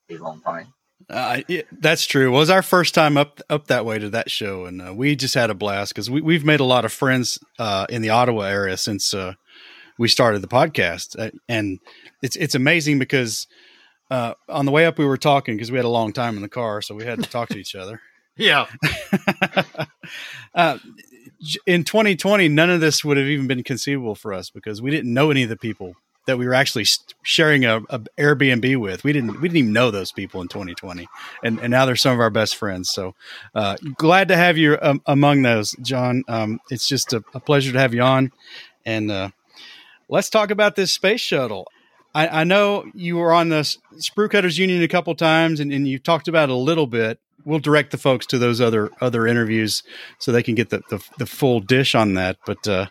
in 0.07 0.17
a 0.17 0.23
long 0.23 0.41
time. 0.41 0.73
Uh, 1.09 1.41
it, 1.49 1.67
that's 1.81 2.05
true. 2.05 2.27
It 2.27 2.37
was 2.37 2.49
our 2.49 2.61
first 2.61 2.95
time 2.95 3.17
up 3.17 3.41
up 3.49 3.67
that 3.67 3.85
way 3.85 3.99
to 3.99 4.09
that 4.11 4.31
show, 4.31 4.65
and 4.65 4.81
uh, 4.81 4.93
we 4.93 5.15
just 5.15 5.35
had 5.35 5.49
a 5.49 5.53
blast 5.53 5.93
because 5.93 6.09
we 6.09 6.21
we've 6.21 6.45
made 6.45 6.61
a 6.61 6.65
lot 6.65 6.85
of 6.85 6.93
friends 6.93 7.39
uh, 7.59 7.85
in 7.89 8.01
the 8.01 8.09
Ottawa 8.09 8.43
area 8.43 8.77
since 8.77 9.13
uh, 9.13 9.33
we 9.97 10.07
started 10.07 10.41
the 10.41 10.47
podcast, 10.47 11.17
uh, 11.19 11.31
and 11.47 11.79
it's 12.21 12.35
it's 12.35 12.55
amazing 12.55 12.99
because 12.99 13.47
uh, 14.11 14.33
on 14.49 14.65
the 14.65 14.71
way 14.71 14.85
up 14.85 14.97
we 14.97 15.05
were 15.05 15.17
talking 15.17 15.55
because 15.55 15.71
we 15.71 15.77
had 15.77 15.85
a 15.85 15.89
long 15.89 16.13
time 16.13 16.35
in 16.35 16.41
the 16.41 16.49
car, 16.49 16.81
so 16.81 16.95
we 16.95 17.05
had 17.05 17.21
to 17.23 17.29
talk 17.29 17.49
to 17.49 17.57
each 17.57 17.75
other. 17.75 18.01
Yeah. 18.35 18.65
uh, 20.55 20.79
in 21.67 21.83
2020, 21.83 22.47
none 22.49 22.71
of 22.71 22.81
this 22.81 23.05
would 23.05 23.17
have 23.17 23.27
even 23.27 23.45
been 23.45 23.63
conceivable 23.63 24.15
for 24.15 24.33
us 24.33 24.49
because 24.49 24.81
we 24.81 24.89
didn't 24.89 25.13
know 25.13 25.29
any 25.29 25.43
of 25.43 25.49
the 25.49 25.55
people 25.55 25.95
that 26.25 26.37
we 26.37 26.47
were 26.47 26.53
actually 26.53 26.85
sharing 27.23 27.65
a, 27.65 27.77
a 27.89 27.99
Airbnb 28.17 28.77
with. 28.77 29.03
We 29.03 29.13
didn't 29.13 29.41
we 29.41 29.49
didn't 29.49 29.57
even 29.57 29.73
know 29.73 29.91
those 29.91 30.11
people 30.11 30.41
in 30.41 30.47
2020, 30.47 31.07
and 31.43 31.59
and 31.59 31.69
now 31.69 31.85
they're 31.85 31.95
some 31.95 32.13
of 32.13 32.19
our 32.19 32.29
best 32.29 32.55
friends. 32.55 32.89
So 32.89 33.13
uh, 33.53 33.75
glad 33.97 34.29
to 34.29 34.35
have 34.35 34.57
you 34.57 34.77
um, 34.81 35.01
among 35.05 35.41
those, 35.41 35.75
John. 35.81 36.23
Um, 36.27 36.59
it's 36.69 36.87
just 36.87 37.13
a, 37.13 37.23
a 37.33 37.39
pleasure 37.39 37.71
to 37.73 37.79
have 37.79 37.93
you 37.93 38.01
on, 38.01 38.31
and 38.85 39.11
uh, 39.11 39.29
let's 40.09 40.29
talk 40.29 40.51
about 40.51 40.75
this 40.75 40.91
space 40.91 41.21
shuttle. 41.21 41.67
I, 42.15 42.41
I 42.41 42.43
know 42.43 42.85
you 42.93 43.17
were 43.17 43.33
on 43.33 43.49
the 43.49 43.61
Sprue 43.95 44.29
Cutters 44.29 44.57
Union 44.57 44.81
a 44.83 44.87
couple 44.87 45.15
times, 45.15 45.59
and, 45.59 45.73
and 45.73 45.87
you 45.87 45.97
talked 45.97 46.27
about 46.27 46.49
it 46.49 46.53
a 46.53 46.55
little 46.55 46.87
bit. 46.87 47.19
We'll 47.45 47.59
direct 47.59 47.91
the 47.91 47.97
folks 47.97 48.25
to 48.27 48.37
those 48.37 48.61
other 48.61 48.89
other 49.01 49.27
interviews 49.27 49.83
so 50.17 50.31
they 50.31 50.43
can 50.43 50.55
get 50.55 50.69
the, 50.69 50.81
the, 50.89 51.03
the 51.17 51.25
full 51.25 51.59
dish 51.59 51.93
on 51.93 52.13
that. 52.13 52.37
But 52.45 52.65
uh, 52.67 52.85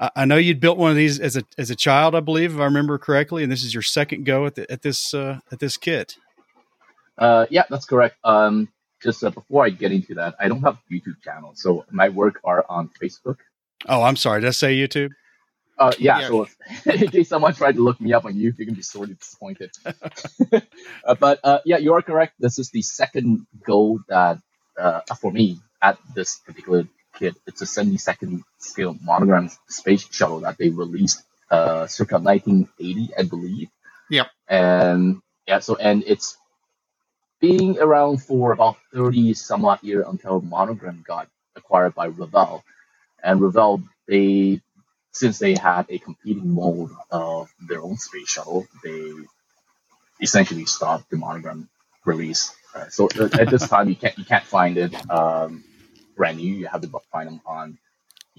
I, 0.00 0.10
I 0.16 0.24
know 0.24 0.36
you'd 0.36 0.58
built 0.58 0.78
one 0.78 0.90
of 0.90 0.96
these 0.96 1.20
as 1.20 1.36
a 1.36 1.44
as 1.58 1.70
a 1.70 1.76
child, 1.76 2.16
I 2.16 2.20
believe, 2.20 2.54
if 2.54 2.60
I 2.60 2.64
remember 2.64 2.98
correctly, 2.98 3.44
and 3.44 3.52
this 3.52 3.62
is 3.62 3.72
your 3.72 3.82
second 3.82 4.24
go 4.24 4.46
at 4.46 4.56
the, 4.56 4.70
at 4.70 4.82
this 4.82 5.14
uh, 5.14 5.38
at 5.52 5.60
this 5.60 5.76
kit. 5.76 6.16
Uh, 7.16 7.46
yeah, 7.50 7.64
that's 7.70 7.84
correct. 7.86 8.16
Um, 8.24 8.68
just 9.00 9.22
uh, 9.22 9.30
before 9.30 9.64
I 9.64 9.70
get 9.70 9.92
into 9.92 10.14
that, 10.14 10.34
I 10.40 10.48
don't 10.48 10.62
have 10.62 10.78
a 10.90 10.92
YouTube 10.92 11.22
channel, 11.22 11.52
so 11.54 11.84
my 11.90 12.08
work 12.08 12.40
are 12.42 12.64
on 12.68 12.90
Facebook. 13.00 13.36
Oh, 13.86 14.02
I'm 14.02 14.16
sorry. 14.16 14.40
Did 14.40 14.48
I 14.48 14.52
say 14.52 14.74
YouTube? 14.74 15.10
Uh, 15.78 15.92
yeah, 15.98 16.20
yeah. 16.20 16.28
So 16.28 16.46
in 16.90 17.08
case 17.08 17.28
someone 17.28 17.54
tried 17.54 17.76
to 17.76 17.82
look 17.82 18.00
me 18.00 18.12
up 18.12 18.24
on 18.24 18.36
you, 18.36 18.52
you're 18.56 18.66
gonna 18.66 18.76
be 18.76 18.82
sorely 18.82 19.14
disappointed. 19.14 19.70
uh, 21.04 21.14
but 21.18 21.40
uh, 21.44 21.58
yeah, 21.64 21.78
you 21.78 21.94
are 21.94 22.02
correct. 22.02 22.34
This 22.38 22.58
is 22.58 22.70
the 22.70 22.82
second 22.82 23.46
goal 23.64 24.00
that 24.08 24.38
uh, 24.78 25.00
for 25.20 25.32
me 25.32 25.58
at 25.82 25.98
this 26.14 26.38
particular 26.38 26.86
kit. 27.18 27.34
It's 27.46 27.62
a 27.62 27.66
72nd 27.66 28.42
scale 28.58 28.96
monogram 29.02 29.50
space 29.68 30.06
shuttle 30.10 30.40
that 30.40 30.58
they 30.58 30.70
released 30.70 31.22
uh, 31.50 31.86
circa 31.86 32.18
1980, 32.18 33.10
I 33.18 33.22
believe. 33.24 33.68
Yep. 34.10 34.26
And 34.48 35.20
yeah, 35.46 35.58
so 35.60 35.76
and 35.76 36.04
it's 36.06 36.36
being 37.40 37.78
around 37.78 38.22
for 38.22 38.52
about 38.52 38.76
30 38.94 39.34
some 39.34 39.64
odd 39.64 39.82
year 39.82 40.04
until 40.06 40.40
Monogram 40.40 41.04
got 41.06 41.28
acquired 41.56 41.94
by 41.94 42.06
Revell. 42.06 42.64
And 43.22 43.40
Revell, 43.40 43.82
they 44.08 44.60
since 45.14 45.38
they 45.38 45.54
had 45.54 45.86
a 45.88 45.98
competing 45.98 46.50
mold 46.50 46.90
of 47.10 47.50
their 47.66 47.80
own 47.80 47.96
space 47.96 48.28
shuttle, 48.28 48.66
they 48.82 49.12
essentially 50.20 50.66
stopped 50.66 51.08
the 51.10 51.16
Monogram 51.16 51.68
release. 52.04 52.54
Uh, 52.74 52.88
so 52.88 53.08
uh, 53.18 53.28
at 53.40 53.48
this 53.48 53.66
time, 53.68 53.88
you 53.88 53.96
can't 53.96 54.18
you 54.18 54.24
can't 54.24 54.44
find 54.44 54.76
it 54.76 54.92
um, 55.10 55.64
brand 56.16 56.36
new. 56.36 56.54
You 56.54 56.66
have 56.66 56.82
to 56.82 56.90
find 57.10 57.28
them 57.28 57.40
on 57.46 57.78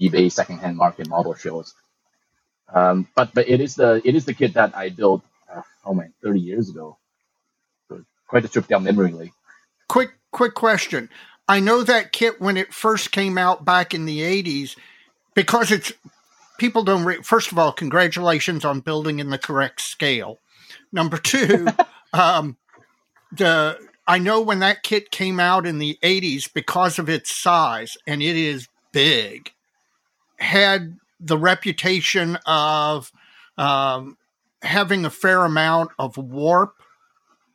eBay 0.00 0.30
secondhand 0.30 0.76
market 0.76 1.08
model 1.08 1.34
shows. 1.34 1.74
Um, 2.72 3.08
but 3.16 3.34
but 3.34 3.48
it 3.48 3.60
is 3.60 3.74
the 3.74 4.00
it 4.04 4.14
is 4.14 4.24
the 4.24 4.34
kit 4.34 4.54
that 4.54 4.76
I 4.76 4.90
built 4.90 5.22
uh, 5.52 5.62
oh 5.84 5.94
man 5.94 6.12
30 6.22 6.40
years 6.40 6.68
ago 6.68 6.98
quite 8.26 8.44
a 8.44 8.48
trip 8.48 8.66
down 8.66 8.84
memory 8.84 9.12
lane. 9.12 9.32
Quick, 9.88 10.12
quick 10.32 10.54
question. 10.54 11.08
I 11.48 11.60
know 11.60 11.82
that 11.82 12.12
kit 12.12 12.40
when 12.40 12.56
it 12.56 12.74
first 12.74 13.12
came 13.12 13.38
out 13.38 13.64
back 13.64 13.94
in 13.94 14.04
the 14.04 14.20
80s, 14.20 14.76
because 15.34 15.70
it's 15.70 15.92
people 16.58 16.82
don't. 16.82 17.04
Re- 17.04 17.22
First 17.22 17.52
of 17.52 17.58
all, 17.58 17.72
congratulations 17.72 18.64
on 18.64 18.80
building 18.80 19.18
in 19.18 19.30
the 19.30 19.38
correct 19.38 19.80
scale. 19.80 20.38
Number 20.92 21.18
two, 21.18 21.66
um, 22.12 22.56
the 23.32 23.78
I 24.06 24.18
know 24.18 24.40
when 24.40 24.60
that 24.60 24.82
kit 24.82 25.10
came 25.10 25.40
out 25.40 25.66
in 25.66 25.78
the 25.78 25.98
80s 26.02 26.52
because 26.52 26.98
of 26.98 27.08
its 27.08 27.34
size, 27.34 27.96
and 28.06 28.22
it 28.22 28.36
is 28.36 28.68
big, 28.92 29.52
had 30.38 30.96
the 31.18 31.38
reputation 31.38 32.38
of 32.46 33.10
um, 33.58 34.16
having 34.62 35.04
a 35.04 35.10
fair 35.10 35.44
amount 35.44 35.90
of 35.98 36.16
warp 36.16 36.74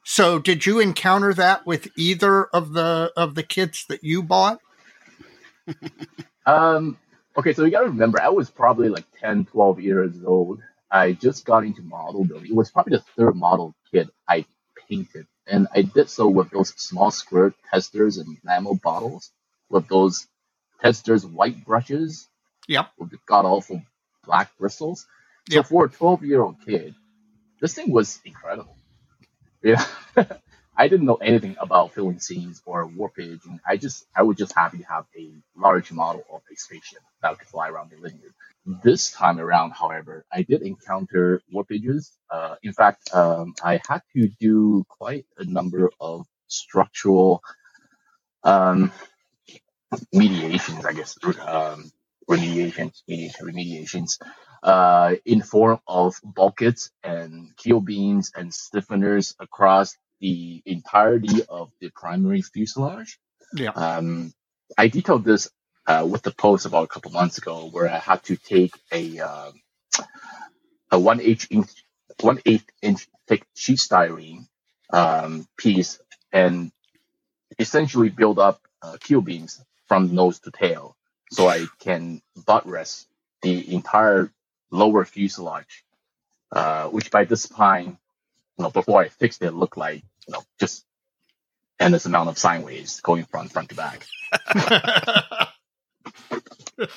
so, 0.03 0.39
did 0.39 0.65
you 0.65 0.79
encounter 0.79 1.33
that 1.33 1.65
with 1.65 1.87
either 1.95 2.45
of 2.45 2.73
the 2.73 3.11
of 3.15 3.35
the 3.35 3.43
kits 3.43 3.85
that 3.85 4.03
you 4.03 4.23
bought? 4.23 4.59
um. 6.45 6.97
Okay, 7.37 7.53
so 7.53 7.63
you 7.63 7.71
got 7.71 7.81
to 7.81 7.87
remember, 7.87 8.21
I 8.21 8.29
was 8.29 8.49
probably 8.49 8.89
like 8.89 9.05
10, 9.19 9.45
12 9.45 9.79
years 9.79 10.15
old. 10.25 10.61
I 10.89 11.13
just 11.13 11.45
got 11.45 11.63
into 11.63 11.81
model 11.81 12.25
building. 12.25 12.51
It 12.51 12.55
was 12.55 12.71
probably 12.71 12.97
the 12.97 13.03
third 13.15 13.35
model 13.35 13.73
kit 13.91 14.09
I 14.27 14.45
painted, 14.89 15.25
and 15.47 15.67
I 15.73 15.83
did 15.83 16.09
so 16.09 16.27
with 16.27 16.49
those 16.49 16.73
small 16.75 17.11
squirt 17.11 17.53
Testors 17.71 18.17
and 18.17 18.37
enamel 18.43 18.75
bottles, 18.83 19.31
with 19.69 19.87
those 19.87 20.27
Testors 20.83 21.25
white 21.25 21.63
brushes. 21.65 22.27
Yep. 22.67 22.89
With 22.99 23.11
the 23.11 23.19
god 23.25 23.45
awful 23.45 23.81
black 24.25 24.55
bristles. 24.57 25.07
So 25.49 25.57
yep. 25.57 25.67
for 25.67 25.85
a 25.85 25.89
12 25.89 26.25
year 26.25 26.41
old 26.41 26.57
kid, 26.65 26.95
this 27.61 27.73
thing 27.73 27.91
was 27.91 28.19
incredible. 28.25 28.75
Yeah. 29.63 29.83
I 30.81 30.87
didn't 30.89 31.05
know 31.07 31.15
anything 31.17 31.55
about 31.61 31.93
filling 31.93 32.19
scenes 32.19 32.61
or 32.65 32.87
warpage, 32.89 33.45
and 33.45 33.59
I 33.67 33.77
just 33.77 34.05
I 34.15 34.23
was 34.23 34.37
just 34.37 34.55
happy 34.55 34.79
to 34.79 34.85
have 34.85 35.05
a 35.17 35.29
large 35.55 35.91
model 35.91 36.23
of 36.33 36.41
a 36.51 36.55
spaceship 36.57 37.01
that 37.21 37.37
could 37.39 37.47
fly 37.47 37.69
around 37.69 37.91
the 37.91 37.97
room. 37.97 38.19
This 38.83 39.11
time 39.11 39.39
around, 39.39 39.71
however, 39.71 40.25
I 40.33 40.43
did 40.43 40.63
encounter 40.63 41.41
warpages. 41.53 42.11
Uh, 42.31 42.55
in 42.63 42.73
fact, 42.73 43.13
um, 43.13 43.55
I 43.63 43.79
had 43.87 44.01
to 44.15 44.29
do 44.39 44.85
quite 44.89 45.25
a 45.37 45.45
number 45.45 45.91
of 46.01 46.27
structural 46.47 47.43
um, 48.43 48.91
mediations, 50.13 50.85
I 50.85 50.93
guess, 50.93 51.17
um, 51.47 51.91
remediations, 52.29 53.01
remediations 53.41 54.19
uh, 54.63 55.15
in 55.25 55.41
form 55.41 55.79
of 55.87 56.15
bulkheads 56.23 56.91
and 57.03 57.55
keel 57.57 57.81
beams 57.81 58.31
and 58.35 58.51
stiffeners 58.51 59.35
across 59.39 59.95
the 60.21 60.61
entirety 60.65 61.43
of 61.49 61.71
the 61.81 61.89
primary 61.89 62.41
fuselage. 62.41 63.19
Yeah. 63.53 63.71
Um, 63.71 64.33
I 64.77 64.87
detailed 64.87 65.25
this 65.25 65.49
uh, 65.87 66.07
with 66.09 66.21
the 66.21 66.31
post 66.31 66.65
about 66.65 66.85
a 66.85 66.87
couple 66.87 67.11
months 67.11 67.37
ago, 67.37 67.67
where 67.71 67.89
I 67.89 67.97
had 67.97 68.23
to 68.25 68.37
take 68.37 68.73
a 68.91 69.19
uh, 69.19 69.51
a 70.91 70.99
one 70.99 71.19
inch 71.19 71.47
one 72.21 72.39
eighth 72.45 72.69
inch 72.81 73.07
thick 73.27 73.45
sheet 73.55 73.79
styrene 73.79 74.47
um, 74.93 75.47
piece 75.57 75.99
and 76.31 76.71
essentially 77.59 78.09
build 78.09 78.39
up 78.39 78.61
uh, 78.81 78.97
keel 78.99 79.21
beams 79.21 79.61
from 79.87 80.15
nose 80.15 80.39
to 80.41 80.51
tail, 80.51 80.95
so 81.31 81.49
I 81.49 81.65
can 81.79 82.21
butt 82.45 82.65
rest 82.67 83.07
the 83.41 83.73
entire 83.73 84.31
lower 84.71 85.03
fuselage, 85.03 85.83
uh, 86.51 86.87
which 86.89 87.11
by 87.11 87.25
this 87.25 87.47
time, 87.49 87.97
you 88.61 88.67
know, 88.67 88.69
before 88.71 89.01
I 89.01 89.09
fixed 89.09 89.41
it, 89.41 89.55
looked 89.55 89.75
like 89.75 90.03
you 90.27 90.33
know 90.33 90.43
just 90.59 90.85
endless 91.79 92.05
amount 92.05 92.29
of 92.29 92.37
sine 92.37 92.61
waves 92.61 93.01
going 93.01 93.25
from 93.25 93.49
front 93.49 93.69
to 93.69 93.75
back. 93.75 94.05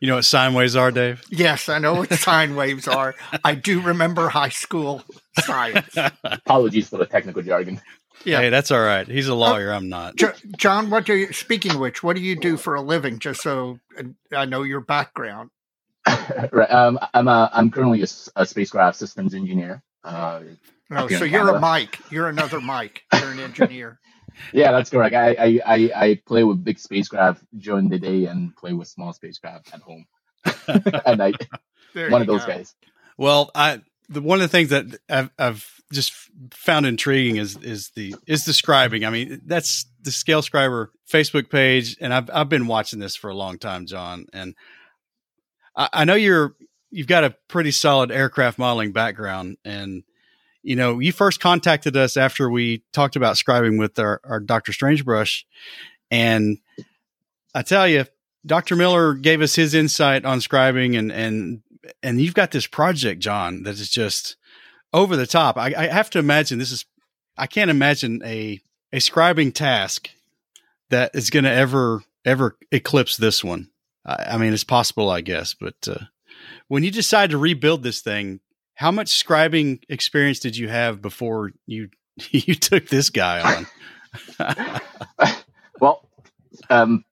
you 0.00 0.08
know 0.08 0.14
what 0.14 0.24
sine 0.24 0.54
waves 0.54 0.76
are, 0.76 0.90
Dave? 0.90 1.22
Yes, 1.28 1.68
I 1.68 1.78
know 1.78 1.96
what 1.96 2.10
sine 2.14 2.56
waves 2.56 2.88
are. 2.88 3.14
I 3.44 3.54
do 3.54 3.82
remember 3.82 4.30
high 4.30 4.48
school 4.48 5.02
science. 5.40 5.94
Apologies 6.24 6.88
for 6.88 6.96
the 6.96 7.04
technical 7.04 7.42
jargon. 7.42 7.82
Yeah, 8.24 8.40
hey, 8.40 8.48
that's 8.48 8.70
all 8.70 8.80
right. 8.80 9.06
He's 9.06 9.28
a 9.28 9.34
lawyer. 9.34 9.70
Uh, 9.70 9.76
I'm 9.76 9.90
not. 9.90 10.14
John, 10.56 10.88
what 10.88 11.04
do 11.04 11.14
you? 11.14 11.34
Speaking 11.34 11.72
of 11.72 11.80
which, 11.80 12.02
what 12.02 12.16
do 12.16 12.22
you 12.22 12.34
do 12.34 12.56
for 12.56 12.76
a 12.76 12.80
living? 12.80 13.18
Just 13.18 13.42
so 13.42 13.78
I 14.32 14.46
know 14.46 14.62
your 14.62 14.80
background. 14.80 15.50
right. 16.50 16.70
Um, 16.70 16.98
I'm 17.12 17.28
a, 17.28 17.50
I'm 17.52 17.70
currently 17.70 18.00
a, 18.00 18.06
a 18.36 18.46
spacecraft 18.46 18.96
systems 18.96 19.34
engineer. 19.34 19.82
Uh, 20.02 20.40
oh, 20.90 21.08
so 21.08 21.24
you're 21.24 21.54
a 21.54 21.60
Mike. 21.60 21.98
You're 22.10 22.28
another 22.28 22.60
Mike. 22.60 23.02
You're 23.12 23.30
an 23.30 23.40
engineer. 23.40 23.98
yeah, 24.52 24.72
that's 24.72 24.90
correct. 24.90 25.14
I, 25.14 25.32
I, 25.32 25.60
I, 25.66 25.90
I, 25.96 26.20
play 26.26 26.44
with 26.44 26.62
big 26.62 26.78
spacecraft 26.78 27.42
during 27.56 27.88
the 27.88 27.98
day 27.98 28.26
and 28.26 28.54
play 28.56 28.72
with 28.72 28.88
small 28.88 29.12
spacecraft 29.12 29.72
at 29.74 29.80
home. 29.80 30.06
and 31.06 31.22
I, 31.22 31.32
one 32.08 32.20
of 32.20 32.26
those 32.26 32.42
go. 32.42 32.46
guys. 32.46 32.74
Well, 33.16 33.50
I 33.54 33.80
the 34.08 34.22
one 34.22 34.38
of 34.38 34.42
the 34.42 34.48
things 34.48 34.70
that 34.70 34.98
I've, 35.08 35.30
I've 35.38 35.82
just 35.92 36.12
found 36.52 36.86
intriguing 36.86 37.36
is 37.36 37.56
is 37.56 37.90
the 37.90 38.14
is 38.26 38.44
the 38.44 38.52
scribing. 38.52 39.06
I 39.06 39.10
mean, 39.10 39.42
that's 39.44 39.86
the 40.02 40.12
Scale 40.12 40.42
Scriber 40.42 40.88
Facebook 41.10 41.50
page, 41.50 41.96
and 42.00 42.14
I've 42.14 42.30
I've 42.32 42.48
been 42.48 42.66
watching 42.66 43.00
this 43.00 43.16
for 43.16 43.30
a 43.30 43.34
long 43.34 43.58
time, 43.58 43.86
John, 43.86 44.26
and 44.32 44.54
I, 45.76 45.88
I 45.92 46.04
know 46.04 46.14
you're 46.14 46.54
you've 46.90 47.06
got 47.06 47.24
a 47.24 47.36
pretty 47.48 47.70
solid 47.70 48.10
aircraft 48.10 48.58
modeling 48.58 48.92
background, 48.92 49.58
and 49.64 50.04
you 50.68 50.76
know 50.76 50.98
you 50.98 51.12
first 51.12 51.40
contacted 51.40 51.96
us 51.96 52.18
after 52.18 52.50
we 52.50 52.82
talked 52.92 53.16
about 53.16 53.36
scribing 53.36 53.78
with 53.78 53.98
our, 53.98 54.20
our 54.22 54.38
Doctor 54.38 54.70
Strangebrush, 54.70 55.44
and 56.10 56.58
I 57.54 57.62
tell 57.62 57.88
you, 57.88 58.04
Doctor 58.44 58.76
Miller 58.76 59.14
gave 59.14 59.40
us 59.40 59.54
his 59.54 59.72
insight 59.72 60.26
on 60.26 60.40
scribing, 60.40 60.98
and 60.98 61.10
and 61.10 61.62
and 62.02 62.20
you've 62.20 62.34
got 62.34 62.50
this 62.50 62.66
project, 62.66 63.20
John, 63.20 63.62
that 63.62 63.76
is 63.76 63.88
just 63.88 64.36
over 64.92 65.16
the 65.16 65.26
top. 65.26 65.56
I, 65.56 65.72
I 65.74 65.86
have 65.86 66.10
to 66.10 66.18
imagine 66.18 66.58
this 66.58 66.72
is. 66.72 66.84
I 67.38 67.46
can't 67.46 67.70
imagine 67.70 68.20
a 68.22 68.60
a 68.92 68.98
scribing 68.98 69.54
task 69.54 70.10
that 70.90 71.12
is 71.14 71.30
going 71.30 71.44
to 71.44 71.50
ever 71.50 72.02
ever 72.26 72.58
eclipse 72.70 73.16
this 73.16 73.42
one. 73.42 73.70
I 74.04 74.36
mean, 74.36 74.52
it's 74.52 74.64
possible, 74.64 75.08
I 75.08 75.22
guess. 75.22 75.54
But 75.54 75.88
uh, 75.88 76.04
when 76.66 76.84
you 76.84 76.90
decide 76.90 77.30
to 77.30 77.38
rebuild 77.38 77.82
this 77.82 78.02
thing, 78.02 78.40
how 78.78 78.92
much 78.92 79.08
scribing 79.08 79.82
experience 79.88 80.38
did 80.38 80.56
you 80.56 80.68
have 80.68 81.02
before 81.02 81.50
you 81.66 81.88
you 82.30 82.54
took 82.54 82.86
this 82.88 83.10
guy 83.10 83.66
on? 84.38 84.80
well, 85.80 86.08
um, 86.70 87.04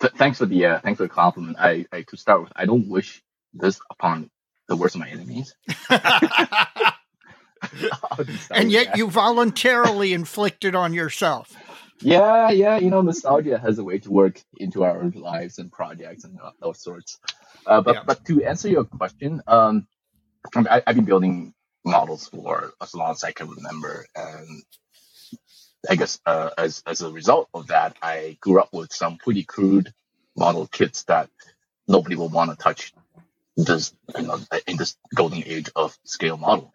th- 0.00 0.14
thanks 0.14 0.38
for 0.38 0.46
the 0.46 0.64
uh, 0.64 0.80
thanks 0.80 0.96
for 0.96 1.02
the 1.02 1.10
compliment. 1.10 1.58
I, 1.60 1.84
I 1.92 2.00
to 2.02 2.16
start 2.16 2.40
with, 2.44 2.52
I 2.56 2.64
don't 2.64 2.88
wish 2.88 3.22
this 3.52 3.78
upon 3.90 4.30
the 4.68 4.76
worst 4.76 4.94
of 4.94 5.02
my 5.02 5.10
enemies. 5.10 5.54
and 8.50 8.72
yet 8.72 8.96
you 8.96 9.10
voluntarily 9.10 10.14
inflicted 10.14 10.74
on 10.74 10.94
yourself. 10.94 11.54
Yeah, 12.00 12.48
yeah, 12.48 12.78
you 12.78 12.88
know, 12.88 13.02
nostalgia 13.02 13.58
has 13.58 13.78
a 13.78 13.84
way 13.84 13.98
to 13.98 14.10
work 14.10 14.40
into 14.56 14.84
our 14.84 15.04
lives 15.14 15.58
and 15.58 15.70
projects 15.70 16.24
and 16.24 16.38
those 16.58 16.80
sorts. 16.80 17.18
Uh, 17.66 17.82
but 17.82 17.96
yeah. 17.96 18.02
but 18.06 18.24
to 18.24 18.42
answer 18.42 18.68
your 18.68 18.84
question, 18.84 19.42
um, 19.46 19.86
I, 20.54 20.82
I've 20.86 20.96
been 20.96 21.04
building 21.04 21.54
models 21.84 22.28
for 22.28 22.72
as 22.82 22.94
long 22.94 23.12
as 23.12 23.24
I 23.24 23.32
can 23.32 23.48
remember, 23.50 24.06
and 24.16 24.62
I 25.88 25.96
guess 25.96 26.20
uh, 26.26 26.50
as 26.58 26.82
as 26.86 27.02
a 27.02 27.10
result 27.10 27.48
of 27.54 27.68
that, 27.68 27.96
I 28.02 28.38
grew 28.40 28.60
up 28.60 28.70
with 28.72 28.92
some 28.92 29.18
pretty 29.18 29.44
crude 29.44 29.92
model 30.36 30.66
kits 30.66 31.04
that 31.04 31.30
nobody 31.88 32.16
will 32.16 32.28
want 32.30 32.50
to 32.50 32.56
touch. 32.56 32.92
This 33.56 33.94
you 34.16 34.24
know 34.24 34.40
in 34.66 34.76
this 34.76 34.96
golden 35.14 35.44
age 35.44 35.70
of 35.76 35.96
scale 36.04 36.36
modeling. 36.38 36.72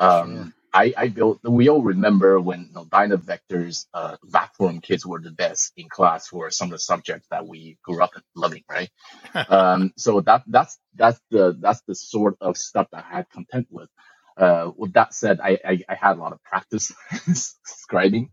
Um. 0.00 0.54
I, 0.72 0.94
I 0.96 1.08
built, 1.08 1.40
we 1.44 1.68
all 1.68 1.82
remember 1.82 2.40
when 2.40 2.62
you 2.68 2.74
know, 2.74 2.84
Dynavector's 2.84 3.86
uh, 3.94 4.16
VacForm 4.26 4.82
kits 4.82 5.04
were 5.06 5.20
the 5.20 5.30
best 5.32 5.72
in 5.76 5.88
class 5.88 6.28
for 6.28 6.50
some 6.50 6.68
of 6.68 6.72
the 6.72 6.78
subjects 6.78 7.26
that 7.30 7.46
we 7.46 7.78
grew 7.82 8.02
up 8.02 8.12
loving, 8.36 8.64
right? 8.70 8.90
um, 9.48 9.92
so 9.96 10.20
that, 10.22 10.44
that's, 10.46 10.78
that's 10.94 11.20
the, 11.30 11.56
that's 11.60 11.82
the 11.88 11.94
sort 11.94 12.36
of 12.40 12.56
stuff 12.56 12.88
that 12.92 13.04
I 13.10 13.16
had 13.16 13.30
content 13.30 13.68
with. 13.70 13.88
Uh, 14.36 14.70
with 14.76 14.94
that 14.94 15.14
said, 15.14 15.40
I, 15.42 15.58
I, 15.64 15.80
I 15.88 15.94
had 15.94 16.16
a 16.16 16.20
lot 16.20 16.32
of 16.32 16.42
practice 16.44 16.92
scribing 17.66 18.30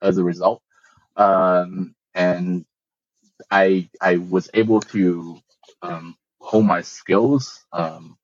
as 0.00 0.18
a 0.18 0.24
result. 0.24 0.62
Um, 1.16 1.94
and 2.14 2.64
I, 3.50 3.90
I 4.00 4.18
was 4.18 4.50
able 4.54 4.80
to, 4.80 5.38
um, 5.82 6.16
hone 6.40 6.66
my 6.66 6.82
skills, 6.82 7.64
um, 7.72 8.16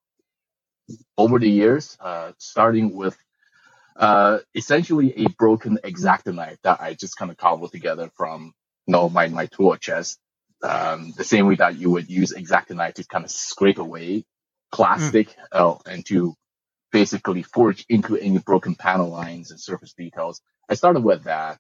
over 1.18 1.38
the 1.38 1.50
years, 1.50 1.96
uh, 2.00 2.32
starting 2.38 2.96
with 2.96 3.16
uh, 3.98 4.38
essentially 4.54 5.12
a 5.24 5.28
broken 5.38 5.78
exacto 5.84 6.34
knife 6.34 6.58
that 6.62 6.80
I 6.80 6.94
just 6.94 7.16
kind 7.16 7.30
of 7.30 7.36
cobbled 7.36 7.72
together 7.72 8.10
from 8.16 8.52
you 8.86 8.92
know 8.92 9.08
my 9.08 9.28
my 9.28 9.46
tool 9.46 9.76
chest. 9.76 10.18
Um, 10.62 11.12
the 11.16 11.24
same 11.24 11.46
way 11.46 11.54
that 11.56 11.76
you 11.76 11.90
would 11.90 12.10
use 12.10 12.32
exacto 12.32 12.74
knife 12.74 12.94
to 12.94 13.06
kind 13.06 13.24
of 13.24 13.30
scrape 13.30 13.78
away 13.78 14.24
plastic 14.72 15.28
mm. 15.28 15.34
uh, 15.52 15.76
and 15.86 16.04
to 16.06 16.34
basically 16.92 17.42
forge 17.42 17.84
into 17.88 18.16
any 18.16 18.38
broken 18.38 18.74
panel 18.74 19.10
lines 19.10 19.50
and 19.50 19.60
surface 19.60 19.92
details. 19.92 20.40
I 20.68 20.74
started 20.74 21.04
with 21.04 21.24
that, 21.24 21.58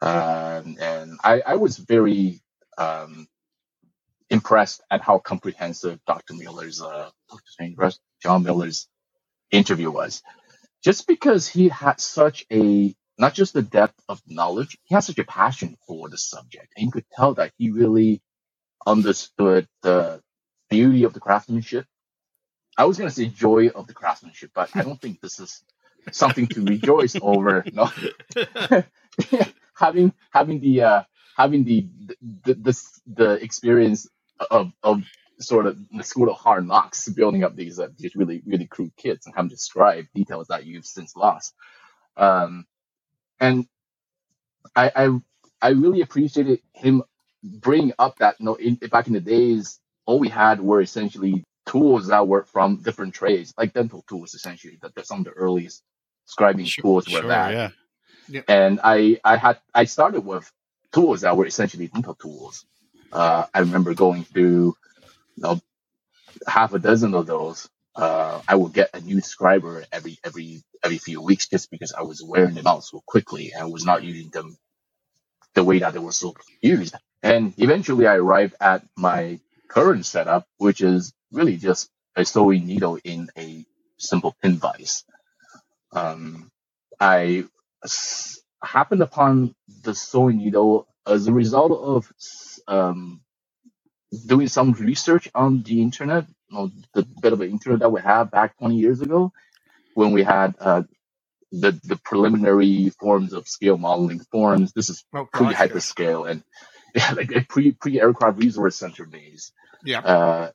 um, 0.00 0.76
and 0.80 1.18
I, 1.22 1.42
I 1.46 1.56
was 1.56 1.76
very 1.78 2.40
um, 2.78 3.26
impressed 4.30 4.82
at 4.90 5.02
how 5.02 5.18
comprehensive 5.18 6.00
Dr. 6.06 6.34
Miller's, 6.34 6.82
uh, 6.82 7.10
Dr. 7.30 7.92
John 8.22 8.42
Miller's 8.42 8.88
interview 9.50 9.90
was 9.90 10.22
just 10.84 11.06
because 11.06 11.48
he 11.48 11.68
had 11.68 12.00
such 12.00 12.46
a 12.52 12.94
not 13.18 13.34
just 13.34 13.54
the 13.54 13.62
depth 13.62 14.00
of 14.08 14.20
knowledge, 14.26 14.78
he 14.84 14.94
had 14.94 15.04
such 15.04 15.18
a 15.18 15.24
passion 15.24 15.76
for 15.86 16.08
the 16.08 16.18
subject, 16.18 16.72
and 16.76 16.86
you 16.86 16.92
could 16.92 17.06
tell 17.16 17.34
that 17.34 17.52
he 17.58 17.70
really 17.70 18.22
understood 18.86 19.68
the 19.82 20.22
beauty 20.70 21.04
of 21.04 21.14
the 21.14 21.20
craftsmanship. 21.20 21.86
I 22.78 22.84
was 22.84 22.98
going 22.98 23.08
to 23.08 23.14
say 23.14 23.26
joy 23.26 23.68
of 23.68 23.86
the 23.86 23.94
craftsmanship, 23.94 24.50
but 24.54 24.70
I 24.74 24.82
don't 24.82 25.00
think 25.00 25.20
this 25.20 25.40
is 25.40 25.62
something 26.12 26.46
to 26.48 26.64
rejoice 26.64 27.16
over. 27.20 27.64
No, 27.72 27.90
having 29.76 30.12
having 30.30 30.60
the 30.60 30.82
uh, 30.82 31.02
having 31.36 31.64
the 31.64 31.88
the, 32.44 32.54
the 32.54 32.90
the 33.06 33.30
experience 33.44 34.08
of 34.50 34.72
of 34.82 35.02
sort 35.38 35.66
of 35.66 35.78
the 35.90 36.04
school 36.04 36.28
of 36.28 36.36
hard 36.36 36.66
knocks, 36.66 37.08
building 37.08 37.44
up 37.44 37.56
these 37.56 37.78
uh, 37.78 37.88
these 37.98 38.16
really 38.16 38.42
really 38.46 38.66
crude 38.66 38.96
kits 38.96 39.26
and 39.26 39.34
having 39.34 39.50
to 39.50 39.56
describe 39.56 40.06
details 40.14 40.48
that 40.48 40.66
you've 40.66 40.86
since 40.86 41.16
lost. 41.16 41.54
Um, 42.16 42.66
and 43.40 43.66
I, 44.74 44.90
I 44.94 45.20
I 45.60 45.68
really 45.70 46.00
appreciated 46.00 46.60
him 46.72 47.02
bringing 47.42 47.92
up 47.98 48.18
that 48.18 48.36
you 48.40 48.46
know 48.46 48.54
in, 48.54 48.76
back 48.76 49.06
in 49.06 49.12
the 49.12 49.20
days 49.20 49.78
all 50.06 50.18
we 50.18 50.28
had 50.28 50.60
were 50.60 50.80
essentially 50.80 51.44
tools 51.66 52.08
that 52.08 52.26
were 52.26 52.44
from 52.44 52.76
different 52.76 53.14
trades, 53.14 53.52
like 53.58 53.74
dental 53.74 54.04
tools 54.08 54.34
essentially. 54.34 54.78
That 54.80 55.06
some 55.06 55.20
of 55.20 55.24
the 55.24 55.32
earliest 55.32 55.82
scribing 56.26 56.66
sure, 56.66 56.82
tools 56.82 57.06
were 57.06 57.20
sure, 57.20 57.28
that. 57.28 57.52
Yeah. 57.52 57.70
yeah. 58.28 58.42
And 58.48 58.80
I 58.82 59.20
I 59.24 59.36
had 59.36 59.58
I 59.74 59.84
started 59.84 60.24
with 60.24 60.50
tools 60.92 61.22
that 61.22 61.36
were 61.36 61.46
essentially 61.46 61.88
dental 61.88 62.14
tools. 62.14 62.64
Uh, 63.12 63.46
I 63.52 63.60
remember 63.60 63.94
going 63.94 64.24
through 64.24 64.76
know, 65.42 65.60
half 66.46 66.74
a 66.74 66.80
dozen 66.80 67.14
of 67.14 67.26
those, 67.26 67.68
uh, 67.96 68.42
I 68.48 68.56
would 68.56 68.74
get 68.74 68.90
a 68.94 69.00
new 69.00 69.18
scriber 69.18 69.84
every 69.92 70.18
every 70.24 70.62
every 70.84 70.98
few 70.98 71.22
weeks 71.22 71.48
just 71.48 71.70
because 71.70 71.92
I 71.92 72.02
was 72.02 72.22
wearing 72.22 72.54
them 72.54 72.66
out 72.68 72.84
so 72.84 73.02
quickly 73.06 73.52
and 73.56 73.72
was 73.72 73.84
not 73.86 74.04
using 74.04 74.30
them 74.30 74.56
the 75.54 75.64
way 75.64 75.80
that 75.80 75.92
they 75.94 75.98
were 76.00 76.12
so 76.12 76.34
used. 76.62 76.94
And 77.22 77.54
eventually, 77.58 78.06
I 78.06 78.16
arrived 78.16 78.54
at 78.60 78.84
my 78.96 79.40
current 79.68 80.06
setup, 80.06 80.46
which 80.58 80.80
is 80.80 81.12
really 81.32 81.56
just 81.56 81.90
a 82.16 82.24
sewing 82.24 82.66
needle 82.66 82.98
in 83.04 83.28
a 83.38 83.64
simple 83.98 84.36
pin 84.42 84.58
vise. 84.58 85.04
Um, 85.92 86.50
I 87.00 87.44
s- 87.84 88.40
happened 88.62 89.02
upon 89.02 89.54
the 89.84 89.94
sewing 89.94 90.38
needle 90.38 90.88
as 91.06 91.28
a 91.28 91.32
result 91.34 91.72
of 91.72 92.12
um, 92.68 93.22
doing 94.26 94.48
some 94.48 94.72
research 94.72 95.28
on 95.34 95.62
the 95.62 95.82
internet, 95.82 96.26
you 96.50 96.56
know, 96.58 96.70
the 96.94 97.06
bit 97.22 97.32
of 97.32 97.40
the 97.40 97.46
internet 97.48 97.80
that 97.80 97.90
we 97.90 98.00
had 98.00 98.30
back 98.30 98.58
20 98.58 98.76
years 98.76 99.00
ago 99.02 99.32
when 99.94 100.12
we 100.12 100.22
had 100.22 100.54
uh, 100.60 100.82
the 101.52 101.78
the 101.84 101.96
preliminary 101.96 102.90
forms 103.00 103.32
of 103.32 103.48
scale 103.48 103.78
modeling 103.78 104.20
forms. 104.32 104.72
This 104.72 104.90
is 104.90 105.04
oh, 105.14 105.28
pre 105.32 105.48
hyperscale 105.48 106.30
and 106.30 106.42
yeah, 106.94 107.12
like 107.12 107.32
a 107.32 107.42
pre 107.42 107.72
pre 107.72 108.00
aircraft 108.00 108.38
resource 108.38 108.76
center 108.76 109.06
days. 109.06 109.52
Yeah. 109.84 110.00
Uh, 110.00 110.50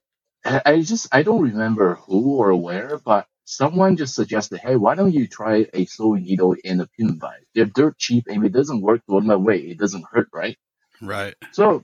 I 0.45 0.81
just 0.81 1.07
I 1.13 1.23
don't 1.23 1.41
remember 1.43 1.95
who 1.95 2.37
or 2.37 2.55
where, 2.55 2.99
but 3.05 3.27
someone 3.45 3.97
just 3.97 4.15
suggested, 4.15 4.59
hey, 4.59 4.75
why 4.75 4.95
don't 4.95 5.13
you 5.13 5.27
try 5.27 5.67
a 5.73 5.85
sewing 5.85 6.23
needle 6.23 6.55
in 6.63 6.81
a 6.81 6.87
pin 6.87 7.19
vise? 7.19 7.43
They're 7.55 7.65
dirt 7.65 7.97
cheap, 7.97 8.25
and 8.27 8.37
if 8.39 8.43
it 8.45 8.53
doesn't 8.53 8.81
work 8.81 9.01
the 9.07 9.21
my 9.21 9.35
way, 9.35 9.57
it 9.59 9.79
doesn't 9.79 10.05
hurt, 10.11 10.29
right? 10.33 10.57
Right. 11.01 11.35
So 11.51 11.83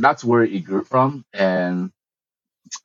that's 0.00 0.24
where 0.24 0.44
it 0.44 0.60
grew 0.64 0.84
from, 0.84 1.24
and 1.34 1.92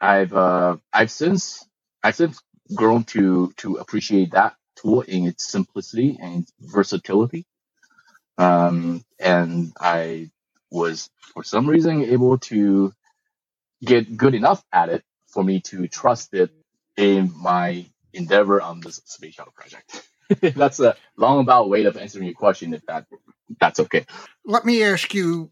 I've 0.01 0.33
uh, 0.33 0.77
I've 0.93 1.11
since 1.11 1.65
I've 2.03 2.15
since 2.15 2.41
grown 2.75 3.03
to 3.05 3.53
to 3.57 3.77
appreciate 3.77 4.31
that 4.31 4.55
tool 4.77 5.01
in 5.01 5.27
its 5.27 5.47
simplicity 5.47 6.17
and 6.21 6.47
versatility. 6.61 7.45
Um, 8.37 9.03
and 9.19 9.73
I 9.79 10.31
was 10.71 11.09
for 11.33 11.43
some 11.43 11.67
reason 11.67 12.03
able 12.03 12.39
to 12.39 12.93
get 13.85 14.17
good 14.17 14.35
enough 14.35 14.63
at 14.73 14.89
it 14.89 15.03
for 15.27 15.43
me 15.43 15.61
to 15.61 15.87
trust 15.87 16.33
it 16.33 16.51
in 16.97 17.33
my 17.37 17.85
endeavor 18.13 18.61
on 18.61 18.81
this 18.81 19.01
space 19.05 19.35
shuttle 19.35 19.53
project. 19.55 20.07
that's 20.55 20.79
a 20.79 20.95
long 21.17 21.39
about 21.39 21.69
way 21.69 21.85
of 21.85 21.97
answering 21.97 22.25
your 22.25 22.33
question 22.33 22.73
if 22.73 22.85
that 22.85 23.05
that's 23.59 23.79
okay. 23.79 24.05
Let 24.45 24.65
me 24.65 24.83
ask 24.83 25.13
you 25.13 25.49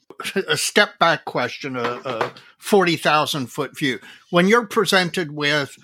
a 0.47 0.57
step 0.57 0.99
back 0.99 1.25
question, 1.25 1.75
a, 1.75 1.99
a 2.05 2.33
40,000 2.59 3.47
foot 3.47 3.77
view. 3.77 3.99
When 4.29 4.47
you're 4.47 4.67
presented 4.67 5.31
with 5.31 5.75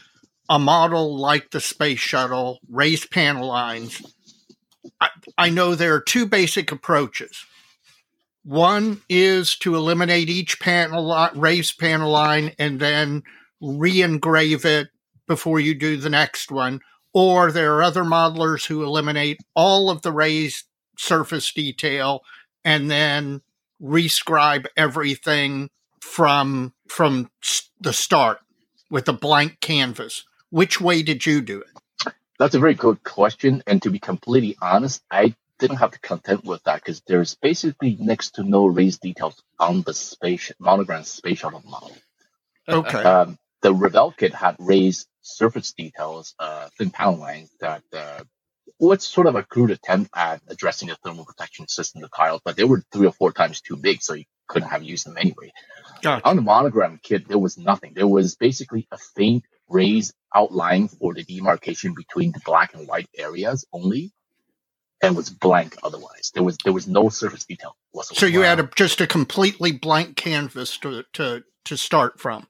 a 0.50 0.60
model 0.60 1.18
like 1.18 1.52
the 1.52 1.60
space 1.60 2.00
shuttle, 2.00 2.60
raised 2.70 3.10
panel 3.10 3.48
lines, 3.48 4.02
I, 5.00 5.10
I 5.38 5.50
know 5.50 5.76
there 5.76 5.96
are 5.96 6.02
two 6.02 6.26
basic 6.26 6.72
approaches. 6.72 7.46
One 8.44 9.02
is 9.08 9.56
to 9.60 9.76
eliminate 9.76 10.30
each 10.30 10.60
panel 10.60 11.30
raised 11.36 11.80
panel 11.80 12.12
line 12.12 12.52
and 12.60 12.80
then 12.80 13.24
re-engrave 13.62 14.66
it 14.66 14.90
before 15.28 15.60
you 15.60 15.74
do 15.74 15.96
the 15.96 16.10
next 16.10 16.52
one. 16.52 16.82
Or 17.14 17.52
there 17.52 17.76
are 17.76 17.84
other 17.84 18.04
modelers 18.04 18.66
who 18.66 18.84
eliminate 18.84 19.40
all 19.56 19.90
of 19.90 20.02
the 20.02 20.12
raised 20.12 20.66
surface 20.98 21.52
detail 21.52 22.22
and 22.66 22.90
then 22.90 23.42
rescribe 23.82 24.66
everything 24.78 25.70
from 26.02 26.74
from 26.88 27.30
the 27.80 27.94
start 27.94 28.40
with 28.90 29.08
a 29.08 29.14
blank 29.14 29.60
canvas. 29.60 30.26
Which 30.50 30.80
way 30.80 31.04
did 31.04 31.26
you 31.26 31.42
do 31.42 31.62
it? 31.62 32.14
That's 32.40 32.56
a 32.56 32.60
very 32.60 32.74
good 32.74 33.04
question 33.04 33.64
and 33.68 33.82
to 33.84 33.90
be 33.90 34.00
completely 34.00 34.58
honest 34.62 35.02
i 35.12 35.36
didn't 35.60 35.78
have 35.78 35.92
to 35.92 36.00
contend 36.00 36.42
with 36.44 36.62
that 36.64 36.76
because 36.76 37.02
there's 37.08 37.36
basically 37.36 37.96
next 38.00 38.32
to 38.32 38.44
no 38.44 38.66
raised 38.66 39.02
details 39.02 39.42
on 39.60 39.82
the 39.84 39.94
space 39.94 40.52
monogram 40.60 41.04
space 41.04 41.40
shuttle 41.40 41.64
model. 41.66 41.96
Okay. 42.68 43.02
Um, 43.02 43.38
the 43.62 43.74
Revell 43.74 44.12
kit 44.12 44.34
had 44.34 44.58
raised 44.60 45.08
surface 45.24 45.74
details, 45.74 46.36
uh, 46.40 46.70
thin 46.78 46.92
panel 46.92 47.16
lines 47.16 47.50
that 47.60 47.84
uh, 47.94 48.24
what's 48.78 49.06
sort 49.06 49.28
of 49.28 49.36
a 49.36 49.44
crude 49.44 49.72
attempt 49.72 50.12
at 50.16 50.42
addressing 50.48 50.90
the 50.90 50.96
thermal 51.04 51.26
protection 51.26 51.68
system 51.68 52.04
of 52.04 52.10
the 52.10 52.16
tiles, 52.16 52.42
but 52.46 52.56
they 52.56 52.64
were 52.64 52.84
three 52.92 53.08
or 53.08 53.14
four 53.14 53.32
times 53.32 53.62
too 53.62 53.78
big, 53.78 54.02
so 54.02 54.14
you 54.14 54.26
couldn't 54.48 54.70
have 54.70 54.84
used 54.84 55.06
them 55.06 55.18
anyway. 55.18 55.52
Gotcha. 56.02 56.28
On 56.28 56.36
the 56.36 56.42
monogram 56.42 57.00
kit, 57.02 57.28
there 57.28 57.40
was 57.40 57.58
nothing. 57.58 57.94
There 57.96 58.08
was 58.08 58.36
basically 58.36 58.88
a 58.92 58.98
faint 59.16 59.46
raised 59.70 60.14
outline 60.36 60.88
for 60.88 61.14
the 61.14 61.24
demarcation 61.24 61.94
between 61.96 62.32
the 62.32 62.42
black 62.46 62.74
and 62.74 62.88
white 62.88 63.10
areas 63.18 63.66
only, 63.72 64.12
and 65.02 65.16
was 65.16 65.30
blank 65.30 65.76
otherwise. 65.84 66.32
There 66.34 66.44
was 66.44 66.58
there 66.64 66.74
was 66.74 66.88
no 66.88 67.10
surface 67.10 67.46
detail 67.46 67.76
whatsoever. 67.92 68.20
So 68.20 68.26
you 68.26 68.42
had 68.42 68.60
a, 68.60 68.70
just 68.76 69.02
a 69.02 69.08
completely 69.08 69.72
blank 69.72 70.16
canvas 70.16 70.78
to 70.80 71.04
to 71.14 71.44
to 71.66 71.78
start 71.78 72.20
from. 72.20 72.48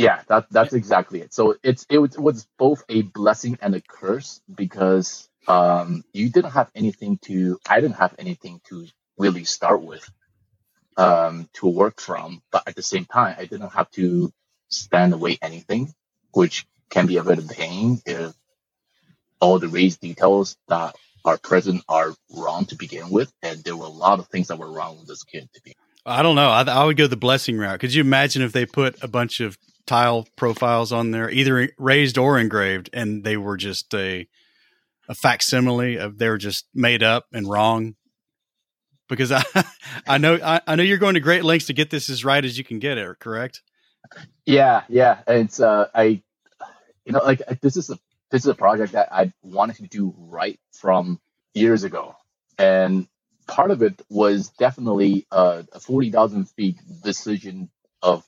Yeah, 0.00 0.22
that 0.28 0.46
that's 0.50 0.72
exactly 0.72 1.20
it. 1.20 1.34
So 1.34 1.56
it's 1.62 1.84
it 1.90 1.98
was, 1.98 2.16
both 2.58 2.82
a 2.88 3.02
blessing 3.02 3.58
and 3.60 3.74
a 3.74 3.82
curse 3.82 4.40
because 4.54 5.28
um, 5.46 6.04
you 6.14 6.30
didn't 6.30 6.52
have 6.52 6.70
anything 6.74 7.18
to 7.26 7.58
I 7.68 7.82
didn't 7.82 7.96
have 7.96 8.14
anything 8.18 8.62
to 8.70 8.86
really 9.18 9.44
start 9.44 9.82
with 9.82 10.10
um, 10.96 11.50
to 11.54 11.66
work 11.68 12.00
from, 12.00 12.40
but 12.50 12.66
at 12.66 12.76
the 12.76 12.82
same 12.82 13.04
time 13.04 13.36
I 13.38 13.44
didn't 13.44 13.74
have 13.74 13.90
to 13.92 14.32
stand 14.70 15.12
away 15.12 15.38
anything, 15.42 15.92
which 16.32 16.66
can 16.88 17.06
be 17.06 17.18
a 17.18 17.24
bit 17.24 17.38
of 17.38 17.50
pain 17.50 18.00
if 18.06 18.32
all 19.38 19.58
the 19.58 19.68
raised 19.68 20.00
details 20.00 20.56
that 20.68 20.96
are 21.26 21.36
present 21.36 21.84
are 21.90 22.14
wrong 22.34 22.64
to 22.66 22.74
begin 22.74 23.10
with, 23.10 23.30
and 23.42 23.62
there 23.64 23.76
were 23.76 23.84
a 23.84 23.90
lot 23.90 24.18
of 24.18 24.28
things 24.28 24.48
that 24.48 24.58
were 24.58 24.72
wrong 24.72 24.96
with 24.98 25.08
this 25.08 25.24
kid 25.24 25.50
to 25.52 25.60
be. 25.62 25.74
I 26.06 26.22
don't 26.22 26.36
know. 26.36 26.48
I, 26.48 26.62
I 26.62 26.84
would 26.86 26.96
go 26.96 27.06
the 27.06 27.16
blessing 27.16 27.58
route. 27.58 27.80
Could 27.80 27.92
you 27.92 28.00
imagine 28.00 28.40
if 28.40 28.52
they 28.52 28.64
put 28.64 29.02
a 29.04 29.08
bunch 29.08 29.40
of 29.40 29.58
tile 29.90 30.24
profiles 30.36 30.92
on 30.92 31.10
there, 31.10 31.28
either 31.28 31.68
raised 31.76 32.16
or 32.16 32.38
engraved, 32.38 32.88
and 32.92 33.24
they 33.24 33.36
were 33.36 33.56
just 33.56 33.92
a 33.92 34.28
a 35.08 35.14
facsimile 35.14 35.96
of 35.96 36.18
they 36.18 36.28
were 36.28 36.38
just 36.38 36.66
made 36.72 37.02
up 37.02 37.26
and 37.32 37.50
wrong? 37.50 37.96
Because 39.08 39.32
I 39.32 39.42
I 40.06 40.18
know 40.18 40.38
I, 40.42 40.60
I 40.64 40.76
know 40.76 40.84
you're 40.84 40.98
going 40.98 41.14
to 41.14 41.20
great 41.20 41.44
lengths 41.44 41.66
to 41.66 41.72
get 41.72 41.90
this 41.90 42.08
as 42.08 42.24
right 42.24 42.44
as 42.44 42.56
you 42.56 42.62
can 42.62 42.78
get 42.78 42.98
it. 42.98 43.18
Correct? 43.18 43.62
Yeah, 44.46 44.84
yeah. 44.88 45.22
It's 45.26 45.58
uh, 45.58 45.88
I, 45.92 46.22
you 47.04 47.12
know, 47.12 47.20
like 47.24 47.42
this 47.60 47.76
is 47.76 47.90
a 47.90 47.98
this 48.30 48.42
is 48.42 48.48
a 48.48 48.54
project 48.54 48.92
that 48.92 49.12
I 49.12 49.32
wanted 49.42 49.76
to 49.76 49.88
do 49.88 50.14
right 50.16 50.60
from 50.72 51.20
years 51.52 51.82
ago, 51.82 52.14
and 52.58 53.08
part 53.48 53.72
of 53.72 53.82
it 53.82 54.00
was 54.08 54.50
definitely 54.50 55.26
a 55.32 55.64
forty 55.80 56.12
thousand 56.12 56.48
feet 56.50 56.78
decision 57.02 57.70
of 58.02 58.24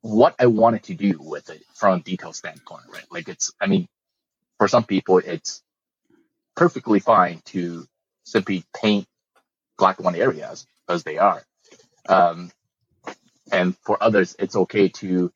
what 0.00 0.34
I 0.38 0.46
wanted 0.46 0.84
to 0.84 0.94
do 0.94 1.18
with 1.20 1.50
it 1.50 1.62
from 1.74 2.00
a 2.00 2.02
detail 2.02 2.32
standpoint, 2.32 2.84
right? 2.92 3.04
Like 3.10 3.28
it's, 3.28 3.52
I 3.60 3.66
mean, 3.66 3.88
for 4.58 4.68
some 4.68 4.84
people, 4.84 5.18
it's 5.18 5.62
perfectly 6.56 7.00
fine 7.00 7.42
to 7.46 7.86
simply 8.24 8.64
paint 8.74 9.06
black 9.78 10.00
one 10.00 10.14
areas 10.14 10.66
as 10.88 11.04
they 11.04 11.18
are. 11.18 11.42
Um, 12.08 12.50
and 13.52 13.76
for 13.78 14.02
others, 14.02 14.36
it's 14.38 14.56
okay 14.56 14.88
to 14.88 15.32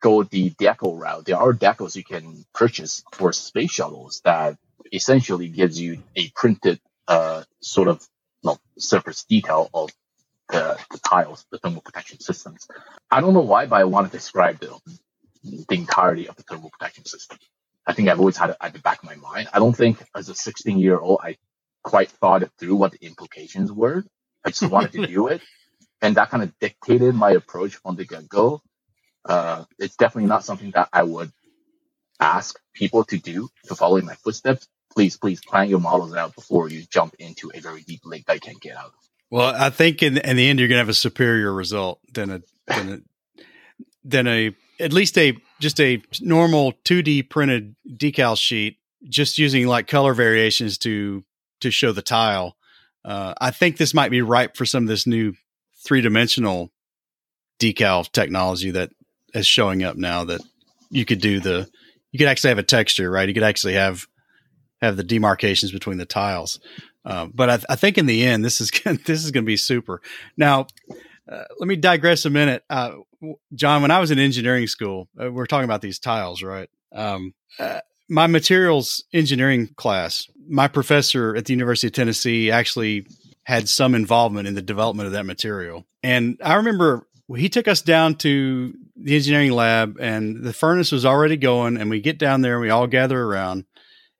go 0.00 0.22
the 0.22 0.50
deco 0.50 0.98
route. 0.98 1.24
There 1.26 1.36
are 1.38 1.52
decals 1.52 1.96
you 1.96 2.04
can 2.04 2.44
purchase 2.54 3.02
for 3.12 3.32
space 3.32 3.70
shuttles 3.70 4.20
that 4.24 4.56
essentially 4.92 5.48
gives 5.48 5.80
you 5.80 6.02
a 6.16 6.30
printed 6.34 6.80
uh, 7.08 7.42
sort 7.60 7.88
of 7.88 8.06
surface 8.78 9.24
detail 9.24 9.68
of 9.74 9.90
the, 10.50 10.78
the, 10.90 10.98
tiles, 10.98 11.46
the 11.52 11.58
thermal 11.58 11.82
protection 11.82 12.20
systems. 12.20 12.68
I 13.10 13.20
don't 13.20 13.34
know 13.34 13.40
why, 13.40 13.66
but 13.66 13.80
I 13.80 13.84
want 13.84 14.10
to 14.10 14.16
describe 14.16 14.60
the, 14.60 14.78
the 15.44 15.76
entirety 15.76 16.28
of 16.28 16.36
the 16.36 16.44
thermal 16.44 16.70
protection 16.70 17.04
system. 17.04 17.38
I 17.86 17.94
think 17.94 18.08
I've 18.08 18.20
always 18.20 18.36
had 18.36 18.50
it 18.50 18.56
at 18.60 18.72
the 18.72 18.80
back 18.80 19.02
of 19.02 19.08
my 19.08 19.16
mind. 19.16 19.48
I 19.52 19.58
don't 19.58 19.76
think 19.76 20.02
as 20.16 20.28
a 20.28 20.34
16 20.34 20.78
year 20.78 20.98
old, 20.98 21.20
I 21.22 21.36
quite 21.84 22.10
thought 22.10 22.42
it 22.42 22.52
through 22.58 22.76
what 22.76 22.92
the 22.92 23.06
implications 23.06 23.72
were. 23.72 24.04
I 24.44 24.50
just 24.50 24.70
wanted 24.70 24.92
to 24.92 25.06
do 25.08 25.28
it 25.28 25.42
and 26.02 26.16
that 26.16 26.30
kind 26.30 26.42
of 26.42 26.58
dictated 26.60 27.14
my 27.14 27.32
approach 27.32 27.76
from 27.76 27.96
the 27.96 28.04
get 28.04 28.28
go. 28.28 28.62
Uh, 29.24 29.64
it's 29.78 29.96
definitely 29.96 30.28
not 30.28 30.44
something 30.44 30.70
that 30.72 30.88
I 30.92 31.02
would 31.02 31.30
ask 32.20 32.58
people 32.74 33.04
to 33.04 33.18
do 33.18 33.48
to 33.66 33.74
follow 33.74 33.96
in 33.96 34.06
my 34.06 34.14
footsteps. 34.14 34.68
Please, 34.94 35.16
please 35.16 35.40
plan 35.44 35.68
your 35.68 35.80
models 35.80 36.14
out 36.14 36.34
before 36.34 36.70
you 36.70 36.84
jump 36.90 37.14
into 37.18 37.50
a 37.54 37.60
very 37.60 37.82
deep 37.82 38.00
lake 38.04 38.26
that 38.26 38.34
you 38.34 38.40
can't 38.40 38.60
get 38.60 38.76
out 38.76 38.86
of. 38.86 39.07
Well, 39.30 39.54
I 39.54 39.70
think 39.70 40.02
in, 40.02 40.18
in 40.18 40.36
the 40.36 40.48
end, 40.48 40.58
you're 40.58 40.68
going 40.68 40.76
to 40.76 40.82
have 40.82 40.88
a 40.88 40.94
superior 40.94 41.52
result 41.52 42.00
than 42.12 42.30
a, 42.30 42.42
than 42.66 42.92
a, 42.92 43.42
than 44.04 44.26
a, 44.26 44.54
at 44.80 44.92
least 44.92 45.18
a, 45.18 45.36
just 45.60 45.80
a 45.80 46.02
normal 46.20 46.72
2D 46.84 47.28
printed 47.28 47.76
decal 47.86 48.38
sheet, 48.38 48.78
just 49.08 49.38
using 49.38 49.66
like 49.66 49.86
color 49.86 50.14
variations 50.14 50.78
to, 50.78 51.24
to 51.60 51.70
show 51.70 51.92
the 51.92 52.02
tile. 52.02 52.56
Uh, 53.04 53.34
I 53.40 53.50
think 53.50 53.76
this 53.76 53.94
might 53.94 54.10
be 54.10 54.22
ripe 54.22 54.56
for 54.56 54.64
some 54.64 54.84
of 54.84 54.88
this 54.88 55.06
new 55.06 55.34
three 55.84 56.00
dimensional 56.00 56.70
decal 57.58 58.10
technology 58.10 58.70
that 58.70 58.90
is 59.34 59.46
showing 59.46 59.82
up 59.82 59.96
now 59.96 60.24
that 60.24 60.40
you 60.90 61.04
could 61.04 61.20
do 61.20 61.40
the 61.40 61.68
you 62.12 62.18
could 62.18 62.28
actually 62.28 62.48
have 62.48 62.58
a 62.58 62.62
texture 62.62 63.10
right 63.10 63.28
you 63.28 63.34
could 63.34 63.42
actually 63.42 63.74
have 63.74 64.06
have 64.80 64.96
the 64.96 65.04
demarcations 65.04 65.72
between 65.72 65.98
the 65.98 66.06
tiles 66.06 66.60
uh, 67.08 67.26
but 67.34 67.50
I, 67.50 67.56
th- 67.56 67.66
I, 67.68 67.76
think 67.76 67.98
in 67.98 68.06
the 68.06 68.24
end 68.24 68.44
this 68.44 68.60
is 68.60 68.70
this 68.84 69.24
is 69.24 69.30
going 69.30 69.44
to 69.44 69.46
be 69.46 69.56
super. 69.56 70.00
Now 70.36 70.66
uh, 71.30 71.44
let 71.58 71.66
me 71.68 71.76
digress 71.76 72.24
a 72.24 72.30
minute. 72.30 72.62
Uh, 72.70 72.92
john 73.52 73.82
when 73.82 73.90
i 73.90 73.98
was 73.98 74.12
in 74.12 74.20
engineering 74.20 74.68
school 74.68 75.08
uh, 75.20 75.28
we're 75.28 75.46
talking 75.46 75.64
about 75.64 75.82
these 75.82 75.98
tiles 75.98 76.40
right? 76.40 76.68
Um, 76.94 77.34
uh, 77.58 77.80
my 78.08 78.28
materials 78.28 79.02
engineering 79.12 79.70
class 79.76 80.28
my 80.48 80.68
professor 80.68 81.34
at 81.34 81.46
the 81.46 81.52
university 81.52 81.88
of 81.88 81.94
tennessee 81.94 82.52
actually 82.52 83.08
had 83.48 83.66
some 83.66 83.94
involvement 83.94 84.46
in 84.46 84.54
the 84.54 84.60
development 84.60 85.06
of 85.06 85.14
that 85.14 85.24
material. 85.24 85.86
And 86.02 86.38
I 86.44 86.56
remember 86.56 87.08
he 87.34 87.48
took 87.48 87.66
us 87.66 87.80
down 87.80 88.16
to 88.16 88.74
the 88.94 89.16
engineering 89.16 89.52
lab 89.52 89.96
and 89.98 90.44
the 90.44 90.52
furnace 90.52 90.92
was 90.92 91.06
already 91.06 91.38
going 91.38 91.78
and 91.78 91.88
we 91.88 92.02
get 92.02 92.18
down 92.18 92.42
there 92.42 92.56
and 92.56 92.60
we 92.60 92.68
all 92.68 92.86
gather 92.86 93.18
around 93.18 93.64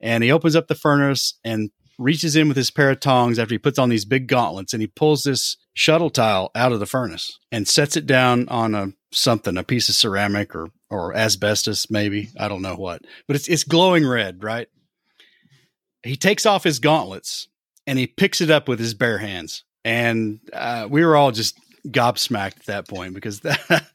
and 0.01 0.25
he 0.25 0.33
opens 0.33 0.57
up 0.57 0.67
the 0.67 0.75
furnace 0.75 1.39
and 1.45 1.71
reaches 1.99 2.37
in 2.37 2.49
with 2.49 2.57
his 2.57 2.71
pair 2.71 2.91
of 2.91 3.01
tongs 3.01 3.39
after 3.39 3.55
he 3.55 3.59
puts 3.59 3.79
on 3.79 3.89
these 3.89 4.05
big 4.05 4.29
gauntlets 4.29 4.73
and 4.73 4.81
he 4.81 4.87
pulls 4.87 5.25
this 5.25 5.57
shuttle 5.75 6.11
tile 6.11 6.51
out 6.55 6.73
of 6.73 6.81
the 6.81 6.87
furnace 6.87 7.39
and 7.51 7.67
sets 7.67 7.97
it 7.97 8.07
down 8.07 8.49
on 8.49 8.75
a 8.75 8.93
something, 9.13 9.57
a 9.57 9.65
piece 9.65 9.89
of 9.89 9.95
ceramic 9.95 10.55
or 10.55 10.69
or 10.91 11.15
asbestos 11.15 11.91
maybe, 11.91 12.31
I 12.39 12.49
don't 12.49 12.63
know 12.63 12.77
what. 12.77 13.03
But 13.27 13.37
it's 13.37 13.49
it's 13.49 13.65
glowing 13.65 14.07
red, 14.07 14.43
right? 14.43 14.69
He 16.03 16.17
takes 16.17 16.47
off 16.47 16.65
his 16.65 16.79
gauntlets 16.79 17.49
and 17.87 17.99
he 17.99 18.07
picks 18.07 18.41
it 18.41 18.51
up 18.51 18.69
with 18.69 18.79
his 18.79 18.95
bare 18.95 19.19
hands. 19.19 19.65
And 19.85 20.41
uh, 20.53 20.87
we 20.91 21.05
were 21.05 21.17
all 21.17 21.33
just 21.33 21.59
gobsmacked 21.87 22.59
at 22.59 22.67
that 22.67 22.89
point 22.89 23.15
because 23.15 23.41
that 23.41 23.87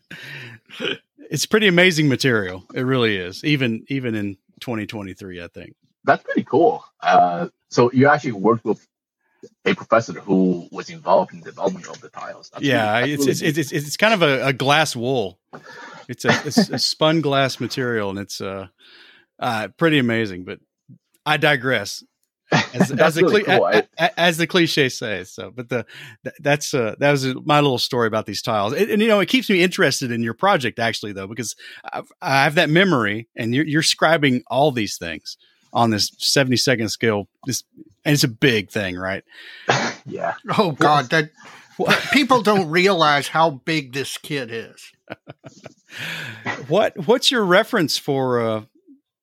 it's 1.29 1.45
pretty 1.45 1.67
amazing 1.67 2.09
material. 2.09 2.65
It 2.73 2.81
really 2.81 3.17
is, 3.17 3.43
even 3.43 3.85
even 3.87 4.15
in 4.15 4.37
2023. 4.59 5.41
I 5.41 5.47
think 5.47 5.75
that's 6.03 6.23
pretty 6.23 6.43
cool. 6.43 6.83
Uh, 7.01 7.49
so 7.73 7.91
you 7.91 8.07
actually 8.07 8.33
worked 8.33 8.65
with 8.65 8.87
a 9.65 9.73
professor 9.73 10.13
who 10.13 10.67
was 10.71 10.89
involved 10.89 11.33
in 11.33 11.39
the 11.39 11.45
development 11.45 11.87
of 11.87 11.99
the 12.01 12.09
tiles. 12.09 12.49
That's 12.51 12.63
yeah, 12.63 12.99
really, 12.99 13.13
it's, 13.13 13.19
really 13.21 13.31
it's, 13.31 13.41
it's, 13.41 13.71
it's, 13.71 13.87
it's 13.87 13.97
kind 13.97 14.13
of 14.13 14.21
a, 14.21 14.47
a 14.47 14.53
glass 14.53 14.95
wool. 14.95 15.39
It's 16.07 16.23
a, 16.25 16.29
it's 16.45 16.69
a 16.69 16.77
spun 16.77 17.21
glass 17.21 17.59
material, 17.59 18.09
and 18.09 18.19
it's 18.19 18.41
uh, 18.41 18.67
uh, 19.39 19.69
pretty 19.77 19.99
amazing. 19.99 20.43
But 20.45 20.59
I 21.25 21.37
digress 21.37 22.03
as, 22.51 22.91
as, 22.91 23.15
the, 23.15 23.23
really 23.23 23.43
cool. 23.43 23.65
a, 23.65 23.83
a, 23.97 24.19
as 24.19 24.37
the 24.37 24.47
cliche 24.47 24.89
says. 24.89 25.31
So, 25.31 25.49
but 25.49 25.69
the 25.69 25.85
that's 26.39 26.73
uh, 26.73 26.95
that 26.99 27.11
was 27.11 27.25
my 27.43 27.59
little 27.59 27.79
story 27.79 28.07
about 28.07 28.25
these 28.25 28.41
tiles, 28.41 28.73
and, 28.73 28.89
and, 28.91 29.01
you 29.01 29.07
know 29.07 29.19
it 29.19 29.29
keeps 29.29 29.49
me 29.49 29.63
interested 29.63 30.11
in 30.11 30.21
your 30.21 30.35
project 30.35 30.77
actually 30.77 31.13
though 31.13 31.27
because 31.27 31.55
I've, 31.91 32.11
I 32.21 32.43
have 32.43 32.55
that 32.55 32.69
memory, 32.69 33.29
and 33.35 33.55
you're, 33.55 33.65
you're 33.65 33.81
scribing 33.81 34.43
all 34.47 34.71
these 34.71 34.97
things 34.97 35.37
on 35.73 35.89
this 35.89 36.11
70 36.17 36.57
second 36.57 36.89
scale. 36.89 37.27
This 37.45 37.63
and 38.05 38.13
it's 38.13 38.23
a 38.23 38.29
big 38.29 38.69
thing, 38.69 38.95
right? 38.95 39.23
yeah. 40.05 40.35
Oh 40.57 40.71
God, 40.71 41.09
that 41.09 41.31
people 42.13 42.41
don't 42.41 42.69
realize 42.69 43.27
how 43.27 43.49
big 43.49 43.93
this 43.93 44.17
kid 44.17 44.49
is. 44.51 44.91
what 46.67 47.07
What's 47.07 47.31
your 47.31 47.43
reference 47.43 47.97
for 47.97 48.41
uh, 48.41 48.61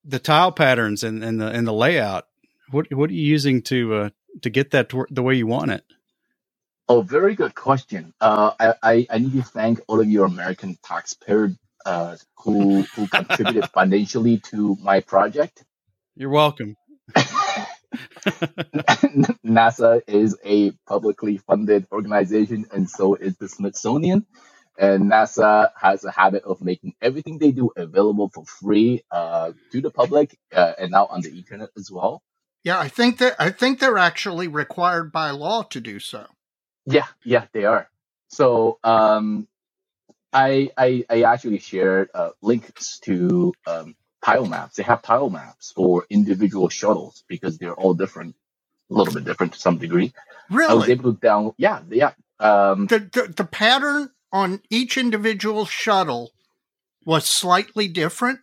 the 0.04 0.18
tile 0.18 0.52
patterns 0.52 1.02
and, 1.02 1.24
and 1.24 1.40
the 1.40 1.46
and 1.46 1.66
the 1.66 1.72
layout? 1.72 2.26
what 2.70 2.86
what 2.92 3.10
are 3.10 3.14
you 3.14 3.22
using 3.22 3.62
to 3.62 3.94
uh, 3.94 4.10
to 4.42 4.50
get 4.50 4.70
that 4.70 4.88
to 4.90 5.06
the 5.10 5.22
way 5.22 5.34
you 5.34 5.46
want 5.46 5.70
it? 5.70 5.84
Oh, 6.88 7.02
very 7.02 7.34
good 7.36 7.54
question. 7.54 8.12
Uh, 8.20 8.50
I, 8.58 8.74
I, 8.82 9.06
I 9.10 9.18
need 9.18 9.34
to 9.34 9.42
thank 9.42 9.80
all 9.86 10.00
of 10.00 10.10
your 10.10 10.26
American 10.26 10.76
taxpayers 10.82 11.56
uh, 11.86 12.16
who 12.36 12.82
who 12.82 13.06
contributed 13.06 13.70
financially 13.70 14.38
to 14.50 14.76
my 14.82 15.00
project. 15.00 15.64
You're 16.20 16.28
welcome. 16.28 16.76
NASA 19.42 20.02
is 20.06 20.36
a 20.44 20.72
publicly 20.86 21.38
funded 21.38 21.86
organization, 21.90 22.66
and 22.70 22.90
so 22.90 23.14
is 23.14 23.38
the 23.38 23.48
Smithsonian. 23.48 24.26
And 24.78 25.10
NASA 25.10 25.70
has 25.80 26.04
a 26.04 26.10
habit 26.10 26.42
of 26.44 26.60
making 26.60 26.92
everything 27.00 27.38
they 27.38 27.52
do 27.52 27.70
available 27.74 28.28
for 28.34 28.44
free 28.44 29.02
uh, 29.10 29.52
to 29.72 29.80
the 29.80 29.90
public 29.90 30.38
uh, 30.54 30.74
and 30.78 30.90
now 30.90 31.06
on 31.06 31.22
the 31.22 31.30
internet 31.30 31.70
as 31.78 31.90
well. 31.90 32.22
Yeah, 32.64 32.78
I 32.78 32.88
think 32.88 33.16
that 33.20 33.36
I 33.38 33.48
think 33.48 33.80
they're 33.80 33.96
actually 33.96 34.46
required 34.46 35.12
by 35.12 35.30
law 35.30 35.62
to 35.70 35.80
do 35.80 35.98
so. 36.00 36.26
Yeah, 36.84 37.06
yeah, 37.24 37.46
they 37.54 37.64
are. 37.64 37.88
So 38.28 38.78
um, 38.84 39.48
I, 40.34 40.68
I 40.76 41.02
I 41.08 41.22
actually 41.22 41.60
shared 41.60 42.10
uh, 42.12 42.32
links 42.42 42.98
to 43.04 43.54
um, 43.66 43.96
tile 44.24 44.46
maps. 44.46 44.76
They 44.76 44.82
have 44.82 45.02
tile 45.02 45.30
maps 45.30 45.72
for 45.72 46.06
individual 46.10 46.68
shuttles 46.68 47.24
because 47.28 47.58
they're 47.58 47.74
all 47.74 47.94
different, 47.94 48.36
a 48.90 48.94
little 48.94 49.14
bit 49.14 49.24
different 49.24 49.52
to 49.54 49.58
some 49.58 49.78
degree. 49.78 50.12
Really? 50.50 50.70
I 50.70 50.74
was 50.74 50.88
able 50.88 51.14
to 51.14 51.20
download. 51.20 51.54
yeah, 51.58 51.80
yeah. 51.90 52.12
Um, 52.38 52.86
the, 52.86 52.98
the 53.00 53.32
the 53.36 53.44
pattern 53.44 54.10
on 54.32 54.62
each 54.70 54.96
individual 54.96 55.66
shuttle 55.66 56.30
was 57.04 57.26
slightly 57.26 57.86
different. 57.88 58.40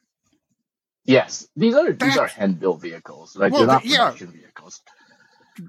yes, 1.06 1.48
these 1.56 1.74
are 1.76 1.91
these 1.94 2.18
are 2.18 2.28
hand 2.28 2.60
built 2.60 2.82
vehicles. 2.82 3.36
Like 3.36 3.52
Well, 3.52 3.62
they're 3.62 3.68
not 3.68 3.84
the- 3.84 3.90
yeah. 3.90 3.98
production 4.06 4.32
vehicles. 4.32 4.82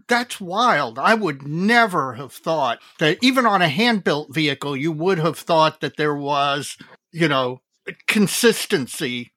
That's 0.06 0.38
wild. 0.38 0.98
I 0.98 1.14
would 1.14 1.46
never 1.48 2.12
have 2.14 2.32
thought 2.34 2.78
that 2.98 3.16
even 3.22 3.46
on 3.46 3.62
a 3.62 3.68
hand 3.70 4.04
built 4.04 4.34
vehicle, 4.34 4.76
you 4.76 4.92
would 4.92 5.18
have 5.18 5.38
thought 5.38 5.80
that 5.80 5.96
there 5.96 6.14
was, 6.14 6.76
you 7.10 7.26
know, 7.26 7.62
consistency 8.06 9.32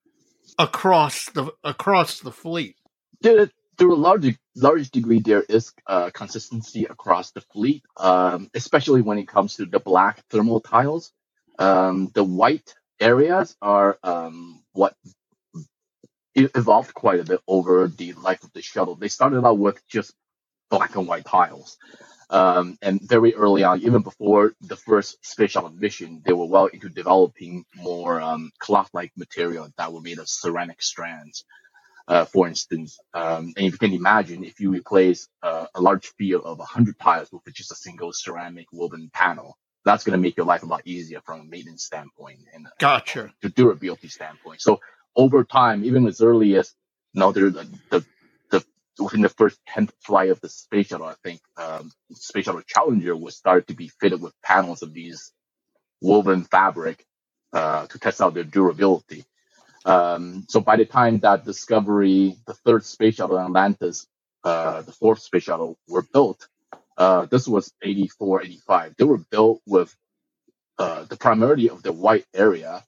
across 0.62 1.26
the 1.32 1.52
across 1.64 2.20
the 2.20 2.32
fleet. 2.32 2.76
To, 3.24 3.50
to 3.80 3.94
a 3.94 3.96
large 3.96 4.38
large 4.56 4.92
degree, 4.92 5.20
there 5.20 5.42
is 5.42 5.74
uh, 5.88 6.12
consistency 6.12 6.86
across 6.86 7.32
the 7.32 7.42
fleet, 7.42 7.84
um, 7.98 8.50
especially 8.54 9.02
when 9.02 9.18
it 9.18 9.28
comes 9.28 9.56
to 9.56 9.66
the 9.66 9.80
black 9.80 10.24
thermal 10.30 10.60
tiles. 10.62 11.12
Um, 11.60 12.12
the 12.14 12.24
white 12.24 12.76
areas 13.00 13.56
are 13.62 13.98
um, 14.04 14.64
what 14.74 14.96
evolved 16.36 16.94
quite 16.94 17.20
a 17.20 17.26
bit 17.26 17.42
over 17.48 17.88
the 17.88 18.14
life 18.14 18.44
of 18.44 18.54
the 18.54 18.62
shuttle. 18.62 18.96
They 18.96 19.10
started 19.10 19.46
out 19.46 19.58
with 19.58 19.82
just 19.88 20.14
black 20.70 20.96
and 20.96 21.08
white 21.08 21.26
tiles. 21.26 21.78
Um, 22.32 22.78
and 22.82 23.02
very 23.02 23.36
early 23.36 23.64
on, 23.64 23.82
even 23.82 24.04
before 24.04 24.54
the 24.62 24.78
first 24.78 25.24
space 25.26 25.52
shuttle 25.52 25.70
mission, 25.70 26.22
they 26.26 26.32
were 26.34 26.46
well 26.46 26.68
into 26.68 26.90
developing 26.90 27.66
more 27.76 28.22
um, 28.22 28.52
cloth-like 28.60 29.12
material 29.18 29.70
that 29.78 29.92
were 29.92 30.02
made 30.02 30.18
of 30.18 30.30
ceramic 30.30 30.82
strands. 30.82 31.44
Uh, 32.08 32.26
for 32.26 32.48
instance, 32.48 33.00
um, 33.14 33.54
and 33.58 33.68
if 33.68 33.74
you 33.74 33.78
can 33.78 33.94
imagine, 33.94 34.44
if 34.44 34.60
you 34.60 34.72
replace 34.72 35.28
uh, 35.44 35.68
a 35.76 35.82
large 35.82 36.08
field 36.18 36.44
of 36.46 36.58
100 36.58 37.00
tiles 37.00 37.30
with 37.32 37.54
just 37.54 37.72
a 37.72 37.76
single 37.76 38.12
ceramic 38.14 38.68
woven 38.74 39.10
panel, 39.14 39.58
that's 39.86 40.04
going 40.04 40.18
to 40.18 40.22
make 40.22 40.38
your 40.38 40.46
life 40.46 40.64
a 40.64 40.66
lot 40.66 40.82
easier 40.86 41.22
from 41.26 41.42
a 41.42 41.44
maintenance 41.44 41.86
standpoint 41.86 42.40
and 42.54 42.68
Gotcha. 42.80 43.32
the 43.42 43.50
durability 43.50 44.08
standpoint. 44.08 44.62
So 44.62 44.80
over 45.16 45.44
time, 45.44 45.86
even 45.86 46.08
as 46.08 46.22
early 46.22 46.56
as 46.56 46.74
you 47.14 47.20
know, 47.20 47.32
the, 47.32 47.50
the, 47.50 47.68
the, 47.90 48.00
the 48.00 48.06
within 49.00 49.22
the 49.22 49.30
first 49.30 49.60
10th 49.70 49.92
flight 50.02 50.30
of 50.30 50.42
the 50.42 50.50
space 50.50 50.88
shuttle, 50.88 51.08
I 51.08 51.16
think 51.24 51.42
um, 51.58 51.92
space 52.14 52.46
shuttle 52.46 52.62
Challenger 52.68 53.16
was 53.16 53.36
started 53.38 53.68
to 53.68 53.76
be 53.76 53.90
fitted 54.02 54.22
with 54.22 54.34
panels 54.44 54.84
of 54.84 54.94
these 54.94 55.32
woven 56.02 56.44
fabric 56.46 57.06
uh, 57.54 57.88
to 57.88 58.00
test 58.00 58.22
out 58.22 58.36
their 58.36 58.46
durability. 58.46 59.26
Um, 59.86 60.46
so 60.50 60.62
by 60.62 60.78
the 60.78 60.86
time 60.86 61.20
that 61.20 61.46
Discovery, 61.46 62.38
the 62.48 62.54
third 62.54 62.86
space 62.86 63.16
shuttle, 63.16 63.40
Atlantis, 63.40 64.08
uh, 64.44 64.82
the 64.84 64.92
fourth 64.94 65.20
space 65.22 65.44
shuttle 65.44 65.78
were 65.88 66.04
built, 66.14 66.48
uh, 66.98 67.26
this 67.28 67.48
was 67.48 67.74
84, 67.84 68.44
85. 68.44 68.96
They 68.98 69.06
were 69.06 69.20
built 69.32 69.62
with 69.68 69.96
uh, 70.80 71.06
the 71.06 71.18
primarily 71.18 71.70
of 71.70 71.84
the 71.84 71.94
white 71.94 72.26
area 72.36 72.84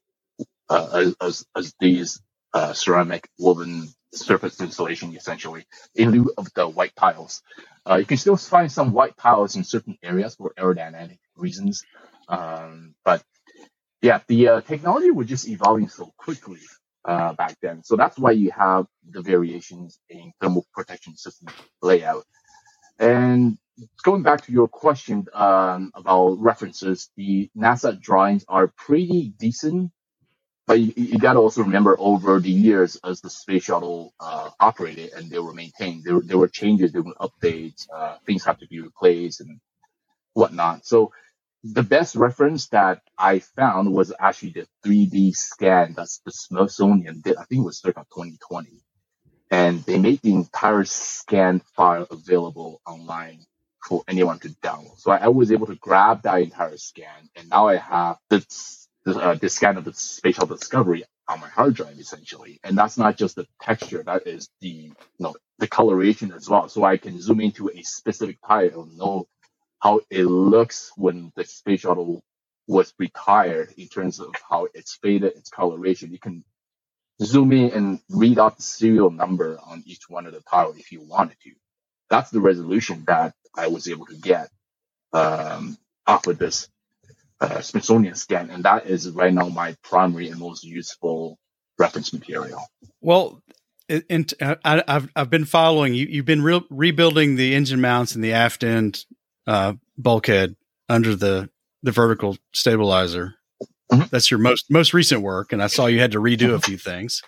uh, 0.70 0.90
as, 0.94 1.16
as, 1.22 1.46
as 1.58 1.76
these 1.80 2.22
uh, 2.54 2.74
ceramic 2.74 3.30
woven 3.40 3.90
surface 4.14 4.62
insulation, 4.62 5.16
essentially, 5.16 5.66
in 5.96 6.12
lieu 6.12 6.32
of 6.38 6.54
the 6.54 6.68
white 6.68 6.96
tiles. 6.96 7.42
Uh, 7.90 7.96
you 7.96 8.06
can 8.06 8.18
still 8.18 8.38
find 8.38 8.72
some 8.72 8.94
white 8.94 9.18
tiles 9.18 9.56
in 9.56 9.64
certain 9.64 9.98
areas 10.04 10.36
for 10.36 10.54
aerodynamic 10.58 11.20
reasons, 11.36 11.84
um, 12.30 12.96
but 13.06 13.24
yeah, 14.02 14.22
the 14.28 14.48
uh, 14.50 14.62
technology 14.62 15.12
was 15.12 15.28
just 15.28 15.48
evolving 15.48 15.90
so 15.90 16.12
quickly 16.18 16.60
uh, 17.06 17.34
back 17.34 17.58
then. 17.62 17.84
So 17.84 17.96
that's 17.96 18.18
why 18.20 18.32
you 18.32 18.52
have 18.52 18.86
the 19.10 19.22
variations 19.22 20.00
in 20.10 20.34
thermal 20.42 20.66
protection 20.74 21.18
system 21.18 21.50
layout. 21.82 22.26
And 23.00 23.58
going 24.04 24.24
back 24.24 24.42
to 24.46 24.52
your 24.52 24.68
question 24.68 25.26
um, 25.34 25.92
about 25.96 26.40
references, 26.40 27.10
the 27.18 27.50
NASA 27.58 28.00
drawings 28.00 28.46
are 28.48 28.68
pretty 28.78 29.34
decent, 29.40 29.92
but 30.68 30.80
you, 30.80 30.94
you 30.96 31.20
got 31.20 31.34
to 31.34 31.40
also 31.40 31.64
remember 31.64 31.96
over 32.00 32.40
the 32.40 32.52
years 32.52 32.98
as 33.06 33.22
the 33.22 33.30
space 33.30 33.66
shuttle 33.66 34.14
uh, 34.20 34.50
operated 34.60 35.14
and 35.14 35.30
they 35.30 35.40
were 35.40 35.54
maintained, 35.54 36.04
there, 36.06 36.22
there 36.22 36.38
were 36.38 36.48
changes, 36.50 36.92
there 36.94 37.04
were 37.04 37.16
updates, 37.22 37.88
uh, 37.94 38.18
things 38.26 38.46
have 38.46 38.60
to 38.60 38.68
be 38.68 38.80
replaced 38.82 39.42
and 39.42 39.60
whatnot. 40.34 40.86
So 40.86 41.14
the 41.64 41.84
best 41.84 42.16
reference 42.16 42.70
that 42.70 43.02
I 43.18 43.40
found 43.40 43.94
was 43.94 44.14
actually 44.20 44.52
the 44.54 44.68
3D 44.86 45.36
scan 45.36 45.94
that 45.96 46.10
the 46.26 46.32
Smithsonian 46.32 47.22
did. 47.22 47.38
I 47.38 47.46
think 47.46 47.62
it 47.62 47.66
was 47.66 47.80
circa 47.80 48.06
2020. 48.14 48.70
And 49.52 49.84
they 49.84 50.00
made 50.00 50.22
the 50.22 50.34
entire 50.34 50.86
scan 50.86 51.62
file 51.76 52.08
available 52.12 52.82
online 52.88 53.42
for 53.88 54.04
anyone 54.08 54.40
to 54.40 54.50
download. 54.64 55.00
So 55.00 55.12
I, 55.12 55.18
I 55.20 55.28
was 55.30 55.52
able 55.52 55.68
to 55.68 55.76
grab 55.76 56.24
that 56.24 56.42
entire 56.42 56.78
scan, 56.78 57.30
and 57.36 57.50
now 57.50 57.68
I 57.70 57.78
have 57.78 58.18
the, 58.30 58.46
uh, 59.08 59.36
the 59.36 59.50
scan 59.50 59.78
of 59.78 59.86
the 59.86 59.94
Shuttle 59.94 60.58
Discovery 60.58 61.04
on 61.28 61.40
my 61.42 61.50
hard 61.50 61.76
drive 61.76 62.00
essentially. 62.00 62.60
And 62.64 62.78
that's 62.78 62.98
not 62.98 63.18
just 63.18 63.36
the 63.38 63.48
texture; 63.62 64.04
that 64.04 64.28
is 64.28 64.50
the 64.62 64.70
you 64.70 64.94
know 65.20 65.36
the 65.60 65.68
coloration 65.68 66.34
as 66.34 66.50
well. 66.50 66.70
So 66.70 66.84
I 66.86 66.98
can 66.98 67.22
zoom 67.22 67.42
into 67.42 67.70
a 67.70 67.84
specific 67.84 68.40
tile, 68.48 68.84
and 68.84 68.98
know 68.98 69.28
how 69.82 70.02
it 70.12 70.26
looks 70.26 70.92
when 70.98 71.32
the 71.36 71.46
space 71.46 71.82
shuttle 71.82 72.24
was 72.68 72.94
retired 73.00 73.74
in 73.78 73.88
terms 73.90 74.20
of 74.20 74.34
how 74.50 74.68
it's 74.74 74.96
faded, 75.02 75.34
its 75.38 75.50
coloration. 75.52 76.12
You 76.12 76.20
can 76.20 76.44
zoom 77.24 77.52
in 77.54 77.72
and 77.72 78.00
read 78.10 78.40
out 78.40 78.58
the 78.58 78.64
serial 78.64 79.12
number 79.12 79.60
on 79.68 79.84
each 79.86 80.10
one 80.10 80.28
of 80.28 80.34
the 80.34 80.42
tiles 80.42 80.78
if 80.78 80.92
you 80.92 81.02
wanted 81.02 81.38
to. 81.44 81.52
That's 82.10 82.32
the 82.32 82.42
resolution 82.42 83.04
that 83.08 83.34
I 83.58 83.68
was 83.68 83.88
able 83.90 84.08
to 84.08 84.16
get 84.18 84.50
um, 85.14 85.78
off 86.08 86.28
of 86.28 86.38
this 86.40 86.70
uh, 87.44 87.62
Smithsonian 87.62 88.16
scan, 88.16 88.50
and 88.50 88.64
that 88.64 88.88
is 88.88 89.10
right 89.12 89.34
now 89.34 89.50
my 89.50 89.76
primary 89.84 90.30
and 90.30 90.40
most 90.40 90.64
useful 90.64 91.38
reference 91.78 92.14
material. 92.14 92.62
Well, 93.02 93.42
it- 93.90 94.06
and 94.10 94.34
uh, 94.42 94.56
I, 94.64 94.84
I've 94.88 95.10
I've 95.16 95.30
been 95.30 95.46
following 95.46 95.94
you. 95.94 96.06
You've 96.10 96.26
been 96.26 96.42
re- 96.42 96.66
rebuilding 96.70 97.36
the 97.36 97.54
engine 97.54 97.82
mounts 97.82 98.16
and 98.16 98.24
the 98.24 98.34
aft 98.34 98.64
end 98.64 99.06
uh, 99.46 99.74
bulkhead 99.98 100.56
under 100.90 101.16
the 101.16 101.50
the 101.84 101.92
vertical 101.92 102.38
stabilizer. 102.54 103.36
Mhm. 103.92 104.10
That's 104.10 104.32
your 104.32 104.40
most 104.40 104.72
most 104.72 104.94
recent 104.94 105.22
work, 105.22 105.52
and 105.54 105.62
I 105.62 105.68
saw 105.68 105.88
you 105.88 106.00
had 106.00 106.14
to 106.14 106.20
redo 106.20 106.54
a 106.54 106.60
few 106.62 106.78
things. 106.78 107.22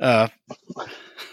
Uh, 0.00 0.28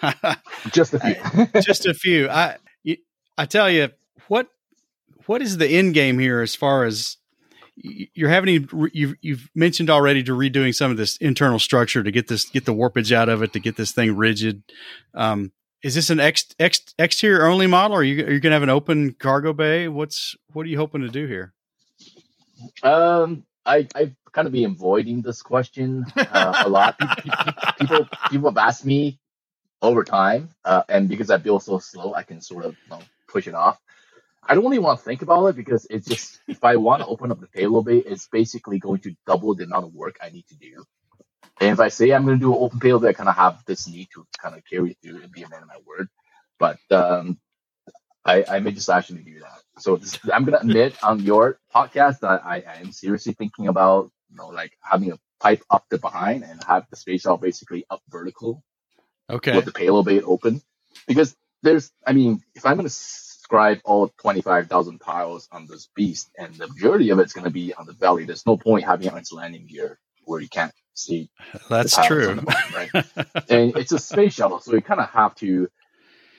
Just 0.72 0.94
a 0.94 1.00
few. 1.00 1.62
just 1.62 1.86
a 1.86 1.94
few. 1.94 2.30
I 2.30 2.58
you, 2.84 2.98
I 3.38 3.46
tell 3.46 3.70
you 3.70 3.90
what 4.28 4.48
what 5.26 5.42
is 5.42 5.58
the 5.58 5.68
end 5.68 5.94
game 5.94 6.20
here 6.20 6.42
as 6.42 6.56
far 6.56 6.84
as 6.86 7.18
you're 7.76 8.30
having 8.30 8.70
you've 8.94 9.16
you've 9.22 9.50
mentioned 9.56 9.90
already 9.90 10.24
to 10.24 10.32
redoing 10.34 10.76
some 10.76 10.92
of 10.92 10.98
this 10.98 11.18
internal 11.18 11.60
structure 11.60 12.04
to 12.04 12.12
get 12.12 12.28
this 12.28 12.46
get 12.50 12.66
the 12.66 12.74
warpage 12.74 13.12
out 13.12 13.30
of 13.30 13.42
it 13.42 13.54
to 13.54 13.60
get 13.60 13.76
this 13.76 13.92
thing 13.92 14.16
rigid. 14.16 14.64
Um, 15.14 15.52
is 15.82 15.96
this 15.96 16.10
an 16.10 16.20
ex, 16.20 16.46
ex, 16.60 16.82
exterior 16.98 17.46
only 17.46 17.68
model? 17.68 17.98
Or 17.98 18.00
are 18.00 18.04
you 18.04 18.26
are 18.26 18.32
you 18.32 18.40
going 18.40 18.52
to 18.52 18.56
have 18.56 18.64
an 18.64 18.70
open 18.70 19.14
cargo 19.14 19.54
bay? 19.54 19.88
What's 19.88 20.36
what 20.54 20.66
are 20.66 20.70
you 20.70 20.78
hoping 20.78 21.02
to 21.02 21.10
do 21.10 21.26
here? 21.28 21.54
Um, 22.84 23.46
I 23.66 23.88
I've 23.96 24.16
kind 24.32 24.48
of 24.48 24.54
been 24.54 24.66
avoiding 24.66 25.22
this 25.22 25.42
question 25.42 26.06
uh, 26.16 26.64
a 26.66 26.70
lot. 26.70 26.98
Pe- 27.00 27.08
pe- 27.08 27.30
pe- 27.30 27.72
People 27.80 28.08
people 28.30 28.50
have 28.50 28.58
asked 28.58 28.86
me 28.86 29.20
over 29.82 30.04
time, 30.04 30.50
uh, 30.64 30.84
and 30.88 31.10
because 31.10 31.30
I 31.30 31.38
build 31.38 31.64
so 31.64 31.80
slow, 31.80 32.14
I 32.14 32.24
can 32.24 32.40
sort 32.40 32.66
of 32.66 32.72
you 32.86 32.90
know, 32.92 33.00
push 33.28 33.48
it 33.48 33.54
off. 33.56 33.80
I 34.48 34.56
don't 34.56 34.64
really 34.64 34.80
want 34.80 35.00
to 35.00 35.06
think 35.06 35.22
about 35.22 35.48
it 35.48 35.56
because 35.56 35.88
it's 35.90 36.08
just 36.08 36.40
if 36.48 36.64
I 36.64 36.76
want 36.78 37.02
to 37.02 37.08
open 37.08 37.32
up 37.32 37.40
the 37.40 37.48
payload 37.48 37.86
bay, 37.86 37.98
it's 38.00 38.28
basically 38.28 38.80
going 38.80 39.02
to 39.02 39.16
double 39.28 39.56
the 39.56 39.66
amount 39.66 39.86
of 39.86 39.94
work 39.96 40.18
I 40.22 40.30
need 40.30 40.48
to 40.48 40.56
do. 40.56 40.84
And 41.62 41.72
if 41.72 41.80
I 41.80 41.90
say 41.90 42.12
I'm 42.12 42.26
going 42.26 42.40
to 42.40 42.46
do 42.46 42.54
an 42.54 42.60
open 42.62 42.80
payload 42.80 43.06
I 43.06 43.14
kind 43.14 43.30
of 43.30 43.36
have 43.36 43.64
this 43.66 43.88
need 43.88 44.10
to 44.16 44.26
kind 44.42 44.56
of 44.56 44.64
carry 44.70 44.98
through 45.02 45.24
and 45.24 45.32
be 45.32 45.44
a 45.44 45.50
man 45.50 45.62
of 45.64 45.68
my 45.70 45.78
word. 45.86 46.10
But 46.60 46.80
um, 46.92 47.40
I, 48.26 48.46
I 48.50 48.60
may 48.60 48.72
just 48.72 48.90
actually 48.90 49.24
do 49.24 49.40
that. 49.40 49.60
So 49.80 49.98
this, 49.98 50.20
I'm 50.34 50.46
gonna 50.46 50.60
admit 50.60 50.96
on 51.04 51.20
your 51.22 51.60
podcast 51.76 52.20
that 52.22 52.46
I, 52.46 52.64
I 52.68 52.80
am 52.82 52.92
seriously 52.92 53.34
thinking 53.34 53.68
about, 53.68 54.12
you 54.30 54.38
know, 54.38 54.50
like 54.50 54.74
having 54.82 55.12
a 55.12 55.20
pipe 55.42 55.64
up 55.70 55.86
the 55.90 56.00
behind 56.00 56.44
and 56.44 56.64
have 56.66 56.86
the 56.90 56.96
space 56.98 57.22
shuttle 57.24 57.38
basically 57.38 57.86
up 57.90 58.02
vertical 58.10 58.64
Okay, 59.30 59.56
with 59.56 59.66
the 59.66 59.72
payload 59.72 60.06
bay 60.06 60.22
open. 60.22 60.62
Because 61.08 61.36
there's, 61.64 61.92
I 62.08 62.14
mean, 62.14 62.42
if 62.56 62.66
I'm 62.66 62.78
gonna 62.78 62.90
scribe 63.44 63.80
all 63.86 64.10
25,000 64.20 65.00
tiles 65.00 65.50
on 65.52 65.68
this 65.68 65.90
beast 65.96 66.32
and 66.40 66.56
the 66.56 66.68
majority 66.70 67.12
of 67.12 67.20
it's 67.20 67.34
gonna 67.34 67.52
be 67.52 67.74
on 67.76 67.88
the 67.88 67.94
belly, 67.94 68.26
there's 68.26 68.48
no 68.48 68.58
point 68.58 68.86
having 68.86 69.08
it 69.08 69.14
on 69.14 69.20
its 69.20 69.34
landing 69.34 69.68
gear 69.68 70.00
where 70.26 70.42
you 70.42 70.50
can't 70.50 70.74
see 70.96 71.30
that's 71.70 71.98
true. 71.98 72.40
bottom, 72.46 72.74
right? 72.74 72.92
and 73.50 73.78
it's 73.78 73.94
a 73.94 74.00
space 74.00 74.36
shuttle, 74.36 74.60
so 74.62 74.74
you 74.74 74.82
kind 74.82 75.02
of 75.02 75.10
have 75.10 75.36
to, 75.36 75.70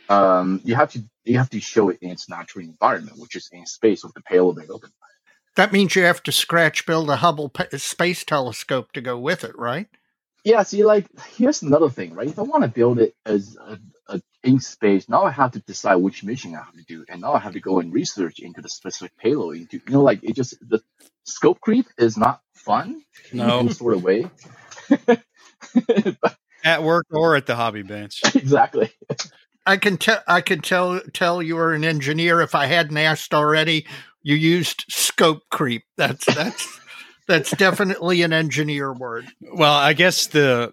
um, 0.08 0.60
you 0.64 0.74
have 0.76 0.92
to 0.92 1.04
you 1.24 1.38
have 1.38 1.50
to 1.50 1.60
show 1.60 1.90
it 1.90 1.98
in 2.02 2.10
its 2.10 2.28
natural 2.28 2.64
environment, 2.64 3.18
which 3.18 3.36
is 3.36 3.48
in 3.52 3.66
space 3.66 4.04
with 4.04 4.14
the 4.14 4.22
payload 4.22 4.56
bay 4.56 4.66
open. 4.70 4.90
That 5.56 5.72
means 5.72 5.96
you 5.96 6.04
have 6.04 6.22
to 6.24 6.32
scratch 6.32 6.86
build 6.86 7.10
a 7.10 7.16
Hubble 7.16 7.50
pa- 7.50 7.66
space 7.76 8.24
telescope 8.24 8.92
to 8.92 9.02
go 9.02 9.18
with 9.18 9.44
it, 9.44 9.56
right? 9.58 9.88
Yeah, 10.44 10.62
see, 10.62 10.84
like 10.84 11.06
here's 11.36 11.62
another 11.62 11.90
thing, 11.90 12.14
right? 12.14 12.28
If 12.28 12.38
I 12.38 12.42
want 12.42 12.62
to 12.64 12.68
build 12.68 12.98
it 13.00 13.14
as 13.26 13.56
a, 13.56 13.78
a 14.08 14.20
in 14.44 14.60
space, 14.60 15.08
now 15.08 15.24
I 15.24 15.30
have 15.32 15.52
to 15.52 15.60
decide 15.60 15.96
which 15.96 16.24
mission 16.24 16.54
I 16.54 16.60
have 16.64 16.74
to 16.74 16.84
do, 16.84 17.04
and 17.08 17.20
now 17.22 17.34
I 17.34 17.40
have 17.40 17.54
to 17.54 17.60
go 17.60 17.80
and 17.80 17.92
research 17.92 18.40
into 18.40 18.62
the 18.62 18.68
specific 18.70 19.16
payload. 19.18 19.56
Into 19.56 19.78
you 19.78 19.92
know, 19.94 20.02
like 20.02 20.20
it 20.24 20.36
just 20.36 20.56
the 20.68 20.82
scope 21.24 21.60
creep 21.60 21.86
is 21.98 22.16
not 22.18 22.40
fun 22.54 23.02
in 23.32 23.48
No, 23.48 23.58
any 23.58 23.70
sort 23.70 23.94
of 23.94 24.02
way. 24.02 24.30
at 26.64 26.82
work 26.82 27.06
or 27.12 27.36
at 27.36 27.46
the 27.46 27.56
hobby 27.56 27.82
bench. 27.82 28.26
exactly. 28.34 28.92
I 29.66 29.78
can 29.78 29.98
tell. 29.98 30.22
I 30.28 30.42
can 30.42 30.60
tell. 30.60 31.00
Tell 31.14 31.42
you 31.42 31.58
are 31.58 31.74
an 31.74 31.84
engineer. 31.84 32.42
If 32.42 32.54
I 32.54 32.66
hadn't 32.66 32.98
asked 32.98 33.34
already, 33.34 33.86
you 34.22 34.36
used 34.36 34.84
scope 34.90 35.42
creep. 35.50 35.84
That's 35.96 36.30
that's 36.32 36.80
that's 37.28 37.52
definitely 37.52 38.22
an 38.22 38.34
engineer 38.34 38.92
word. 38.92 39.32
Well, 39.42 39.74
I 39.74 39.94
guess 39.94 40.28
the 40.28 40.72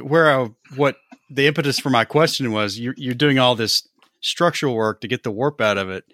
where 0.00 0.30
I, 0.40 0.50
what 0.76 0.96
the 1.30 1.46
impetus 1.46 1.78
for 1.78 1.90
my 1.90 2.04
question 2.04 2.52
was 2.52 2.78
you're, 2.78 2.94
you're 2.96 3.14
doing 3.14 3.38
all 3.38 3.54
this 3.54 3.88
structural 4.20 4.74
work 4.74 5.00
to 5.00 5.08
get 5.08 5.22
the 5.22 5.30
warp 5.30 5.60
out 5.60 5.78
of 5.78 5.88
it. 5.88 6.04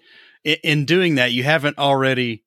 In, 0.43 0.57
in 0.63 0.85
doing 0.85 1.15
that, 1.15 1.31
you 1.31 1.43
haven't 1.43 1.77
already 1.77 2.43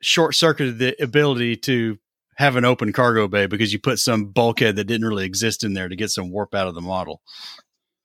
short 0.00 0.34
circuited 0.34 0.78
the 0.78 1.02
ability 1.02 1.56
to 1.56 1.98
have 2.36 2.56
an 2.56 2.64
open 2.64 2.92
cargo 2.92 3.28
bay 3.28 3.46
because 3.46 3.72
you 3.72 3.78
put 3.78 3.98
some 3.98 4.26
bulkhead 4.26 4.76
that 4.76 4.84
didn't 4.84 5.06
really 5.06 5.24
exist 5.24 5.64
in 5.64 5.74
there 5.74 5.88
to 5.88 5.96
get 5.96 6.10
some 6.10 6.30
warp 6.30 6.54
out 6.54 6.68
of 6.68 6.74
the 6.74 6.80
model. 6.80 7.20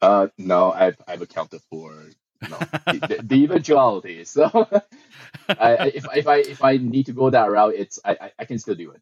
Uh, 0.02 0.28
no, 0.38 0.72
I've 0.72 0.98
I've 1.08 1.22
accounted 1.22 1.62
for 1.70 2.06
no 2.50 2.58
the, 2.86 3.20
the 3.24 3.44
eventuality. 3.44 4.24
So, 4.26 4.68
I, 5.50 5.91
if 5.94 6.06
if 6.16 6.28
I 6.28 6.38
if 6.38 6.64
I 6.64 6.78
need 6.78 7.08
to 7.08 7.12
go 7.12 7.30
that 7.30 7.52
route, 7.52 7.74
it's 7.76 8.00
I 8.06 8.12
I, 8.12 8.32
I 8.40 8.46
can 8.46 8.60
still 8.60 8.76
do 8.76 8.91
it. 8.91 9.02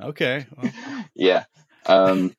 Okay. 0.00 0.46
Well, 0.56 0.72
yeah. 1.14 1.44
Um, 1.86 2.34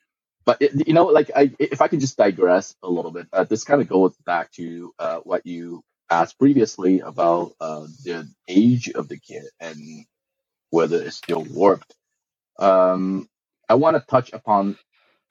but 0.46 0.62
it, 0.62 0.88
you 0.88 0.94
know, 0.94 1.06
like 1.08 1.32
I, 1.36 1.52
if 1.60 1.82
I 1.82 1.88
can 1.90 2.00
just 2.00 2.18
digress 2.18 2.76
a 2.84 2.90
little 2.90 3.12
bit, 3.12 3.28
uh, 3.34 3.46
this 3.46 3.64
kind 3.64 3.82
of 3.82 3.90
goes 3.90 4.16
back 4.26 4.52
to 4.54 4.94
uh, 5.00 5.20
what 5.20 5.46
you 5.46 5.84
asked 6.10 6.40
previously 6.40 7.02
about 7.02 7.54
uh, 7.62 7.88
the 8.06 8.28
age 8.48 8.90
of 8.90 9.10
the 9.10 9.18
kit 9.20 9.46
and 9.60 9.78
whether 10.72 11.02
it's 11.02 11.18
still 11.18 11.44
warped. 11.44 11.96
Um, 12.60 13.30
I 13.70 13.76
want 13.76 13.98
to 13.98 14.06
touch 14.10 14.34
upon 14.34 14.78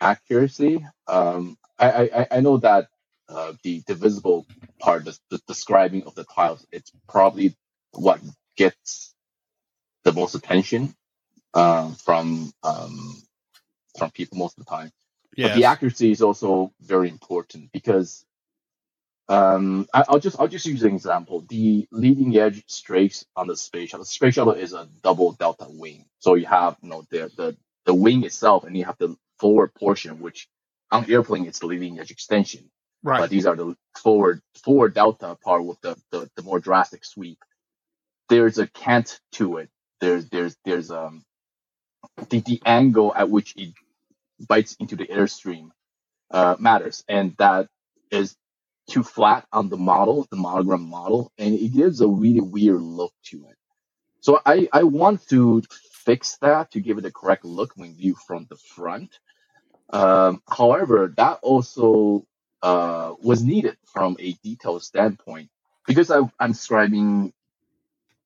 accuracy. 0.01 0.87
Um, 1.09 1.59
I, 1.79 1.91
I, 1.93 2.11
I- 2.15 2.29
know 2.41 2.59
that 2.59 2.89
uh, 3.29 3.55
the 3.65 3.83
divisible 3.87 4.47
part, 4.81 5.07
the, 5.07 5.19
the 5.31 5.41
describing 5.49 6.05
of 6.05 6.17
the 6.17 6.25
tiles, 6.25 6.67
it's 6.73 6.93
probably 7.09 7.57
what 7.93 8.21
gets 8.57 9.15
the 10.05 10.13
most 10.13 10.35
attention 10.37 10.95
um, 11.55 11.95
from 11.97 12.53
um, 12.65 13.17
from 13.99 14.11
people 14.13 14.39
most 14.39 14.59
of 14.59 14.65
the 14.67 14.71
time. 14.71 14.93
But 15.41 15.55
the 15.55 15.67
accuracy 15.67 16.11
is 16.13 16.23
also 16.23 16.73
very 16.83 17.09
important 17.11 17.73
because 17.73 18.25
um, 19.29 19.89
I, 19.95 20.05
I'll 20.09 20.21
just 20.21 20.41
I'll 20.41 20.49
just 20.49 20.67
use 20.67 20.85
an 20.85 20.95
example. 20.95 21.45
The 21.49 21.89
leading 21.93 22.37
edge 22.39 22.65
strakes 22.69 23.27
on 23.37 23.49
the 23.49 23.57
space 23.57 23.91
shuttle. 23.91 24.05
The 24.05 24.11
space 24.11 24.35
shuttle 24.35 24.55
is 24.55 24.75
a 24.75 24.89
double 25.03 25.33
delta 25.33 25.67
wing, 25.69 26.07
so 26.21 26.35
you 26.37 26.47
have 26.47 26.77
you 26.83 26.91
know 26.91 27.05
the 27.11 27.33
the 27.37 27.57
the 27.87 27.95
wing 27.95 28.25
itself, 28.25 28.65
and 28.65 28.77
you 28.77 28.87
have 28.87 28.99
the 28.99 29.17
forward 29.41 29.75
portion, 29.75 30.21
which 30.21 30.49
on 30.93 31.11
airplane 31.11 31.47
it's 31.47 31.61
the 31.61 31.67
leading 31.67 32.01
edge 32.01 32.13
extension. 32.13 32.71
Right. 33.03 33.21
But 33.21 33.31
these 33.31 33.47
are 33.47 33.57
the 33.57 33.77
forward 33.99 34.43
forward 34.65 34.95
delta 34.95 35.37
part 35.43 35.65
with 35.65 35.81
the, 35.83 35.97
the, 36.13 36.31
the 36.37 36.43
more 36.43 36.61
drastic 36.61 37.05
sweep. 37.05 37.39
There's 38.31 38.59
a 38.59 38.67
cant 38.69 39.21
to 39.35 39.59
it. 39.59 39.71
There's 40.01 40.29
there's 40.31 40.57
there's 40.65 40.91
um 40.91 41.25
the, 42.31 42.41
the 42.41 42.63
angle 42.67 43.15
at 43.15 43.31
which 43.31 43.55
it 43.57 43.75
bites 44.43 44.77
into 44.81 44.97
the 44.97 45.07
airstream 45.07 45.71
uh, 46.33 46.57
matters, 46.61 47.05
and 47.09 47.37
that 47.39 47.69
is 48.13 48.37
too 48.91 49.05
flat 49.05 49.47
on 49.53 49.71
the 49.71 49.79
model, 49.79 50.27
the 50.31 50.37
monogram 50.37 50.89
model, 50.89 51.33
and 51.39 51.55
it 51.55 51.71
gives 51.75 52.01
a 52.03 52.09
really 52.09 52.41
weird 52.43 52.81
look 52.83 53.13
to 53.27 53.47
it. 53.49 53.57
So 54.21 54.41
I 54.47 54.69
I 54.73 54.85
want 54.85 55.29
to 55.31 55.63
fix 56.05 56.39
that 56.43 56.73
to 56.73 56.81
give 56.81 56.99
it 56.99 57.07
a 57.07 57.13
correct 57.13 57.45
look 57.45 57.73
when 57.77 57.95
viewed 57.97 58.19
from 58.19 58.47
the 58.51 58.57
front. 58.57 59.19
Um, 59.93 60.43
however, 60.49 61.15
that 61.19 61.41
also 61.43 62.27
uh, 62.63 63.15
was 63.23 63.43
needed 63.45 63.77
from 63.93 64.17
a 64.21 64.35
detail 64.45 64.81
standpoint 64.81 65.51
because 65.87 66.11
I, 66.11 66.21
I'm 66.41 66.53
describing 66.53 67.33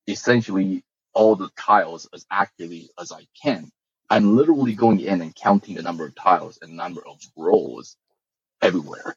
essentially 0.09 0.85
all 1.15 1.37
the 1.37 1.51
tiles 1.59 2.09
as 2.15 2.27
accurately 2.31 2.91
as 3.01 3.13
I 3.13 3.27
can. 3.43 3.71
I'm 4.11 4.37
literally 4.37 4.75
going 4.75 5.01
in 5.01 5.21
and 5.23 5.35
counting 5.35 5.77
the 5.77 5.83
number 5.83 6.07
of 6.07 6.15
tiles 6.15 6.59
and 6.63 6.77
number 6.77 7.07
of 7.07 7.21
rows 7.37 7.97
everywhere. 8.63 9.17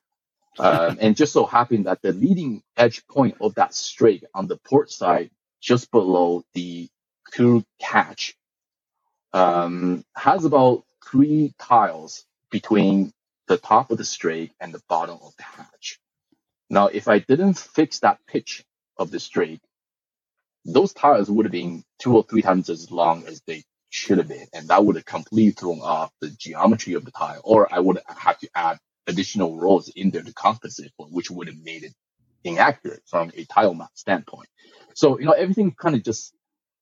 Um, 0.59 0.97
and 1.01 1.15
just 1.15 1.33
so 1.33 1.45
happened 1.45 1.87
that 1.87 2.01
the 2.01 2.13
leading 2.13 2.63
edge 2.77 3.05
point 3.07 3.37
of 3.41 3.55
that 3.55 3.73
strake 3.73 4.25
on 4.33 4.47
the 4.47 4.57
port 4.57 4.91
side, 4.91 5.31
just 5.61 5.91
below 5.91 6.43
the 6.53 6.89
crew 7.25 7.63
catch, 7.79 8.35
um, 9.33 10.03
has 10.15 10.45
about 10.45 10.83
three 11.11 11.53
tiles 11.59 12.25
between 12.51 13.13
the 13.47 13.57
top 13.57 13.91
of 13.91 13.97
the 13.97 14.05
strake 14.05 14.51
and 14.59 14.73
the 14.73 14.81
bottom 14.89 15.19
of 15.23 15.33
the 15.37 15.43
hatch. 15.43 15.99
Now, 16.69 16.87
if 16.87 17.07
I 17.07 17.19
didn't 17.19 17.57
fix 17.57 17.99
that 17.99 18.19
pitch 18.27 18.63
of 18.97 19.11
the 19.11 19.19
strake, 19.19 19.61
those 20.65 20.93
tiles 20.93 21.29
would 21.29 21.45
have 21.45 21.51
been 21.51 21.83
two 21.99 22.15
or 22.15 22.23
three 22.23 22.41
times 22.43 22.69
as 22.69 22.91
long 22.91 23.27
as 23.27 23.41
they 23.47 23.63
should 23.89 24.19
have 24.19 24.27
been, 24.27 24.47
and 24.53 24.67
that 24.69 24.85
would 24.85 24.95
have 24.95 25.05
completely 25.05 25.51
thrown 25.51 25.79
off 25.81 26.11
the 26.21 26.29
geometry 26.29 26.93
of 26.93 27.05
the 27.05 27.11
tile, 27.11 27.41
or 27.43 27.73
I 27.73 27.79
would 27.79 27.99
have 28.07 28.39
to 28.39 28.49
add 28.55 28.77
additional 29.07 29.57
rows 29.59 29.89
in 29.89 30.11
there 30.11 30.21
to 30.21 30.33
compensate 30.33 30.91
for, 30.97 31.07
which 31.07 31.31
would 31.31 31.47
have 31.47 31.57
made 31.63 31.83
it 31.83 31.93
inaccurate 32.43 33.01
from 33.07 33.31
a 33.35 33.45
tile 33.45 33.73
map 33.73 33.91
standpoint. 33.95 34.49
So, 34.93 35.19
you 35.19 35.25
know, 35.25 35.31
everything 35.31 35.71
kind 35.71 35.95
of 35.95 36.03
just 36.03 36.33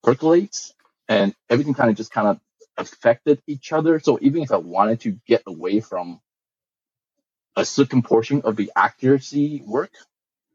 percolates 0.04 0.74
and 1.08 1.34
everything 1.50 1.74
kind 1.74 1.90
of 1.90 1.96
just 1.96 2.12
kind 2.12 2.28
of 2.28 2.40
affected 2.78 3.42
each 3.48 3.72
other. 3.72 4.00
So 4.00 4.20
even 4.22 4.44
if 4.44 4.52
I 4.52 4.58
wanted 4.58 5.02
to 5.02 5.18
get 5.28 5.44
away 5.48 5.80
from 5.80 6.20
a 7.56 7.66
certain 7.66 8.02
portion 8.04 8.42
of 8.44 8.56
the 8.56 8.72
accuracy 8.76 9.64
work, 9.66 9.92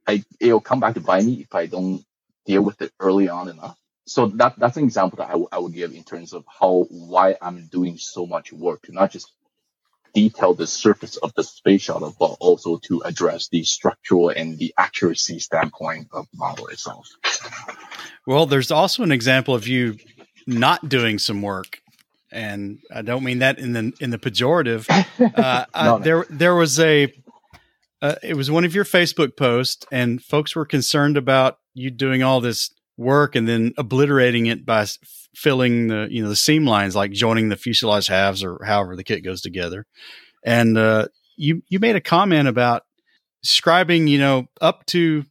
I 0.07 0.25
it'll 0.41 0.61
come 0.61 0.81
back 0.81 0.95
to 0.95 1.01
bite 1.01 1.25
me 1.25 1.35
if 1.43 1.55
I 1.55 1.67
don't 1.67 2.05
deal 2.47 2.63
with 2.63 2.83
it 2.83 2.93
early 3.01 3.29
on 3.29 3.49
enough. 3.49 3.79
So 4.07 4.27
that 4.27 4.59
that's 4.59 4.77
an 4.77 4.85
example 4.85 5.19
that 5.19 5.29
I 5.29 5.33
w- 5.33 5.49
I 5.53 5.59
would 5.59 5.73
give 5.75 5.93
in 5.95 6.03
terms 6.05 6.33
of 6.33 6.45
how 6.49 6.87
why 6.91 7.37
I'm 7.41 7.67
doing 7.71 7.99
so 7.99 8.27
much 8.27 8.53
work 8.53 8.83
to 8.83 8.93
not 8.93 9.11
just 9.13 9.31
detail 10.15 10.55
the 10.55 10.67
surface 10.67 11.17
of 11.17 11.33
the 11.35 11.45
space 11.45 11.83
shuttle, 11.83 12.15
but 12.19 12.37
also 12.41 12.79
to 12.79 13.01
address 13.05 13.49
the 13.49 13.63
structural 13.65 14.29
and 14.29 14.59
the 14.59 14.75
accuracy 14.77 15.39
standpoint 15.39 16.09
of 16.13 16.27
the 16.33 16.39
model 16.39 16.67
itself. 16.67 17.09
Well, 18.27 18.47
there's 18.47 18.71
also 18.71 19.03
an 19.03 19.13
example 19.13 19.55
of 19.55 19.67
you 19.67 19.97
not 20.47 20.89
doing 20.89 21.19
some 21.19 21.41
work, 21.43 21.81
and 22.31 22.79
I 22.95 23.03
don't 23.03 23.25
mean 23.25 23.39
that 23.39 23.59
in 23.59 23.73
the 23.73 23.93
in 24.01 24.11
the 24.11 24.19
pejorative. 24.19 24.87
Uh, 25.37 25.65
uh, 25.73 25.85
No, 25.85 25.99
no. 25.99 26.05
There, 26.05 26.27
there 26.31 26.55
was 26.55 26.81
a. 26.81 27.13
Uh, 28.01 28.17
it 28.25 28.35
was 28.35 28.51
one 28.51 28.65
of 28.65 28.75
your 28.75 28.85
Facebook 28.85 29.37
posts, 29.37 29.87
and 29.93 30.21
folks 30.23 30.57
were 30.57 30.67
concerned 30.67 31.17
about 31.17 31.59
you 31.75 31.91
doing 31.91 32.23
all 32.25 32.41
this 32.41 32.71
work 32.97 33.35
and 33.35 33.49
then 33.49 33.73
obliterating 33.79 34.47
it 34.47 34.65
by 34.67 34.87
filling 35.35 35.89
the 35.89 36.09
you 36.11 36.23
know 36.23 36.29
the 36.29 36.37
seam 36.37 36.67
lines, 36.67 36.97
like 36.97 37.13
joining 37.13 37.49
the 37.49 37.57
fuselage 37.57 38.07
halves 38.07 38.45
or 38.45 38.61
however 38.65 38.97
the 38.97 39.05
kit 39.05 39.25
goes 39.25 39.41
together. 39.41 39.87
And 40.45 40.77
uh, 40.77 41.09
you 41.37 41.63
you 41.69 41.79
made 41.79 41.97
a 41.97 42.01
comment 42.01 42.49
about 42.49 42.83
scribing, 43.45 44.09
you 44.09 44.19
know, 44.19 44.49
up 44.61 44.87
to 44.87 45.25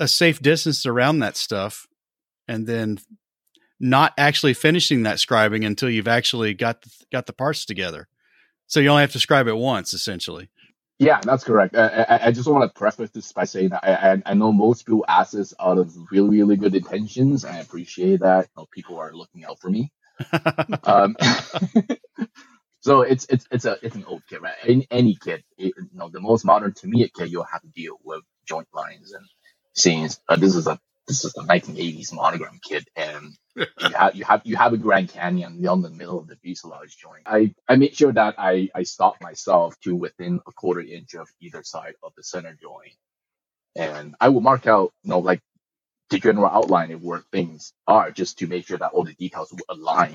a 0.00 0.08
safe 0.08 0.40
distance 0.40 0.86
around 0.86 1.20
that 1.20 1.36
stuff, 1.36 1.86
and 2.46 2.66
then 2.66 2.98
not 3.80 4.12
actually 4.18 4.54
finishing 4.54 5.04
that 5.04 5.18
scribing 5.18 5.64
until 5.64 5.90
you've 5.90 6.08
actually 6.08 6.54
got 6.54 6.84
got 7.12 7.26
the 7.26 7.32
parts 7.32 7.64
together. 7.64 8.08
So 8.66 8.80
you 8.80 8.88
only 8.88 9.02
have 9.02 9.12
to 9.12 9.20
scribe 9.20 9.48
it 9.48 9.56
once, 9.56 9.94
essentially. 9.94 10.50
Yeah, 10.98 11.20
that's 11.22 11.44
correct. 11.44 11.76
I, 11.76 11.88
I, 11.88 12.26
I 12.28 12.32
just 12.32 12.48
want 12.48 12.64
to 12.64 12.78
preface 12.78 13.10
this 13.12 13.32
by 13.34 13.44
saying 13.44 13.70
that 13.70 13.84
I, 13.84 14.14
I, 14.14 14.22
I 14.28 14.34
know 14.34 14.52
most 14.54 14.86
people 14.86 15.04
ask 15.08 15.34
this 15.34 15.54
out 15.60 15.78
of 15.78 15.94
really, 16.12 16.38
really 16.38 16.56
good 16.56 16.74
intentions, 16.76 17.44
I 17.44 17.58
appreciate 17.58 18.22
that. 18.22 18.48
You 18.56 18.62
know, 18.62 18.68
people 18.72 18.98
are 18.98 19.14
looking 19.14 19.44
out 19.44 19.60
for 19.60 19.70
me. 19.70 19.92
Um, 20.84 21.16
so 22.80 23.02
it's 23.02 23.26
it's 23.30 23.46
it's 23.50 23.64
a 23.66 23.78
it's 23.82 23.96
an 23.96 24.04
old 24.06 24.22
kit, 24.28 24.42
right? 24.42 24.54
Any, 24.66 24.86
any 24.90 25.16
kit, 25.22 25.44
it, 25.58 25.74
you 25.76 25.88
know, 25.94 26.10
the 26.10 26.20
most 26.20 26.44
modern 26.44 26.74
Tamiya 26.74 27.08
kit, 27.16 27.30
you'll 27.30 27.44
have 27.44 27.62
to 27.62 27.68
deal 27.68 27.96
with 28.04 28.22
joint 28.48 28.68
lines 28.74 29.12
and 29.12 29.26
scenes. 29.76 30.20
Uh, 30.28 30.36
this 30.36 30.56
is 30.56 30.66
a 30.68 30.78
this 31.08 31.24
is 31.26 31.34
a 31.36 31.42
1980s 31.42 32.14
monogram 32.14 32.60
kit, 32.62 32.88
and 32.96 33.36
you 33.80 33.94
have 33.94 34.16
you 34.16 34.24
have 34.24 34.42
you 34.44 34.56
have 34.56 34.74
a 34.74 34.78
Grand 34.78 35.10
Canyon 35.10 35.62
down 35.62 35.82
the 35.82 35.90
middle 35.90 36.20
of 36.20 36.28
the 36.28 36.36
fuselage 36.36 36.98
joint. 36.98 37.24
I 37.26 37.54
I 37.68 37.76
made 37.76 37.96
sure 37.96 38.12
that 38.14 38.36
I 38.38 38.70
I 38.74 38.84
stopped 38.84 39.22
myself 39.22 39.80
to 39.82 39.96
within 39.96 40.40
a 40.48 40.52
quarter 40.52 40.82
inch 40.82 41.14
of 41.14 41.28
either 41.40 41.64
side 41.64 41.94
of 42.04 42.12
the 42.16 42.24
center 42.24 42.56
joint, 42.62 42.94
and 43.76 44.16
I 44.20 44.30
will 44.30 44.42
mark 44.42 44.66
out 44.68 44.92
you 45.04 45.10
know 45.10 45.20
like 45.20 45.42
the 46.10 46.18
general 46.20 46.46
outline 46.50 46.92
of 46.92 47.02
where 47.04 47.22
things 47.32 47.72
are 47.88 48.10
just 48.12 48.38
to 48.40 48.46
make 48.48 48.66
sure 48.68 48.78
that 48.78 48.92
all 48.92 49.04
the 49.04 49.14
details 49.14 49.52
will 49.52 49.76
align. 49.76 50.14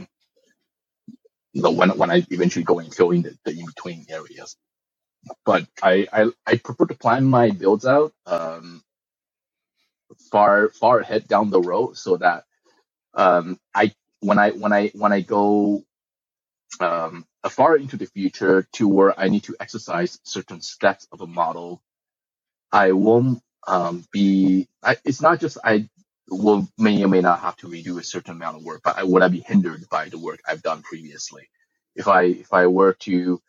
you 1.53 1.61
know, 1.63 1.71
when 1.71 1.89
when 1.97 2.11
I 2.11 2.25
eventually 2.29 2.63
go 2.65 2.79
and 2.79 2.93
fill 2.93 3.11
in 3.11 3.23
the, 3.23 3.37
the 3.45 3.51
in 3.51 3.65
between 3.65 4.05
areas. 4.09 4.55
But 5.45 5.67
I, 5.83 6.07
I 6.13 6.31
I 6.47 6.57
prefer 6.57 6.87
to 6.87 6.95
plan 6.95 7.25
my 7.25 7.51
builds 7.51 7.85
out 7.85 8.13
um, 8.27 8.83
far 10.33 10.69
far 10.71 11.01
ahead 11.01 11.29
down 11.29 11.51
the 11.51 11.61
road 11.61 11.97
so 11.97 12.17
that 12.17 12.45
um, 13.15 13.59
I 13.75 13.93
when 14.21 14.39
I 14.39 14.51
when 14.51 14.73
I 14.73 14.89
when 14.95 15.13
I 15.13 15.21
go 15.21 15.83
um, 16.81 17.25
far 17.49 17.77
into 17.77 17.97
the 17.97 18.07
future 18.07 18.67
to 18.73 18.87
where 18.87 19.19
I 19.19 19.29
need 19.29 19.43
to 19.45 19.55
exercise 19.59 20.19
certain 20.23 20.61
steps 20.61 21.07
of 21.11 21.21
a 21.21 21.27
model, 21.27 21.81
I 22.71 22.93
won't 22.93 23.41
um, 23.67 24.05
be. 24.11 24.69
I, 24.83 24.97
it's 25.05 25.21
not 25.21 25.39
just 25.41 25.59
I 25.63 25.89
will 26.29 26.67
may 26.77 27.03
or 27.03 27.09
may 27.09 27.21
not 27.21 27.41
have 27.41 27.57
to 27.57 27.67
redo 27.69 27.99
a 27.99 28.03
certain 28.03 28.33
amount 28.33 28.57
of 28.57 28.63
work, 28.65 28.81
but 28.83 28.97
I, 28.97 29.03
would 29.03 29.23
I 29.23 29.29
be 29.29 29.41
hindered 29.41 29.87
by 29.91 30.09
the 30.09 30.19
work 30.19 30.41
I've 30.47 30.63
done 30.63 30.83
previously? 30.83 31.49
If 31.95 32.07
I 32.09 32.23
if 32.23 32.53
I 32.53 32.67
were 32.67 32.93
to 33.01 33.41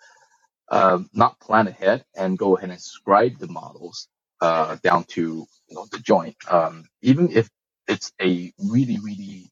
um, 0.70 1.10
not 1.14 1.40
plan 1.40 1.68
ahead 1.68 2.04
and 2.16 2.38
go 2.38 2.56
ahead 2.56 2.70
and 2.70 2.80
scribe 2.80 3.38
the 3.38 3.48
models 3.48 4.08
uh, 4.44 4.76
down 4.84 5.04
to 5.06 5.46
you 5.68 5.76
know, 5.76 5.86
the 5.92 6.00
joint, 6.00 6.36
um, 6.50 6.86
even 7.02 7.30
if 7.32 7.50
it's 7.88 8.12
a 8.22 8.52
really 8.58 8.98
really 9.04 9.50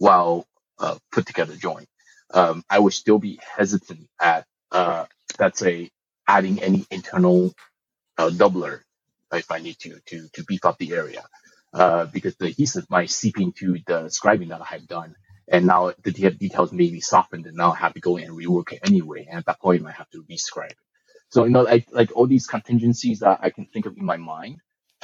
well 0.00 0.46
uh, 0.80 0.98
put 1.12 1.26
together 1.26 1.54
joint, 1.56 1.88
um, 2.34 2.64
I 2.70 2.78
would 2.80 2.94
still 2.94 3.18
be 3.20 3.40
hesitant 3.56 4.08
at 4.20 4.46
uh, 4.72 5.06
let's 5.40 5.60
say 5.60 5.90
adding 6.28 6.62
any 6.62 6.86
internal 6.90 7.54
uh, 8.18 8.30
doubler 8.30 8.80
if 9.32 9.50
I 9.50 9.58
need 9.58 9.78
to 9.80 9.98
to 10.06 10.28
to 10.34 10.44
beef 10.44 10.64
up 10.64 10.78
the 10.78 10.92
area 10.94 11.22
uh, 11.72 12.06
because 12.06 12.36
the 12.36 12.46
adhesive 12.46 12.88
might 12.90 13.10
seep 13.10 13.38
into 13.40 13.78
the 13.86 14.04
scribing 14.10 14.48
that 14.48 14.60
I 14.60 14.66
have 14.66 14.86
done. 14.86 15.14
And 15.48 15.66
now 15.66 15.92
the 16.02 16.12
details 16.12 16.72
may 16.72 16.90
be 16.90 17.00
softened 17.00 17.46
and 17.46 17.56
now 17.56 17.72
I 17.72 17.76
have 17.76 17.94
to 17.94 18.00
go 18.00 18.16
and 18.16 18.30
rework 18.30 18.72
it 18.72 18.80
anyway. 18.84 19.26
And 19.28 19.38
at 19.40 19.46
that 19.46 19.60
point, 19.60 19.82
I 19.82 19.84
might 19.84 19.94
have 19.94 20.08
to 20.10 20.22
rescribe. 20.24 20.72
So, 21.30 21.44
you 21.44 21.50
know, 21.50 21.62
like, 21.62 21.86
like 21.90 22.16
all 22.16 22.26
these 22.26 22.46
contingencies 22.46 23.20
that 23.20 23.40
I 23.42 23.50
can 23.50 23.66
think 23.66 23.86
of 23.86 23.96
in 23.96 24.04
my 24.04 24.16
mind, 24.16 24.60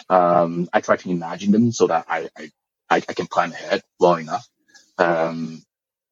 um, 0.09 0.69
I 0.73 0.81
try 0.81 0.97
to 0.97 1.11
imagine 1.11 1.53
them 1.53 1.73
so 1.73 1.87
that 1.87 2.07
I, 2.09 2.29
I, 2.37 2.51
I, 2.91 3.01
can 3.01 3.27
plan 3.27 3.53
ahead 3.53 3.83
well 4.01 4.17
enough. 4.17 4.47
Um, 4.99 5.63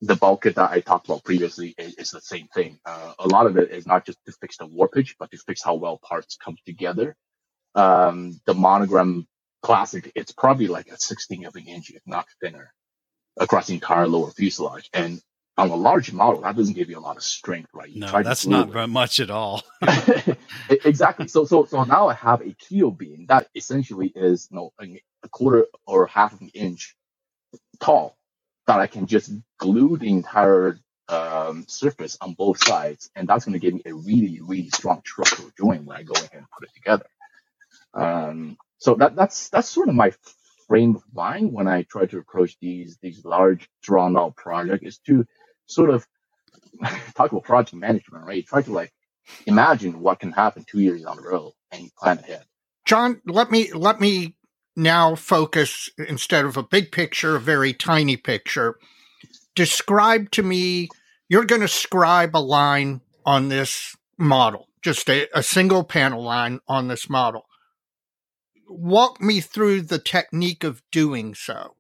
the 0.01 0.17
bulk 0.17 0.45
that 0.45 0.59
I 0.59 0.81
talked 0.81 1.07
about 1.09 1.25
previously 1.25 1.75
is, 1.79 1.95
is 1.95 2.11
the 2.11 2.21
same 2.21 2.49
thing. 2.55 2.79
Uh, 2.85 3.13
a 3.19 3.29
lot 3.29 3.47
of 3.47 3.57
it 3.57 3.71
is 3.71 3.87
not 3.87 4.05
just 4.05 4.19
to 4.27 4.33
fix 4.33 4.57
the 4.57 4.67
warpage, 4.67 5.15
but 5.19 5.31
to 5.31 5.39
fix 5.39 5.63
how 5.63 5.75
well 5.75 5.99
parts 5.99 6.37
come 6.43 6.57
together. 6.67 7.17
Um, 7.75 8.41
the 8.45 8.55
monogram 8.55 9.27
classic, 9.63 10.11
it's 10.15 10.33
probably 10.33 10.67
like 10.69 10.89
a 10.89 10.97
16th 10.97 11.47
of 11.47 11.57
an 11.57 11.67
inch, 11.67 11.91
if 11.91 12.03
not 12.05 12.27
thinner, 12.41 12.73
across 13.39 13.69
the 13.69 13.75
entire 13.75 14.09
lower 14.09 14.31
fuselage. 14.31 14.91
And 14.93 15.21
on 15.59 15.71
a 15.71 15.77
large 15.77 16.13
model, 16.13 16.41
that 16.43 16.57
doesn't 16.57 16.75
give 16.75 16.89
you 16.89 16.99
a 16.99 17.01
lot 17.01 17.17
of 17.17 17.23
strength, 17.23 17.71
right? 17.75 17.91
You 17.91 18.01
no, 18.01 18.23
that's 18.23 18.47
not 18.47 18.75
it. 18.75 18.87
much 18.89 19.21
at 19.21 19.31
all. 19.31 19.63
exactly. 20.71 21.29
So, 21.29 21.45
so, 21.45 21.67
so 21.67 21.85
now 21.85 22.09
I 22.09 22.15
have 22.15 22.41
a 22.41 22.55
keel 22.55 22.91
beam 22.91 23.27
that 23.29 23.49
essentially 23.55 24.13
is, 24.15 24.49
you 24.51 24.57
know, 24.57 24.73
a 24.81 25.29
quarter 25.29 25.67
or 25.87 26.07
half 26.07 26.33
of 26.33 26.41
an 26.41 26.51
inch 26.55 26.97
tall 27.81 28.17
that 28.67 28.81
I 28.81 28.87
can 28.87 29.07
just 29.07 29.31
glue 29.59 29.99
the 29.99 30.11
entire 30.11 30.79
um, 31.09 31.67
surface 31.69 32.17
on 32.21 32.33
both 32.35 32.65
sides, 32.65 33.11
and 33.15 33.29
that's 33.29 33.45
going 33.45 33.53
to 33.53 33.59
give 33.59 33.75
me 33.75 33.83
a 33.85 33.93
really, 33.93 34.41
really 34.41 34.71
strong 34.71 35.03
structural 35.05 35.51
joint 35.59 35.85
when 35.85 35.97
I 35.97 36.03
go 36.03 36.15
ahead 36.15 36.31
and 36.33 36.47
put 36.51 36.69
it 36.69 36.75
together. 36.75 37.07
Um, 37.95 38.57
so 38.79 38.95
that 38.95 39.15
that's 39.15 39.51
that's 39.51 39.69
sort 39.69 39.89
of 39.89 39.95
my 39.95 40.13
frame 40.67 40.97
of 40.97 41.03
mind 41.13 41.53
when 41.53 41.69
I 41.69 41.83
try 41.83 42.07
to 42.07 42.19
approach 42.19 42.57
these 42.61 42.97
these 43.03 43.25
large 43.25 43.69
drawn 43.83 44.17
out 44.17 44.37
projects 44.37 44.87
is 44.87 44.99
to 45.07 45.27
sort 45.67 45.91
of 45.91 46.07
talk 47.17 47.33
about 47.33 47.45
project 47.45 47.75
management, 47.75 48.25
right? 48.25 48.47
Try 48.47 48.63
to 48.63 48.73
like 48.73 48.93
imagine 49.47 50.01
what 50.01 50.21
can 50.21 50.33
happen 50.33 50.65
two 50.69 50.81
years 50.81 51.03
down 51.03 51.17
the 51.17 51.23
road 51.23 51.53
and 51.71 51.91
plan 51.97 52.19
ahead. 52.19 52.45
John, 52.85 53.21
let 53.27 53.51
me 53.51 53.73
let 53.73 54.01
me 54.01 54.37
now 54.75 55.15
focus 55.15 55.91
instead 56.09 56.45
of 56.45 56.57
a 56.57 56.63
big 56.63 56.93
picture, 56.93 57.37
a 57.37 57.41
very 57.41 57.73
tiny 57.73 58.17
picture. 58.17 58.79
Describe 59.55 60.31
to 60.33 60.43
me, 60.43 60.89
you're 61.29 61.45
going 61.45 61.61
to 61.61 61.69
scribe 61.69 62.35
a 62.35 62.39
line 62.39 63.03
on 63.27 63.49
this 63.49 63.95
model, 64.19 64.69
just 64.83 65.09
a, 65.11 65.29
a 65.35 65.43
single 65.43 65.85
panel 65.85 66.23
line 66.23 66.61
on 66.67 66.89
this 66.89 67.09
model 67.11 67.45
walk 68.73 69.21
me 69.21 69.41
through 69.41 69.83
the 69.83 69.99
technique 69.99 70.65
of 70.65 70.83
doing 70.91 71.35
so. 71.35 71.77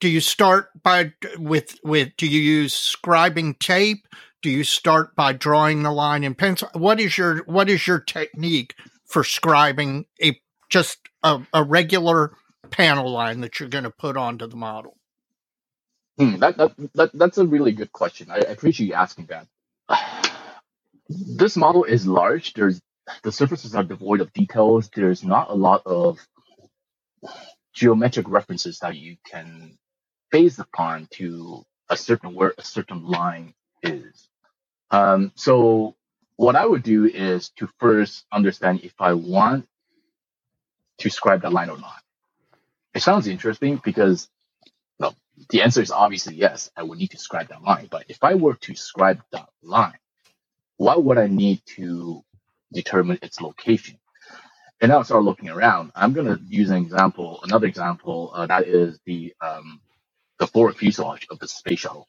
Do 0.00 0.08
you 0.08 0.20
start 0.20 0.70
by 0.82 1.12
with 1.38 1.78
with 1.82 2.16
do 2.16 2.26
you 2.26 2.40
use 2.40 2.74
scribing 2.74 3.58
tape? 3.58 4.06
Do 4.42 4.50
you 4.50 4.64
start 4.64 5.16
by 5.16 5.32
drawing 5.32 5.82
the 5.82 5.92
line 5.92 6.24
in 6.24 6.34
pencil? 6.34 6.68
What 6.74 7.00
is 7.00 7.16
your 7.18 7.38
what 7.44 7.70
is 7.70 7.86
your 7.86 8.00
technique 8.00 8.74
for 9.06 9.22
scribing 9.22 10.04
a 10.22 10.40
just 10.68 10.98
a, 11.22 11.40
a 11.54 11.64
regular 11.64 12.34
panel 12.70 13.10
line 13.10 13.40
that 13.40 13.58
you're 13.58 13.68
going 13.70 13.84
to 13.84 13.90
put 13.90 14.16
onto 14.16 14.46
the 14.46 14.56
model? 14.56 14.96
Hmm, 16.18 16.38
that, 16.38 16.56
that, 16.58 16.72
that 16.94 17.10
that's 17.14 17.38
a 17.38 17.46
really 17.46 17.72
good 17.72 17.92
question. 17.92 18.30
I, 18.30 18.36
I 18.36 18.52
appreciate 18.52 18.88
you 18.88 18.94
asking 18.94 19.28
that. 19.28 19.46
This 21.08 21.56
model 21.56 21.84
is 21.84 22.06
large. 22.06 22.54
There's 22.54 22.80
the 23.22 23.32
surfaces 23.32 23.76
are 23.76 23.84
devoid 23.84 24.20
of 24.20 24.32
details. 24.32 24.90
There's 24.94 25.22
not 25.24 25.50
a 25.50 25.54
lot 25.54 25.82
of 25.86 26.18
geometric 27.74 28.28
references 28.28 28.80
that 28.80 28.96
you 28.96 29.16
can 29.26 29.78
base 30.30 30.58
upon 30.58 31.08
to 31.12 31.64
a 31.90 31.96
certain 31.96 32.34
where 32.34 32.54
a 32.58 32.64
certain 32.64 33.06
line 33.06 33.54
is. 33.82 34.28
Um, 34.90 35.32
so 35.36 35.96
what 36.36 36.56
I 36.56 36.66
would 36.66 36.82
do 36.84 37.06
is 37.06 37.50
to 37.58 37.68
first 37.80 38.26
understand 38.32 38.80
if 38.82 38.94
I 39.00 39.14
want 39.14 39.66
to 40.98 41.10
scribe 41.10 41.42
that 41.42 41.52
line 41.52 41.70
or 41.70 41.78
not. 41.78 42.02
It 42.94 43.02
sounds 43.02 43.28
interesting 43.28 43.80
because 43.84 44.28
no, 45.00 45.14
the 45.50 45.62
answer 45.62 45.82
is 45.82 45.90
obviously 45.92 46.36
yes, 46.36 46.70
I 46.76 46.82
would 46.84 46.98
need 46.98 47.12
to 47.12 47.18
scribe 47.18 47.48
that 47.48 47.62
line. 47.62 47.88
But 47.90 48.06
if 48.08 48.18
I 48.24 48.34
were 48.36 48.54
to 48.54 48.74
scribe 48.76 49.22
that 49.32 49.48
line, 49.62 49.98
why 50.78 50.96
would 50.96 51.18
I 51.18 51.28
need 51.28 51.62
to 51.76 52.22
determine 52.72 53.18
its 53.22 53.40
location. 53.40 53.98
And 54.80 54.90
now 54.90 55.00
I 55.00 55.02
start 55.04 55.24
looking 55.24 55.48
around. 55.50 55.92
I'm 55.94 56.12
going 56.12 56.26
to 56.26 56.40
use 56.48 56.70
an 56.70 56.78
example, 56.78 57.40
another 57.44 57.66
example 57.66 58.32
uh, 58.34 58.46
that 58.46 58.68
is 58.68 59.00
the 59.06 59.34
um, 59.40 59.80
the 60.38 60.46
forward 60.46 60.76
fuselage 60.76 61.26
of 61.30 61.38
the 61.38 61.48
space 61.48 61.80
shuttle. 61.80 62.08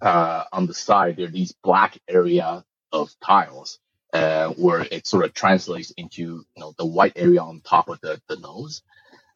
Uh, 0.00 0.44
on 0.52 0.66
the 0.66 0.74
side, 0.74 1.16
there 1.16 1.26
are 1.26 1.30
these 1.30 1.52
black 1.62 1.98
area 2.08 2.64
of 2.92 3.10
tiles 3.24 3.78
uh, 4.12 4.48
where 4.50 4.86
it 4.90 5.06
sort 5.06 5.24
of 5.24 5.34
translates 5.34 5.92
into 5.92 6.22
you 6.22 6.46
know 6.58 6.74
the 6.78 6.86
white 6.86 7.12
area 7.16 7.40
on 7.42 7.60
top 7.60 7.88
of 7.88 8.00
the, 8.00 8.20
the 8.28 8.36
nose. 8.36 8.82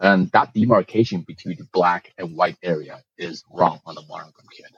And 0.01 0.31
that 0.33 0.55
demarcation 0.55 1.23
between 1.23 1.57
the 1.59 1.69
black 1.73 2.13
and 2.19 2.37
white 2.37 2.59
area 2.63 3.03
is 3.19 3.45
wrong 3.53 3.81
on 3.87 3.95
the 3.97 4.03
monogram 4.09 4.47
kit. 4.57 4.73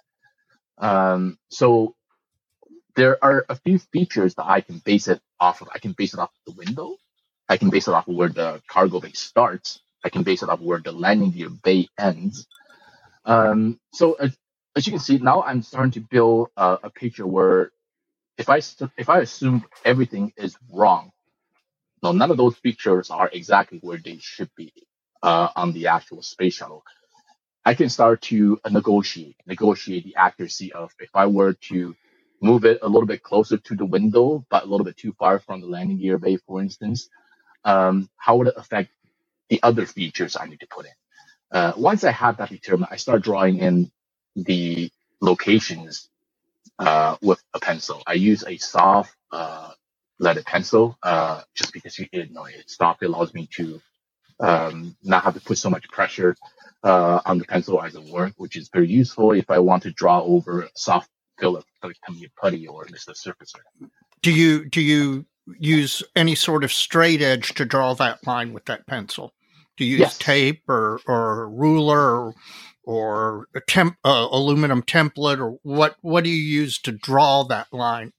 Um, 0.78 1.38
so 1.50 1.94
there 2.96 3.22
are 3.24 3.46
a 3.48 3.56
few 3.56 3.78
features 3.78 4.34
that 4.36 4.46
I 4.46 4.60
can 4.62 4.78
base 4.78 5.08
it 5.08 5.20
off 5.40 5.62
of. 5.62 5.68
I 5.74 5.78
can 5.78 5.92
base 5.92 6.14
it 6.14 6.20
off 6.20 6.30
of 6.46 6.54
the 6.54 6.58
window. 6.64 6.96
I 7.48 7.56
can 7.56 7.70
base 7.70 7.88
it 7.88 7.94
off 7.94 8.08
of 8.08 8.14
where 8.16 8.28
the 8.30 8.62
cargo 8.68 9.00
bay 9.00 9.12
starts. 9.12 9.80
I 10.04 10.10
can 10.10 10.22
base 10.22 10.42
it 10.42 10.48
off 10.48 10.60
where 10.60 10.80
the 10.80 10.92
landing 10.92 11.32
gear 11.32 11.50
bay 11.50 11.88
ends. 11.98 12.46
Um, 13.24 13.80
so 13.92 14.14
as, 14.14 14.36
as, 14.76 14.86
you 14.86 14.92
can 14.92 15.00
see, 15.00 15.18
now 15.18 15.42
I'm 15.42 15.62
starting 15.62 15.92
to 15.92 16.00
build 16.00 16.48
uh, 16.56 16.78
a 16.82 16.90
picture 16.90 17.26
where 17.26 17.72
if 18.38 18.48
I 18.48 18.58
if 18.98 19.08
I 19.08 19.20
assume 19.20 19.64
everything 19.84 20.32
is 20.36 20.56
wrong, 20.72 21.12
no, 22.02 22.12
none 22.12 22.30
of 22.30 22.36
those 22.36 22.56
features 22.56 23.10
are 23.10 23.30
exactly 23.32 23.78
where 23.82 23.98
they 23.98 24.18
should 24.20 24.50
be 24.56 24.72
uh, 25.22 25.48
on 25.56 25.72
the 25.72 25.88
actual 25.88 26.22
space 26.22 26.54
shuttle. 26.54 26.84
I 27.64 27.74
can 27.74 27.90
start 27.90 28.22
to 28.22 28.60
negotiate, 28.70 29.36
negotiate 29.46 30.04
the 30.04 30.16
accuracy 30.16 30.72
of 30.72 30.92
if 31.00 31.10
I 31.14 31.26
were 31.26 31.54
to 31.70 31.94
move 32.42 32.64
it 32.64 32.78
a 32.82 32.88
little 32.88 33.06
bit 33.06 33.22
closer 33.22 33.58
to 33.58 33.76
the 33.76 33.86
window, 33.86 34.44
but 34.50 34.64
a 34.64 34.66
little 34.66 34.84
bit 34.84 34.96
too 34.96 35.14
far 35.18 35.40
from 35.40 35.60
the 35.60 35.66
landing 35.66 35.98
gear 35.98 36.18
bay, 36.18 36.38
for 36.38 36.62
instance, 36.62 37.08
um, 37.64 38.08
how 38.16 38.36
would 38.38 38.48
it 38.48 38.54
affect 38.56 38.90
the 39.50 39.62
other 39.62 39.86
features 39.86 40.36
I 40.40 40.46
need 40.46 40.60
to 40.60 40.66
put 40.68 40.86
in? 40.86 40.99
Uh, 41.52 41.72
once 41.76 42.04
I 42.04 42.12
have 42.12 42.36
that 42.38 42.50
determined, 42.50 42.88
I 42.90 42.96
start 42.96 43.22
drawing 43.22 43.58
in 43.58 43.90
the 44.36 44.90
locations 45.20 46.08
uh, 46.78 47.16
with 47.22 47.42
a 47.54 47.60
pencil. 47.60 48.02
I 48.06 48.14
use 48.14 48.44
a 48.46 48.56
soft 48.58 49.14
uh, 49.32 49.72
leaded 50.18 50.44
pencil 50.46 50.96
uh, 51.02 51.42
just 51.54 51.72
because 51.72 51.98
you, 51.98 52.06
know, 52.30 52.44
it's 52.44 52.76
soft. 52.76 53.02
It 53.02 53.06
allows 53.06 53.34
me 53.34 53.48
to 53.54 53.80
um, 54.38 54.96
not 55.02 55.24
have 55.24 55.34
to 55.34 55.40
put 55.40 55.58
so 55.58 55.70
much 55.70 55.88
pressure 55.90 56.36
uh, 56.82 57.20
on 57.26 57.38
the 57.38 57.44
pencil 57.44 57.82
as 57.82 57.94
it 57.94 58.04
were, 58.10 58.32
which 58.36 58.56
is 58.56 58.70
very 58.72 58.88
useful 58.88 59.32
if 59.32 59.50
I 59.50 59.58
want 59.58 59.82
to 59.84 59.90
draw 59.90 60.22
over 60.22 60.68
soft 60.74 61.10
Philip 61.38 61.64
like 61.82 61.96
putty 62.40 62.68
or 62.68 62.84
just 62.84 63.08
a 63.08 63.12
surfacer. 63.12 63.60
Do 64.22 64.30
you 64.30 64.68
do 64.68 64.80
you 64.80 65.24
use 65.58 66.02
any 66.14 66.34
sort 66.34 66.64
of 66.64 66.72
straight 66.72 67.22
edge 67.22 67.54
to 67.54 67.64
draw 67.64 67.94
that 67.94 68.26
line 68.26 68.52
with 68.52 68.66
that 68.66 68.86
pencil? 68.86 69.32
Do 69.76 69.84
you 69.84 69.92
use 69.98 70.00
yes. 70.00 70.18
tape 70.18 70.62
or 70.68 71.00
or 71.06 71.48
ruler 71.50 72.26
or, 72.28 72.34
or 72.84 73.48
a 73.54 73.60
temp, 73.60 73.96
uh, 74.04 74.28
aluminum 74.30 74.82
template, 74.82 75.40
or 75.40 75.58
what? 75.62 75.96
What 76.02 76.24
do 76.24 76.30
you 76.30 76.42
use 76.62 76.78
to 76.82 76.92
draw 76.92 77.44
that 77.44 77.72
line? 77.72 78.12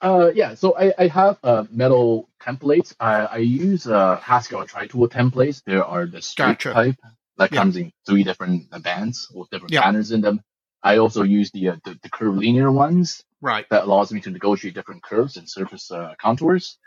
Uh, 0.00 0.30
yeah, 0.34 0.54
so 0.54 0.76
I, 0.78 0.92
I 0.98 1.06
have 1.08 1.38
uh, 1.42 1.64
metal 1.70 2.28
templates. 2.40 2.94
I, 3.00 3.26
I 3.26 3.36
use 3.38 3.86
uh, 3.86 4.18
Hasegawa 4.18 4.68
Trytool 4.70 5.08
templates. 5.10 5.62
There 5.66 5.84
are 5.84 6.06
the 6.06 6.22
straight 6.22 6.60
Gotcha. 6.60 6.72
type 6.72 6.96
that 7.36 7.52
Yeah. 7.52 7.60
comes 7.60 7.76
in 7.76 7.92
three 8.06 8.22
different 8.22 8.68
uh, 8.72 8.78
bands 8.78 9.28
with 9.34 9.50
different 9.50 9.72
Yeah. 9.72 9.82
patterns 9.82 10.12
in 10.12 10.20
them. 10.20 10.40
I 10.84 10.98
also 10.98 11.24
use 11.24 11.50
the, 11.50 11.70
uh, 11.70 11.76
the 11.84 11.98
the 12.02 12.10
curvilinear 12.10 12.70
ones 12.70 13.24
Right. 13.40 13.66
that 13.70 13.84
allows 13.84 14.12
me 14.12 14.20
to 14.20 14.30
negotiate 14.30 14.74
different 14.74 15.02
curves 15.02 15.36
and 15.36 15.48
surface 15.50 15.90
uh, 15.90 16.14
contours. 16.20 16.78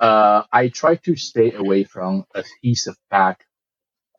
Uh, 0.00 0.44
I 0.52 0.68
try 0.68 0.96
to 0.96 1.16
stay 1.16 1.52
away 1.52 1.84
from 1.84 2.26
adhesive 2.34 2.96
back, 3.10 3.46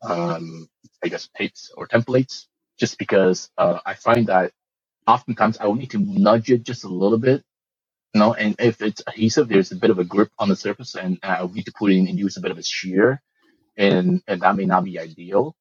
um, 0.02 0.68
I 1.04 1.08
guess 1.08 1.28
tapes 1.36 1.72
or 1.76 1.88
templates, 1.88 2.46
just 2.78 2.98
because 2.98 3.50
uh, 3.58 3.80
I 3.86 3.94
find 3.94 4.28
that 4.28 4.52
oftentimes 5.06 5.58
I 5.58 5.66
will 5.66 5.76
need 5.76 5.92
to 5.92 5.98
nudge 5.98 6.50
it 6.50 6.64
just 6.64 6.84
a 6.84 6.88
little 6.88 7.18
bit, 7.18 7.44
you 8.14 8.20
know, 8.20 8.34
and 8.34 8.56
if 8.58 8.82
it's 8.82 9.02
adhesive, 9.06 9.48
there's 9.48 9.72
a 9.72 9.76
bit 9.76 9.90
of 9.90 9.98
a 9.98 10.04
grip 10.04 10.30
on 10.38 10.48
the 10.50 10.56
surface, 10.56 10.96
and 10.96 11.18
I'll 11.22 11.48
need 11.50 11.66
to 11.66 11.72
put 11.78 11.92
in 11.92 12.08
and 12.08 12.18
use 12.18 12.36
a 12.36 12.40
bit 12.42 12.52
of 12.52 12.58
a 12.58 12.64
shear, 12.64 13.22
and 13.76 14.22
and 14.28 14.42
that 14.42 14.56
may 14.56 14.66
not 14.66 14.84
be 14.84 14.98
ideal. 15.00 15.56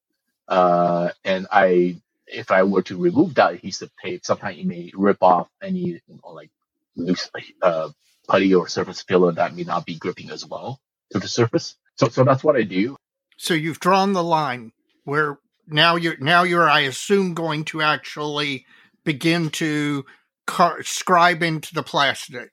Uh, 0.47 1.09
and 1.25 1.47
I 1.51 2.01
if 2.27 2.51
I 2.51 2.63
were 2.63 2.83
to 2.83 2.97
remove 2.97 3.35
that 3.35 3.55
adhesive 3.55 3.91
tape, 4.03 4.25
sometimes 4.25 4.59
it 4.59 4.67
may 4.67 4.91
rip 4.95 5.23
off 5.23 5.49
any 5.63 5.79
you 5.81 6.01
know, 6.23 6.31
like 6.33 6.51
loose 6.97 7.29
uh, 7.63 7.89
putty 8.27 8.53
or 8.53 8.67
surface 8.67 9.01
filler 9.01 9.31
that 9.31 9.55
may 9.55 9.63
not 9.63 9.85
be 9.85 9.95
gripping 9.95 10.29
as 10.29 10.45
well 10.45 10.79
to 11.11 11.19
the 11.19 11.27
surface. 11.27 11.75
So, 11.95 12.09
so 12.09 12.23
that's 12.23 12.43
what 12.43 12.55
I 12.55 12.63
do. 12.63 12.95
So 13.37 13.53
you've 13.53 13.79
drawn 13.79 14.13
the 14.13 14.23
line 14.23 14.71
where 15.03 15.39
now 15.67 15.95
you're 15.95 16.17
now 16.17 16.43
you're 16.43 16.69
I 16.69 16.81
assume 16.81 17.33
going 17.33 17.65
to 17.65 17.81
actually 17.81 18.65
begin 19.03 19.49
to 19.51 20.05
car- 20.45 20.83
scribe 20.83 21.43
into 21.43 21.73
the 21.73 21.83
plastic. 21.83 22.51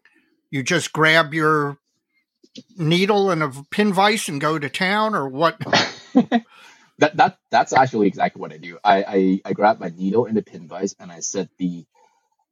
You 0.50 0.62
just 0.62 0.92
grab 0.92 1.34
your 1.34 1.78
needle 2.76 3.30
and 3.30 3.42
a 3.42 3.50
pin 3.70 3.92
vise 3.92 4.28
and 4.28 4.40
go 4.40 4.58
to 4.58 4.68
town, 4.68 5.14
or 5.14 5.28
what? 5.28 5.58
that 6.98 7.16
that 7.16 7.38
that's 7.50 7.72
actually 7.72 8.06
exactly 8.06 8.40
what 8.40 8.52
I 8.52 8.58
do. 8.58 8.78
I 8.84 9.04
I, 9.04 9.40
I 9.46 9.52
grab 9.52 9.80
my 9.80 9.88
needle 9.88 10.26
and 10.26 10.36
the 10.36 10.42
pin 10.42 10.68
vise 10.68 10.94
and 10.98 11.10
I 11.10 11.20
set 11.20 11.48
the 11.58 11.86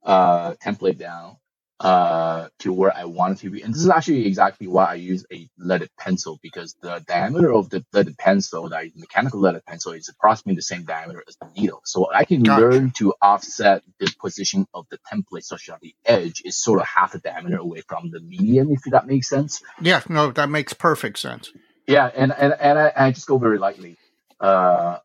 uh, 0.03 0.55
template 0.55 0.97
down 0.97 1.37
uh, 1.79 2.47
to 2.59 2.71
where 2.71 2.95
I 2.95 3.05
want 3.05 3.37
it 3.37 3.41
to 3.41 3.49
be. 3.49 3.61
And 3.61 3.73
this 3.73 3.81
is 3.81 3.89
actually 3.89 4.27
exactly 4.27 4.67
why 4.67 4.85
I 4.85 4.93
use 4.95 5.25
a 5.31 5.49
leaded 5.57 5.89
pencil 5.97 6.39
because 6.41 6.75
the 6.81 7.03
diameter 7.07 7.53
of 7.53 7.69
the 7.69 7.85
leaded 7.93 8.17
pencil, 8.17 8.69
the 8.69 8.91
mechanical 8.95 9.41
leaded 9.41 9.65
pencil, 9.65 9.91
is 9.91 10.09
approximately 10.09 10.55
the 10.55 10.61
same 10.61 10.83
diameter 10.83 11.23
as 11.27 11.35
the 11.37 11.49
needle. 11.59 11.81
So 11.83 12.09
I 12.13 12.25
can 12.25 12.43
learn 12.43 12.91
to 12.97 13.13
offset 13.21 13.83
the 13.99 14.13
position 14.21 14.67
of 14.73 14.85
the 14.89 14.99
template 15.11 15.43
such 15.43 15.67
that 15.67 15.81
the 15.81 15.95
edge 16.05 16.41
is 16.45 16.61
sort 16.61 16.79
of 16.79 16.87
half 16.87 17.15
a 17.15 17.19
diameter 17.19 17.57
away 17.57 17.81
from 17.87 18.11
the 18.11 18.21
medium, 18.21 18.71
if 18.71 18.81
that 18.91 19.07
makes 19.07 19.27
sense. 19.27 19.61
Yeah, 19.81 20.01
no, 20.07 20.31
that 20.31 20.49
makes 20.49 20.73
perfect 20.73 21.19
sense. 21.19 21.51
Yeah, 21.87 22.09
and 22.15 22.31
and 22.31 22.53
and 22.57 22.79
I, 22.79 22.93
I 22.95 23.11
just 23.11 23.27
go 23.27 23.37
very 23.37 23.57
lightly, 23.57 23.97
uh, 24.39 24.99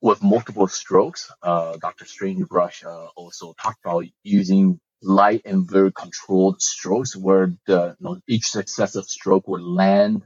with 0.00 0.22
multiple 0.22 0.68
strokes. 0.68 1.30
Uh, 1.42 1.76
Dr. 1.78 2.04
Strange 2.04 2.46
Brush 2.46 2.84
uh, 2.84 3.06
also 3.16 3.54
talked 3.60 3.84
about 3.84 4.04
using 4.22 4.78
light 5.02 5.42
and 5.44 5.70
very 5.70 5.92
controlled 5.92 6.62
strokes, 6.62 7.16
where 7.16 7.52
the 7.66 7.96
you 8.00 8.04
know, 8.06 8.20
each 8.28 8.48
successive 8.50 9.06
stroke 9.06 9.48
would 9.48 9.62
land 9.62 10.22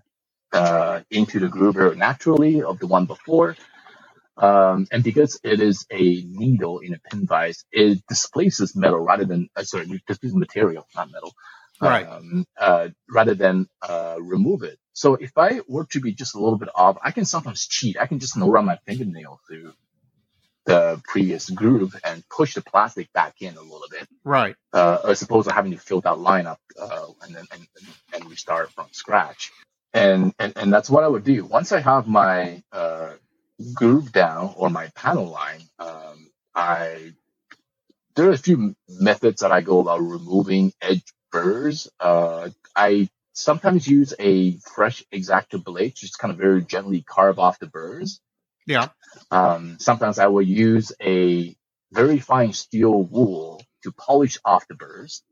uh, 0.52 1.00
into 1.10 1.40
the 1.40 1.48
groove 1.48 1.76
very 1.76 1.96
naturally 1.96 2.62
of 2.62 2.80
the 2.80 2.88
one 2.88 3.06
before. 3.06 3.56
Um, 4.38 4.86
and 4.92 5.04
because 5.04 5.40
it 5.44 5.60
is 5.60 5.86
a 5.92 6.22
needle 6.26 6.80
in 6.80 6.94
a 6.94 6.98
pin 7.10 7.26
vise, 7.26 7.64
it 7.72 8.00
displaces 8.08 8.76
metal 8.76 9.00
rather 9.00 9.24
than 9.24 9.48
uh, 9.56 9.64
sorry, 9.64 9.86
it 9.90 10.02
displaces 10.08 10.36
material, 10.36 10.88
not 10.94 11.10
metal 11.12 11.34
Right. 11.80 12.08
um, 12.08 12.46
uh, 12.58 12.88
rather 13.10 13.34
than 13.34 13.68
uh, 13.88 14.16
remove 14.20 14.62
it. 14.64 14.78
So 14.94 15.14
if 15.16 15.32
I 15.38 15.60
were 15.68 15.86
to 15.92 16.00
be 16.00 16.14
just 16.14 16.34
a 16.34 16.40
little 16.40 16.58
bit 16.58 16.70
off, 16.74 16.98
I 17.02 17.12
can 17.12 17.24
sometimes 17.26 17.66
cheat. 17.66 17.96
I 18.00 18.06
can 18.06 18.18
just 18.20 18.36
you 18.36 18.42
know, 18.42 18.50
run 18.50 18.66
my 18.66 18.78
fingernail 18.86 19.40
through 19.48 19.72
the 20.66 21.00
previous 21.04 21.50
groove 21.50 21.96
and 22.04 22.24
push 22.28 22.54
the 22.54 22.62
plastic 22.62 23.12
back 23.12 23.36
in 23.42 23.56
a 23.56 23.62
little 23.62 23.88
bit, 23.90 24.08
Right. 24.24 24.56
uh, 24.72 24.98
as 25.08 25.22
opposed 25.22 25.48
to 25.48 25.54
having 25.54 25.72
to 25.72 25.78
fill 25.78 26.02
that 26.02 26.18
line 26.18 26.46
up 26.46 26.60
uh, 26.80 27.06
and 27.22 27.34
then 27.36 27.46
and, 27.52 27.66
and 28.14 28.30
restart 28.30 28.72
from 28.72 28.88
scratch. 28.92 29.52
And, 29.94 30.34
and 30.38 30.52
and 30.56 30.72
that's 30.72 30.90
what 30.90 31.04
I 31.04 31.08
would 31.08 31.24
do. 31.24 31.44
Once 31.46 31.72
I 31.72 31.80
have 31.80 32.08
my 32.08 32.62
uh, 32.72 33.14
groove 33.74 34.12
down 34.12 34.54
or 34.56 34.70
my 34.70 34.88
panel 34.96 35.26
line, 35.28 35.62
um, 35.80 36.30
I 36.54 37.12
there 38.16 38.28
are 38.28 38.32
a 38.34 38.38
few 38.38 38.76
methods 38.88 39.42
that 39.42 39.52
I 39.52 39.62
go 39.62 39.80
about 39.80 40.02
removing 40.02 40.74
edge 40.82 41.04
burrs. 41.32 41.90
Uh, 42.00 42.50
I 42.76 43.10
sometimes 43.34 43.88
use 43.88 44.14
a 44.20 44.58
fresh 44.58 45.04
X-Acto 45.12 45.64
blade, 45.64 45.96
to 45.96 46.02
just 46.02 46.18
kind 46.18 46.32
of 46.32 46.38
very 46.38 46.62
gently 46.64 47.02
carve 47.08 47.40
off 47.40 47.60
the 47.60 47.68
burrs. 47.68 48.20
Yeah. 48.66 48.88
Um, 49.30 49.78
sometimes 49.80 50.18
I 50.18 50.28
will 50.28 50.42
use 50.42 50.92
a 51.02 51.56
very 51.92 52.18
fine 52.20 52.52
steel 52.54 53.02
wool 53.02 53.62
to 53.84 53.92
polish 53.92 54.38
off 54.44 54.68
the 54.68 54.74
burrs. 54.74 55.22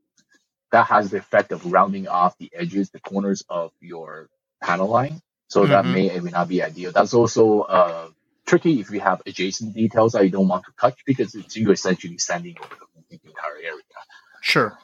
That 0.71 0.87
has 0.87 1.11
the 1.11 1.17
effect 1.19 1.51
of 1.51 1.65
rounding 1.71 2.07
off 2.07 2.37
the 2.39 2.51
edges, 2.53 2.91
the 2.91 2.99
corners 3.01 3.43
of 3.49 3.71
your 3.81 4.29
panel 4.61 4.89
line. 4.89 5.21
So 5.49 5.67
that 5.67 5.85
Mhm. 5.85 5.93
may 5.93 6.17
or 6.17 6.21
may 6.23 6.31
not 6.31 6.49
be 6.49 6.63
ideal. 6.63 6.91
That's 6.91 7.13
also 7.13 7.61
uh, 7.61 8.09
tricky 8.47 8.79
if 8.81 8.91
you 8.91 8.99
have 9.01 9.21
adjacent 9.27 9.75
details 9.75 10.13
that 10.13 10.23
you 10.25 10.31
don't 10.31 10.47
want 10.47 10.65
to 10.65 10.71
touch 10.79 10.99
because 11.05 11.35
it's 11.35 11.55
you 11.57 11.71
essentially 11.71 12.17
sanding 12.19 12.57
over 12.63 12.75
the 13.09 13.19
entire 13.25 13.57
area. 13.63 13.83
Sure. 14.41 14.77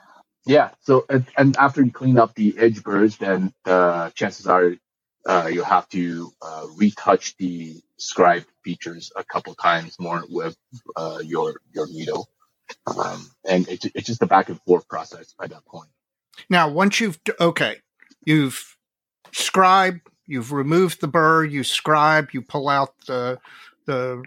Yeah. 0.46 0.72
So 0.82 1.06
and, 1.10 1.26
and 1.38 1.58
after 1.58 1.84
you 1.84 1.92
clean 1.92 2.18
up 2.20 2.36
the 2.36 2.56
edge 2.58 2.84
burrs, 2.84 3.18
then 3.18 3.54
uh, 3.66 4.12
chances 4.12 4.48
are 4.48 4.76
uh, 5.28 5.50
you'll 5.52 5.66
have 5.66 5.88
to 5.90 6.32
uh, 6.42 6.66
retouch 6.78 7.36
the 7.38 7.76
scribe 7.98 8.46
features 8.64 9.12
a 9.16 9.24
couple 9.24 9.54
times 9.56 9.98
more 10.00 10.24
with 10.30 10.56
uh, 10.96 11.20
your 11.24 11.60
your 11.74 11.88
needle, 11.88 12.30
um, 12.88 13.30
and 13.48 13.68
it, 13.68 13.86
it's 13.94 14.08
just 14.08 14.22
a 14.22 14.26
back 14.26 14.50
and 14.50 14.62
forth 14.62 14.88
process 14.88 15.34
by 15.38 15.48
that 15.48 15.66
point. 15.66 15.90
Now, 16.50 16.70
once 16.70 17.00
you've 17.00 17.20
okay, 17.40 17.78
you've 18.26 18.78
scribed, 19.34 20.08
you've 20.26 20.54
removed 20.54 21.02
the 21.02 21.08
burr, 21.08 21.44
you 21.44 21.64
scribe, 21.64 22.30
you 22.32 22.42
pull 22.42 22.70
out 22.70 22.94
the 23.06 23.40
the 23.86 24.24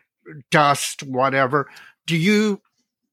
dust, 0.51 1.03
whatever. 1.03 1.71
Do 2.07 2.17
you? 2.17 2.61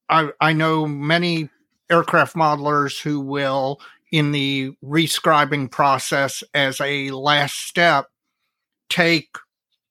I 0.10 0.32
I 0.42 0.54
know 0.54 0.86
many 0.88 1.50
aircraft 1.90 2.36
modelers 2.36 3.02
who 3.02 3.22
will, 3.22 3.80
in 4.12 4.32
the 4.32 4.74
rescribing 4.84 5.70
process, 5.70 6.44
as 6.54 6.80
a 6.80 7.12
last 7.12 7.56
step, 7.68 8.08
take 8.90 9.30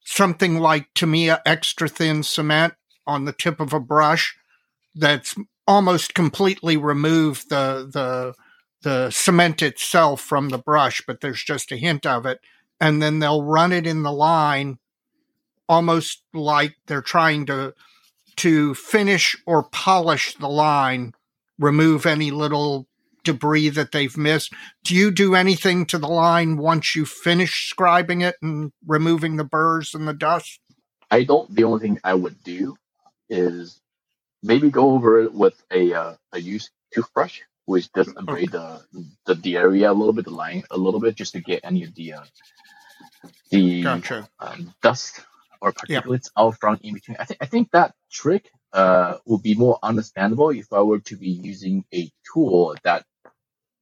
something 0.05 0.59
like 0.59 0.88
Tamiya 0.94 1.43
extra 1.44 1.88
thin 1.88 2.22
cement 2.22 2.74
on 3.06 3.24
the 3.24 3.32
tip 3.32 3.60
of 3.60 3.72
a 3.72 3.80
brush 3.80 4.36
that's 4.94 5.34
almost 5.66 6.14
completely 6.14 6.76
remove 6.76 7.44
the 7.48 7.88
the 7.93 8.34
the 8.82 9.10
cement 9.10 9.62
itself 9.62 10.20
from 10.20 10.51
the 10.51 10.59
brush, 10.59 11.02
but 11.06 11.20
there's 11.20 11.43
just 11.43 11.72
a 11.72 11.76
hint 11.76 12.06
of 12.06 12.24
it. 12.24 12.40
And 12.80 13.02
then 13.02 13.18
they'll 13.18 13.43
run 13.43 13.72
it 13.72 13.86
in 13.86 14.02
the 14.02 14.12
line 14.12 14.78
almost 15.68 16.22
like 16.32 16.76
they're 16.86 17.02
trying 17.02 17.47
to 17.47 17.74
to 18.36 18.74
finish 18.74 19.34
or 19.47 19.64
polish 19.64 20.34
the 20.34 20.48
line, 20.48 21.12
remove 21.59 22.05
any 22.06 22.30
little 22.30 22.86
debris 23.27 23.70
that 23.70 23.93
they've 23.93 24.16
missed. 24.16 24.55
Do 24.85 24.97
you 24.97 25.12
do 25.12 25.36
anything 25.36 25.86
to 25.89 25.98
the 25.98 26.09
line 26.09 26.59
once 26.59 26.97
you 26.97 27.07
finish 27.07 27.74
scribing 27.74 28.24
it 28.24 28.36
and 28.43 28.73
removing 28.86 29.36
the 29.36 29.44
burrs 29.44 29.94
and 29.94 30.09
the 30.09 30.15
dust? 30.15 30.61
I 31.11 31.24
don't. 31.24 31.55
The 31.55 31.65
only 31.65 31.81
thing 31.81 32.01
I 32.05 32.15
would 32.15 32.43
do 32.44 32.77
is 33.31 33.81
maybe 34.43 34.70
go 34.70 34.93
over 34.93 35.23
it 35.23 35.35
with 35.35 35.55
a 35.73 35.94
uh, 35.94 36.15
a 36.32 36.40
used 36.40 36.70
toothbrush, 36.94 37.40
which 37.66 37.93
does 37.93 38.09
abrade 38.16 38.53
the, 38.53 38.82
the 39.27 39.36
the 39.36 39.57
area 39.57 39.90
a 39.90 39.94
little 39.94 40.15
bit, 40.15 40.27
the 40.27 40.32
line 40.32 40.65
a 40.70 40.78
little 40.78 41.01
bit, 41.01 41.16
just 41.16 41.35
to 41.35 41.43
get 41.43 41.61
any 41.65 41.85
of 41.85 41.94
the 41.94 42.15
uh, 42.15 42.24
the 43.51 43.82
Gotcha. 43.85 44.28
um, 44.40 44.74
dust 44.82 45.20
or 45.61 45.73
Yeah. 45.89 46.03
particulates 46.03 46.31
out 46.39 46.59
front 46.61 46.82
in 46.82 46.94
between. 46.94 47.16
I 47.20 47.24
think 47.24 47.39
I 47.43 47.47
think 47.47 47.70
that 47.73 47.94
trick 48.11 48.51
uh, 48.73 49.19
would 49.27 49.43
be 49.43 49.55
more 49.55 49.78
understandable 49.82 50.51
if 50.51 50.73
I 50.73 50.82
were 50.82 51.01
to 51.01 51.16
be 51.16 51.31
using 51.31 51.85
a 51.94 52.11
tool 52.32 52.77
that 52.85 53.05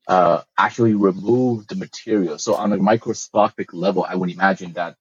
uh, 0.08 0.42
actually 0.58 0.94
remove 0.94 1.66
the 1.68 1.76
material. 1.76 2.38
So 2.38 2.54
on 2.54 2.72
a 2.72 2.76
microscopic 2.76 3.72
level, 3.72 4.04
I 4.08 4.14
would 4.16 4.30
imagine 4.30 4.72
that 4.74 4.96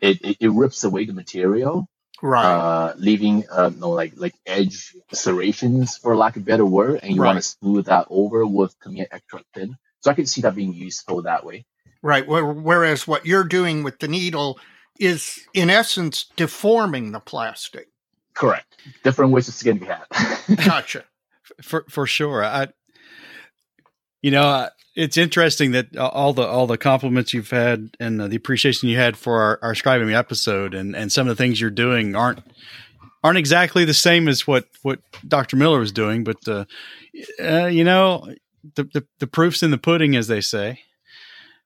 it, 0.00 0.20
it, 0.24 0.36
it 0.40 0.50
rips 0.50 0.84
away 0.84 1.04
the 1.06 1.12
material, 1.12 1.88
Right. 2.20 2.44
uh, 2.44 2.94
leaving 2.96 3.44
uh, 3.50 3.70
no 3.76 3.90
like 3.90 4.14
like 4.16 4.34
edge 4.46 4.94
serrations 5.12 5.96
for 5.98 6.16
lack 6.16 6.34
of 6.36 6.42
a 6.42 6.44
better 6.44 6.64
word, 6.66 7.00
and 7.02 7.14
you 7.14 7.22
want 7.22 7.38
to 7.38 7.42
smooth 7.42 7.86
that 7.86 8.06
over 8.10 8.44
with 8.46 8.74
Tamiya 8.80 9.06
extra 9.12 9.40
thin. 9.54 9.76
So 10.00 10.10
I 10.10 10.14
can 10.14 10.26
see 10.26 10.40
that 10.42 10.54
being 10.56 10.72
useful 10.74 11.22
that 11.22 11.44
way. 11.46 11.64
Right. 12.02 12.26
where- 12.26 12.44
Whereas 12.52 13.06
what 13.06 13.26
you're 13.26 13.44
doing 13.44 13.82
with 13.84 13.98
the 14.00 14.08
needle 14.08 14.58
is, 14.98 15.40
in 15.54 15.70
essence, 15.70 16.26
deforming 16.36 17.12
the 17.12 17.20
plastic. 17.20 17.88
Correct. 18.34 18.80
Different 19.04 19.32
ways 19.32 19.46
to 19.46 19.52
skin 19.52 19.78
the 19.78 19.86
cat. 19.86 20.06
Gotcha. 20.64 21.04
for 21.62 21.84
for 21.88 22.06
sure. 22.06 22.44
I, 22.44 22.68
you 24.22 24.30
know, 24.30 24.42
uh, 24.42 24.68
it's 24.94 25.16
interesting 25.16 25.72
that 25.72 25.96
all 25.96 26.32
the 26.32 26.46
all 26.46 26.66
the 26.66 26.78
compliments 26.78 27.32
you've 27.32 27.50
had 27.50 27.90
and 28.00 28.20
uh, 28.20 28.28
the 28.28 28.36
appreciation 28.36 28.88
you 28.88 28.96
had 28.96 29.16
for 29.16 29.40
our, 29.40 29.58
our 29.62 29.74
scribing 29.74 30.12
episode 30.14 30.74
and 30.74 30.96
and 30.96 31.12
some 31.12 31.28
of 31.28 31.36
the 31.36 31.42
things 31.42 31.60
you're 31.60 31.70
doing 31.70 32.16
aren't 32.16 32.40
aren't 33.22 33.38
exactly 33.38 33.84
the 33.84 33.94
same 33.94 34.28
as 34.28 34.46
what 34.46 34.66
what 34.82 35.00
Dr. 35.26 35.56
Miller 35.56 35.78
was 35.78 35.92
doing, 35.92 36.24
but 36.24 36.36
uh, 36.48 36.64
uh, 37.40 37.66
you 37.66 37.84
know, 37.84 38.34
the, 38.74 38.84
the 38.84 39.06
the 39.20 39.26
proof's 39.26 39.62
in 39.62 39.70
the 39.70 39.78
pudding, 39.78 40.16
as 40.16 40.26
they 40.26 40.40
say 40.40 40.80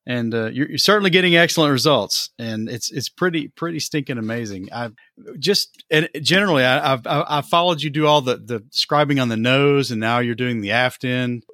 and 0.07 0.35
uh, 0.35 0.47
you're, 0.47 0.69
you're, 0.69 0.79
certainly 0.79 1.11
getting 1.11 1.37
excellent 1.37 1.70
results 1.70 2.31
and 2.39 2.69
it's 2.69 2.91
it's 2.91 3.09
pretty 3.09 3.49
pretty 3.49 3.79
stinking 3.79 4.19
amazing. 4.19 4.69
I've 4.73 4.95
just 5.39 5.85
and 5.91 6.09
generally 6.20 6.65
I, 6.65 6.99
I've 7.05 7.47
followed 7.47 7.83
you 7.83 7.91
do 7.91 8.07
all 8.07 8.20
the 8.20 8.37
the 8.37 8.61
scribing 8.70 9.20
on 9.20 9.29
the 9.29 9.37
nose 9.37 9.91
and 9.91 10.01
now 10.01 10.19
you're 10.19 10.35
doing 10.35 10.61
the 10.61 10.73
aft 10.73 11.05
end. 11.05 11.45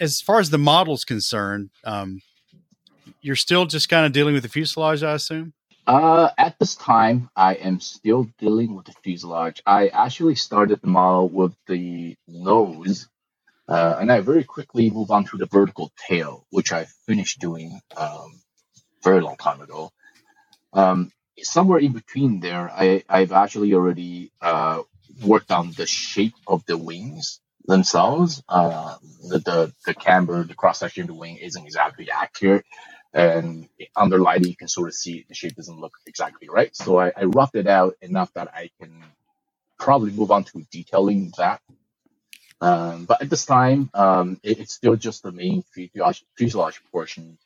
As 0.00 0.20
far 0.20 0.38
as 0.38 0.50
the 0.50 0.58
model's 0.58 1.04
concerned 1.04 1.70
um, 1.84 2.20
you're 3.20 3.36
still 3.36 3.64
just 3.64 3.88
kind 3.88 4.04
of 4.04 4.12
dealing 4.12 4.34
with 4.34 4.42
the 4.42 4.48
fuselage 4.48 5.02
i 5.02 5.14
assume? 5.14 5.52
Uh, 5.86 6.30
at 6.38 6.58
this 6.58 6.76
time, 6.76 7.28
I 7.36 7.54
am 7.54 7.78
still 7.78 8.26
dealing 8.38 8.74
with 8.74 8.86
the 8.86 8.94
fuselage. 9.02 9.62
I 9.66 9.88
actually 9.88 10.34
started 10.34 10.80
the 10.80 10.86
model 10.86 11.28
with 11.28 11.54
the 11.66 12.16
nose 12.26 13.06
uh, 13.68 13.96
and 14.00 14.12
I 14.12 14.20
very 14.20 14.44
quickly 14.44 14.90
move 14.90 15.10
on 15.10 15.24
to 15.26 15.38
the 15.38 15.46
vertical 15.46 15.92
tail, 16.08 16.46
which 16.50 16.72
I 16.72 16.86
finished 17.06 17.40
doing 17.40 17.80
um, 17.96 18.40
very 19.04 19.20
long 19.22 19.36
time 19.36 19.60
ago. 19.62 19.90
Um, 20.72 21.12
somewhere 21.42 21.78
in 21.80 21.92
between 21.92 22.40
there, 22.40 22.70
I, 22.70 23.04
I've 23.08 23.32
actually 23.32 23.74
already 23.74 24.32
uh, 24.40 24.82
worked 25.24 25.50
on 25.50 25.72
the 25.72 25.86
shape 25.86 26.34
of 26.46 26.64
the 26.66 26.78
wings 26.78 27.40
themselves. 27.66 28.42
Uh, 28.48 28.96
the, 29.28 29.38
the, 29.40 29.74
the 29.86 29.94
camber, 29.94 30.44
the 30.44 30.54
cross 30.54 30.80
section 30.80 31.02
of 31.02 31.08
the 31.08 31.14
wing 31.14 31.38
isn't 31.38 31.64
exactly 31.64 32.08
accurate. 32.10 32.64
And 33.14 33.68
under 33.96 34.18
lighting, 34.20 34.48
you 34.50 34.56
can 34.56 34.68
sort 34.68 34.88
of 34.88 34.94
see 34.94 35.24
the 35.28 35.34
shape 35.34 35.56
doesn't 35.56 35.80
look 35.80 35.94
exactly 36.06 36.48
right. 36.48 36.74
So 36.76 36.98
I, 37.00 37.12
I 37.16 37.24
roughed 37.24 37.56
it 37.56 37.66
out 37.66 37.96
enough 38.02 38.32
that 38.34 38.50
I 38.54 38.70
can 38.80 39.04
probably 39.78 40.12
move 40.12 40.30
on 40.32 40.44
to 40.44 40.66
detailing 40.72 41.32
that 41.38 41.60
um, 42.60 43.04
but 43.04 43.22
at 43.22 43.30
this 43.30 43.46
time, 43.46 43.90
um, 43.94 44.40
it, 44.42 44.60
it's 44.60 44.74
still 44.74 44.96
just 44.96 45.22
the 45.22 45.32
main 45.32 45.62
fuselage, 45.72 46.24
fuselage 46.36 46.80
portion. 46.90 47.38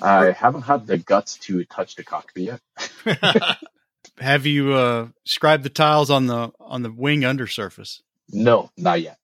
I 0.00 0.30
haven't 0.30 0.62
had 0.62 0.86
the 0.86 0.98
guts 0.98 1.36
to 1.38 1.64
touch 1.64 1.96
the 1.96 2.04
cockpit 2.04 2.60
yet. 3.06 3.58
Have 4.18 4.46
you 4.46 4.72
uh, 4.72 5.08
scribed 5.24 5.64
the 5.64 5.70
tiles 5.70 6.10
on 6.10 6.26
the 6.26 6.52
on 6.60 6.82
the 6.82 6.92
wing 6.92 7.24
undersurface? 7.24 8.02
No, 8.30 8.70
not 8.76 9.00
yet. 9.00 9.18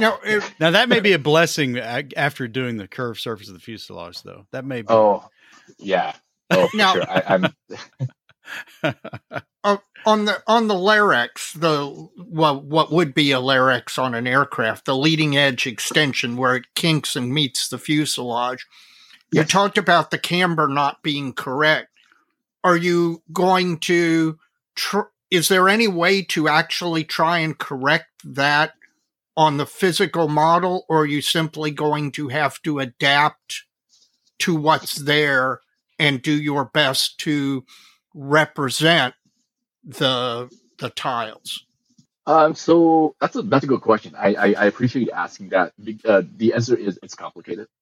now, 0.00 0.18
now 0.60 0.70
that 0.72 0.88
may 0.88 1.00
be 1.00 1.12
a 1.12 1.18
blessing 1.18 1.78
after 1.78 2.48
doing 2.48 2.76
the 2.76 2.88
curved 2.88 3.20
surface 3.20 3.48
of 3.48 3.54
the 3.54 3.60
fuselage, 3.60 4.22
though. 4.22 4.46
That 4.52 4.64
may 4.64 4.82
be. 4.82 4.88
Oh, 4.90 5.24
yeah. 5.78 6.14
Oh, 6.50 6.68
now, 6.74 6.94
sure. 6.94 7.04
I, 7.08 7.34
am 7.34 7.54
uh, 9.62 9.76
on 10.06 10.24
the 10.24 10.42
on 10.46 10.68
the 10.68 10.74
LERX, 10.74 11.52
the 11.58 12.08
well, 12.16 12.60
what 12.60 12.92
would 12.92 13.12
be 13.12 13.32
a 13.32 13.40
LERX 13.40 13.98
on 13.98 14.14
an 14.14 14.26
aircraft, 14.26 14.84
the 14.84 14.96
leading 14.96 15.36
edge 15.36 15.66
extension 15.66 16.36
where 16.36 16.54
it 16.54 16.74
kinks 16.74 17.16
and 17.16 17.34
meets 17.34 17.68
the 17.68 17.78
fuselage. 17.78 18.64
Yes. 19.32 19.42
You 19.42 19.48
talked 19.48 19.76
about 19.76 20.12
the 20.12 20.18
camber 20.18 20.68
not 20.68 21.02
being 21.02 21.32
correct. 21.32 21.88
Are 22.62 22.76
you 22.76 23.22
going 23.32 23.78
to? 23.80 24.38
Tr- 24.76 25.10
is 25.28 25.48
there 25.48 25.68
any 25.68 25.88
way 25.88 26.22
to 26.22 26.48
actually 26.48 27.02
try 27.02 27.38
and 27.38 27.58
correct 27.58 28.06
that 28.24 28.74
on 29.36 29.56
the 29.56 29.66
physical 29.66 30.28
model, 30.28 30.86
or 30.88 31.00
are 31.00 31.06
you 31.06 31.20
simply 31.20 31.72
going 31.72 32.12
to 32.12 32.28
have 32.28 32.62
to 32.62 32.78
adapt 32.78 33.64
to 34.38 34.54
what's 34.54 34.94
there 34.94 35.60
and 35.98 36.22
do 36.22 36.32
your 36.32 36.64
best 36.64 37.18
to 37.18 37.64
represent 38.14 39.14
the 39.86 40.50
the 40.78 40.90
tiles? 40.90 41.64
Um, 42.26 42.54
so 42.54 43.14
that's 43.20 43.36
a 43.36 43.42
that's 43.42 43.64
a 43.64 43.68
good 43.68 43.80
question. 43.80 44.14
I 44.16 44.34
I, 44.34 44.54
I 44.58 44.64
appreciate 44.66 45.06
you 45.06 45.12
asking 45.12 45.50
that. 45.50 45.72
Uh, 46.04 46.22
the 46.36 46.54
answer 46.54 46.76
is 46.76 46.98
it's 47.02 47.14
complicated. 47.14 47.68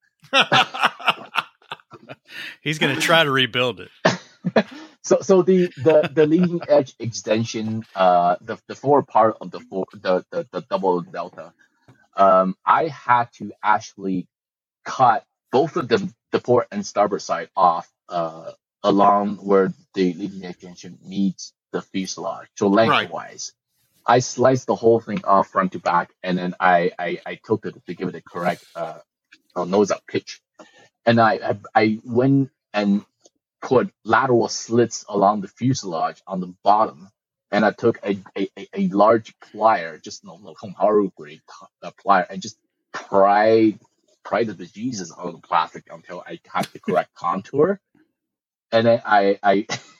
He's 2.60 2.78
going 2.78 2.94
to 2.94 3.00
try 3.00 3.24
to 3.24 3.30
rebuild 3.30 3.80
it. 3.80 3.90
so 5.02 5.18
so 5.22 5.42
the 5.42 5.72
the 5.82 6.10
the 6.12 6.26
leading 6.26 6.60
edge 6.68 6.94
extension, 6.98 7.84
uh, 7.94 8.36
the 8.40 8.58
the 8.68 8.74
forward 8.74 9.06
part 9.06 9.36
of 9.40 9.50
the 9.50 9.60
four, 9.60 9.86
the, 9.92 10.24
the 10.30 10.46
the 10.52 10.60
double 10.62 11.00
delta, 11.00 11.52
um, 12.16 12.56
I 12.64 12.88
had 12.88 13.32
to 13.38 13.52
actually 13.62 14.28
cut 14.84 15.24
both 15.50 15.76
of 15.76 15.88
them, 15.88 16.12
the 16.32 16.40
port 16.40 16.68
and 16.70 16.84
starboard 16.84 17.22
side 17.22 17.48
off, 17.56 17.88
uh, 18.08 18.52
along 18.82 19.36
where 19.36 19.72
the 19.94 20.12
leading 20.12 20.44
edge 20.44 20.56
extension 20.56 20.98
meets 21.02 21.52
the 21.74 21.82
fuselage. 21.82 22.48
So 22.56 22.68
lengthwise, 22.68 23.54
right. 24.06 24.16
I 24.16 24.20
sliced 24.20 24.68
the 24.68 24.76
whole 24.76 25.00
thing 25.00 25.24
off 25.24 25.48
front 25.48 25.72
to 25.74 25.80
back, 25.80 26.12
and 26.24 26.38
then 26.38 26.56
I 26.60 26.92
I, 26.98 27.20
I 27.26 27.40
tilted 27.46 27.76
it 27.76 27.86
to 27.86 27.94
give 27.94 28.08
it 28.08 28.12
the 28.12 28.22
correct 28.22 28.64
uh, 28.76 29.00
uh, 29.56 29.64
nose 29.64 29.90
up 29.92 30.02
pitch. 30.08 30.40
And 31.06 31.20
I, 31.20 31.34
I 31.34 31.58
I 31.82 32.00
went 32.04 32.50
and 32.74 33.04
put 33.62 33.92
lateral 34.04 34.48
slits 34.48 35.04
along 35.08 35.42
the 35.42 35.48
fuselage 35.48 36.22
on 36.26 36.40
the 36.40 36.54
bottom, 36.64 37.10
and 37.52 37.64
I 37.64 37.72
took 37.72 37.98
a 38.04 38.18
a, 38.38 38.48
a 38.74 38.88
large 38.88 39.34
plier, 39.40 40.02
just 40.02 40.24
no 40.24 40.38
no 40.38 40.54
Haru 40.78 41.10
grade 41.16 41.42
uh, 41.82 41.92
plier, 42.04 42.26
and 42.30 42.42
just 42.42 42.58
pried 42.92 43.80
pried 44.24 44.48
the 44.48 44.66
Jesus 44.66 45.12
out 45.12 45.28
of 45.28 45.34
the 45.40 45.48
plastic 45.48 45.84
until 45.90 46.22
I 46.26 46.40
had 46.46 46.66
the 46.72 46.80
correct 46.80 47.14
contour. 47.14 47.80
And 48.72 48.86
then 48.86 49.02
I 49.06 49.38
I 49.42 49.66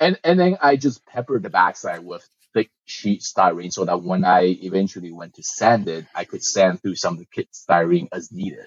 and 0.00 0.18
and 0.24 0.38
then 0.38 0.58
I 0.60 0.76
just 0.76 1.06
peppered 1.06 1.42
the 1.42 1.50
backside 1.50 2.04
with 2.04 2.28
thick 2.54 2.70
sheet 2.86 3.22
styrene 3.22 3.72
so 3.72 3.84
that 3.84 4.02
when 4.02 4.24
I 4.24 4.42
eventually 4.62 5.12
went 5.12 5.34
to 5.34 5.42
sand 5.42 5.88
it, 5.88 6.06
I 6.14 6.24
could 6.24 6.42
sand 6.44 6.82
through 6.82 6.96
some 6.96 7.14
of 7.14 7.20
the 7.20 7.26
kit 7.26 7.48
styrene 7.52 8.08
as 8.12 8.32
needed 8.32 8.66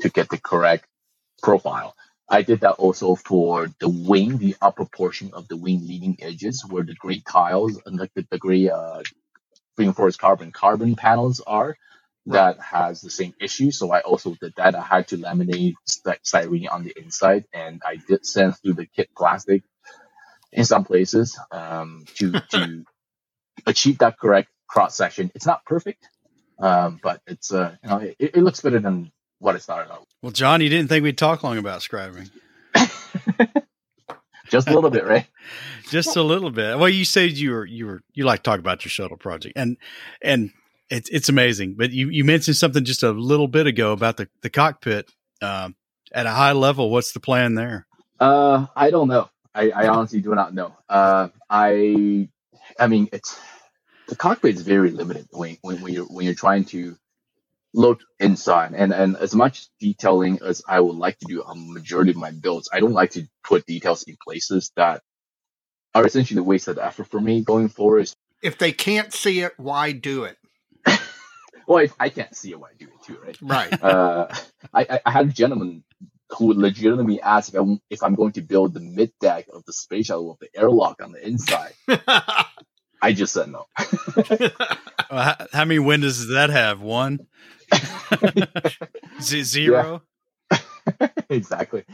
to 0.00 0.10
get 0.10 0.28
the 0.30 0.38
correct 0.38 0.86
profile. 1.42 1.94
I 2.30 2.42
did 2.42 2.60
that 2.60 2.74
also 2.74 3.16
for 3.16 3.68
the 3.80 3.88
wing, 3.90 4.38
the 4.38 4.56
upper 4.62 4.86
portion 4.86 5.32
of 5.34 5.48
the 5.48 5.56
wing 5.56 5.86
leading 5.86 6.18
edges 6.22 6.64
where 6.68 6.84
the 6.84 6.94
gray 6.94 7.22
tiles 7.28 7.80
and 7.86 7.98
like 7.98 8.12
the, 8.14 8.26
the 8.30 8.38
gray 8.38 8.70
uh, 8.70 9.02
reinforced 9.78 10.20
carbon 10.20 10.52
carbon 10.52 10.96
panels 10.96 11.40
are. 11.46 11.76
That 12.26 12.60
has 12.60 13.02
the 13.02 13.10
same 13.10 13.34
issue. 13.40 13.70
So 13.72 13.92
I 13.92 14.00
also 14.00 14.34
did 14.40 14.54
that. 14.56 14.76
I 14.76 14.82
had 14.82 15.08
to 15.08 15.18
laminate 15.18 15.74
styrene 16.24 16.72
on 16.72 16.84
the 16.84 16.94
inside 16.96 17.46
and 17.52 17.82
I 17.86 17.96
did 17.96 18.26
sand 18.26 18.56
through 18.58 18.74
the 18.74 18.86
kit 18.86 19.10
plastic 19.16 19.62
in 20.52 20.64
some 20.64 20.84
places 20.84 21.38
um, 21.50 22.04
to 22.16 22.32
to 22.50 22.84
achieve 23.66 23.98
that 23.98 24.18
correct 24.18 24.48
cross 24.68 24.96
section. 24.96 25.30
It's 25.34 25.46
not 25.46 25.64
perfect, 25.64 26.08
um, 26.58 27.00
but 27.02 27.20
it's 27.26 27.52
uh, 27.52 27.76
you 27.82 27.88
know 27.88 27.98
it, 27.98 28.16
it, 28.18 28.36
looks 28.36 28.60
better 28.60 28.80
than 28.80 29.12
what 29.38 29.56
it 29.56 29.62
started 29.62 29.92
out. 29.92 30.06
Well, 30.22 30.32
John, 30.32 30.60
you 30.60 30.68
didn't 30.68 30.88
think 30.88 31.02
we'd 31.02 31.18
talk 31.18 31.42
long 31.42 31.58
about 31.58 31.80
scribing. 31.80 32.30
Just 34.50 34.68
a 34.68 34.74
little 34.74 34.90
bit, 34.90 35.06
right? 35.06 35.26
Just 35.88 36.14
a 36.14 36.22
little 36.22 36.50
bit. 36.50 36.78
Well, 36.78 36.88
you 36.88 37.06
said 37.06 37.32
you 37.32 37.52
were 37.52 37.64
you 37.64 37.86
were 37.86 38.02
you 38.12 38.24
like 38.24 38.40
to 38.40 38.50
talk 38.50 38.58
about 38.58 38.84
your 38.84 38.90
shuttle 38.90 39.16
project, 39.16 39.56
and 39.56 39.78
and 40.20 40.50
it's 40.90 41.08
it's 41.08 41.30
amazing. 41.30 41.74
But 41.74 41.92
you 41.92 42.10
you 42.10 42.22
mentioned 42.22 42.56
something 42.56 42.84
just 42.84 43.02
a 43.02 43.12
little 43.12 43.48
bit 43.48 43.66
ago 43.66 43.92
about 43.92 44.18
the 44.18 44.28
the 44.42 44.50
cockpit 44.50 45.10
uh, 45.40 45.70
at 46.12 46.26
a 46.26 46.30
high 46.30 46.52
level. 46.52 46.90
What's 46.90 47.12
the 47.12 47.20
plan 47.20 47.54
there? 47.54 47.86
Uh, 48.20 48.66
I 48.76 48.90
don't 48.90 49.08
know. 49.08 49.30
I, 49.54 49.70
I 49.70 49.88
honestly 49.88 50.20
do 50.20 50.34
not 50.34 50.54
know. 50.54 50.74
Uh, 50.88 51.28
I, 51.48 52.28
I 52.78 52.86
mean, 52.86 53.08
it's 53.12 53.38
the 54.08 54.16
cockpit 54.16 54.56
is 54.56 54.62
very 54.62 54.90
limited 54.90 55.28
when, 55.30 55.58
when, 55.62 55.80
when 55.80 55.92
you're 55.92 56.06
when 56.06 56.24
you're 56.24 56.34
trying 56.34 56.64
to 56.66 56.96
look 57.74 58.00
inside. 58.18 58.74
And 58.74 58.92
and 58.92 59.16
as 59.16 59.34
much 59.34 59.68
detailing 59.80 60.40
as 60.44 60.62
I 60.66 60.80
would 60.80 60.96
like 60.96 61.18
to 61.18 61.26
do 61.26 61.42
on 61.42 61.72
majority 61.72 62.10
of 62.10 62.16
my 62.16 62.30
builds, 62.30 62.68
I 62.72 62.80
don't 62.80 62.92
like 62.92 63.12
to 63.12 63.26
put 63.44 63.66
details 63.66 64.02
in 64.04 64.16
places 64.22 64.72
that 64.76 65.02
are 65.94 66.06
essentially 66.06 66.40
a 66.40 66.42
waste 66.42 66.68
of 66.68 66.78
effort 66.78 67.08
for 67.08 67.20
me 67.20 67.42
going 67.42 67.68
forward. 67.68 68.10
If 68.42 68.58
they 68.58 68.72
can't 68.72 69.12
see 69.12 69.40
it, 69.40 69.52
why 69.56 69.92
do 69.92 70.24
it? 70.24 70.36
well, 71.66 71.84
if 71.84 71.94
I 72.00 72.08
can't 72.08 72.34
see 72.34 72.50
it, 72.50 72.58
why 72.60 72.70
do 72.78 72.86
it 72.86 73.02
too, 73.06 73.18
right? 73.24 73.38
Right. 73.40 73.82
Uh, 73.82 74.34
I, 74.74 75.00
I 75.04 75.10
had 75.10 75.28
a 75.28 75.32
gentleman 75.32 75.84
who 76.36 76.46
would 76.46 76.56
legitimately 76.56 77.20
ask 77.20 77.52
if 77.52 77.60
I'm, 77.60 77.80
if 77.90 78.02
I'm 78.02 78.14
going 78.14 78.32
to 78.32 78.42
build 78.42 78.74
the 78.74 78.80
mid 78.80 79.12
deck 79.20 79.46
of 79.52 79.64
the 79.64 79.72
space 79.72 80.06
shuttle 80.06 80.30
with 80.30 80.38
the 80.40 80.60
airlock 80.60 81.02
on 81.02 81.12
the 81.12 81.26
inside. 81.26 81.74
I 83.02 83.12
just 83.12 83.32
said 83.32 83.50
no. 83.50 83.66
how, 85.10 85.36
how, 85.52 85.64
many 85.64 85.80
windows 85.80 86.18
does 86.18 86.28
that 86.28 86.50
have? 86.50 86.80
One? 86.80 87.26
Zero? 89.20 90.02
exactly. 91.28 91.84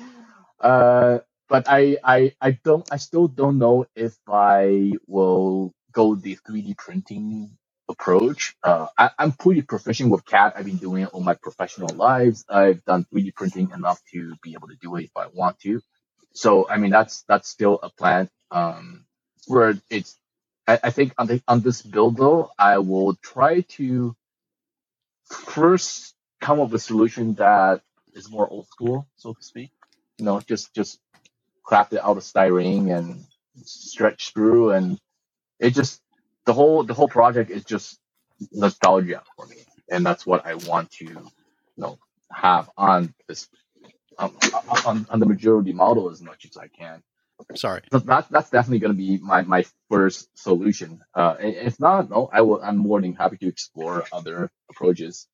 Uh, 0.60 1.18
but 1.48 1.66
I, 1.68 1.96
I, 2.04 2.34
I 2.40 2.50
don't, 2.62 2.86
I 2.92 2.98
still 2.98 3.26
don't 3.26 3.58
know 3.58 3.86
if 3.96 4.16
I 4.28 4.92
will 5.06 5.72
go 5.92 6.14
the 6.14 6.36
3D 6.36 6.76
printing 6.76 7.57
approach. 7.88 8.56
Uh, 8.62 8.88
I, 8.98 9.10
I'm 9.18 9.32
pretty 9.32 9.62
proficient 9.62 10.10
with 10.10 10.26
CAD. 10.26 10.54
I've 10.56 10.66
been 10.66 10.78
doing 10.78 11.04
it 11.04 11.10
all 11.12 11.22
my 11.22 11.34
professional 11.34 11.94
lives. 11.96 12.44
I've 12.48 12.84
done 12.84 13.06
3D 13.14 13.34
printing 13.34 13.70
enough 13.72 14.00
to 14.12 14.34
be 14.42 14.54
able 14.54 14.68
to 14.68 14.76
do 14.82 14.96
it 14.96 15.04
if 15.06 15.16
I 15.16 15.28
want 15.28 15.60
to. 15.60 15.82
So, 16.34 16.68
I 16.68 16.78
mean, 16.78 16.90
that's, 16.90 17.22
that's 17.28 17.48
still 17.48 17.80
a 17.82 17.90
plan. 17.90 18.30
Um, 18.50 19.06
where 19.48 19.74
it's, 19.90 20.18
I, 20.68 20.78
I 20.84 20.90
think 20.90 21.14
on 21.18 21.28
the, 21.28 21.42
on 21.48 21.60
this 21.62 21.82
build 21.82 22.16
though, 22.18 22.50
I 22.58 22.78
will 22.78 23.16
try 23.16 23.62
to 23.76 24.16
first 25.26 26.14
come 26.40 26.60
up 26.60 26.70
with 26.70 26.82
a 26.82 26.84
solution 26.84 27.34
that 27.34 27.82
is 28.14 28.30
more 28.30 28.48
old 28.48 28.68
school, 28.68 29.06
so 29.16 29.34
to 29.34 29.42
speak. 29.42 29.70
You 30.18 30.26
know, 30.26 30.40
just, 30.40 30.74
just 30.74 31.00
craft 31.64 31.92
it 31.92 32.00
out 32.04 32.16
of 32.16 32.22
styrene 32.22 32.96
and 32.96 33.24
stretch 33.64 34.32
sprue, 34.34 34.76
and 34.76 34.98
it 35.60 35.70
just 35.74 36.00
the 36.48 36.54
whole 36.54 36.82
the 36.82 36.94
whole 36.94 37.08
project 37.08 37.50
is 37.50 37.62
just 37.62 37.98
nostalgia 38.52 39.22
for 39.36 39.46
me, 39.46 39.56
and 39.90 40.04
that's 40.04 40.24
what 40.24 40.46
I 40.46 40.54
want 40.54 40.90
to 40.92 41.04
you 41.04 41.30
know 41.76 41.98
have 42.32 42.70
on 42.74 43.12
this 43.28 43.48
um, 44.18 44.34
on, 44.86 45.06
on 45.10 45.20
the 45.20 45.26
majority 45.26 45.74
model 45.74 46.08
as 46.10 46.22
much 46.22 46.46
as 46.46 46.56
I 46.56 46.68
can. 46.68 47.02
Sorry, 47.54 47.82
So 47.92 47.98
that 47.98 48.30
that's 48.30 48.48
definitely 48.48 48.78
going 48.78 48.94
to 48.94 48.96
be 48.96 49.18
my 49.18 49.42
my 49.42 49.66
first 49.90 50.26
solution. 50.38 51.02
Uh, 51.14 51.36
if 51.38 51.78
not, 51.78 52.08
no, 52.08 52.30
I 52.32 52.40
will. 52.40 52.62
I'm 52.62 52.78
more 52.78 52.98
than 53.02 53.12
happy 53.12 53.36
to 53.36 53.46
explore 53.46 54.06
other 54.10 54.50
approaches. 54.70 55.28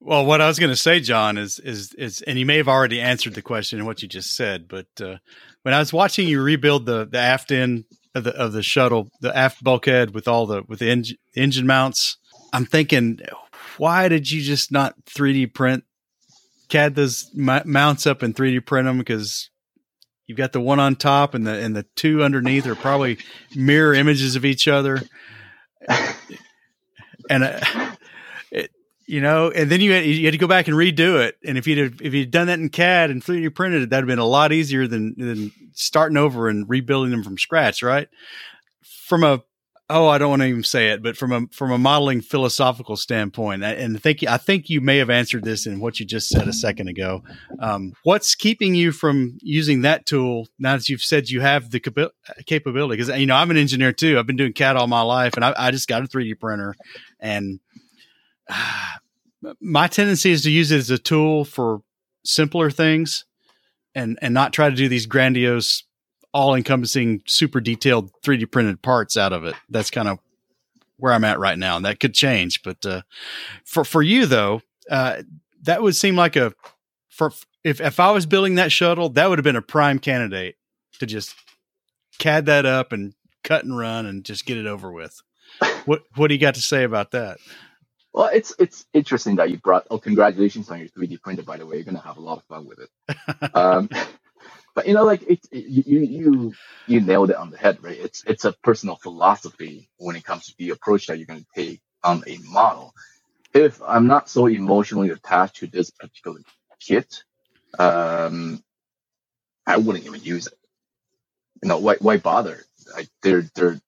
Well, 0.00 0.24
what 0.24 0.40
I 0.40 0.48
was 0.48 0.58
going 0.58 0.70
to 0.70 0.76
say, 0.76 1.00
John, 1.00 1.36
is 1.36 1.58
is 1.58 1.92
is, 1.92 2.22
and 2.22 2.38
you 2.38 2.46
may 2.46 2.56
have 2.56 2.68
already 2.68 3.02
answered 3.02 3.34
the 3.34 3.42
question 3.42 3.78
in 3.78 3.84
what 3.84 4.00
you 4.00 4.08
just 4.08 4.34
said, 4.34 4.66
but 4.66 4.88
uh, 4.98 5.18
when 5.60 5.74
I 5.74 5.78
was 5.78 5.92
watching 5.92 6.26
you 6.26 6.40
rebuild 6.40 6.86
the 6.86 7.04
the 7.04 7.18
aft 7.18 7.52
end 7.52 7.84
of 8.14 8.24
the 8.24 8.34
of 8.36 8.52
the 8.52 8.62
shuttle, 8.62 9.08
the 9.20 9.36
aft 9.36 9.62
bulkhead 9.62 10.14
with 10.14 10.26
all 10.26 10.46
the 10.46 10.62
with 10.68 10.80
the 10.80 10.90
engine 10.90 11.16
engine 11.34 11.66
mounts, 11.66 12.16
I'm 12.52 12.66
thinking, 12.66 13.20
why 13.78 14.08
did 14.08 14.30
you 14.30 14.42
just 14.42 14.72
not 14.72 14.94
3D 15.06 15.54
print 15.54 15.84
CAD 16.68 16.94
those 16.94 17.30
m- 17.38 17.62
mounts 17.64 18.06
up 18.06 18.22
and 18.22 18.34
3D 18.34 18.66
print 18.66 18.86
them? 18.86 18.98
Because 18.98 19.50
you've 20.26 20.38
got 20.38 20.52
the 20.52 20.60
one 20.60 20.80
on 20.80 20.96
top 20.96 21.34
and 21.34 21.46
the 21.46 21.54
and 21.54 21.76
the 21.76 21.86
two 21.96 22.22
underneath 22.22 22.66
are 22.66 22.74
probably 22.74 23.18
mirror 23.54 23.94
images 23.94 24.36
of 24.36 24.44
each 24.44 24.68
other, 24.68 25.00
and. 27.30 27.44
Uh, 27.44 27.90
you 29.10 29.20
know, 29.20 29.50
and 29.50 29.68
then 29.68 29.80
you 29.80 29.90
had, 29.90 30.04
you 30.04 30.24
had 30.24 30.30
to 30.30 30.38
go 30.38 30.46
back 30.46 30.68
and 30.68 30.76
redo 30.76 31.18
it. 31.18 31.36
And 31.44 31.58
if 31.58 31.66
you'd 31.66 32.00
if 32.00 32.14
you'd 32.14 32.30
done 32.30 32.46
that 32.46 32.60
in 32.60 32.68
CAD 32.68 33.10
and 33.10 33.20
3D 33.20 33.52
printed 33.56 33.82
it, 33.82 33.90
that'd 33.90 34.04
have 34.04 34.06
been 34.06 34.20
a 34.20 34.24
lot 34.24 34.52
easier 34.52 34.86
than 34.86 35.16
than 35.18 35.50
starting 35.72 36.16
over 36.16 36.48
and 36.48 36.68
rebuilding 36.68 37.10
them 37.10 37.24
from 37.24 37.36
scratch, 37.36 37.82
right? 37.82 38.08
From 38.84 39.24
a 39.24 39.42
oh, 39.88 40.06
I 40.06 40.18
don't 40.18 40.30
want 40.30 40.42
to 40.42 40.46
even 40.46 40.62
say 40.62 40.90
it, 40.90 41.02
but 41.02 41.16
from 41.16 41.32
a 41.32 41.46
from 41.50 41.72
a 41.72 41.78
modeling 41.78 42.20
philosophical 42.20 42.96
standpoint, 42.96 43.64
and 43.64 43.96
I 43.96 43.98
think 43.98 44.22
I 44.22 44.36
think 44.36 44.70
you 44.70 44.80
may 44.80 44.98
have 44.98 45.10
answered 45.10 45.42
this 45.42 45.66
in 45.66 45.80
what 45.80 45.98
you 45.98 46.06
just 46.06 46.28
said 46.28 46.46
a 46.46 46.52
second 46.52 46.86
ago. 46.86 47.24
Um, 47.58 47.94
what's 48.04 48.36
keeping 48.36 48.76
you 48.76 48.92
from 48.92 49.38
using 49.42 49.82
that 49.82 50.06
tool 50.06 50.46
now 50.60 50.76
that 50.76 50.88
you've 50.88 51.02
said 51.02 51.30
you 51.30 51.40
have 51.40 51.72
the 51.72 51.80
capa- 51.80 52.12
capability? 52.46 52.96
Because 52.96 53.18
you 53.18 53.26
know 53.26 53.34
I'm 53.34 53.50
an 53.50 53.56
engineer 53.56 53.92
too. 53.92 54.20
I've 54.20 54.28
been 54.28 54.36
doing 54.36 54.52
CAD 54.52 54.76
all 54.76 54.86
my 54.86 55.02
life, 55.02 55.34
and 55.34 55.44
I, 55.44 55.52
I 55.56 55.70
just 55.72 55.88
got 55.88 56.04
a 56.04 56.06
3D 56.06 56.38
printer, 56.38 56.76
and 57.18 57.58
my 59.60 59.86
tendency 59.86 60.30
is 60.30 60.42
to 60.42 60.50
use 60.50 60.70
it 60.70 60.78
as 60.78 60.90
a 60.90 60.98
tool 60.98 61.44
for 61.44 61.82
simpler 62.24 62.70
things 62.70 63.24
and 63.94 64.18
and 64.20 64.34
not 64.34 64.52
try 64.52 64.68
to 64.68 64.76
do 64.76 64.88
these 64.88 65.06
grandiose 65.06 65.84
all 66.32 66.54
encompassing 66.54 67.22
super 67.26 67.60
detailed 67.60 68.12
3d 68.22 68.50
printed 68.50 68.82
parts 68.82 69.16
out 69.16 69.32
of 69.32 69.44
it. 69.44 69.54
That's 69.68 69.90
kind 69.90 70.08
of 70.08 70.18
where 70.98 71.14
i'm 71.14 71.24
at 71.24 71.38
right 71.38 71.58
now 71.58 71.76
and 71.76 71.86
that 71.86 71.98
could 71.98 72.12
change 72.12 72.62
but 72.62 72.84
uh, 72.84 73.00
for 73.64 73.86
for 73.86 74.02
you 74.02 74.26
though 74.26 74.60
uh, 74.90 75.22
that 75.62 75.80
would 75.80 75.96
seem 75.96 76.14
like 76.14 76.36
a 76.36 76.52
for 77.08 77.32
if 77.64 77.80
if 77.80 77.98
i 77.98 78.10
was 78.10 78.26
building 78.26 78.56
that 78.56 78.70
shuttle 78.70 79.08
that 79.08 79.30
would 79.30 79.38
have 79.38 79.44
been 79.44 79.56
a 79.56 79.62
prime 79.62 79.98
candidate 79.98 80.56
to 80.98 81.06
just 81.06 81.34
cad 82.18 82.46
that 82.46 82.66
up 82.66 82.92
and 82.92 83.14
cut 83.42 83.64
and 83.64 83.76
run 83.76 84.06
and 84.06 84.24
just 84.24 84.46
get 84.46 84.56
it 84.56 84.66
over 84.66 84.92
with. 84.92 85.20
What 85.84 86.02
what 86.14 86.28
do 86.28 86.34
you 86.34 86.40
got 86.40 86.54
to 86.54 86.62
say 86.62 86.84
about 86.84 87.10
that 87.10 87.38
Well, 88.14 88.30
it's 88.34 88.54
it's 88.58 88.86
interesting 88.94 89.36
that 89.36 89.50
you 89.50 89.58
brought. 89.58 89.86
Oh, 89.90 89.98
congratulations 90.00 90.70
on 90.70 90.80
your 90.80 90.88
3D 90.90 91.22
printer, 91.22 91.44
by 91.44 91.58
the 91.58 91.66
way. 91.66 91.76
You're 91.76 91.84
gonna 91.86 92.00
have 92.02 92.18
a 92.18 92.22
lot 92.22 92.38
of 92.38 92.44
fun 92.46 92.66
with 92.66 92.80
it. 92.80 92.90
Um, 93.54 93.88
but 94.76 94.88
you 94.88 94.94
know, 94.94 95.04
like 95.04 95.22
it, 95.24 95.40
it, 95.52 95.66
you 95.66 96.00
you 96.00 96.58
you 96.86 97.00
nailed 97.00 97.30
it 97.30 97.36
on 97.36 97.50
the 97.50 97.58
head, 97.58 97.78
right? 97.82 97.98
It's 97.98 98.24
it's 98.26 98.44
a 98.46 98.52
personal 98.64 98.96
philosophy 98.96 99.88
when 99.98 100.16
it 100.16 100.24
comes 100.24 100.46
to 100.46 100.54
the 100.58 100.70
approach 100.70 101.06
that 101.08 101.18
you're 101.18 101.26
gonna 101.26 101.46
take 101.56 101.80
on 102.04 102.24
a 102.26 102.38
model. 102.44 102.94
If 103.54 103.80
I'm 103.86 104.06
not 104.08 104.28
so 104.30 104.46
emotionally 104.46 105.10
attached 105.10 105.56
to 105.58 105.68
this 105.68 105.90
particular 105.90 106.40
kit, 106.80 107.24
um, 107.78 108.62
I 109.66 109.78
wouldn't 109.78 110.06
even 110.06 110.22
use 110.22 110.46
it. 110.48 110.54
You 111.62 111.68
know, 111.70 111.78
why 111.78 111.96
why 112.00 112.18
bother? 112.18 112.62
Like 112.94 113.08
they're 113.22 113.44
they're 113.54 113.80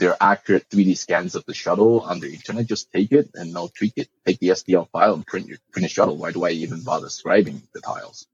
they're 0.00 0.16
accurate 0.18 0.66
3D 0.70 0.96
scans 0.96 1.34
of 1.34 1.44
the 1.44 1.52
shuttle 1.52 2.00
on 2.00 2.20
the 2.20 2.32
internet. 2.32 2.66
Just 2.66 2.90
take 2.90 3.12
it 3.12 3.30
and 3.34 3.52
now 3.52 3.68
tweak 3.76 3.92
it. 3.96 4.08
Take 4.26 4.38
the 4.40 4.48
STL 4.48 4.88
file 4.88 5.12
and 5.12 5.26
print 5.26 5.46
your 5.46 5.58
print 5.70 5.84
a 5.84 5.88
shuttle. 5.90 6.16
Why 6.16 6.32
do 6.32 6.44
I 6.44 6.50
even 6.50 6.82
bother 6.82 7.08
scribing 7.08 7.60
the 7.74 7.80
tiles? 7.82 8.26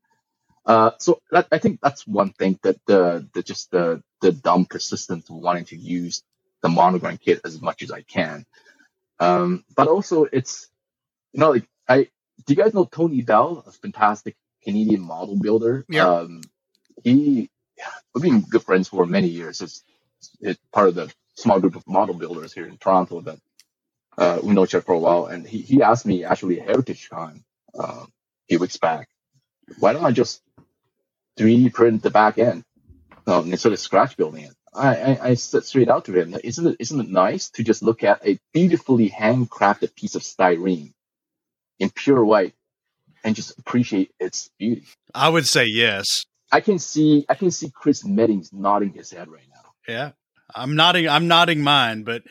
Uh, 0.64 0.92
so 0.98 1.20
that, 1.32 1.48
I 1.50 1.58
think 1.58 1.80
that's 1.82 2.06
one 2.06 2.30
thing 2.30 2.58
that 2.62 2.76
the, 2.86 3.26
the 3.34 3.42
just 3.42 3.72
the 3.72 4.00
the 4.20 4.30
dumb 4.30 4.64
persistence 4.64 5.28
of 5.28 5.36
wanting 5.36 5.64
to 5.66 5.76
use 5.76 6.22
the 6.62 6.68
monogram 6.68 7.18
kit 7.18 7.40
as 7.44 7.60
much 7.60 7.82
as 7.82 7.90
I 7.90 8.02
can. 8.02 8.46
Um, 9.18 9.64
but 9.74 9.88
also 9.88 10.24
it's 10.32 10.68
you 11.32 11.40
know 11.40 11.50
like 11.50 11.68
I 11.88 12.04
do 12.46 12.54
you 12.54 12.56
guys 12.56 12.74
know 12.74 12.84
Tony 12.84 13.22
Bell, 13.22 13.64
a 13.66 13.72
fantastic 13.72 14.36
Canadian 14.62 15.00
model 15.00 15.36
builder? 15.36 15.84
Yeah. 15.88 16.08
Um, 16.08 16.42
he 17.02 17.50
we've 18.14 18.22
been 18.22 18.42
good 18.42 18.62
friends 18.62 18.86
for 18.88 19.04
many 19.04 19.28
years. 19.28 19.60
It's, 19.60 19.82
it's 20.40 20.60
part 20.72 20.88
of 20.88 20.94
the 20.94 21.12
small 21.36 21.60
group 21.60 21.76
of 21.76 21.86
model 21.86 22.14
builders 22.14 22.52
here 22.52 22.66
in 22.66 22.78
Toronto 22.78 23.20
that 23.20 23.38
uh, 24.18 24.40
we 24.42 24.54
know 24.54 24.64
each 24.64 24.74
other 24.74 24.82
for 24.82 24.94
a 24.94 24.98
while. 24.98 25.26
And 25.26 25.46
he, 25.46 25.58
he 25.58 25.82
asked 25.82 26.06
me 26.06 26.24
actually 26.24 26.58
Heritage 26.58 27.08
Con 27.10 27.44
uh, 27.78 28.04
a 28.04 28.06
few 28.48 28.58
weeks 28.58 28.78
back, 28.78 29.08
why 29.78 29.92
don't 29.92 30.04
I 30.04 30.12
just 30.12 30.42
3D 31.38 31.72
print 31.74 32.02
the 32.02 32.10
back 32.10 32.38
end 32.38 32.64
um, 33.26 33.52
instead 33.52 33.72
of 33.72 33.78
scratch 33.78 34.16
building 34.16 34.44
it? 34.44 34.54
I, 34.74 34.96
I, 34.96 35.28
I 35.28 35.34
said 35.34 35.64
straight 35.64 35.88
out 35.88 36.04
to 36.06 36.12
him, 36.12 36.36
isn't 36.42 36.66
it, 36.66 36.76
isn't 36.78 37.00
it 37.00 37.08
nice 37.08 37.50
to 37.50 37.64
just 37.64 37.82
look 37.82 38.04
at 38.04 38.26
a 38.26 38.38
beautifully 38.52 39.08
handcrafted 39.08 39.94
piece 39.94 40.14
of 40.14 40.22
styrene 40.22 40.92
in 41.78 41.90
pure 41.90 42.24
white 42.24 42.54
and 43.24 43.34
just 43.34 43.58
appreciate 43.58 44.12
its 44.20 44.50
beauty? 44.58 44.84
I 45.14 45.28
would 45.28 45.46
say 45.46 45.64
yes. 45.64 46.26
I 46.52 46.60
can 46.60 46.78
see 46.78 47.24
I 47.28 47.34
can 47.34 47.50
see 47.50 47.70
Chris 47.70 48.04
Meddings 48.04 48.52
nodding 48.52 48.92
his 48.92 49.10
head 49.10 49.28
right 49.28 49.48
now. 49.52 49.72
Yeah, 49.88 50.10
I'm 50.54 50.76
nodding. 50.76 51.08
I'm 51.08 51.28
nodding 51.28 51.62
mine, 51.62 52.04
but 52.04 52.22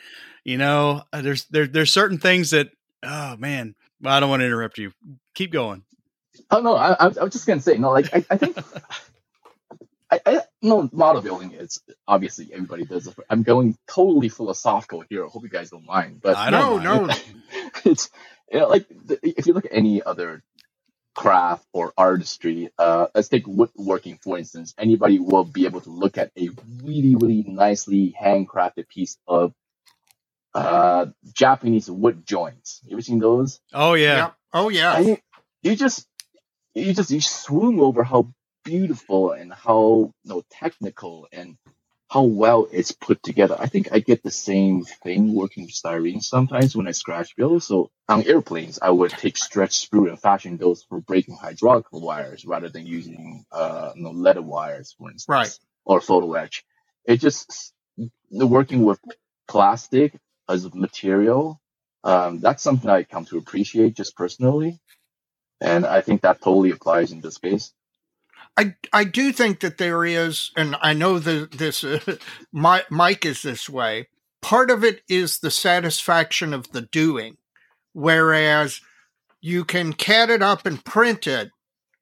you 0.44 0.58
know, 0.58 1.02
uh, 1.12 1.22
there's 1.22 1.44
there 1.46 1.66
there's 1.66 1.92
certain 1.92 2.18
things 2.18 2.50
that. 2.50 2.70
Oh 3.02 3.36
man, 3.36 3.74
well, 4.00 4.14
I 4.14 4.20
don't 4.20 4.30
want 4.30 4.40
to 4.40 4.46
interrupt 4.46 4.78
you. 4.78 4.92
Keep 5.34 5.52
going. 5.52 5.84
Oh 6.50 6.60
no, 6.60 6.76
I, 6.76 6.92
I, 6.94 7.06
was 7.08 7.32
just 7.32 7.46
gonna 7.46 7.60
say 7.60 7.78
no. 7.78 7.90
Like 7.90 8.12
I, 8.14 8.24
I 8.30 8.36
think 8.36 8.58
I, 10.10 10.20
I 10.26 10.40
no 10.62 10.88
model 10.92 11.22
building 11.22 11.52
is 11.52 11.82
obviously 12.06 12.50
everybody 12.52 12.84
does 12.84 13.06
it. 13.06 13.16
I'm 13.28 13.42
going 13.42 13.76
totally 13.88 14.28
philosophical 14.28 15.04
here. 15.08 15.24
I 15.24 15.28
hope 15.28 15.42
you 15.42 15.48
guys 15.48 15.70
don't 15.70 15.86
mind, 15.86 16.20
but 16.22 16.36
I 16.36 16.50
No, 16.50 16.78
don't 16.78 17.08
no. 17.08 17.14
it's 17.84 18.10
you 18.50 18.60
know, 18.60 18.68
like 18.68 18.86
if 19.22 19.46
you 19.46 19.52
look 19.52 19.66
at 19.66 19.72
any 19.74 20.02
other 20.02 20.42
craft 21.16 21.66
or 21.72 21.92
artistry, 21.96 22.70
uh, 22.78 23.06
let's 23.14 23.28
take 23.28 23.46
woodworking 23.46 24.18
for 24.18 24.38
instance. 24.38 24.74
Anybody 24.78 25.18
will 25.18 25.44
be 25.44 25.64
able 25.64 25.80
to 25.80 25.90
look 25.90 26.18
at 26.18 26.30
a 26.38 26.50
really, 26.84 27.16
really 27.16 27.42
nicely 27.48 28.14
handcrafted 28.22 28.86
piece 28.88 29.18
of 29.26 29.52
uh, 30.54 31.06
Japanese 31.32 31.90
wood 31.90 32.26
joints. 32.26 32.80
You 32.84 32.96
ever 32.96 33.02
seen 33.02 33.18
those? 33.18 33.60
Oh 33.72 33.94
yeah, 33.94 34.16
Yep. 34.16 34.34
Oh 34.52 34.68
yeah. 34.68 34.92
I, 34.92 35.22
you 35.62 35.74
just, 35.74 36.06
you 36.74 36.94
just, 36.94 37.10
you 37.10 37.20
swoon 37.20 37.80
over 37.80 38.04
how 38.04 38.32
beautiful 38.64 39.32
and 39.32 39.52
how 39.52 40.12
you 40.22 40.28
know, 40.34 40.42
technical 40.50 41.28
and 41.32 41.56
how 42.10 42.22
well 42.24 42.68
it's 42.72 42.92
put 42.92 43.22
together. 43.22 43.56
I 43.58 43.66
think 43.68 43.88
I 43.92 44.00
get 44.00 44.22
the 44.22 44.30
same 44.32 44.84
thing 44.84 45.34
working 45.34 45.64
with 45.64 45.74
styrene 45.74 46.22
sometimes 46.22 46.76
when 46.76 46.88
I 46.88 46.92
scratch 46.92 47.36
build. 47.36 47.64
So 47.64 47.90
on 48.08 48.24
airplanes, 48.24 48.78
I 48.82 48.90
would 48.90 49.10
take 49.12 49.36
stretch 49.36 49.88
sprue 49.90 50.08
and 50.08 50.20
fashion 50.20 50.56
those 50.58 50.84
for 50.84 51.00
breaking 51.00 51.36
hydraulic 51.36 51.86
wires 51.92 52.46
rather 52.46 52.68
than 52.70 52.86
using 52.86 53.46
uh, 53.52 53.92
you 53.96 54.04
know, 54.04 54.12
leaded 54.12 54.42
wires, 54.42 54.94
for 54.98 55.10
instance, 55.10 55.26
Right. 55.28 55.58
or 55.84 56.00
photo 56.00 56.34
etch. 56.34 56.64
It 57.06 57.18
just 57.18 57.74
the 58.30 58.46
working 58.46 58.84
with 58.84 59.00
plastic 59.48 60.14
as 60.48 60.64
a 60.66 60.70
material. 60.76 61.60
Um, 62.04 62.40
that's 62.40 62.62
something 62.62 62.90
I 62.90 63.04
come 63.04 63.26
to 63.26 63.38
appreciate 63.38 63.96
just 63.96 64.16
personally, 64.16 64.78
and 65.60 65.86
I 65.86 66.02
think 66.02 66.22
that 66.22 66.42
totally 66.42 66.72
applies 66.72 67.12
in 67.12 67.20
this 67.22 67.38
case. 67.38 67.72
I 68.56 68.74
I 68.92 69.04
do 69.04 69.32
think 69.32 69.60
that 69.60 69.78
there 69.78 70.04
is, 70.04 70.50
and 70.56 70.76
I 70.80 70.92
know 70.94 71.18
that 71.18 71.52
this 71.52 71.84
uh, 71.84 72.00
Mi- 72.52 72.80
Mike 72.90 73.24
is 73.26 73.42
this 73.42 73.68
way. 73.68 74.08
part 74.42 74.70
of 74.70 74.84
it 74.84 75.02
is 75.08 75.38
the 75.38 75.50
satisfaction 75.50 76.54
of 76.54 76.70
the 76.72 76.82
doing, 76.82 77.36
whereas 77.92 78.80
you 79.40 79.64
can 79.64 79.92
CAD 79.92 80.30
it 80.30 80.42
up 80.42 80.66
and 80.66 80.84
print 80.84 81.26
it, 81.26 81.50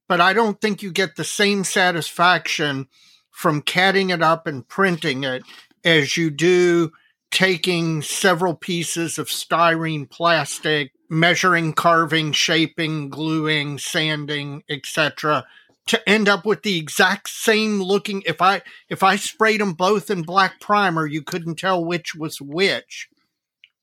but 0.08 0.20
I 0.20 0.32
don't 0.32 0.60
think 0.60 0.82
you 0.82 0.92
get 0.92 1.16
the 1.16 1.24
same 1.24 1.64
satisfaction 1.64 2.88
from 3.30 3.62
CADing 3.62 4.12
it 4.12 4.22
up 4.22 4.46
and 4.46 4.66
printing 4.68 5.24
it 5.24 5.42
as 5.84 6.16
you 6.16 6.30
do 6.30 6.92
taking 7.30 8.00
several 8.02 8.54
pieces 8.54 9.18
of 9.18 9.28
styrene 9.28 10.08
plastic, 10.08 10.92
measuring, 11.10 11.72
carving, 11.72 12.32
shaping, 12.32 13.08
gluing, 13.08 13.78
sanding, 13.78 14.62
etc 14.70 15.44
to 15.86 16.08
end 16.08 16.28
up 16.28 16.46
with 16.46 16.62
the 16.62 16.78
exact 16.78 17.28
same 17.28 17.82
looking 17.82 18.22
if 18.26 18.40
i 18.40 18.62
if 18.88 19.02
i 19.02 19.16
sprayed 19.16 19.60
them 19.60 19.72
both 19.72 20.10
in 20.10 20.22
black 20.22 20.60
primer 20.60 21.06
you 21.06 21.22
couldn't 21.22 21.56
tell 21.56 21.84
which 21.84 22.14
was 22.14 22.40
which. 22.40 23.08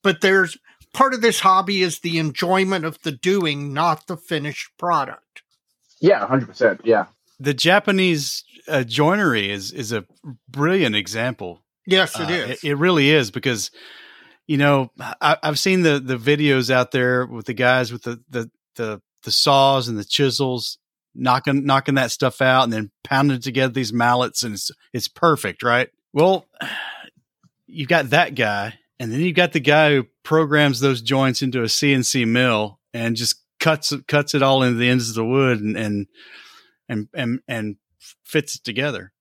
But 0.02 0.20
there's 0.20 0.58
part 0.92 1.14
of 1.14 1.20
this 1.20 1.40
hobby 1.40 1.82
is 1.82 2.00
the 2.00 2.18
enjoyment 2.18 2.84
of 2.84 3.00
the 3.02 3.12
doing 3.12 3.72
not 3.72 4.08
the 4.08 4.16
finished 4.16 4.70
product. 4.78 5.42
Yeah 6.00 6.26
100% 6.26 6.80
yeah. 6.84 7.06
The 7.38 7.54
japanese 7.54 8.44
uh, 8.68 8.84
joinery 8.84 9.50
is 9.50 9.72
is 9.72 9.92
a 9.92 10.04
brilliant 10.48 10.96
example. 10.96 11.62
Yes 11.86 12.18
it 12.18 12.28
uh, 12.28 12.32
is. 12.32 12.50
It, 12.50 12.64
it, 12.64 12.74
really 12.76 13.10
is 13.10 13.30
because 13.30 13.70
you 14.46 14.56
know 14.56 14.90
I, 15.20 15.36
have 15.42 15.58
seen 15.58 15.82
the 15.82 16.00
the 16.00 16.16
videos 16.16 16.70
out 16.70 16.90
there 16.90 17.26
with 17.26 17.46
the 17.46 17.54
guys 17.54 17.92
with 17.92 18.02
the 18.02 18.20
the 18.28 18.50
the 18.76 19.00
the 19.24 19.30
saws 19.30 19.88
and 19.88 19.98
the 19.98 20.04
chisels 20.04 20.78
knocking 21.14 21.64
knocking 21.64 21.96
that 21.96 22.10
stuff 22.10 22.40
out 22.40 22.64
and 22.64 22.72
then 22.72 22.90
pounding 23.04 23.40
together 23.40 23.72
these 23.72 23.92
mallets 23.92 24.42
and 24.42 24.54
it's 24.54 24.70
it's 24.92 25.08
perfect, 25.08 25.62
right? 25.62 25.88
Well, 26.12 26.46
you've 27.66 27.88
got 27.88 28.10
that 28.10 28.34
guy, 28.34 28.78
and 28.98 29.12
then 29.12 29.20
you've 29.20 29.36
got 29.36 29.52
the 29.52 29.60
guy 29.60 29.94
who 29.94 30.06
programs 30.22 30.80
those 30.80 31.02
joints 31.02 31.42
into 31.42 31.60
a 31.60 31.66
CNC 31.66 32.26
mill 32.26 32.78
and 32.94 33.16
just 33.16 33.36
cuts 33.60 33.92
cuts 34.08 34.34
it 34.34 34.42
all 34.42 34.62
into 34.62 34.78
the 34.78 34.88
ends 34.88 35.08
of 35.08 35.14
the 35.14 35.24
wood 35.24 35.60
and 35.60 35.76
and 35.76 36.06
and 36.88 37.08
and, 37.14 37.40
and 37.48 37.76
fits 38.24 38.56
it 38.56 38.64
together. 38.64 39.12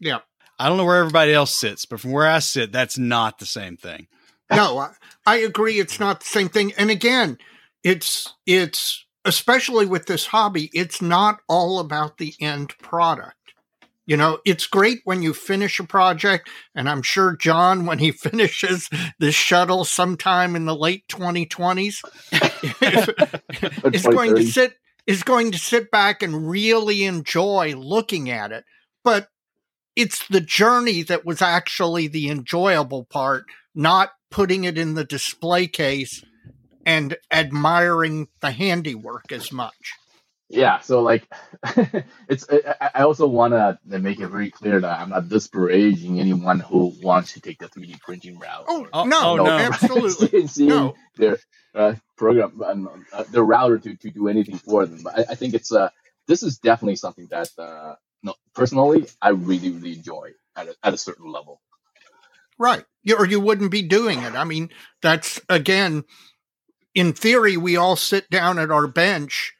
Yeah. 0.00 0.20
I 0.58 0.68
don't 0.68 0.76
know 0.76 0.84
where 0.84 0.98
everybody 0.98 1.32
else 1.32 1.54
sits, 1.54 1.86
but 1.86 2.00
from 2.00 2.12
where 2.12 2.26
I 2.26 2.38
sit, 2.38 2.72
that's 2.72 2.96
not 2.96 3.38
the 3.38 3.46
same 3.46 3.76
thing. 3.76 4.06
no, 4.50 4.78
I, 4.78 4.90
I 5.26 5.36
agree. 5.38 5.80
It's 5.80 5.98
not 5.98 6.20
the 6.20 6.26
same 6.26 6.48
thing. 6.48 6.72
And 6.76 6.90
again, 6.90 7.38
it's 7.82 8.32
it's 8.46 9.04
especially 9.24 9.86
with 9.86 10.06
this 10.06 10.26
hobby, 10.26 10.70
it's 10.72 11.00
not 11.00 11.40
all 11.48 11.78
about 11.78 12.18
the 12.18 12.34
end 12.40 12.76
product. 12.78 13.36
You 14.04 14.16
know, 14.16 14.40
it's 14.44 14.66
great 14.66 15.00
when 15.04 15.22
you 15.22 15.32
finish 15.32 15.78
a 15.78 15.84
project, 15.84 16.50
and 16.74 16.88
I'm 16.88 17.02
sure 17.02 17.36
John, 17.36 17.86
when 17.86 17.98
he 17.98 18.10
finishes 18.12 18.90
the 19.18 19.30
shuttle 19.30 19.84
sometime 19.84 20.56
in 20.56 20.64
the 20.64 20.74
late 20.74 21.06
2020s, 21.08 22.02
is 23.94 24.06
going 24.06 24.34
to 24.34 24.44
sit 24.44 24.74
is 25.04 25.24
going 25.24 25.50
to 25.50 25.58
sit 25.58 25.90
back 25.90 26.22
and 26.22 26.48
really 26.48 27.04
enjoy 27.04 27.74
looking 27.76 28.30
at 28.30 28.52
it. 28.52 28.64
But 29.02 29.28
it's 29.96 30.26
the 30.28 30.40
journey 30.40 31.02
that 31.02 31.24
was 31.24 31.42
actually 31.42 32.06
the 32.06 32.28
enjoyable 32.30 33.04
part, 33.04 33.44
not 33.74 34.10
putting 34.30 34.62
it 34.62 34.78
in 34.78 34.94
the 34.94 35.04
display 35.04 35.66
case 35.66 36.22
and 36.84 37.16
admiring 37.30 38.28
the 38.40 38.50
handiwork 38.50 39.32
as 39.32 39.52
much. 39.52 39.94
Yeah, 40.52 40.80
so 40.80 41.00
like, 41.00 41.26
it's. 42.28 42.46
I 42.50 43.02
also 43.04 43.26
want 43.26 43.54
to 43.54 43.78
make 43.86 44.20
it 44.20 44.28
very 44.28 44.50
clear 44.50 44.80
that 44.82 45.00
I'm 45.00 45.08
not 45.08 45.30
disparaging 45.30 46.20
anyone 46.20 46.60
who 46.60 46.92
wants 47.02 47.32
to 47.32 47.40
take 47.40 47.58
the 47.58 47.68
3D 47.68 47.98
printing 48.02 48.38
route. 48.38 48.66
Oh, 48.68 48.86
or, 48.92 49.06
no, 49.06 49.36
no, 49.36 49.46
absolutely, 49.46 50.46
no. 50.66 50.94
Their 51.16 51.38
uh, 51.74 51.94
program, 52.18 52.60
uh, 53.14 53.24
their 53.30 53.42
router 53.42 53.78
to, 53.78 53.96
to 53.96 54.10
do 54.10 54.28
anything 54.28 54.58
for 54.58 54.84
them. 54.84 55.00
But 55.02 55.20
I, 55.20 55.32
I 55.32 55.34
think 55.36 55.54
it's 55.54 55.72
uh, 55.72 55.88
this 56.28 56.42
is 56.42 56.58
definitely 56.58 56.96
something 56.96 57.28
that 57.30 57.48
uh, 57.56 57.94
no, 58.22 58.34
personally, 58.54 59.06
I 59.22 59.30
really 59.30 59.70
really 59.70 59.94
enjoy 59.94 60.32
at 60.54 60.68
a, 60.68 60.74
at 60.82 60.92
a 60.92 60.98
certain 60.98 61.32
level. 61.32 61.62
Right, 62.58 62.84
or 63.16 63.24
you 63.24 63.40
wouldn't 63.40 63.70
be 63.70 63.80
doing 63.80 64.22
it. 64.22 64.34
I 64.34 64.44
mean, 64.44 64.68
that's 65.00 65.40
again 65.48 66.04
in 66.94 67.12
theory, 67.12 67.56
we 67.56 67.76
all 67.76 67.96
sit 67.96 68.28
down 68.30 68.58
at 68.58 68.70
our 68.70 68.86
bench 68.86 69.54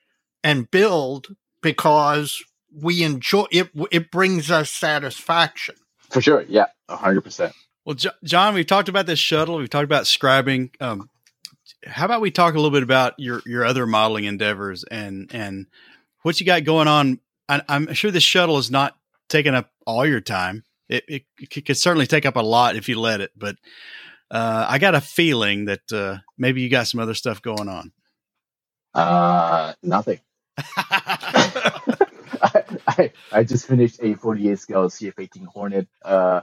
and 0.45 0.71
build 0.71 1.29
because 1.63 2.43
we 2.75 3.03
enjoy 3.03 3.47
it. 3.51 3.71
It 3.91 4.11
brings 4.11 4.51
us 4.51 4.71
satisfaction. 4.71 5.77
For 6.11 6.21
sure. 6.21 6.45
Yeah. 6.49 6.67
hundred 6.89 7.23
percent. 7.23 7.55
Well, 7.85 7.97
John, 8.25 8.55
we've 8.55 8.67
talked 8.67 8.89
about 8.89 9.07
this 9.07 9.19
shuttle. 9.19 9.57
We've 9.57 9.71
talked 9.71 9.85
about 9.85 10.05
scribing. 10.05 10.71
Um, 10.81 11.09
how 11.85 12.05
about 12.05 12.21
we 12.21 12.31
talk 12.31 12.55
a 12.55 12.57
little 12.57 12.71
bit 12.71 12.85
about 12.85 13.15
your, 13.19 13.43
your 13.45 13.65
other 13.65 13.87
modeling 13.87 14.25
endeavors 14.25 14.85
and, 14.85 15.29
and 15.35 15.67
what 16.23 16.39
you 16.39 16.47
got 16.47 16.65
going 16.65 16.87
on? 16.87 17.19
I, 17.49 17.63
I'm 17.69 17.93
sure 17.95 18.11
this 18.11 18.23
shuttle 18.23 18.59
is 18.59 18.71
not 18.71 18.97
taking 19.29 19.55
up 19.55 19.71
all 19.85 20.07
your 20.07 20.21
time. 20.21 20.63
It, 20.89 21.05
it, 21.09 21.23
it 21.41 21.65
could 21.65 21.77
certainly 21.77 22.07
take 22.07 22.27
up 22.27 22.37
a 22.37 22.41
lot 22.41 22.77
if 22.77 22.89
you 22.89 23.01
let 23.01 23.21
it, 23.21 23.33
but 23.37 23.57
uh, 24.33 24.67
I 24.69 24.79
got 24.79 24.95
a 24.95 25.01
feeling 25.01 25.67
that 25.67 25.93
uh, 25.93 26.19
maybe 26.39 26.63
you 26.63 26.71
got 26.71 26.87
some 26.87 27.01
other 27.01 27.15
stuff 27.15 27.43
going 27.43 27.69
on. 27.69 27.93
Uh, 28.95 29.75
nothing. 29.83 30.21
I, 30.59 32.63
I, 32.89 33.13
I, 33.31 33.45
just 33.45 33.67
finished 33.67 34.01
a 34.03 34.15
48 34.15 34.59
scale 34.59 34.89
CF18 34.89 35.47
Hornet. 35.47 35.87
Uh, 36.03 36.41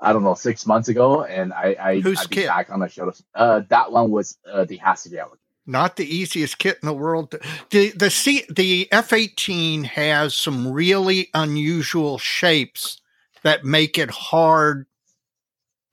I 0.00 0.12
don't 0.12 0.24
know, 0.24 0.34
six 0.34 0.66
months 0.66 0.88
ago, 0.88 1.22
and 1.22 1.52
I 1.52 1.76
I 1.80 2.00
Who's 2.00 2.20
I 2.20 2.26
kit? 2.26 2.46
back 2.48 2.70
on 2.70 2.80
the 2.80 2.88
show. 2.88 3.12
Uh, 3.34 3.62
that 3.68 3.92
one 3.92 4.10
was 4.10 4.36
uh, 4.50 4.64
the 4.64 4.78
Hasegawa. 4.78 5.36
Not 5.64 5.94
the 5.94 6.04
easiest 6.04 6.58
kit 6.58 6.78
in 6.82 6.86
the 6.86 6.92
world. 6.92 7.36
The 7.70 7.90
the 7.90 8.10
C 8.10 8.44
the 8.48 8.88
F18 8.90 9.84
has 9.84 10.36
some 10.36 10.72
really 10.72 11.28
unusual 11.34 12.18
shapes 12.18 13.00
that 13.44 13.64
make 13.64 13.96
it 13.96 14.10
hard 14.10 14.86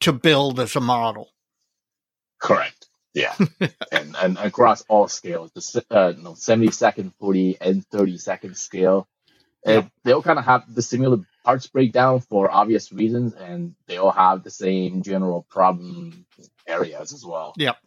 to 0.01 0.13
build 0.13 0.59
as 0.59 0.75
a 0.75 0.81
model. 0.81 1.29
Correct. 2.39 2.87
Yeah, 3.13 3.35
and 3.91 4.15
and 4.15 4.37
across 4.37 4.83
all 4.87 5.07
scales, 5.07 5.51
the 5.51 5.83
uh, 5.89 6.13
no, 6.17 6.35
seventy 6.35 6.71
second, 6.71 7.13
forty, 7.19 7.57
and 7.59 7.85
thirty 7.87 8.17
second 8.17 8.55
scale, 8.55 9.07
they 9.65 10.11
all 10.11 10.21
kind 10.21 10.39
of 10.39 10.45
have 10.45 10.63
the 10.73 10.81
similar 10.81 11.17
parts 11.43 11.67
breakdown 11.67 12.19
for 12.21 12.51
obvious 12.51 12.91
reasons, 12.91 13.33
and 13.33 13.75
they 13.87 13.97
all 13.97 14.11
have 14.11 14.43
the 14.43 14.51
same 14.51 15.01
general 15.01 15.45
problem 15.49 16.25
areas 16.67 17.13
as 17.13 17.25
well. 17.25 17.53
Yep. 17.57 17.77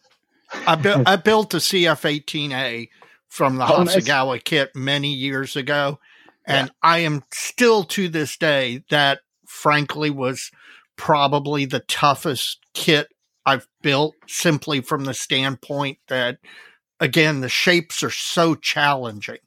I 0.66 0.74
built 0.74 1.08
I 1.08 1.16
built 1.16 1.54
a 1.54 1.58
CF18A 1.58 2.88
from 3.28 3.56
the 3.56 3.64
oh, 3.64 3.84
Hasegawa 3.84 4.34
nice. 4.34 4.42
kit 4.44 4.76
many 4.76 5.12
years 5.12 5.56
ago, 5.56 5.98
and 6.44 6.68
yeah. 6.68 6.72
I 6.82 6.98
am 6.98 7.22
still 7.32 7.84
to 7.84 8.08
this 8.08 8.36
day 8.36 8.84
that 8.90 9.20
frankly 9.46 10.10
was 10.10 10.50
probably 10.96 11.64
the 11.64 11.80
toughest 11.80 12.58
kit 12.74 13.08
I've 13.44 13.66
built 13.82 14.14
simply 14.28 14.80
from 14.80 15.04
the 15.04 15.14
standpoint 15.14 15.98
that, 16.08 16.38
again, 17.00 17.40
the 17.40 17.48
shapes 17.48 18.02
are 18.02 18.10
so 18.10 18.54
challenging. 18.54 19.38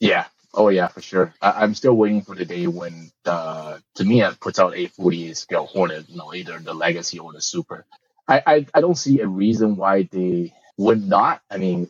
Yeah. 0.00 0.26
Oh, 0.52 0.68
yeah, 0.68 0.88
for 0.88 1.00
sure. 1.00 1.34
I- 1.40 1.64
am 1.64 1.74
still 1.74 1.94
waiting 1.94 2.22
for 2.22 2.34
the 2.34 2.44
day 2.44 2.66
when 2.66 3.10
uh, 3.26 3.78
the 3.96 4.04
Tamiya 4.04 4.36
puts 4.40 4.58
out 4.58 4.76
a 4.76 4.86
48 4.86 5.36
scale 5.36 5.66
Hornet, 5.66 6.08
you 6.08 6.16
know, 6.16 6.32
either 6.34 6.58
the 6.58 6.74
Legacy 6.74 7.18
or 7.18 7.32
the 7.32 7.40
Super. 7.40 7.84
I, 8.28 8.42
I, 8.46 8.66
I 8.74 8.80
don't 8.80 8.96
see 8.96 9.20
a 9.20 9.26
reason 9.26 9.76
why 9.76 10.08
they 10.10 10.52
would 10.76 11.06
not. 11.06 11.42
I 11.50 11.58
mean, 11.58 11.88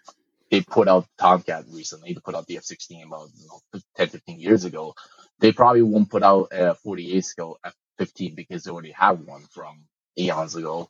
they 0.51 0.61
put 0.63 0.89
out 0.89 1.07
Tomcat 1.19 1.65
recently, 1.71 2.13
they 2.13 2.21
put 2.21 2.35
out 2.35 2.47
the 2.47 2.57
F16 2.57 3.07
about 3.07 3.29
you 3.37 3.47
know, 3.49 3.81
10, 3.97 4.09
15 4.09 4.41
years 4.41 4.65
ago. 4.65 4.95
They 5.41 5.53
probably 5.53 5.83
won't 5.83 6.11
put 6.11 6.23
out 6.23 6.49
a 6.53 6.75
48 6.75 7.25
scale 7.25 7.59
15 7.99 8.35
because 8.35 8.65
they 8.65 8.71
already 8.71 8.93
have 8.93 9.21
one 9.21 9.43
from 9.51 9.85
eons 10.19 10.57
ago. 10.57 10.89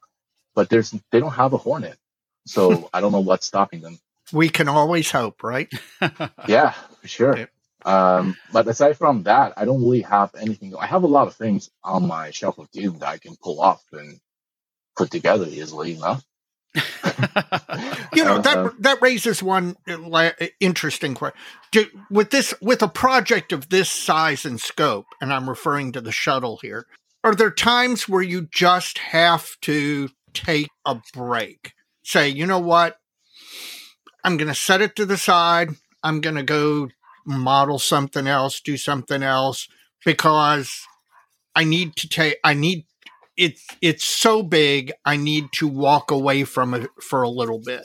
But 0.55 0.69
there's 0.69 0.93
they 1.11 1.21
don't 1.21 1.33
have 1.33 1.53
a 1.53 1.57
Hornet, 1.57 1.99
so 2.47 2.89
I 2.95 3.01
don't 3.01 3.13
know 3.13 3.21
what's 3.21 3.47
stopping 3.47 3.81
them. 3.81 3.99
We 4.33 4.49
can 4.49 4.69
always 4.69 5.11
hope, 5.11 5.43
right? 5.43 5.69
yeah, 6.49 6.71
for 6.71 7.09
sure. 7.09 7.49
Um, 7.85 8.37
but 8.53 8.67
aside 8.67 8.97
from 8.97 9.25
that, 9.25 9.53
I 9.57 9.65
don't 9.65 9.83
really 9.83 10.03
have 10.03 10.35
anything. 10.35 10.75
I 10.77 10.87
have 10.87 11.03
a 11.03 11.09
lot 11.09 11.27
of 11.27 11.35
things 11.35 11.71
on 11.83 12.07
my 12.07 12.31
shelf 12.31 12.59
of 12.59 12.71
doom 12.71 12.99
that 13.01 13.09
I 13.09 13.19
can 13.19 13.37
pull 13.37 13.61
off 13.61 13.85
and 13.93 14.19
put 14.97 15.11
together 15.11 15.47
easily 15.47 15.95
enough. 15.95 16.25
You 18.15 18.25
know 18.25 18.39
that 18.41 18.57
uh, 18.57 18.71
that 18.81 18.99
raises 19.01 19.43
one 19.43 19.77
uh, 19.87 20.31
interesting 20.61 21.15
question. 21.15 21.39
Do, 21.71 21.87
with 22.11 22.31
this, 22.31 22.55
with 22.61 22.83
a 22.83 22.89
project 22.89 23.53
of 23.53 23.69
this 23.69 23.91
size 23.91 24.45
and 24.45 24.61
scope, 24.61 25.07
and 25.21 25.33
I'm 25.33 25.49
referring 25.49 25.93
to 25.93 26.01
the 26.01 26.13
shuttle 26.13 26.59
here, 26.63 26.87
are 27.23 27.35
there 27.35 27.51
times 27.51 28.09
where 28.09 28.23
you 28.23 28.49
just 28.53 28.99
have 28.99 29.57
to 29.63 30.11
take 30.33 30.69
a 30.85 31.01
break? 31.13 31.73
Say, 32.03 32.29
you 32.29 32.47
know 32.47 32.59
what? 32.59 32.99
I'm 34.25 34.37
going 34.37 34.49
to 34.49 34.55
set 34.55 34.83
it 34.83 34.97
to 34.97 35.07
the 35.07 35.17
side. 35.17 35.71
I'm 36.03 36.21
going 36.21 36.37
to 36.37 36.43
go 36.43 36.89
model 37.25 37.79
something 37.79 38.27
else, 38.27 38.61
do 38.61 38.77
something 38.77 39.23
else 39.23 39.69
because 40.05 40.83
I 41.55 41.65
need 41.65 41.97
to 41.97 42.09
take, 42.09 42.37
I 42.45 42.55
need, 42.55 42.85
it's 43.37 43.67
it's 43.81 44.05
so 44.05 44.43
big 44.43 44.93
I 45.05 45.17
need 45.17 45.53
to 45.55 45.69
walk 45.69 46.11
away 46.11 46.45
from 46.45 46.75
it 46.75 46.91
for 47.01 47.23
a 47.23 47.29
little 47.29 47.61
bit. 47.61 47.85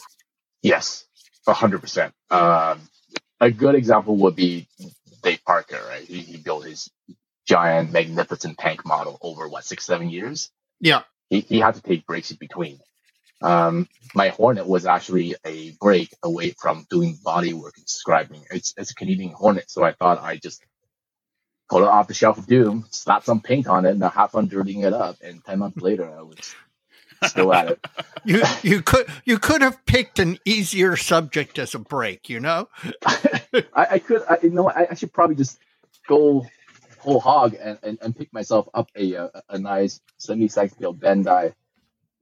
Yes, 0.62 1.06
hundred 1.48 1.82
percent. 1.82 2.14
Um, 2.30 2.82
a 3.42 3.52
good 3.52 3.76
example 3.76 4.18
would 4.18 4.36
be 4.36 4.68
Dave 5.24 5.44
Parker, 5.46 5.80
right? 5.88 6.04
He, 6.04 6.20
he 6.20 6.38
built 6.38 6.66
his 6.66 6.90
giant, 7.48 7.92
magnificent 7.92 8.58
tank 8.58 8.86
model 8.86 9.18
over 9.22 9.48
what 9.48 9.66
six, 9.66 9.86
seven 9.86 10.10
years. 10.10 10.52
Yeah, 10.80 11.04
he, 11.30 11.42
he 11.42 11.60
had 11.60 11.76
to 11.76 11.82
take 11.82 12.06
breaks 12.06 12.32
in 12.32 12.38
between. 12.38 12.80
Um, 13.42 13.88
my 14.14 14.30
Hornet 14.30 14.68
was 14.68 14.86
actually 14.86 15.36
a 15.46 15.72
break 15.80 16.14
away 16.24 16.52
from 16.60 16.86
doing 16.90 17.18
body 17.24 17.54
work 17.54 17.76
and 17.78 17.86
scribing. 17.86 18.44
It's, 18.52 18.74
it's 18.78 18.92
a 18.92 18.96
Canadian 18.96 19.32
Hornet, 19.32 19.72
so 19.72 19.84
I 19.84 19.94
thought 19.94 20.22
I 20.22 20.38
just 20.38 20.62
pull 21.70 21.84
it 21.84 21.88
off 21.88 22.08
the 22.08 22.14
shelf 22.14 22.38
of 22.38 22.48
Doom, 22.48 22.86
slap 22.90 23.24
some 23.24 23.42
paint 23.42 23.68
on 23.68 23.86
it, 23.86 23.92
and 23.92 24.04
I 24.04 24.10
have 24.10 24.32
fun 24.32 24.48
dirtying 24.48 24.82
it 24.82 24.94
up. 24.94 25.18
And 25.22 25.44
ten 25.46 25.60
months 25.60 25.82
later, 25.82 26.10
I 26.10 26.22
was 26.22 26.56
still 27.26 27.54
at 27.54 27.70
it. 27.70 27.88
you 28.26 28.44
you 28.64 28.82
could 28.82 29.08
you 29.26 29.38
could 29.38 29.62
have 29.62 29.86
picked 29.86 30.20
an 30.20 30.40
easier 30.46 30.98
subject 30.98 31.60
as 31.60 31.76
a 31.76 31.80
break, 31.80 32.30
you 32.30 32.40
know. 32.40 32.70
I, 33.06 33.88
I, 33.92 34.00
could, 34.00 34.24
I, 34.30 34.38
you 34.44 34.50
know, 34.50 34.70
I, 34.70 34.88
I, 34.92 34.94
should 34.96 35.14
probably 35.14 35.36
just 35.36 35.60
go 36.08 36.46
whole 37.00 37.20
hog 37.20 37.56
and, 37.60 37.78
and, 37.84 37.98
and 38.02 38.16
pick 38.16 38.34
myself 38.34 38.68
up 38.74 38.90
a 38.96 39.14
a, 39.14 39.32
a 39.50 39.60
nice 39.60 40.02
semi-side 40.18 40.72
scale 40.72 40.94
Bandai 40.94 41.54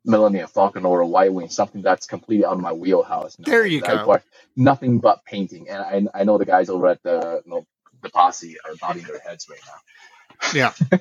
Millennium 0.05 0.47
Falcon 0.47 0.85
or 0.85 1.01
a 1.01 1.07
Y-Wing, 1.07 1.49
something 1.49 1.81
that's 1.81 2.07
completely 2.07 2.45
out 2.45 2.53
of 2.53 2.61
my 2.61 2.71
wheelhouse. 2.71 3.35
there 3.39 3.65
you 3.65 3.81
go. 3.81 4.19
Nothing 4.55 4.99
but 4.99 5.23
painting, 5.25 5.69
and 5.69 6.09
I, 6.13 6.21
I 6.21 6.23
know 6.23 6.37
the 6.37 6.45
guys 6.45 6.69
over 6.69 6.87
at 6.87 7.03
the 7.03 7.41
you 7.45 7.51
know, 7.51 7.67
the 8.01 8.09
posse 8.09 8.57
are 8.65 8.75
nodding 8.81 9.03
their 9.03 9.19
heads 9.19 9.47
right 9.49 9.59
now. 9.65 10.51
Yeah, 10.53 10.73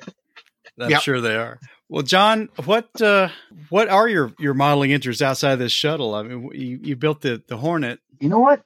I'm 0.79 0.89
yep. 0.89 1.01
sure 1.01 1.21
they 1.21 1.35
are. 1.35 1.59
Well, 1.89 2.03
John, 2.03 2.49
what 2.65 3.01
uh, 3.01 3.29
what 3.69 3.87
are 3.89 4.07
your 4.07 4.33
your 4.39 4.53
modeling 4.53 4.91
interests 4.91 5.21
outside 5.21 5.53
of 5.53 5.59
this 5.59 5.71
shuttle? 5.71 6.15
I 6.15 6.23
mean, 6.23 6.49
you, 6.53 6.79
you 6.81 6.95
built 6.95 7.21
the 7.21 7.41
the 7.47 7.57
Hornet. 7.57 7.99
You 8.19 8.29
know 8.29 8.39
what? 8.39 8.63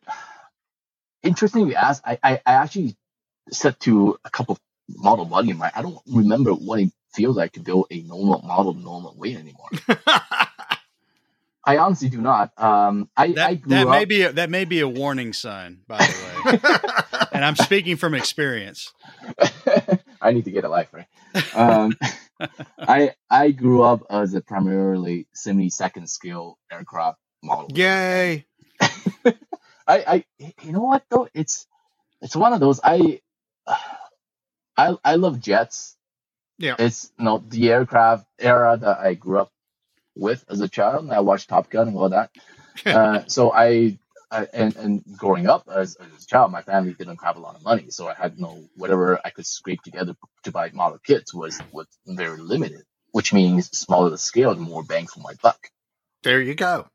Interesting 1.23 1.67
you 1.67 1.75
ask. 1.75 2.01
I, 2.05 2.17
I, 2.23 2.41
I 2.45 2.53
actually 2.53 2.95
said 3.51 3.79
to 3.81 4.17
a 4.25 4.29
couple 4.29 4.57
model 4.89 5.25
buddy 5.25 5.51
of 5.51 5.57
mine, 5.57 5.71
I 5.75 5.81
don't 5.81 5.99
remember 6.07 6.51
what 6.51 6.79
it 6.79 6.91
feels 7.13 7.35
like 7.35 7.53
to 7.53 7.59
build 7.59 7.87
a 7.91 8.01
normal 8.01 8.41
model 8.41 8.73
normal 8.73 9.15
way 9.17 9.35
anymore. 9.35 9.69
I 11.63 11.77
honestly 11.77 12.09
do 12.09 12.21
not. 12.21 12.51
Um, 12.57 13.09
I 13.15 13.33
that, 13.33 13.49
I 13.49 13.61
that 13.67 13.87
up, 13.87 13.91
may 13.91 14.05
be 14.05 14.23
a, 14.23 14.31
that 14.33 14.49
may 14.49 14.65
be 14.65 14.79
a 14.79 14.87
warning 14.87 15.33
sign, 15.33 15.81
by 15.87 15.97
the 15.97 16.51
way, 16.63 17.21
and 17.33 17.45
I'm 17.45 17.55
speaking 17.55 17.97
from 17.97 18.15
experience. 18.15 18.91
I 20.21 20.31
need 20.31 20.45
to 20.45 20.51
get 20.51 20.63
a 20.63 20.69
life 20.69 20.89
right. 20.91 21.07
Um, 21.55 21.97
I 22.79 23.13
I 23.29 23.51
grew 23.51 23.83
up 23.83 24.03
as 24.09 24.33
a 24.33 24.41
primarily 24.41 25.27
semi 25.33 25.69
second 25.69 26.09
scale 26.09 26.57
aircraft 26.71 27.19
model. 27.43 27.69
Yay! 27.77 28.45
I 28.81 29.35
I 29.87 30.25
you 30.63 30.71
know 30.71 30.81
what 30.81 31.03
though 31.09 31.27
it's 31.33 31.67
it's 32.21 32.35
one 32.35 32.53
of 32.53 32.59
those 32.59 32.79
I 32.83 33.21
I 34.77 34.95
I 35.03 35.15
love 35.15 35.39
jets. 35.39 35.95
Yeah. 36.57 36.75
It's 36.79 37.11
you 37.19 37.25
know 37.25 37.43
the 37.47 37.69
aircraft 37.71 38.25
era 38.39 38.77
that 38.77 38.99
I 38.99 39.13
grew 39.13 39.39
up 39.39 39.51
with 40.15 40.43
as 40.49 40.61
a 40.61 40.67
child. 40.67 41.03
And 41.03 41.13
I 41.13 41.19
watched 41.19 41.49
Top 41.49 41.69
Gun 41.69 41.87
and 41.87 41.97
all 41.97 42.09
that. 42.09 42.31
uh, 42.85 43.23
so 43.27 43.51
I, 43.51 43.99
I, 44.31 44.47
and 44.53 44.75
and 44.75 45.03
growing 45.17 45.47
up 45.47 45.67
as, 45.73 45.95
as, 45.95 46.23
a 46.23 46.27
child, 46.27 46.51
my 46.51 46.61
family 46.61 46.93
didn't 46.93 47.23
have 47.23 47.37
a 47.37 47.41
lot 47.41 47.55
of 47.55 47.63
money, 47.63 47.89
so 47.89 48.07
I 48.07 48.13
had 48.13 48.39
no 48.39 48.63
whatever 48.75 49.19
I 49.23 49.29
could 49.29 49.45
scrape 49.45 49.81
together 49.81 50.15
to 50.43 50.51
buy 50.51 50.69
model 50.71 50.99
kits 51.03 51.33
was 51.33 51.59
was 51.71 51.87
very 52.07 52.39
limited. 52.39 52.83
Which 53.11 53.33
means 53.33 53.69
smaller 53.77 54.09
the 54.09 54.17
scale, 54.17 54.55
the 54.55 54.61
more 54.61 54.83
bang 54.83 55.05
for 55.05 55.19
my 55.19 55.33
buck. 55.41 55.67
There 56.23 56.41
you 56.41 56.55
go. 56.55 56.87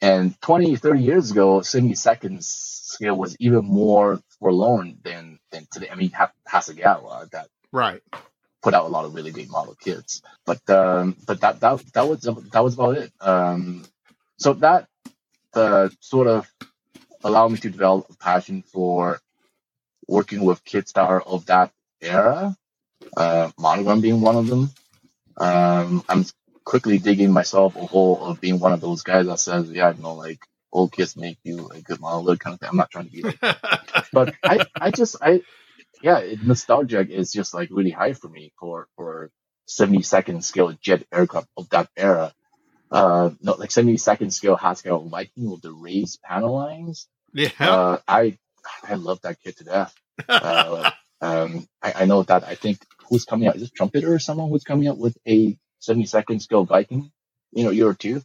And 0.00 0.40
20, 0.42 0.76
30 0.76 1.00
years 1.00 1.30
ago, 1.32 1.62
semi 1.62 1.94
seconds 1.96 2.48
scale 2.48 3.16
was 3.16 3.36
even 3.40 3.64
more 3.64 4.20
forlorn 4.38 4.98
than 5.02 5.40
than 5.50 5.66
today. 5.72 5.88
I 5.90 5.96
mean, 5.96 6.12
Hasegawa 6.48 7.30
that 7.30 7.48
right 7.72 8.02
put 8.66 8.74
out 8.74 8.86
a 8.86 8.88
lot 8.88 9.04
of 9.04 9.14
really 9.14 9.30
great 9.30 9.48
model 9.48 9.76
kits, 9.76 10.22
but 10.44 10.58
um, 10.68 11.16
but 11.24 11.40
that 11.40 11.60
that 11.60 11.78
that 11.94 12.08
was 12.08 12.22
that 12.22 12.64
was 12.64 12.74
about 12.74 12.96
it. 12.96 13.12
Um, 13.20 13.84
so 14.38 14.54
that 14.54 14.88
uh, 15.54 15.88
sort 16.00 16.26
of 16.26 16.52
allowed 17.22 17.52
me 17.52 17.58
to 17.58 17.70
develop 17.70 18.06
a 18.10 18.16
passion 18.16 18.62
for 18.62 19.20
working 20.08 20.44
with 20.44 20.64
kits 20.64 20.94
that 20.94 21.08
are 21.08 21.20
of 21.20 21.46
that 21.46 21.70
era. 22.00 22.56
Uh, 23.16 23.52
Monogram 23.56 24.00
being 24.00 24.20
one 24.20 24.34
of 24.34 24.48
them. 24.48 24.68
Um, 25.36 26.02
I'm 26.08 26.24
quickly 26.64 26.98
digging 26.98 27.30
myself 27.30 27.76
a 27.76 27.86
hole 27.86 28.18
of 28.20 28.40
being 28.40 28.58
one 28.58 28.72
of 28.72 28.80
those 28.80 29.04
guys 29.04 29.26
that 29.26 29.38
says, 29.38 29.70
yeah, 29.70 29.92
you 29.94 30.02
know, 30.02 30.14
like 30.14 30.40
old 30.72 30.90
kids 30.90 31.16
make 31.16 31.38
you 31.44 31.68
a 31.72 31.80
good 31.82 32.00
model 32.00 32.36
kind 32.36 32.54
of 32.54 32.58
thing. 32.58 32.68
I'm 32.68 32.76
not 32.76 32.90
trying 32.90 33.06
to 33.06 33.12
be 33.12 33.22
like 33.22 33.38
that. 33.42 34.08
but 34.12 34.34
I, 34.42 34.66
I 34.74 34.90
just, 34.90 35.14
I, 35.22 35.42
yeah, 36.06 36.20
it, 36.20 36.44
nostalgia 36.44 37.06
is 37.08 37.32
just 37.32 37.54
like 37.54 37.70
really 37.72 37.92
high 37.92 38.14
for 38.14 38.30
me 38.30 38.54
for, 38.60 38.88
for 38.96 39.32
70 39.68 40.02
second 40.04 40.44
scale 40.44 40.74
jet 40.82 41.04
aircraft 41.12 41.48
of 41.58 41.70
that 41.70 41.90
era. 41.98 42.34
Uh, 42.90 43.30
no, 43.42 43.54
like 43.54 43.72
70 43.72 43.98
second 43.98 44.32
scale 44.32 44.56
Haskell 44.56 45.08
Viking 45.10 45.50
with 45.50 45.62
the 45.62 45.72
raised 45.72 46.22
panel 46.22 46.54
lines. 46.54 47.08
Yeah. 47.34 47.50
Uh, 47.60 47.98
I, 48.08 48.38
I 48.84 48.94
love 48.96 49.20
that 49.22 49.40
kit 49.42 49.58
to 49.58 49.64
death. 49.64 49.94
Uh, 50.28 50.90
um, 51.22 51.66
I, 51.82 51.94
I 52.00 52.06
know 52.06 52.22
that 52.24 52.44
I 52.44 52.56
think 52.56 52.78
who's 53.08 53.24
coming 53.26 53.48
out 53.48 53.56
is 53.56 53.64
it 53.64 53.72
Trumpeter 53.74 54.14
or 54.14 54.20
someone 54.20 54.50
who's 54.50 54.64
coming 54.64 54.88
out 54.88 54.98
with 54.98 55.16
a 55.28 55.58
70 55.80 56.06
second 56.06 56.40
scale 56.42 56.64
Viking, 56.64 57.12
you 57.52 57.64
know, 57.64 57.70
year 57.70 57.88
or 57.88 57.94
two. 57.94 58.22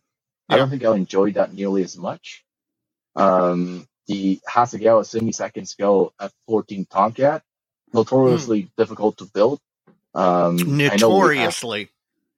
Yeah. 0.50 0.56
I 0.56 0.58
don't 0.58 0.70
think 0.70 0.86
I'll 0.86 0.94
enjoy 0.94 1.34
that 1.34 1.54
nearly 1.54 1.84
as 1.84 1.98
much. 1.98 2.46
Um, 3.16 3.88
the 4.08 4.42
Hasegawa 4.50 5.06
70 5.06 5.34
second 5.34 5.68
scale 5.68 6.14
F14 6.50 6.90
Tomcat, 6.90 7.44
notoriously 7.94 8.64
mm. 8.64 8.70
difficult 8.78 9.18
to 9.18 9.26
build. 9.26 9.60
Um, 10.14 10.58
notoriously. 10.78 11.82
Have, 11.82 11.90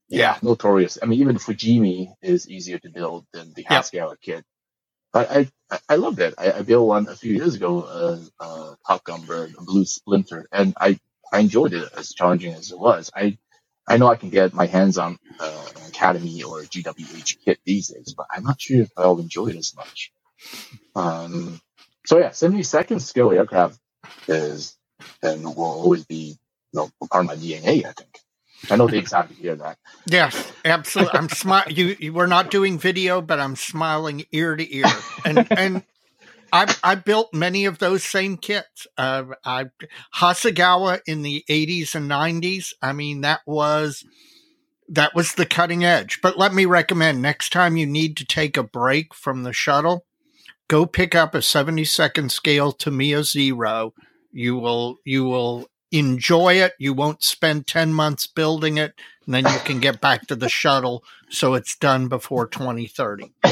yeah, 0.09 0.37
notorious. 0.41 0.99
I 1.01 1.05
mean, 1.07 1.21
even 1.21 1.37
Fujimi 1.37 2.13
is 2.21 2.49
easier 2.49 2.77
to 2.79 2.89
build 2.89 3.25
than 3.33 3.53
the 3.53 3.63
Hasegawa 3.63 4.11
yep. 4.11 4.21
kit. 4.21 4.45
But 5.11 5.31
I, 5.31 5.47
I, 5.71 5.79
I 5.89 5.95
loved 5.95 6.19
it. 6.19 6.33
I, 6.37 6.51
I, 6.51 6.61
built 6.63 6.87
one 6.87 7.07
a 7.07 7.15
few 7.15 7.33
years 7.33 7.55
ago, 7.55 7.81
uh, 7.83 8.19
uh, 8.39 8.75
Top 8.87 9.03
Gun 9.03 9.21
Bird, 9.21 9.53
a 9.57 9.63
Blue 9.63 9.85
Splinter, 9.85 10.47
and 10.51 10.73
I, 10.79 10.99
I 11.31 11.39
enjoyed 11.39 11.73
it 11.73 11.89
as 11.95 12.13
challenging 12.13 12.53
as 12.53 12.71
it 12.71 12.79
was. 12.79 13.11
I, 13.15 13.37
I 13.87 13.97
know 13.97 14.07
I 14.07 14.15
can 14.15 14.29
get 14.29 14.53
my 14.53 14.65
hands 14.65 14.97
on 14.97 15.19
uh, 15.39 15.65
an 15.75 15.87
Academy 15.87 16.43
or 16.43 16.61
a 16.61 16.65
GWH 16.65 17.37
kit 17.45 17.59
these 17.63 17.89
days, 17.89 18.13
but 18.17 18.27
I'm 18.31 18.43
not 18.43 18.59
sure 18.59 18.81
if 18.81 18.91
I'll 18.97 19.19
enjoy 19.19 19.47
it 19.47 19.55
as 19.55 19.75
much. 19.75 20.11
Um, 20.95 21.61
so 22.05 22.17
yeah, 22.17 22.31
70 22.31 22.63
second 22.63 22.99
scale 22.99 23.31
aircraft 23.31 23.79
is 24.27 24.75
and 25.21 25.43
will 25.43 25.63
always 25.63 26.05
be 26.05 26.37
you 26.73 26.79
know, 26.79 26.89
part 27.11 27.25
of 27.25 27.27
my 27.27 27.35
DNA, 27.35 27.85
I 27.85 27.91
think. 27.91 28.19
I 28.69 28.75
know 28.77 28.87
they 28.87 28.97
excited 28.97 29.35
to 29.35 29.41
hear 29.41 29.55
that. 29.55 29.77
Yes, 30.07 30.51
absolutely. 30.63 31.19
I'm 31.19 31.29
smiling. 31.29 31.75
You, 31.75 31.95
you, 31.99 32.13
we're 32.13 32.27
not 32.27 32.49
doing 32.49 32.79
video, 32.79 33.21
but 33.21 33.39
I'm 33.39 33.55
smiling 33.55 34.25
ear 34.31 34.55
to 34.55 34.75
ear, 34.75 34.85
and 35.25 35.47
and 35.51 35.83
I 36.53 36.73
I 36.81 36.95
built 36.95 37.33
many 37.33 37.65
of 37.65 37.79
those 37.79 38.03
same 38.03 38.37
kits. 38.37 38.87
Uh, 38.97 39.25
I 39.43 39.65
Hasegawa 40.15 41.01
in 41.05 41.23
the 41.23 41.43
80s 41.49 41.93
and 41.93 42.09
90s. 42.09 42.73
I 42.81 42.93
mean, 42.93 43.21
that 43.21 43.41
was 43.45 44.05
that 44.87 45.13
was 45.13 45.33
the 45.33 45.45
cutting 45.45 45.83
edge. 45.83 46.19
But 46.21 46.37
let 46.37 46.53
me 46.53 46.65
recommend 46.65 47.21
next 47.21 47.51
time 47.51 47.75
you 47.75 47.85
need 47.85 48.15
to 48.17 48.25
take 48.25 48.55
a 48.55 48.63
break 48.63 49.13
from 49.13 49.43
the 49.43 49.53
shuttle, 49.53 50.05
go 50.69 50.85
pick 50.85 51.15
up 51.15 51.35
a 51.35 51.39
72nd 51.39 52.31
scale 52.31 52.71
Tamiya 52.71 53.23
Zero. 53.23 53.93
You 54.33 54.57
will 54.57 54.97
you 55.05 55.25
will 55.25 55.67
enjoy 55.91 56.55
it. 56.55 56.73
You 56.79 56.93
won't 56.93 57.23
spend 57.23 57.67
10 57.67 57.93
months 57.93 58.27
building 58.27 58.77
it, 58.77 58.93
and 59.25 59.33
then 59.33 59.45
you 59.45 59.59
can 59.63 59.79
get 59.79 60.01
back 60.01 60.27
to 60.27 60.35
the 60.35 60.49
shuttle 60.49 61.03
so 61.29 61.53
it's 61.53 61.75
done 61.77 62.07
before 62.07 62.47
2030. 62.47 63.33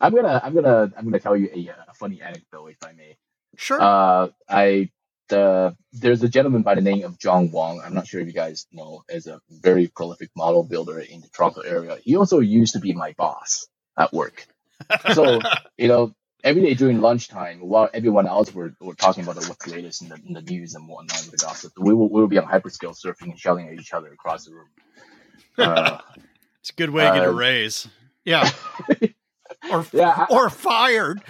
I'm 0.00 0.14
gonna 0.14 0.40
I'm 0.42 0.54
gonna 0.54 0.92
I'm 0.96 1.04
gonna 1.04 1.20
tell 1.20 1.36
you 1.36 1.50
a, 1.54 1.70
uh, 1.70 1.84
a 1.88 1.94
funny 1.94 2.20
anecdote 2.20 2.66
if 2.68 2.82
I 2.82 2.92
may. 2.92 3.16
Sure. 3.56 3.80
Uh, 3.80 4.28
I 4.48 4.90
the 5.28 5.76
there's 5.92 6.22
a 6.22 6.28
gentleman 6.28 6.62
by 6.62 6.74
the 6.74 6.80
name 6.80 7.04
of 7.04 7.18
John 7.18 7.50
Wong. 7.50 7.80
I'm 7.84 7.94
not 7.94 8.06
sure 8.06 8.20
if 8.20 8.26
you 8.26 8.32
guys 8.32 8.66
know, 8.72 9.04
is 9.08 9.26
a 9.26 9.40
very 9.50 9.86
prolific 9.88 10.30
model 10.36 10.64
builder 10.64 10.98
in 10.98 11.20
the 11.20 11.28
Toronto 11.28 11.60
area. 11.60 11.98
He 12.02 12.16
also 12.16 12.40
used 12.40 12.74
to 12.74 12.80
be 12.80 12.92
my 12.92 13.14
boss 13.16 13.66
at 13.98 14.12
work. 14.12 14.46
So 15.12 15.40
you 15.78 15.88
know, 15.88 16.14
every 16.44 16.62
day 16.62 16.74
during 16.74 17.00
lunchtime, 17.00 17.60
while 17.60 17.88
everyone 17.94 18.26
else 18.26 18.54
were, 18.54 18.74
were 18.80 18.94
talking 18.94 19.22
about 19.24 19.36
what's 19.36 19.64
the 19.64 19.72
latest 19.72 20.02
in 20.02 20.08
the, 20.08 20.16
in 20.26 20.32
the 20.34 20.42
news 20.42 20.74
and 20.74 20.88
whatnot, 20.88 21.28
the 21.30 21.36
gossip, 21.38 21.72
we 21.78 21.94
will, 21.94 22.08
we 22.10 22.20
will 22.20 22.28
be 22.28 22.38
on 22.38 22.46
hyperscale 22.46 22.96
surfing 22.98 23.30
and 23.30 23.38
shouting 23.38 23.68
at 23.68 23.74
each 23.74 23.92
other 23.92 24.12
across 24.12 24.46
the 24.46 24.54
room. 24.54 24.68
Uh, 25.58 25.98
it's 26.60 26.70
a 26.70 26.74
good 26.74 26.90
way 26.90 27.04
to 27.04 27.10
get 27.10 27.24
a 27.24 27.28
uh, 27.28 27.32
raise. 27.32 27.86
Yeah. 28.24 28.50
or 29.70 29.86
yeah, 29.92 30.26
or 30.30 30.50
fired. 30.50 31.22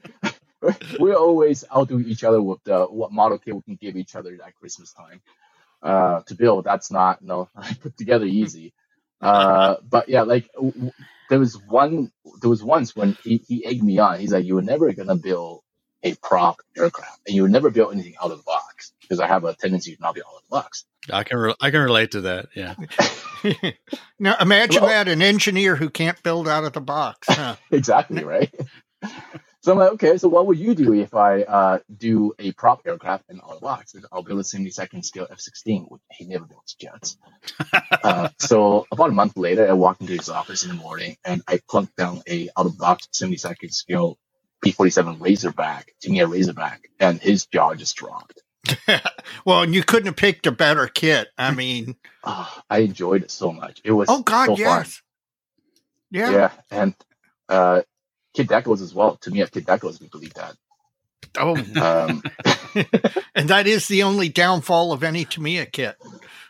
we 1.00 1.12
always 1.14 1.64
outdo 1.74 2.00
each 2.00 2.24
other 2.24 2.42
with 2.42 2.62
the 2.64 2.86
what 2.86 3.12
model 3.12 3.38
kit 3.38 3.54
we 3.54 3.62
can 3.62 3.76
give 3.76 3.96
each 3.96 4.16
other 4.16 4.36
at 4.44 4.54
Christmas 4.56 4.92
time 4.92 5.20
uh, 5.82 6.22
to 6.22 6.34
build. 6.34 6.64
That's 6.64 6.90
not 6.90 7.22
no 7.22 7.48
put 7.80 7.96
together 7.96 8.26
easy. 8.26 8.72
uh, 9.20 9.76
but 9.88 10.08
yeah, 10.08 10.22
like 10.22 10.50
w- 10.54 10.92
there 11.30 11.38
was 11.38 11.54
one, 11.68 12.12
there 12.42 12.50
was 12.50 12.62
once 12.62 12.94
when 12.94 13.16
he, 13.24 13.38
he 13.48 13.64
egged 13.64 13.82
me 13.82 13.98
on. 13.98 14.20
He's 14.20 14.32
like, 14.32 14.44
"You 14.44 14.56
were 14.56 14.62
never 14.62 14.92
gonna 14.92 15.16
build 15.16 15.62
a 16.02 16.14
prop 16.16 16.56
aircraft, 16.76 17.20
and 17.26 17.34
you 17.34 17.42
would 17.42 17.52
never 17.52 17.70
build 17.70 17.94
anything 17.94 18.14
out 18.22 18.30
of 18.30 18.38
the 18.38 18.44
box 18.44 18.92
because 19.00 19.20
I 19.20 19.28
have 19.28 19.44
a 19.44 19.54
tendency 19.54 19.94
to 19.96 20.02
not 20.02 20.14
be 20.14 20.20
out 20.20 20.34
of 20.34 20.42
the 20.42 20.50
box." 20.50 20.84
I 21.10 21.24
can 21.24 21.38
re- 21.38 21.54
I 21.60 21.70
can 21.70 21.80
relate 21.80 22.10
to 22.10 22.20
that. 22.22 22.48
Yeah. 22.54 22.74
now 24.18 24.36
imagine 24.40 24.82
Well- 24.82 24.90
that 24.90 25.08
an 25.08 25.22
engineer 25.22 25.76
who 25.76 25.88
can't 25.88 26.22
build 26.22 26.46
out 26.48 26.64
of 26.64 26.72
the 26.74 26.80
box. 26.80 27.28
Huh? 27.30 27.56
exactly 27.70 28.24
right. 28.24 28.52
so 29.62 29.72
I'm 29.72 29.78
like, 29.78 29.92
okay, 29.92 30.16
so 30.18 30.28
what 30.28 30.46
would 30.46 30.58
you 30.58 30.74
do 30.74 30.94
if 30.94 31.14
I 31.14 31.42
uh, 31.42 31.78
do 31.94 32.32
a 32.38 32.52
prop 32.52 32.82
aircraft 32.86 33.24
and 33.28 33.40
out 33.42 33.50
of 33.50 33.54
the 33.60 33.60
box? 33.60 33.94
I'll 34.10 34.22
build 34.22 34.40
a 34.40 34.42
72nd 34.42 35.04
scale 35.04 35.26
F-16. 35.30 35.90
which 35.90 36.00
He 36.12 36.24
never 36.24 36.44
builds 36.46 36.74
jets. 36.74 37.18
uh, 38.02 38.30
so 38.38 38.86
about 38.90 39.10
a 39.10 39.12
month 39.12 39.36
later, 39.36 39.68
I 39.68 39.74
walked 39.74 40.00
into 40.00 40.14
his 40.14 40.30
office 40.30 40.62
in 40.64 40.70
the 40.70 40.76
morning 40.76 41.16
and 41.24 41.42
I 41.46 41.60
plunked 41.68 41.96
down 41.96 42.22
a 42.28 42.48
out-of-box 42.56 43.08
72nd 43.12 43.72
scale 43.72 44.18
P-47 44.62 45.20
Razorback, 45.20 45.92
Tamiya 46.02 46.26
Razorback, 46.26 46.88
and 46.98 47.20
his 47.20 47.46
jaw 47.46 47.74
just 47.74 47.96
dropped. 47.96 48.42
well, 49.44 49.62
and 49.62 49.74
you 49.74 49.82
couldn't 49.82 50.06
have 50.06 50.16
picked 50.16 50.46
a 50.46 50.52
better 50.52 50.86
kit. 50.86 51.28
I 51.38 51.52
mean, 51.54 51.96
Ah, 52.24 52.62
I 52.68 52.78
enjoyed 52.80 53.22
it 53.22 53.30
so 53.30 53.52
much. 53.52 53.80
It 53.84 53.92
was 53.92 54.08
oh 54.10 54.22
God, 54.22 54.46
so 54.46 54.56
fun. 54.56 54.56
yes, 54.58 55.02
yeah. 56.10 56.30
Yeah, 56.30 56.50
and 56.70 56.94
uh, 57.48 57.82
Kid 58.40 58.48
Decos 58.48 58.80
as 58.80 58.94
well. 58.94 59.16
To 59.16 59.30
me, 59.30 59.42
at 59.42 59.50
Kid 59.52 59.66
Decos, 59.66 60.00
we 60.00 60.08
believe 60.08 60.34
that. 60.34 60.54
Oh, 61.38 61.54
Um, 61.56 62.22
and 63.34 63.48
that 63.50 63.66
is 63.66 63.86
the 63.86 64.02
only 64.02 64.28
downfall 64.28 64.92
of 64.92 65.04
any 65.04 65.24
Tamiya 65.24 65.66
kit. 65.66 65.96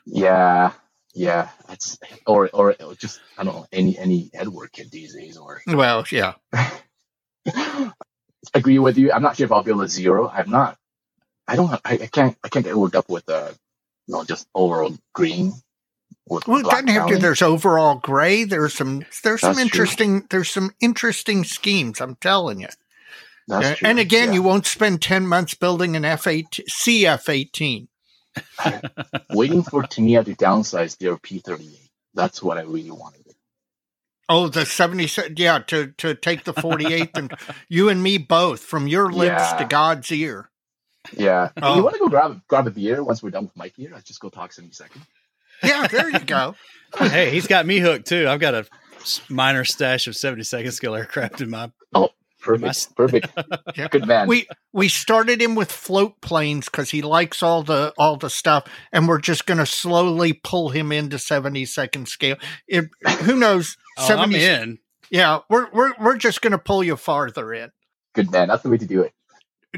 Yeah, 0.07 0.73
yeah. 1.15 1.49
That's 1.69 1.99
or 2.27 2.49
or 2.53 2.75
just 2.99 3.21
I 3.37 3.45
don't 3.45 3.55
know 3.57 3.67
any 3.73 3.99
any 3.99 4.31
headwork 4.35 4.73
kit 4.73 4.91
these 4.91 5.15
days. 5.15 5.37
Or 5.37 5.61
Well, 5.67 6.05
yeah. 6.11 6.35
agree 8.55 8.79
with 8.79 8.97
you. 8.97 9.12
I'm 9.12 9.23
not 9.23 9.37
sure 9.37 9.47
if 9.47 9.53
I'll 9.53 9.62
build 9.62 9.83
a 9.83 9.89
zero. 9.89 10.29
I'm 10.29 10.51
not. 10.51 10.79
I 11.49 11.57
don't. 11.57 11.71
I, 11.73 11.81
I 11.85 12.07
can't. 12.07 12.37
I 12.45 12.49
can't 12.49 12.65
get 12.65 12.77
worked 12.77 12.97
up 12.97 13.09
with 13.11 13.29
uh, 13.29 13.51
you 14.07 14.15
know, 14.15 14.25
just 14.25 14.47
overall 14.55 14.97
green. 15.12 15.53
With 16.31 16.47
Well, 16.47 16.61
it 16.61 16.62
black 16.62 16.86
doesn't 16.86 17.01
have 17.01 17.09
to. 17.11 17.19
There's 17.19 17.43
overall 17.43 17.97
gray. 17.97 18.44
There's 18.44 18.73
some. 18.74 19.05
There's 19.24 19.40
some 19.40 19.55
That's 19.57 19.57
true. 19.57 19.62
interesting. 19.65 20.27
There's 20.31 20.48
some 20.51 20.70
interesting 20.81 21.44
schemes. 21.44 22.01
I'm 22.01 22.15
telling 22.16 22.61
you. 22.61 22.69
That's 23.48 23.66
Uh, 23.66 23.74
true. 23.74 23.89
and 23.89 23.98
again, 23.98 24.28
yeah. 24.28 24.35
you 24.35 24.43
won't 24.43 24.65
spend 24.66 25.02
ten 25.02 25.27
months 25.27 25.55
building 25.55 25.97
an 25.97 26.05
F8 26.05 26.61
CF18. 26.70 27.89
waiting 29.31 29.62
for 29.65 29.82
Tamiya 29.82 30.23
to 30.24 30.35
downsize 30.36 30.97
their 30.98 31.16
P38. 31.16 31.77
That's 32.15 32.43
what 32.43 32.59
I 32.59 32.62
really 32.62 32.90
wanted. 32.93 33.16
Oh, 34.28 34.47
the 34.47 34.65
seventy 34.65 35.09
seven. 35.09 35.35
Yeah, 35.36 35.59
to 35.66 35.89
to 35.98 36.15
take 36.15 36.44
the 36.44 36.55
48th 36.55 37.11
and 37.16 37.35
you 37.69 37.89
and 37.89 38.01
me 38.01 38.19
both 38.19 38.61
from 38.61 38.86
your 38.86 39.11
lips 39.11 39.43
Yeah. 39.51 39.57
to 39.59 39.65
God's 39.65 40.12
ear. 40.12 40.48
Yeah. 41.16 41.51
Oh. 41.61 41.74
You 41.74 41.82
want 41.82 41.94
to 41.94 41.98
go 41.98 42.09
grab 42.09 42.40
grab 42.47 42.69
a 42.69 42.70
beer 42.70 43.02
once 43.02 43.20
we're 43.20 43.31
done 43.31 43.47
with 43.47 43.57
Mike 43.57 43.74
here? 43.77 43.90
Let's 43.93 44.05
just 44.07 44.20
go 44.20 44.28
talk 44.28 44.52
70 44.52 44.73
seconds. 44.73 45.05
Yeah, 45.63 45.87
there 45.87 46.11
you 46.11 46.19
go. 46.21 46.55
hey, 46.98 47.30
he's 47.30 47.47
got 47.47 47.66
me 47.66 47.79
hooked 47.79 48.06
too. 48.09 48.29
I've 48.29 48.40
got 48.40 48.55
a 48.55 48.66
minor 49.29 49.64
stash 49.64 50.06
of 50.06 50.14
72nd 50.14 50.72
scale 50.72 50.95
aircraft 50.95 51.40
in 51.40 51.51
my. 51.51 51.71
Oh, 51.95 52.11
perfect. 52.40 52.66
Must- 52.66 52.97
Perfect. 52.97 53.29
Yeah. 53.77 53.89
Good 53.89 54.06
man. 54.06 54.27
we 54.29 54.47
we 54.72 54.89
started 54.89 55.40
him 55.40 55.55
with 55.55 55.71
float 55.71 56.21
planes 56.21 56.66
because 56.66 56.90
he 56.90 57.03
likes 57.03 57.43
all 57.43 57.63
the 57.63 57.93
all 57.98 58.16
the 58.16 58.30
stuff, 58.30 58.64
and 58.93 59.06
we're 59.09 59.21
just 59.21 59.47
going 59.47 59.59
to 59.59 59.66
slowly 59.66 60.32
pull 60.32 60.71
him 60.71 60.90
into 60.93 61.19
seventy 61.19 61.64
second 61.64 62.09
scale. 62.09 62.37
It, 62.66 62.87
who 63.22 63.37
knows? 63.37 63.77
Oh, 63.98 64.03
I'm 64.16 64.32
70 64.32 64.45
in. 64.45 64.79
Yeah, 65.11 65.40
we're 65.48 65.71
we're 65.72 65.93
we're 66.01 66.16
just 66.16 66.40
going 66.43 66.53
to 66.53 66.59
pull 66.59 66.82
you 66.85 66.97
farther 66.97 67.53
in. 67.53 67.71
Good 68.14 68.30
man. 68.32 68.48
That's 68.48 68.63
the 68.63 68.71
way 68.71 68.79
to 68.79 68.87
do 68.87 69.03
it. 69.03 69.13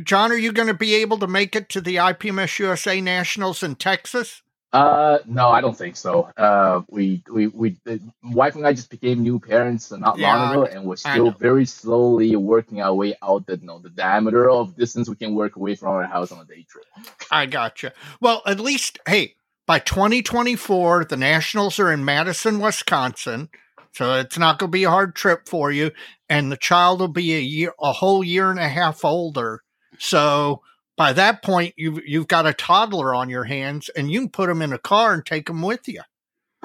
John, 0.05 0.33
are 0.33 0.37
you 0.37 0.53
going 0.53 0.69
to 0.69 0.75
be 0.75 0.95
able 0.95 1.19
to 1.19 1.27
make 1.27 1.55
it 1.55 1.69
to 1.71 1.81
the 1.81 1.97
IPMS 1.97 2.59
USA 2.59 3.01
Nationals 3.01 3.63
in 3.63 3.75
Texas? 3.77 4.42
Uh, 4.73 5.19
no, 5.27 5.49
I 5.49 5.61
don't 5.61 5.77
think 5.77 5.97
so. 5.97 6.31
Uh, 6.37 6.83
we, 6.89 7.23
we, 7.31 7.49
we, 7.49 7.77
the 7.85 8.01
wife 8.25 8.55
and 8.55 8.67
I 8.67 8.73
just 8.73 8.89
became 8.89 9.21
new 9.21 9.39
parents 9.39 9.91
not 9.91 10.19
Yeah, 10.19 10.35
long 10.35 10.51
ago, 10.51 10.65
and 10.65 10.85
we're 10.85 10.97
still 10.97 11.31
very 11.31 11.67
slowly 11.67 12.35
working 12.37 12.81
our 12.81 12.95
way 12.95 13.15
out 13.23 13.47
the, 13.47 13.59
you 13.59 13.67
know, 13.67 13.79
the 13.79 13.91
diameter 13.91 14.49
of 14.49 14.75
distance 14.77 15.11
we 15.11 15.17
can 15.17 15.35
work 15.35 15.57
away 15.57 15.75
from 15.75 15.89
our 15.89 16.05
house 16.05 16.33
on 16.33 16.41
a 16.41 16.45
day 16.47 16.65
trip. 16.69 16.87
I 17.31 17.45
gotcha. 17.47 17.93
Well, 18.21 18.43
at 18.47 18.61
least 18.61 18.99
hey, 19.07 19.35
by 19.67 19.79
2024, 19.79 21.05
the 21.05 21.17
Nationals 21.19 21.79
are 21.79 21.93
in 21.93 22.05
Madison, 22.05 22.59
Wisconsin, 22.59 23.51
so 23.93 24.15
it's 24.15 24.39
not 24.39 24.59
going 24.59 24.71
to 24.71 24.73
be 24.73 24.85
a 24.85 24.91
hard 24.91 25.15
trip 25.15 25.49
for 25.49 25.71
you, 25.71 25.91
and 26.31 26.51
the 26.51 26.57
child 26.57 27.01
will 27.01 27.09
be 27.09 27.35
a 27.35 27.41
year, 27.41 27.75
a 27.79 27.93
whole 27.93 28.25
year 28.25 28.51
and 28.51 28.59
a 28.59 28.69
half 28.69 29.05
older. 29.05 29.63
So 29.99 30.63
by 30.97 31.13
that 31.15 31.43
point, 31.43 31.75
you've 31.77 32.07
you've 32.07 32.29
got 32.29 32.47
a 32.47 32.53
toddler 32.53 33.15
on 33.15 33.29
your 33.29 33.45
hands, 33.45 33.89
and 33.91 34.11
you 34.11 34.21
can 34.21 34.29
put 34.31 34.49
them 34.49 34.63
in 34.63 34.73
a 34.73 34.79
car 34.79 35.15
and 35.15 35.25
take 35.25 35.47
them 35.47 35.63
with 35.63 35.89
you. 35.89 36.03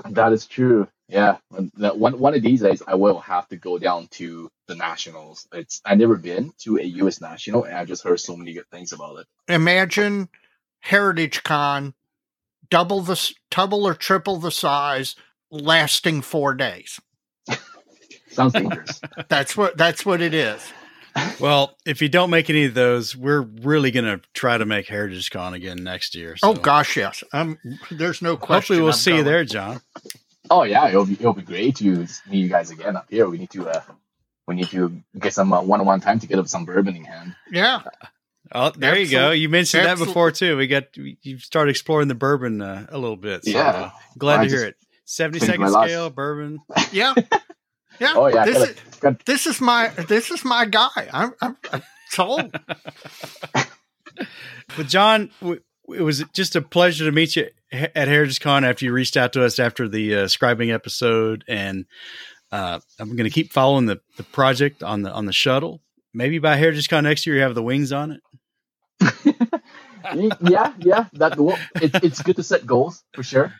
That 0.09 0.33
is 0.33 0.45
true. 0.45 0.87
Yeah, 1.09 1.37
one 1.49 2.19
one 2.19 2.33
of 2.33 2.41
these 2.41 2.61
days 2.61 2.83
I 2.85 2.95
will 2.95 3.19
have 3.19 3.47
to 3.49 3.55
go 3.55 3.77
down 3.77 4.07
to 4.11 4.49
the 4.67 4.75
nationals. 4.75 5.47
It's 5.53 5.81
I 5.85 5.95
never 5.95 6.17
been 6.17 6.51
to 6.59 6.77
a 6.77 6.83
U.S. 6.83 7.21
national, 7.21 7.63
and 7.63 7.75
I've 7.75 7.87
just 7.87 8.03
heard 8.03 8.19
so 8.19 8.35
many 8.35 8.53
good 8.53 8.69
things 8.69 8.91
about 8.91 9.19
it. 9.19 9.27
Imagine 9.47 10.27
Heritage 10.79 11.43
Con, 11.43 11.93
double 12.69 13.01
the 13.01 13.33
double 13.49 13.87
or 13.87 13.93
triple 13.93 14.37
the 14.37 14.51
size, 14.51 15.15
lasting 15.49 16.21
four 16.21 16.53
days. 16.53 16.99
Sounds 18.29 18.53
dangerous. 18.53 18.99
That's 19.29 19.55
what 19.55 19.77
that's 19.77 20.05
what 20.05 20.21
it 20.21 20.33
is. 20.33 20.61
Well, 21.39 21.75
if 21.85 22.01
you 22.01 22.09
don't 22.09 22.29
make 22.29 22.49
any 22.49 22.65
of 22.65 22.73
those, 22.73 23.15
we're 23.15 23.41
really 23.41 23.91
going 23.91 24.05
to 24.05 24.21
try 24.33 24.57
to 24.57 24.65
make 24.65 24.87
Heritage 24.87 25.29
Con 25.31 25.53
again 25.53 25.83
next 25.83 26.15
year. 26.15 26.35
Oh 26.43 26.53
gosh, 26.53 26.97
yes. 26.97 27.23
Um, 27.33 27.57
there's 27.91 28.21
no 28.21 28.37
question. 28.37 28.53
Hopefully, 28.55 28.79
we'll 28.79 28.89
I'm 28.89 28.97
see 28.97 29.15
you 29.17 29.23
there, 29.23 29.43
John. 29.45 29.81
oh 30.49 30.63
yeah, 30.63 30.87
it'll 30.89 31.05
be 31.05 31.13
it'll 31.13 31.33
be 31.33 31.41
great 31.43 31.75
to 31.77 31.85
meet 32.27 32.39
you 32.39 32.47
guys 32.49 32.71
again 32.71 32.95
up 32.95 33.07
here. 33.09 33.27
We 33.29 33.37
need 33.37 33.49
to 33.51 33.67
uh, 33.69 33.81
we 34.47 34.55
need 34.55 34.67
to 34.69 35.01
get 35.19 35.33
some 35.33 35.51
uh, 35.53 35.61
one-on-one 35.61 35.99
time 36.01 36.19
to 36.19 36.27
get 36.27 36.39
up 36.39 36.47
some 36.47 36.65
bourbon 36.65 36.95
in 36.95 37.03
hand. 37.05 37.35
Yeah, 37.51 37.81
Oh, 38.53 38.69
there 38.71 38.97
you 38.97 39.09
go. 39.11 39.31
You 39.31 39.49
mentioned 39.49 39.85
that 39.85 39.97
before 39.97 40.31
too. 40.31 40.55
We 40.57 40.67
got 40.67 40.95
you 40.95 41.37
started 41.39 41.71
exploring 41.71 42.07
the 42.07 42.15
bourbon 42.15 42.61
uh, 42.61 42.87
a 42.89 42.97
little 42.97 43.17
bit. 43.17 43.43
So, 43.43 43.51
Yeah. 43.51 43.67
uh, 43.67 43.89
glad 44.17 44.39
I 44.39 44.43
to 44.45 44.49
hear 44.49 44.65
it. 44.65 44.75
Seventy 45.05 45.39
second 45.39 45.55
finished 45.55 45.71
second 45.71 45.73
my 45.73 45.79
last- 45.79 45.89
scale 45.89 46.09
bourbon. 46.09 46.59
yeah, 46.91 47.13
yeah. 47.99 48.13
Oh 48.15 48.27
yeah, 48.27 48.45
this 48.45 48.57
gotta- 48.57 48.71
is 48.71 48.95
gotta- 48.99 49.17
this 49.25 49.47
is 49.47 49.61
my 49.61 49.87
this 50.07 50.31
is 50.31 50.43
my 50.45 50.65
guy. 50.65 51.09
I'm 51.11 51.33
I'm, 51.41 51.57
I'm 51.71 51.83
sold. 52.09 52.55
But 54.75 54.87
John, 54.87 55.31
it 55.41 56.01
was 56.01 56.23
just 56.33 56.55
a 56.55 56.61
pleasure 56.61 57.05
to 57.05 57.11
meet 57.11 57.35
you 57.35 57.47
he- 57.71 57.77
at 57.95 58.07
Heritage 58.07 58.39
Con 58.41 58.65
after 58.65 58.85
you 58.85 58.91
reached 58.91 59.15
out 59.15 59.33
to 59.33 59.43
us 59.45 59.59
after 59.59 59.87
the 59.87 60.13
uh, 60.15 60.25
scribing 60.25 60.73
episode, 60.73 61.43
and 61.47 61.85
uh, 62.51 62.79
I'm 62.99 63.09
going 63.15 63.23
to 63.23 63.29
keep 63.29 63.51
following 63.53 63.85
the, 63.85 63.99
the 64.17 64.23
project 64.23 64.83
on 64.83 65.03
the 65.03 65.11
on 65.11 65.25
the 65.25 65.33
shuttle. 65.33 65.81
Maybe 66.13 66.39
by 66.39 66.55
Heritage 66.57 66.89
Con 66.89 67.03
next 67.05 67.25
year, 67.25 67.35
you 67.35 67.41
have 67.41 67.55
the 67.55 67.63
wings 67.63 67.91
on 67.91 68.11
it. 68.11 68.21
yeah, 70.41 70.73
yeah. 70.79 71.05
That 71.13 71.37
well, 71.37 71.57
it, 71.75 71.91
it's 72.03 72.21
good 72.21 72.35
to 72.37 72.43
set 72.43 72.65
goals 72.65 73.03
for 73.13 73.23
sure. 73.23 73.53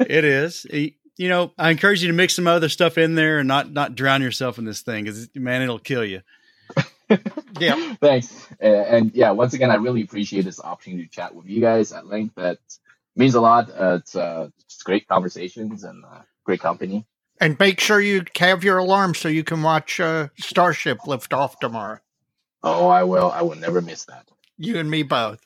it 0.00 0.24
is. 0.24 0.66
Y- 1.10 1.24
You 1.24 1.28
know, 1.28 1.52
I 1.58 1.70
encourage 1.70 2.02
you 2.02 2.08
to 2.08 2.14
mix 2.14 2.34
some 2.34 2.46
other 2.46 2.68
stuff 2.68 2.98
in 2.98 3.14
there 3.14 3.38
and 3.38 3.48
not 3.48 3.70
not 3.72 3.94
drown 3.94 4.22
yourself 4.22 4.58
in 4.58 4.64
this 4.64 4.82
thing 4.82 5.04
because 5.04 5.28
man, 5.34 5.62
it'll 5.62 5.78
kill 5.78 6.04
you. 6.04 6.22
Yeah, 7.58 7.94
Thanks. 8.00 8.46
Uh, 8.62 8.66
and 8.66 9.10
yeah, 9.14 9.32
once 9.32 9.52
again, 9.52 9.70
I 9.70 9.74
really 9.74 10.02
appreciate 10.02 10.44
this 10.44 10.60
opportunity 10.60 11.04
to 11.04 11.10
chat 11.10 11.34
with 11.34 11.46
you 11.46 11.60
guys 11.60 11.92
at 11.92 12.06
length. 12.06 12.36
That 12.36 12.58
means 13.16 13.34
a 13.34 13.40
lot. 13.40 13.68
Uh, 13.70 13.98
it's 14.00 14.14
uh, 14.14 14.48
just 14.68 14.84
great 14.84 15.08
conversations 15.08 15.82
and 15.82 16.04
uh, 16.04 16.20
great 16.44 16.60
company. 16.60 17.04
and 17.40 17.58
make 17.58 17.80
sure 17.80 18.00
you 18.00 18.24
have 18.38 18.62
your 18.62 18.78
alarm 18.78 19.14
so 19.14 19.28
you 19.28 19.42
can 19.44 19.62
watch 19.62 19.98
uh, 19.98 20.28
Starship 20.38 21.06
lift 21.06 21.34
off 21.34 21.58
tomorrow. 21.58 21.98
Oh, 22.62 22.86
I 22.88 23.02
will. 23.02 23.30
I 23.32 23.42
will 23.42 23.56
never 23.56 23.80
miss 23.82 24.04
that. 24.04 24.28
You 24.56 24.78
and 24.78 24.88
me 24.88 25.02
both. 25.02 25.40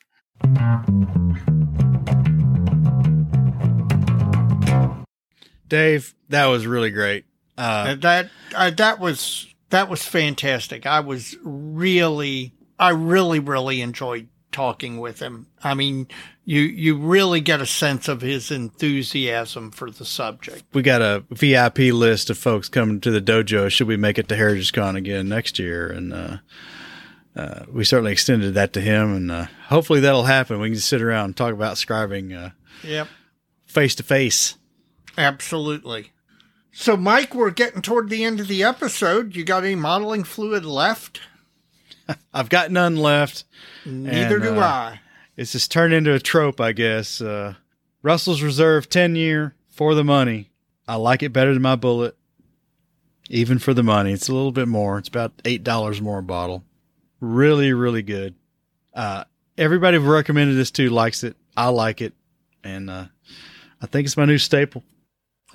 Dave, 5.67 6.13
that 6.29 6.45
was 6.45 6.65
really 6.67 6.91
great. 6.91 7.25
Uh, 7.57 7.61
Uh, 7.61 7.95
that 7.95 8.29
uh, 8.55 8.69
that 8.71 8.99
was 8.99 9.53
that 9.69 9.89
was 9.89 10.03
fantastic. 10.03 10.85
I 10.85 10.99
was 10.99 11.35
really, 11.43 12.53
I 12.77 12.89
really, 12.89 13.39
really 13.39 13.81
enjoyed 13.81 14.27
talking 14.51 14.99
with 14.99 15.21
him. 15.21 15.47
I 15.63 15.73
mean, 15.73 16.07
you 16.45 16.61
you 16.61 16.97
really 16.97 17.41
get 17.41 17.61
a 17.61 17.65
sense 17.65 18.07
of 18.07 18.21
his 18.21 18.51
enthusiasm 18.51 19.71
for 19.71 19.89
the 19.89 20.05
subject. 20.05 20.63
we 20.73 20.81
got 20.81 21.01
a 21.01 21.23
VIP 21.29 21.79
list 21.93 22.29
of 22.29 22.37
folks 22.37 22.69
coming 22.69 23.01
to 23.01 23.11
the 23.11 23.21
dojo. 23.21 23.69
Should 23.69 23.87
we 23.87 23.97
make 23.97 24.17
it 24.17 24.27
to 24.29 24.35
Heritage 24.35 24.71
Con 24.73 24.95
again 24.95 25.27
next 25.29 25.57
year? 25.59 25.87
And 25.87 26.13
uh, 26.13 26.37
uh, 27.35 27.65
we 27.69 27.83
certainly 27.83 28.11
extended 28.11 28.53
that 28.53 28.73
to 28.73 28.81
him, 28.81 29.13
and 29.15 29.31
uh, 29.31 29.45
hopefully 29.67 29.99
that'll 30.01 30.23
happen. 30.23 30.59
We 30.59 30.67
can 30.69 30.75
just 30.75 30.87
sit 30.87 31.01
around 31.01 31.25
and 31.25 31.37
talk 31.37 31.53
about 31.53 31.75
scribing 31.75 32.51
Yep, 32.83 33.07
face 33.65 33.95
to 33.95 34.03
face. 34.03 34.55
Absolutely. 35.17 36.11
So, 36.71 36.97
Mike, 36.97 37.33
we're 37.33 37.51
getting 37.51 37.81
toward 37.81 38.09
the 38.09 38.23
end 38.23 38.39
of 38.39 38.47
the 38.47 38.63
episode. 38.63 39.35
You 39.35 39.45
got 39.45 39.63
any 39.63 39.75
modeling 39.75 40.23
fluid 40.25 40.65
left? 40.65 41.21
I've 42.33 42.49
got 42.49 42.71
none 42.71 42.97
left. 42.97 43.45
Neither 43.85 44.35
And, 44.35 44.43
do 44.43 44.55
uh, 44.59 44.63
I. 44.63 44.99
It's 45.37 45.53
just 45.53 45.71
turned 45.71 45.93
into 45.93 46.13
a 46.13 46.19
trope, 46.19 46.59
I 46.59 46.73
guess. 46.73 47.21
Uh, 47.21 47.55
Russell's 48.01 48.41
Reserve 48.41 48.89
10 48.89 49.15
year 49.15 49.55
for 49.69 49.95
the 49.95 50.03
money. 50.03 50.51
I 50.87 50.95
like 50.95 51.23
it 51.23 51.33
better 51.33 51.53
than 51.53 51.61
my 51.61 51.75
Bulleit, 51.75 52.13
even 53.29 53.57
for 53.57 53.73
the 53.73 53.83
money. 53.83 54.13
It's 54.13 54.29
a 54.29 54.33
little 54.33 54.51
bit 54.51 54.67
more. 54.67 54.97
It's 54.97 55.07
about 55.07 55.37
$8 55.37 56.01
more 56.01 56.19
a 56.19 56.23
bottle. 56.23 56.63
Really, 57.19 57.73
really 57.73 58.03
good. 58.03 58.35
Uh, 58.93 59.23
everybody 59.57 59.97
I've 59.97 60.05
recommended 60.05 60.55
this 60.55 60.71
to 60.71 60.89
likes 60.89 61.23
it. 61.23 61.35
I 61.57 61.69
like 61.69 62.01
it. 62.01 62.13
And 62.63 62.89
uh, 62.89 63.05
I 63.81 63.85
think 63.87 64.05
it's 64.05 64.17
my 64.17 64.25
new 64.25 64.37
staple. 64.37 64.83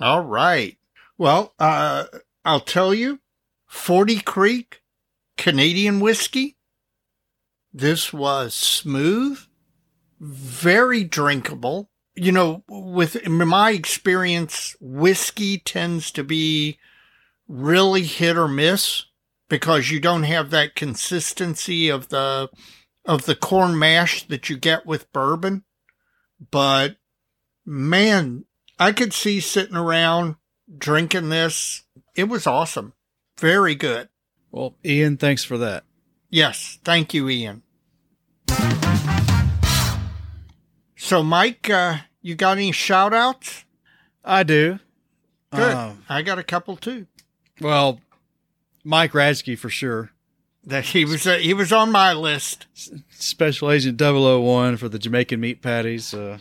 All 0.01 0.23
right. 0.23 0.77
Well, 1.17 1.53
uh, 1.59 2.05
I'll 2.43 2.59
tell 2.59 2.93
you, 2.93 3.19
40 3.67 4.21
Creek 4.21 4.81
Canadian 5.37 5.99
whiskey. 5.99 6.57
This 7.73 8.11
was 8.11 8.53
smooth, 8.53 9.39
very 10.19 11.03
drinkable. 11.03 11.89
You 12.15 12.31
know, 12.31 12.63
with 12.67 13.27
my 13.27 13.71
experience, 13.71 14.75
whiskey 14.81 15.57
tends 15.57 16.11
to 16.11 16.23
be 16.23 16.77
really 17.47 18.03
hit 18.03 18.37
or 18.37 18.47
miss 18.47 19.05
because 19.49 19.89
you 19.91 19.99
don't 19.99 20.23
have 20.23 20.49
that 20.49 20.75
consistency 20.75 21.89
of 21.89 22.09
the 22.09 22.49
of 23.05 23.25
the 23.25 23.35
corn 23.35 23.77
mash 23.77 24.27
that 24.27 24.49
you 24.49 24.57
get 24.57 24.85
with 24.85 25.11
bourbon. 25.11 25.63
But 26.51 26.97
man, 27.65 28.45
I 28.81 28.93
could 28.93 29.13
see 29.13 29.39
sitting 29.41 29.75
around 29.75 30.37
drinking 30.75 31.29
this. 31.29 31.83
It 32.15 32.23
was 32.23 32.47
awesome. 32.47 32.93
Very 33.39 33.75
good. 33.75 34.09
Well, 34.49 34.73
Ian, 34.83 35.17
thanks 35.17 35.43
for 35.43 35.55
that. 35.59 35.83
Yes. 36.31 36.79
Thank 36.83 37.13
you, 37.13 37.29
Ian. 37.29 37.61
So, 40.97 41.21
Mike, 41.21 41.69
uh, 41.69 41.97
you 42.23 42.33
got 42.33 42.57
any 42.57 42.71
shout 42.71 43.13
outs? 43.13 43.65
I 44.25 44.41
do. 44.41 44.79
Good. 45.53 45.75
Uh, 45.75 45.93
I 46.09 46.23
got 46.23 46.39
a 46.39 46.43
couple 46.43 46.75
too. 46.75 47.05
well, 47.59 47.99
Mike 48.83 49.11
Radsky 49.11 49.55
for 49.55 49.69
sure. 49.69 50.09
That 50.63 50.85
he 50.85 51.05
was 51.05 51.27
uh, 51.27 51.35
he 51.37 51.53
was 51.53 51.71
on 51.71 51.91
my 51.91 52.13
list. 52.13 52.65
Special 53.09 53.69
Agent 53.69 54.01
001 54.01 54.77
for 54.77 54.89
the 54.89 54.97
Jamaican 54.97 55.39
meat 55.39 55.61
patties. 55.61 56.15
Uh, 56.15 56.39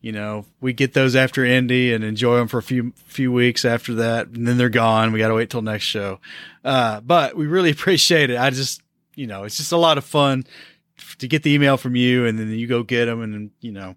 you 0.00 0.12
know, 0.12 0.46
we 0.60 0.72
get 0.72 0.94
those 0.94 1.14
after 1.14 1.44
Indy 1.44 1.92
and 1.92 2.02
enjoy 2.02 2.36
them 2.36 2.48
for 2.48 2.58
a 2.58 2.62
few 2.62 2.92
few 3.06 3.30
weeks 3.32 3.64
after 3.64 3.94
that, 3.94 4.28
and 4.28 4.46
then 4.46 4.56
they're 4.56 4.68
gone. 4.68 5.12
We 5.12 5.18
got 5.18 5.28
to 5.28 5.34
wait 5.34 5.50
till 5.50 5.62
next 5.62 5.84
show. 5.84 6.20
Uh, 6.64 7.00
but 7.00 7.36
we 7.36 7.46
really 7.46 7.70
appreciate 7.72 8.30
it. 8.30 8.38
I 8.38 8.50
just, 8.50 8.82
you 9.14 9.26
know, 9.26 9.44
it's 9.44 9.56
just 9.56 9.72
a 9.72 9.76
lot 9.76 9.98
of 9.98 10.04
fun 10.04 10.44
to 11.18 11.28
get 11.28 11.42
the 11.42 11.52
email 11.52 11.76
from 11.76 11.96
you, 11.96 12.26
and 12.26 12.38
then 12.38 12.48
you 12.50 12.66
go 12.66 12.82
get 12.82 13.06
them, 13.06 13.22
and 13.22 13.50
you 13.60 13.72
know, 13.72 13.94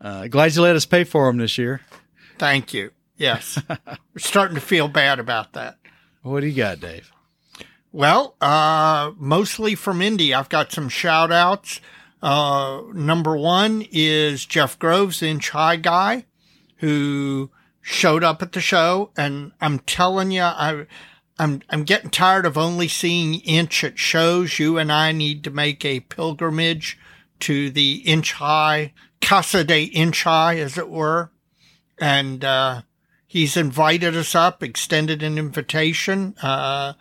uh, 0.00 0.26
glad 0.28 0.54
you 0.54 0.62
let 0.62 0.76
us 0.76 0.86
pay 0.86 1.04
for 1.04 1.26
them 1.26 1.36
this 1.36 1.58
year. 1.58 1.80
Thank 2.38 2.72
you. 2.72 2.90
Yes. 3.16 3.60
We're 3.68 4.18
starting 4.18 4.54
to 4.54 4.60
feel 4.60 4.88
bad 4.88 5.18
about 5.18 5.52
that. 5.52 5.76
What 6.22 6.40
do 6.40 6.46
you 6.46 6.56
got, 6.56 6.80
Dave? 6.80 7.12
Well, 7.92 8.36
uh, 8.40 9.12
mostly 9.18 9.74
from 9.74 10.00
Indy. 10.00 10.32
I've 10.32 10.48
got 10.48 10.72
some 10.72 10.88
shout 10.88 11.30
outs. 11.30 11.80
Uh, 12.22 12.82
number 12.92 13.36
one 13.36 13.84
is 13.90 14.46
Jeff 14.46 14.78
Groves, 14.78 15.22
Inch 15.22 15.50
High 15.50 15.76
guy, 15.76 16.26
who 16.76 17.50
showed 17.80 18.22
up 18.22 18.42
at 18.42 18.52
the 18.52 18.60
show. 18.60 19.10
And 19.16 19.52
I'm 19.60 19.80
telling 19.80 20.30
you, 20.30 20.42
I, 20.42 20.86
I'm, 21.38 21.62
I'm 21.68 21.82
getting 21.84 22.10
tired 22.10 22.46
of 22.46 22.56
only 22.56 22.88
seeing 22.88 23.40
Inch 23.40 23.82
at 23.82 23.98
shows. 23.98 24.58
You 24.58 24.78
and 24.78 24.92
I 24.92 25.12
need 25.12 25.42
to 25.44 25.50
make 25.50 25.84
a 25.84 26.00
pilgrimage 26.00 26.98
to 27.40 27.70
the 27.70 27.94
Inch 28.04 28.32
High, 28.34 28.92
Casa 29.20 29.64
de 29.64 29.84
Inch 29.84 30.22
High, 30.22 30.58
as 30.58 30.78
it 30.78 30.88
were. 30.88 31.32
And, 31.98 32.44
uh, 32.44 32.82
he's 33.26 33.56
invited 33.56 34.14
us 34.14 34.34
up, 34.34 34.62
extended 34.62 35.22
an 35.22 35.38
invitation. 35.38 36.34
Uh, 36.42 36.92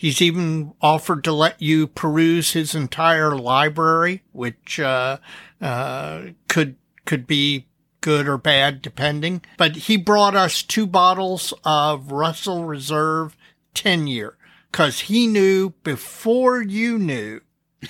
He's 0.00 0.22
even 0.22 0.72
offered 0.80 1.24
to 1.24 1.32
let 1.32 1.60
you 1.60 1.86
peruse 1.86 2.52
his 2.52 2.74
entire 2.74 3.36
library, 3.36 4.22
which 4.32 4.80
uh, 4.80 5.18
uh, 5.60 6.22
could 6.48 6.76
could 7.04 7.26
be 7.26 7.66
good 8.00 8.26
or 8.26 8.38
bad 8.38 8.80
depending. 8.80 9.42
But 9.58 9.76
he 9.76 9.98
brought 9.98 10.34
us 10.34 10.62
two 10.62 10.86
bottles 10.86 11.52
of 11.66 12.12
Russell 12.12 12.64
Reserve 12.64 13.36
10 13.74 14.06
year 14.06 14.38
because 14.72 15.00
he 15.00 15.26
knew 15.26 15.74
before 15.84 16.62
you 16.62 16.98
knew 16.98 17.42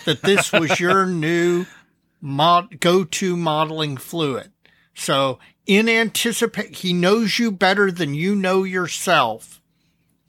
that 0.05 0.23
this 0.23 0.51
was 0.51 0.81
your 0.81 1.07
new 1.07 1.65
mod- 2.21 2.81
go-to 2.81 3.37
modeling 3.37 3.97
fluid. 3.97 4.51
So 4.95 5.39
in 5.65 5.89
anticipate, 5.89 6.79
he 6.79 6.93
knows 6.93 7.39
you 7.39 7.53
better 7.53 7.93
than 7.93 8.15
you 8.15 8.35
know 8.35 8.65
yourself. 8.65 9.63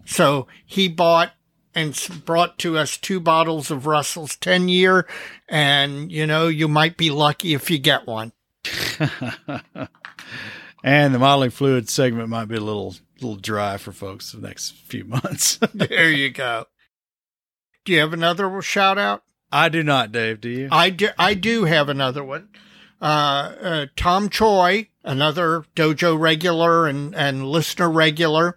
So 0.06 0.46
he 0.64 0.88
bought 0.88 1.34
and 1.74 2.24
brought 2.26 2.58
to 2.60 2.78
us 2.78 2.98
two 2.98 3.20
bottles 3.20 3.72
of 3.72 3.86
Russell's 3.86 4.36
10 4.36 4.70
year. 4.70 5.08
And, 5.48 6.12
you 6.12 6.28
know, 6.28 6.48
you 6.48 6.68
might 6.68 6.98
be 6.98 7.10
lucky 7.10 7.54
if 7.54 7.70
you 7.70 7.78
get 7.78 8.08
one. 8.08 8.34
and 10.84 11.14
the 11.14 11.20
modeling 11.20 11.50
fluid 11.50 11.90
segment 11.90 12.30
might 12.30 12.46
be 12.46 12.56
a 12.56 12.62
little 12.62 12.96
little 13.22 13.36
dry 13.36 13.78
for 13.78 13.92
folks 13.92 14.32
the 14.32 14.42
next 14.42 14.72
few 14.72 15.06
months. 15.06 15.60
there 15.74 16.12
you 16.12 16.30
go. 16.30 16.66
Do 17.86 17.94
you 17.94 18.00
have 18.00 18.14
another 18.14 18.62
shout 18.62 18.98
out? 18.98 19.24
I 19.52 19.70
do 19.70 19.84
not, 19.84 20.12
Dave. 20.12 20.42
Do 20.42 20.50
you? 20.50 20.70
I 20.72 20.90
do, 20.90 21.10
I 21.18 21.34
do 21.34 21.66
have 21.66 21.90
another 21.90 22.24
one. 22.24 22.50
Uh, 23.02 23.54
uh, 23.62 23.86
Tom 23.96 24.30
Choi, 24.30 24.88
another 25.04 25.66
dojo 25.76 26.18
regular 26.20 26.88
and, 26.88 27.16
and 27.16 27.48
listener 27.48 27.90
regular. 27.90 28.56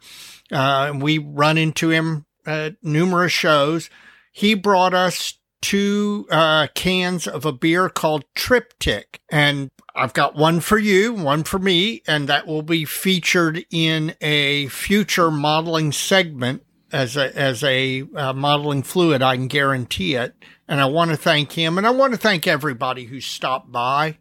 Uh, 0.52 0.92
we 0.94 1.18
run 1.18 1.56
into 1.56 1.90
him 1.90 2.26
at 2.46 2.76
numerous 2.82 3.32
shows. 3.32 3.90
He 4.32 4.54
brought 4.54 4.94
us 4.94 5.34
two, 5.64 6.26
uh, 6.30 6.66
cans 6.74 7.26
of 7.26 7.46
a 7.46 7.52
beer 7.52 7.88
called 7.88 8.24
Triptych. 8.34 9.20
And 9.30 9.70
I've 9.94 10.12
got 10.12 10.36
one 10.36 10.60
for 10.60 10.76
you, 10.76 11.14
one 11.14 11.42
for 11.42 11.58
me, 11.58 12.02
and 12.06 12.28
that 12.28 12.46
will 12.46 12.62
be 12.62 12.84
featured 12.84 13.64
in 13.70 14.14
a 14.20 14.68
future 14.68 15.30
modeling 15.30 15.92
segment 15.92 16.64
as 16.92 17.16
a, 17.16 17.34
as 17.36 17.64
a 17.64 18.04
uh, 18.14 18.32
modeling 18.34 18.82
fluid. 18.82 19.22
I 19.22 19.36
can 19.36 19.48
guarantee 19.48 20.16
it. 20.16 20.34
And 20.68 20.80
I 20.80 20.86
want 20.86 21.10
to 21.12 21.16
thank 21.16 21.52
him 21.52 21.78
and 21.78 21.86
I 21.86 21.90
want 21.90 22.12
to 22.12 22.18
thank 22.18 22.46
everybody 22.46 23.04
who 23.04 23.20
stopped 23.20 23.70
by. 23.70 24.18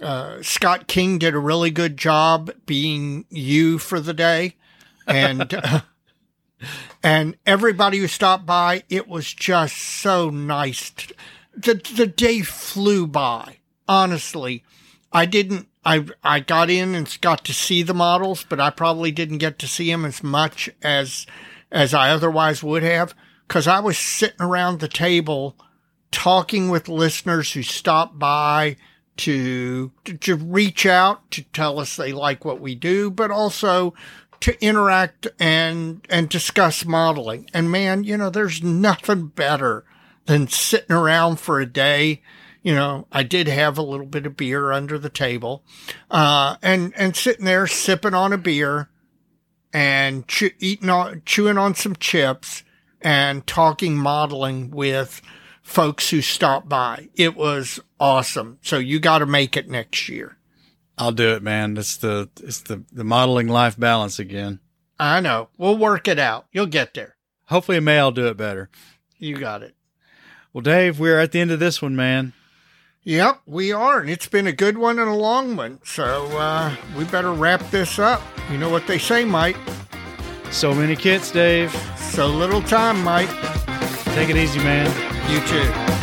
Uh, 0.00 0.42
Scott 0.42 0.86
King 0.86 1.18
did 1.18 1.34
a 1.34 1.38
really 1.38 1.70
good 1.70 1.96
job 1.96 2.52
being 2.66 3.24
you 3.30 3.78
for 3.78 3.98
the 3.98 4.14
day. 4.14 4.56
And, 5.06 5.60
and 7.02 7.36
everybody 7.46 7.98
who 7.98 8.06
stopped 8.06 8.46
by, 8.46 8.84
it 8.88 9.08
was 9.08 9.32
just 9.32 9.76
so 9.76 10.30
nice. 10.30 10.92
The, 11.56 11.74
the 11.96 12.06
day 12.06 12.40
flew 12.40 13.06
by. 13.06 13.58
Honestly, 13.86 14.64
I 15.12 15.26
didn't, 15.26 15.68
I, 15.84 16.06
I 16.22 16.40
got 16.40 16.70
in 16.70 16.94
and 16.94 17.18
got 17.20 17.44
to 17.44 17.52
see 17.52 17.82
the 17.82 17.94
models, 17.94 18.44
but 18.48 18.60
I 18.60 18.70
probably 18.70 19.12
didn't 19.12 19.38
get 19.38 19.58
to 19.60 19.68
see 19.68 19.90
them 19.90 20.04
as 20.04 20.22
much 20.22 20.70
as, 20.82 21.26
as 21.70 21.92
I 21.94 22.10
otherwise 22.10 22.62
would 22.62 22.82
have. 22.82 23.14
Cause 23.46 23.66
I 23.66 23.80
was 23.80 23.98
sitting 23.98 24.40
around 24.40 24.80
the 24.80 24.88
table 24.88 25.56
talking 26.10 26.70
with 26.70 26.88
listeners 26.88 27.52
who 27.52 27.62
stopped 27.62 28.18
by 28.18 28.76
to, 29.16 29.92
to, 30.04 30.16
to 30.18 30.36
reach 30.36 30.86
out 30.86 31.30
to 31.32 31.42
tell 31.42 31.78
us 31.78 31.96
they 31.96 32.12
like 32.12 32.44
what 32.44 32.60
we 32.60 32.74
do, 32.74 33.10
but 33.10 33.30
also 33.30 33.94
to 34.44 34.62
interact 34.62 35.26
and, 35.40 36.06
and 36.10 36.28
discuss 36.28 36.84
modeling. 36.84 37.48
And 37.54 37.70
man, 37.70 38.04
you 38.04 38.18
know, 38.18 38.28
there's 38.28 38.62
nothing 38.62 39.28
better 39.28 39.86
than 40.26 40.48
sitting 40.48 40.94
around 40.94 41.40
for 41.40 41.60
a 41.60 41.66
day. 41.66 42.20
You 42.62 42.74
know, 42.74 43.06
I 43.10 43.22
did 43.22 43.48
have 43.48 43.78
a 43.78 43.82
little 43.82 44.04
bit 44.04 44.26
of 44.26 44.36
beer 44.36 44.70
under 44.70 44.98
the 44.98 45.08
table, 45.08 45.64
uh, 46.10 46.56
and, 46.60 46.92
and 46.94 47.16
sitting 47.16 47.46
there 47.46 47.66
sipping 47.66 48.12
on 48.12 48.34
a 48.34 48.38
beer 48.38 48.90
and 49.72 50.28
chew, 50.28 50.50
eating 50.58 50.90
on, 50.90 51.22
chewing 51.24 51.56
on 51.56 51.74
some 51.74 51.96
chips 51.96 52.64
and 53.00 53.46
talking 53.46 53.96
modeling 53.96 54.70
with 54.70 55.22
folks 55.62 56.10
who 56.10 56.20
stopped 56.20 56.68
by. 56.68 57.08
It 57.14 57.34
was 57.34 57.80
awesome. 57.98 58.58
So 58.60 58.76
you 58.76 59.00
got 59.00 59.20
to 59.20 59.26
make 59.26 59.56
it 59.56 59.70
next 59.70 60.06
year. 60.10 60.36
I'll 60.96 61.12
do 61.12 61.34
it, 61.34 61.42
man. 61.42 61.76
It's 61.76 61.96
the 61.96 62.28
it's 62.42 62.60
the 62.60 62.84
the 62.92 63.04
modeling 63.04 63.48
life 63.48 63.78
balance 63.78 64.18
again. 64.18 64.60
I 64.98 65.20
know. 65.20 65.48
We'll 65.58 65.76
work 65.76 66.06
it 66.06 66.18
out. 66.18 66.46
You'll 66.52 66.66
get 66.66 66.94
there. 66.94 67.16
Hopefully, 67.46 67.78
in 67.78 67.84
May 67.84 67.98
I'll 67.98 68.12
do 68.12 68.26
it 68.28 68.36
better. 68.36 68.70
You 69.18 69.36
got 69.36 69.62
it. 69.62 69.74
Well, 70.52 70.62
Dave, 70.62 71.00
we're 71.00 71.18
at 71.18 71.32
the 71.32 71.40
end 71.40 71.50
of 71.50 71.58
this 71.58 71.82
one, 71.82 71.96
man. 71.96 72.32
Yep, 73.02 73.42
we 73.44 73.72
are. 73.72 74.00
And 74.00 74.08
it's 74.08 74.28
been 74.28 74.46
a 74.46 74.52
good 74.52 74.78
one 74.78 74.98
and 74.98 75.10
a 75.10 75.14
long 75.14 75.56
one. 75.56 75.80
So 75.84 76.26
uh, 76.38 76.74
we 76.96 77.04
better 77.04 77.32
wrap 77.32 77.60
this 77.70 77.98
up. 77.98 78.22
You 78.50 78.56
know 78.56 78.70
what 78.70 78.86
they 78.86 78.98
say, 78.98 79.24
Mike. 79.24 79.56
So 80.50 80.72
many 80.72 80.96
kits, 80.96 81.30
Dave. 81.30 81.70
So 81.98 82.28
little 82.28 82.62
time, 82.62 83.02
Mike. 83.02 83.28
Take 84.14 84.30
it 84.30 84.36
easy, 84.36 84.60
man. 84.60 84.86
You 85.30 85.40
too. 85.48 85.94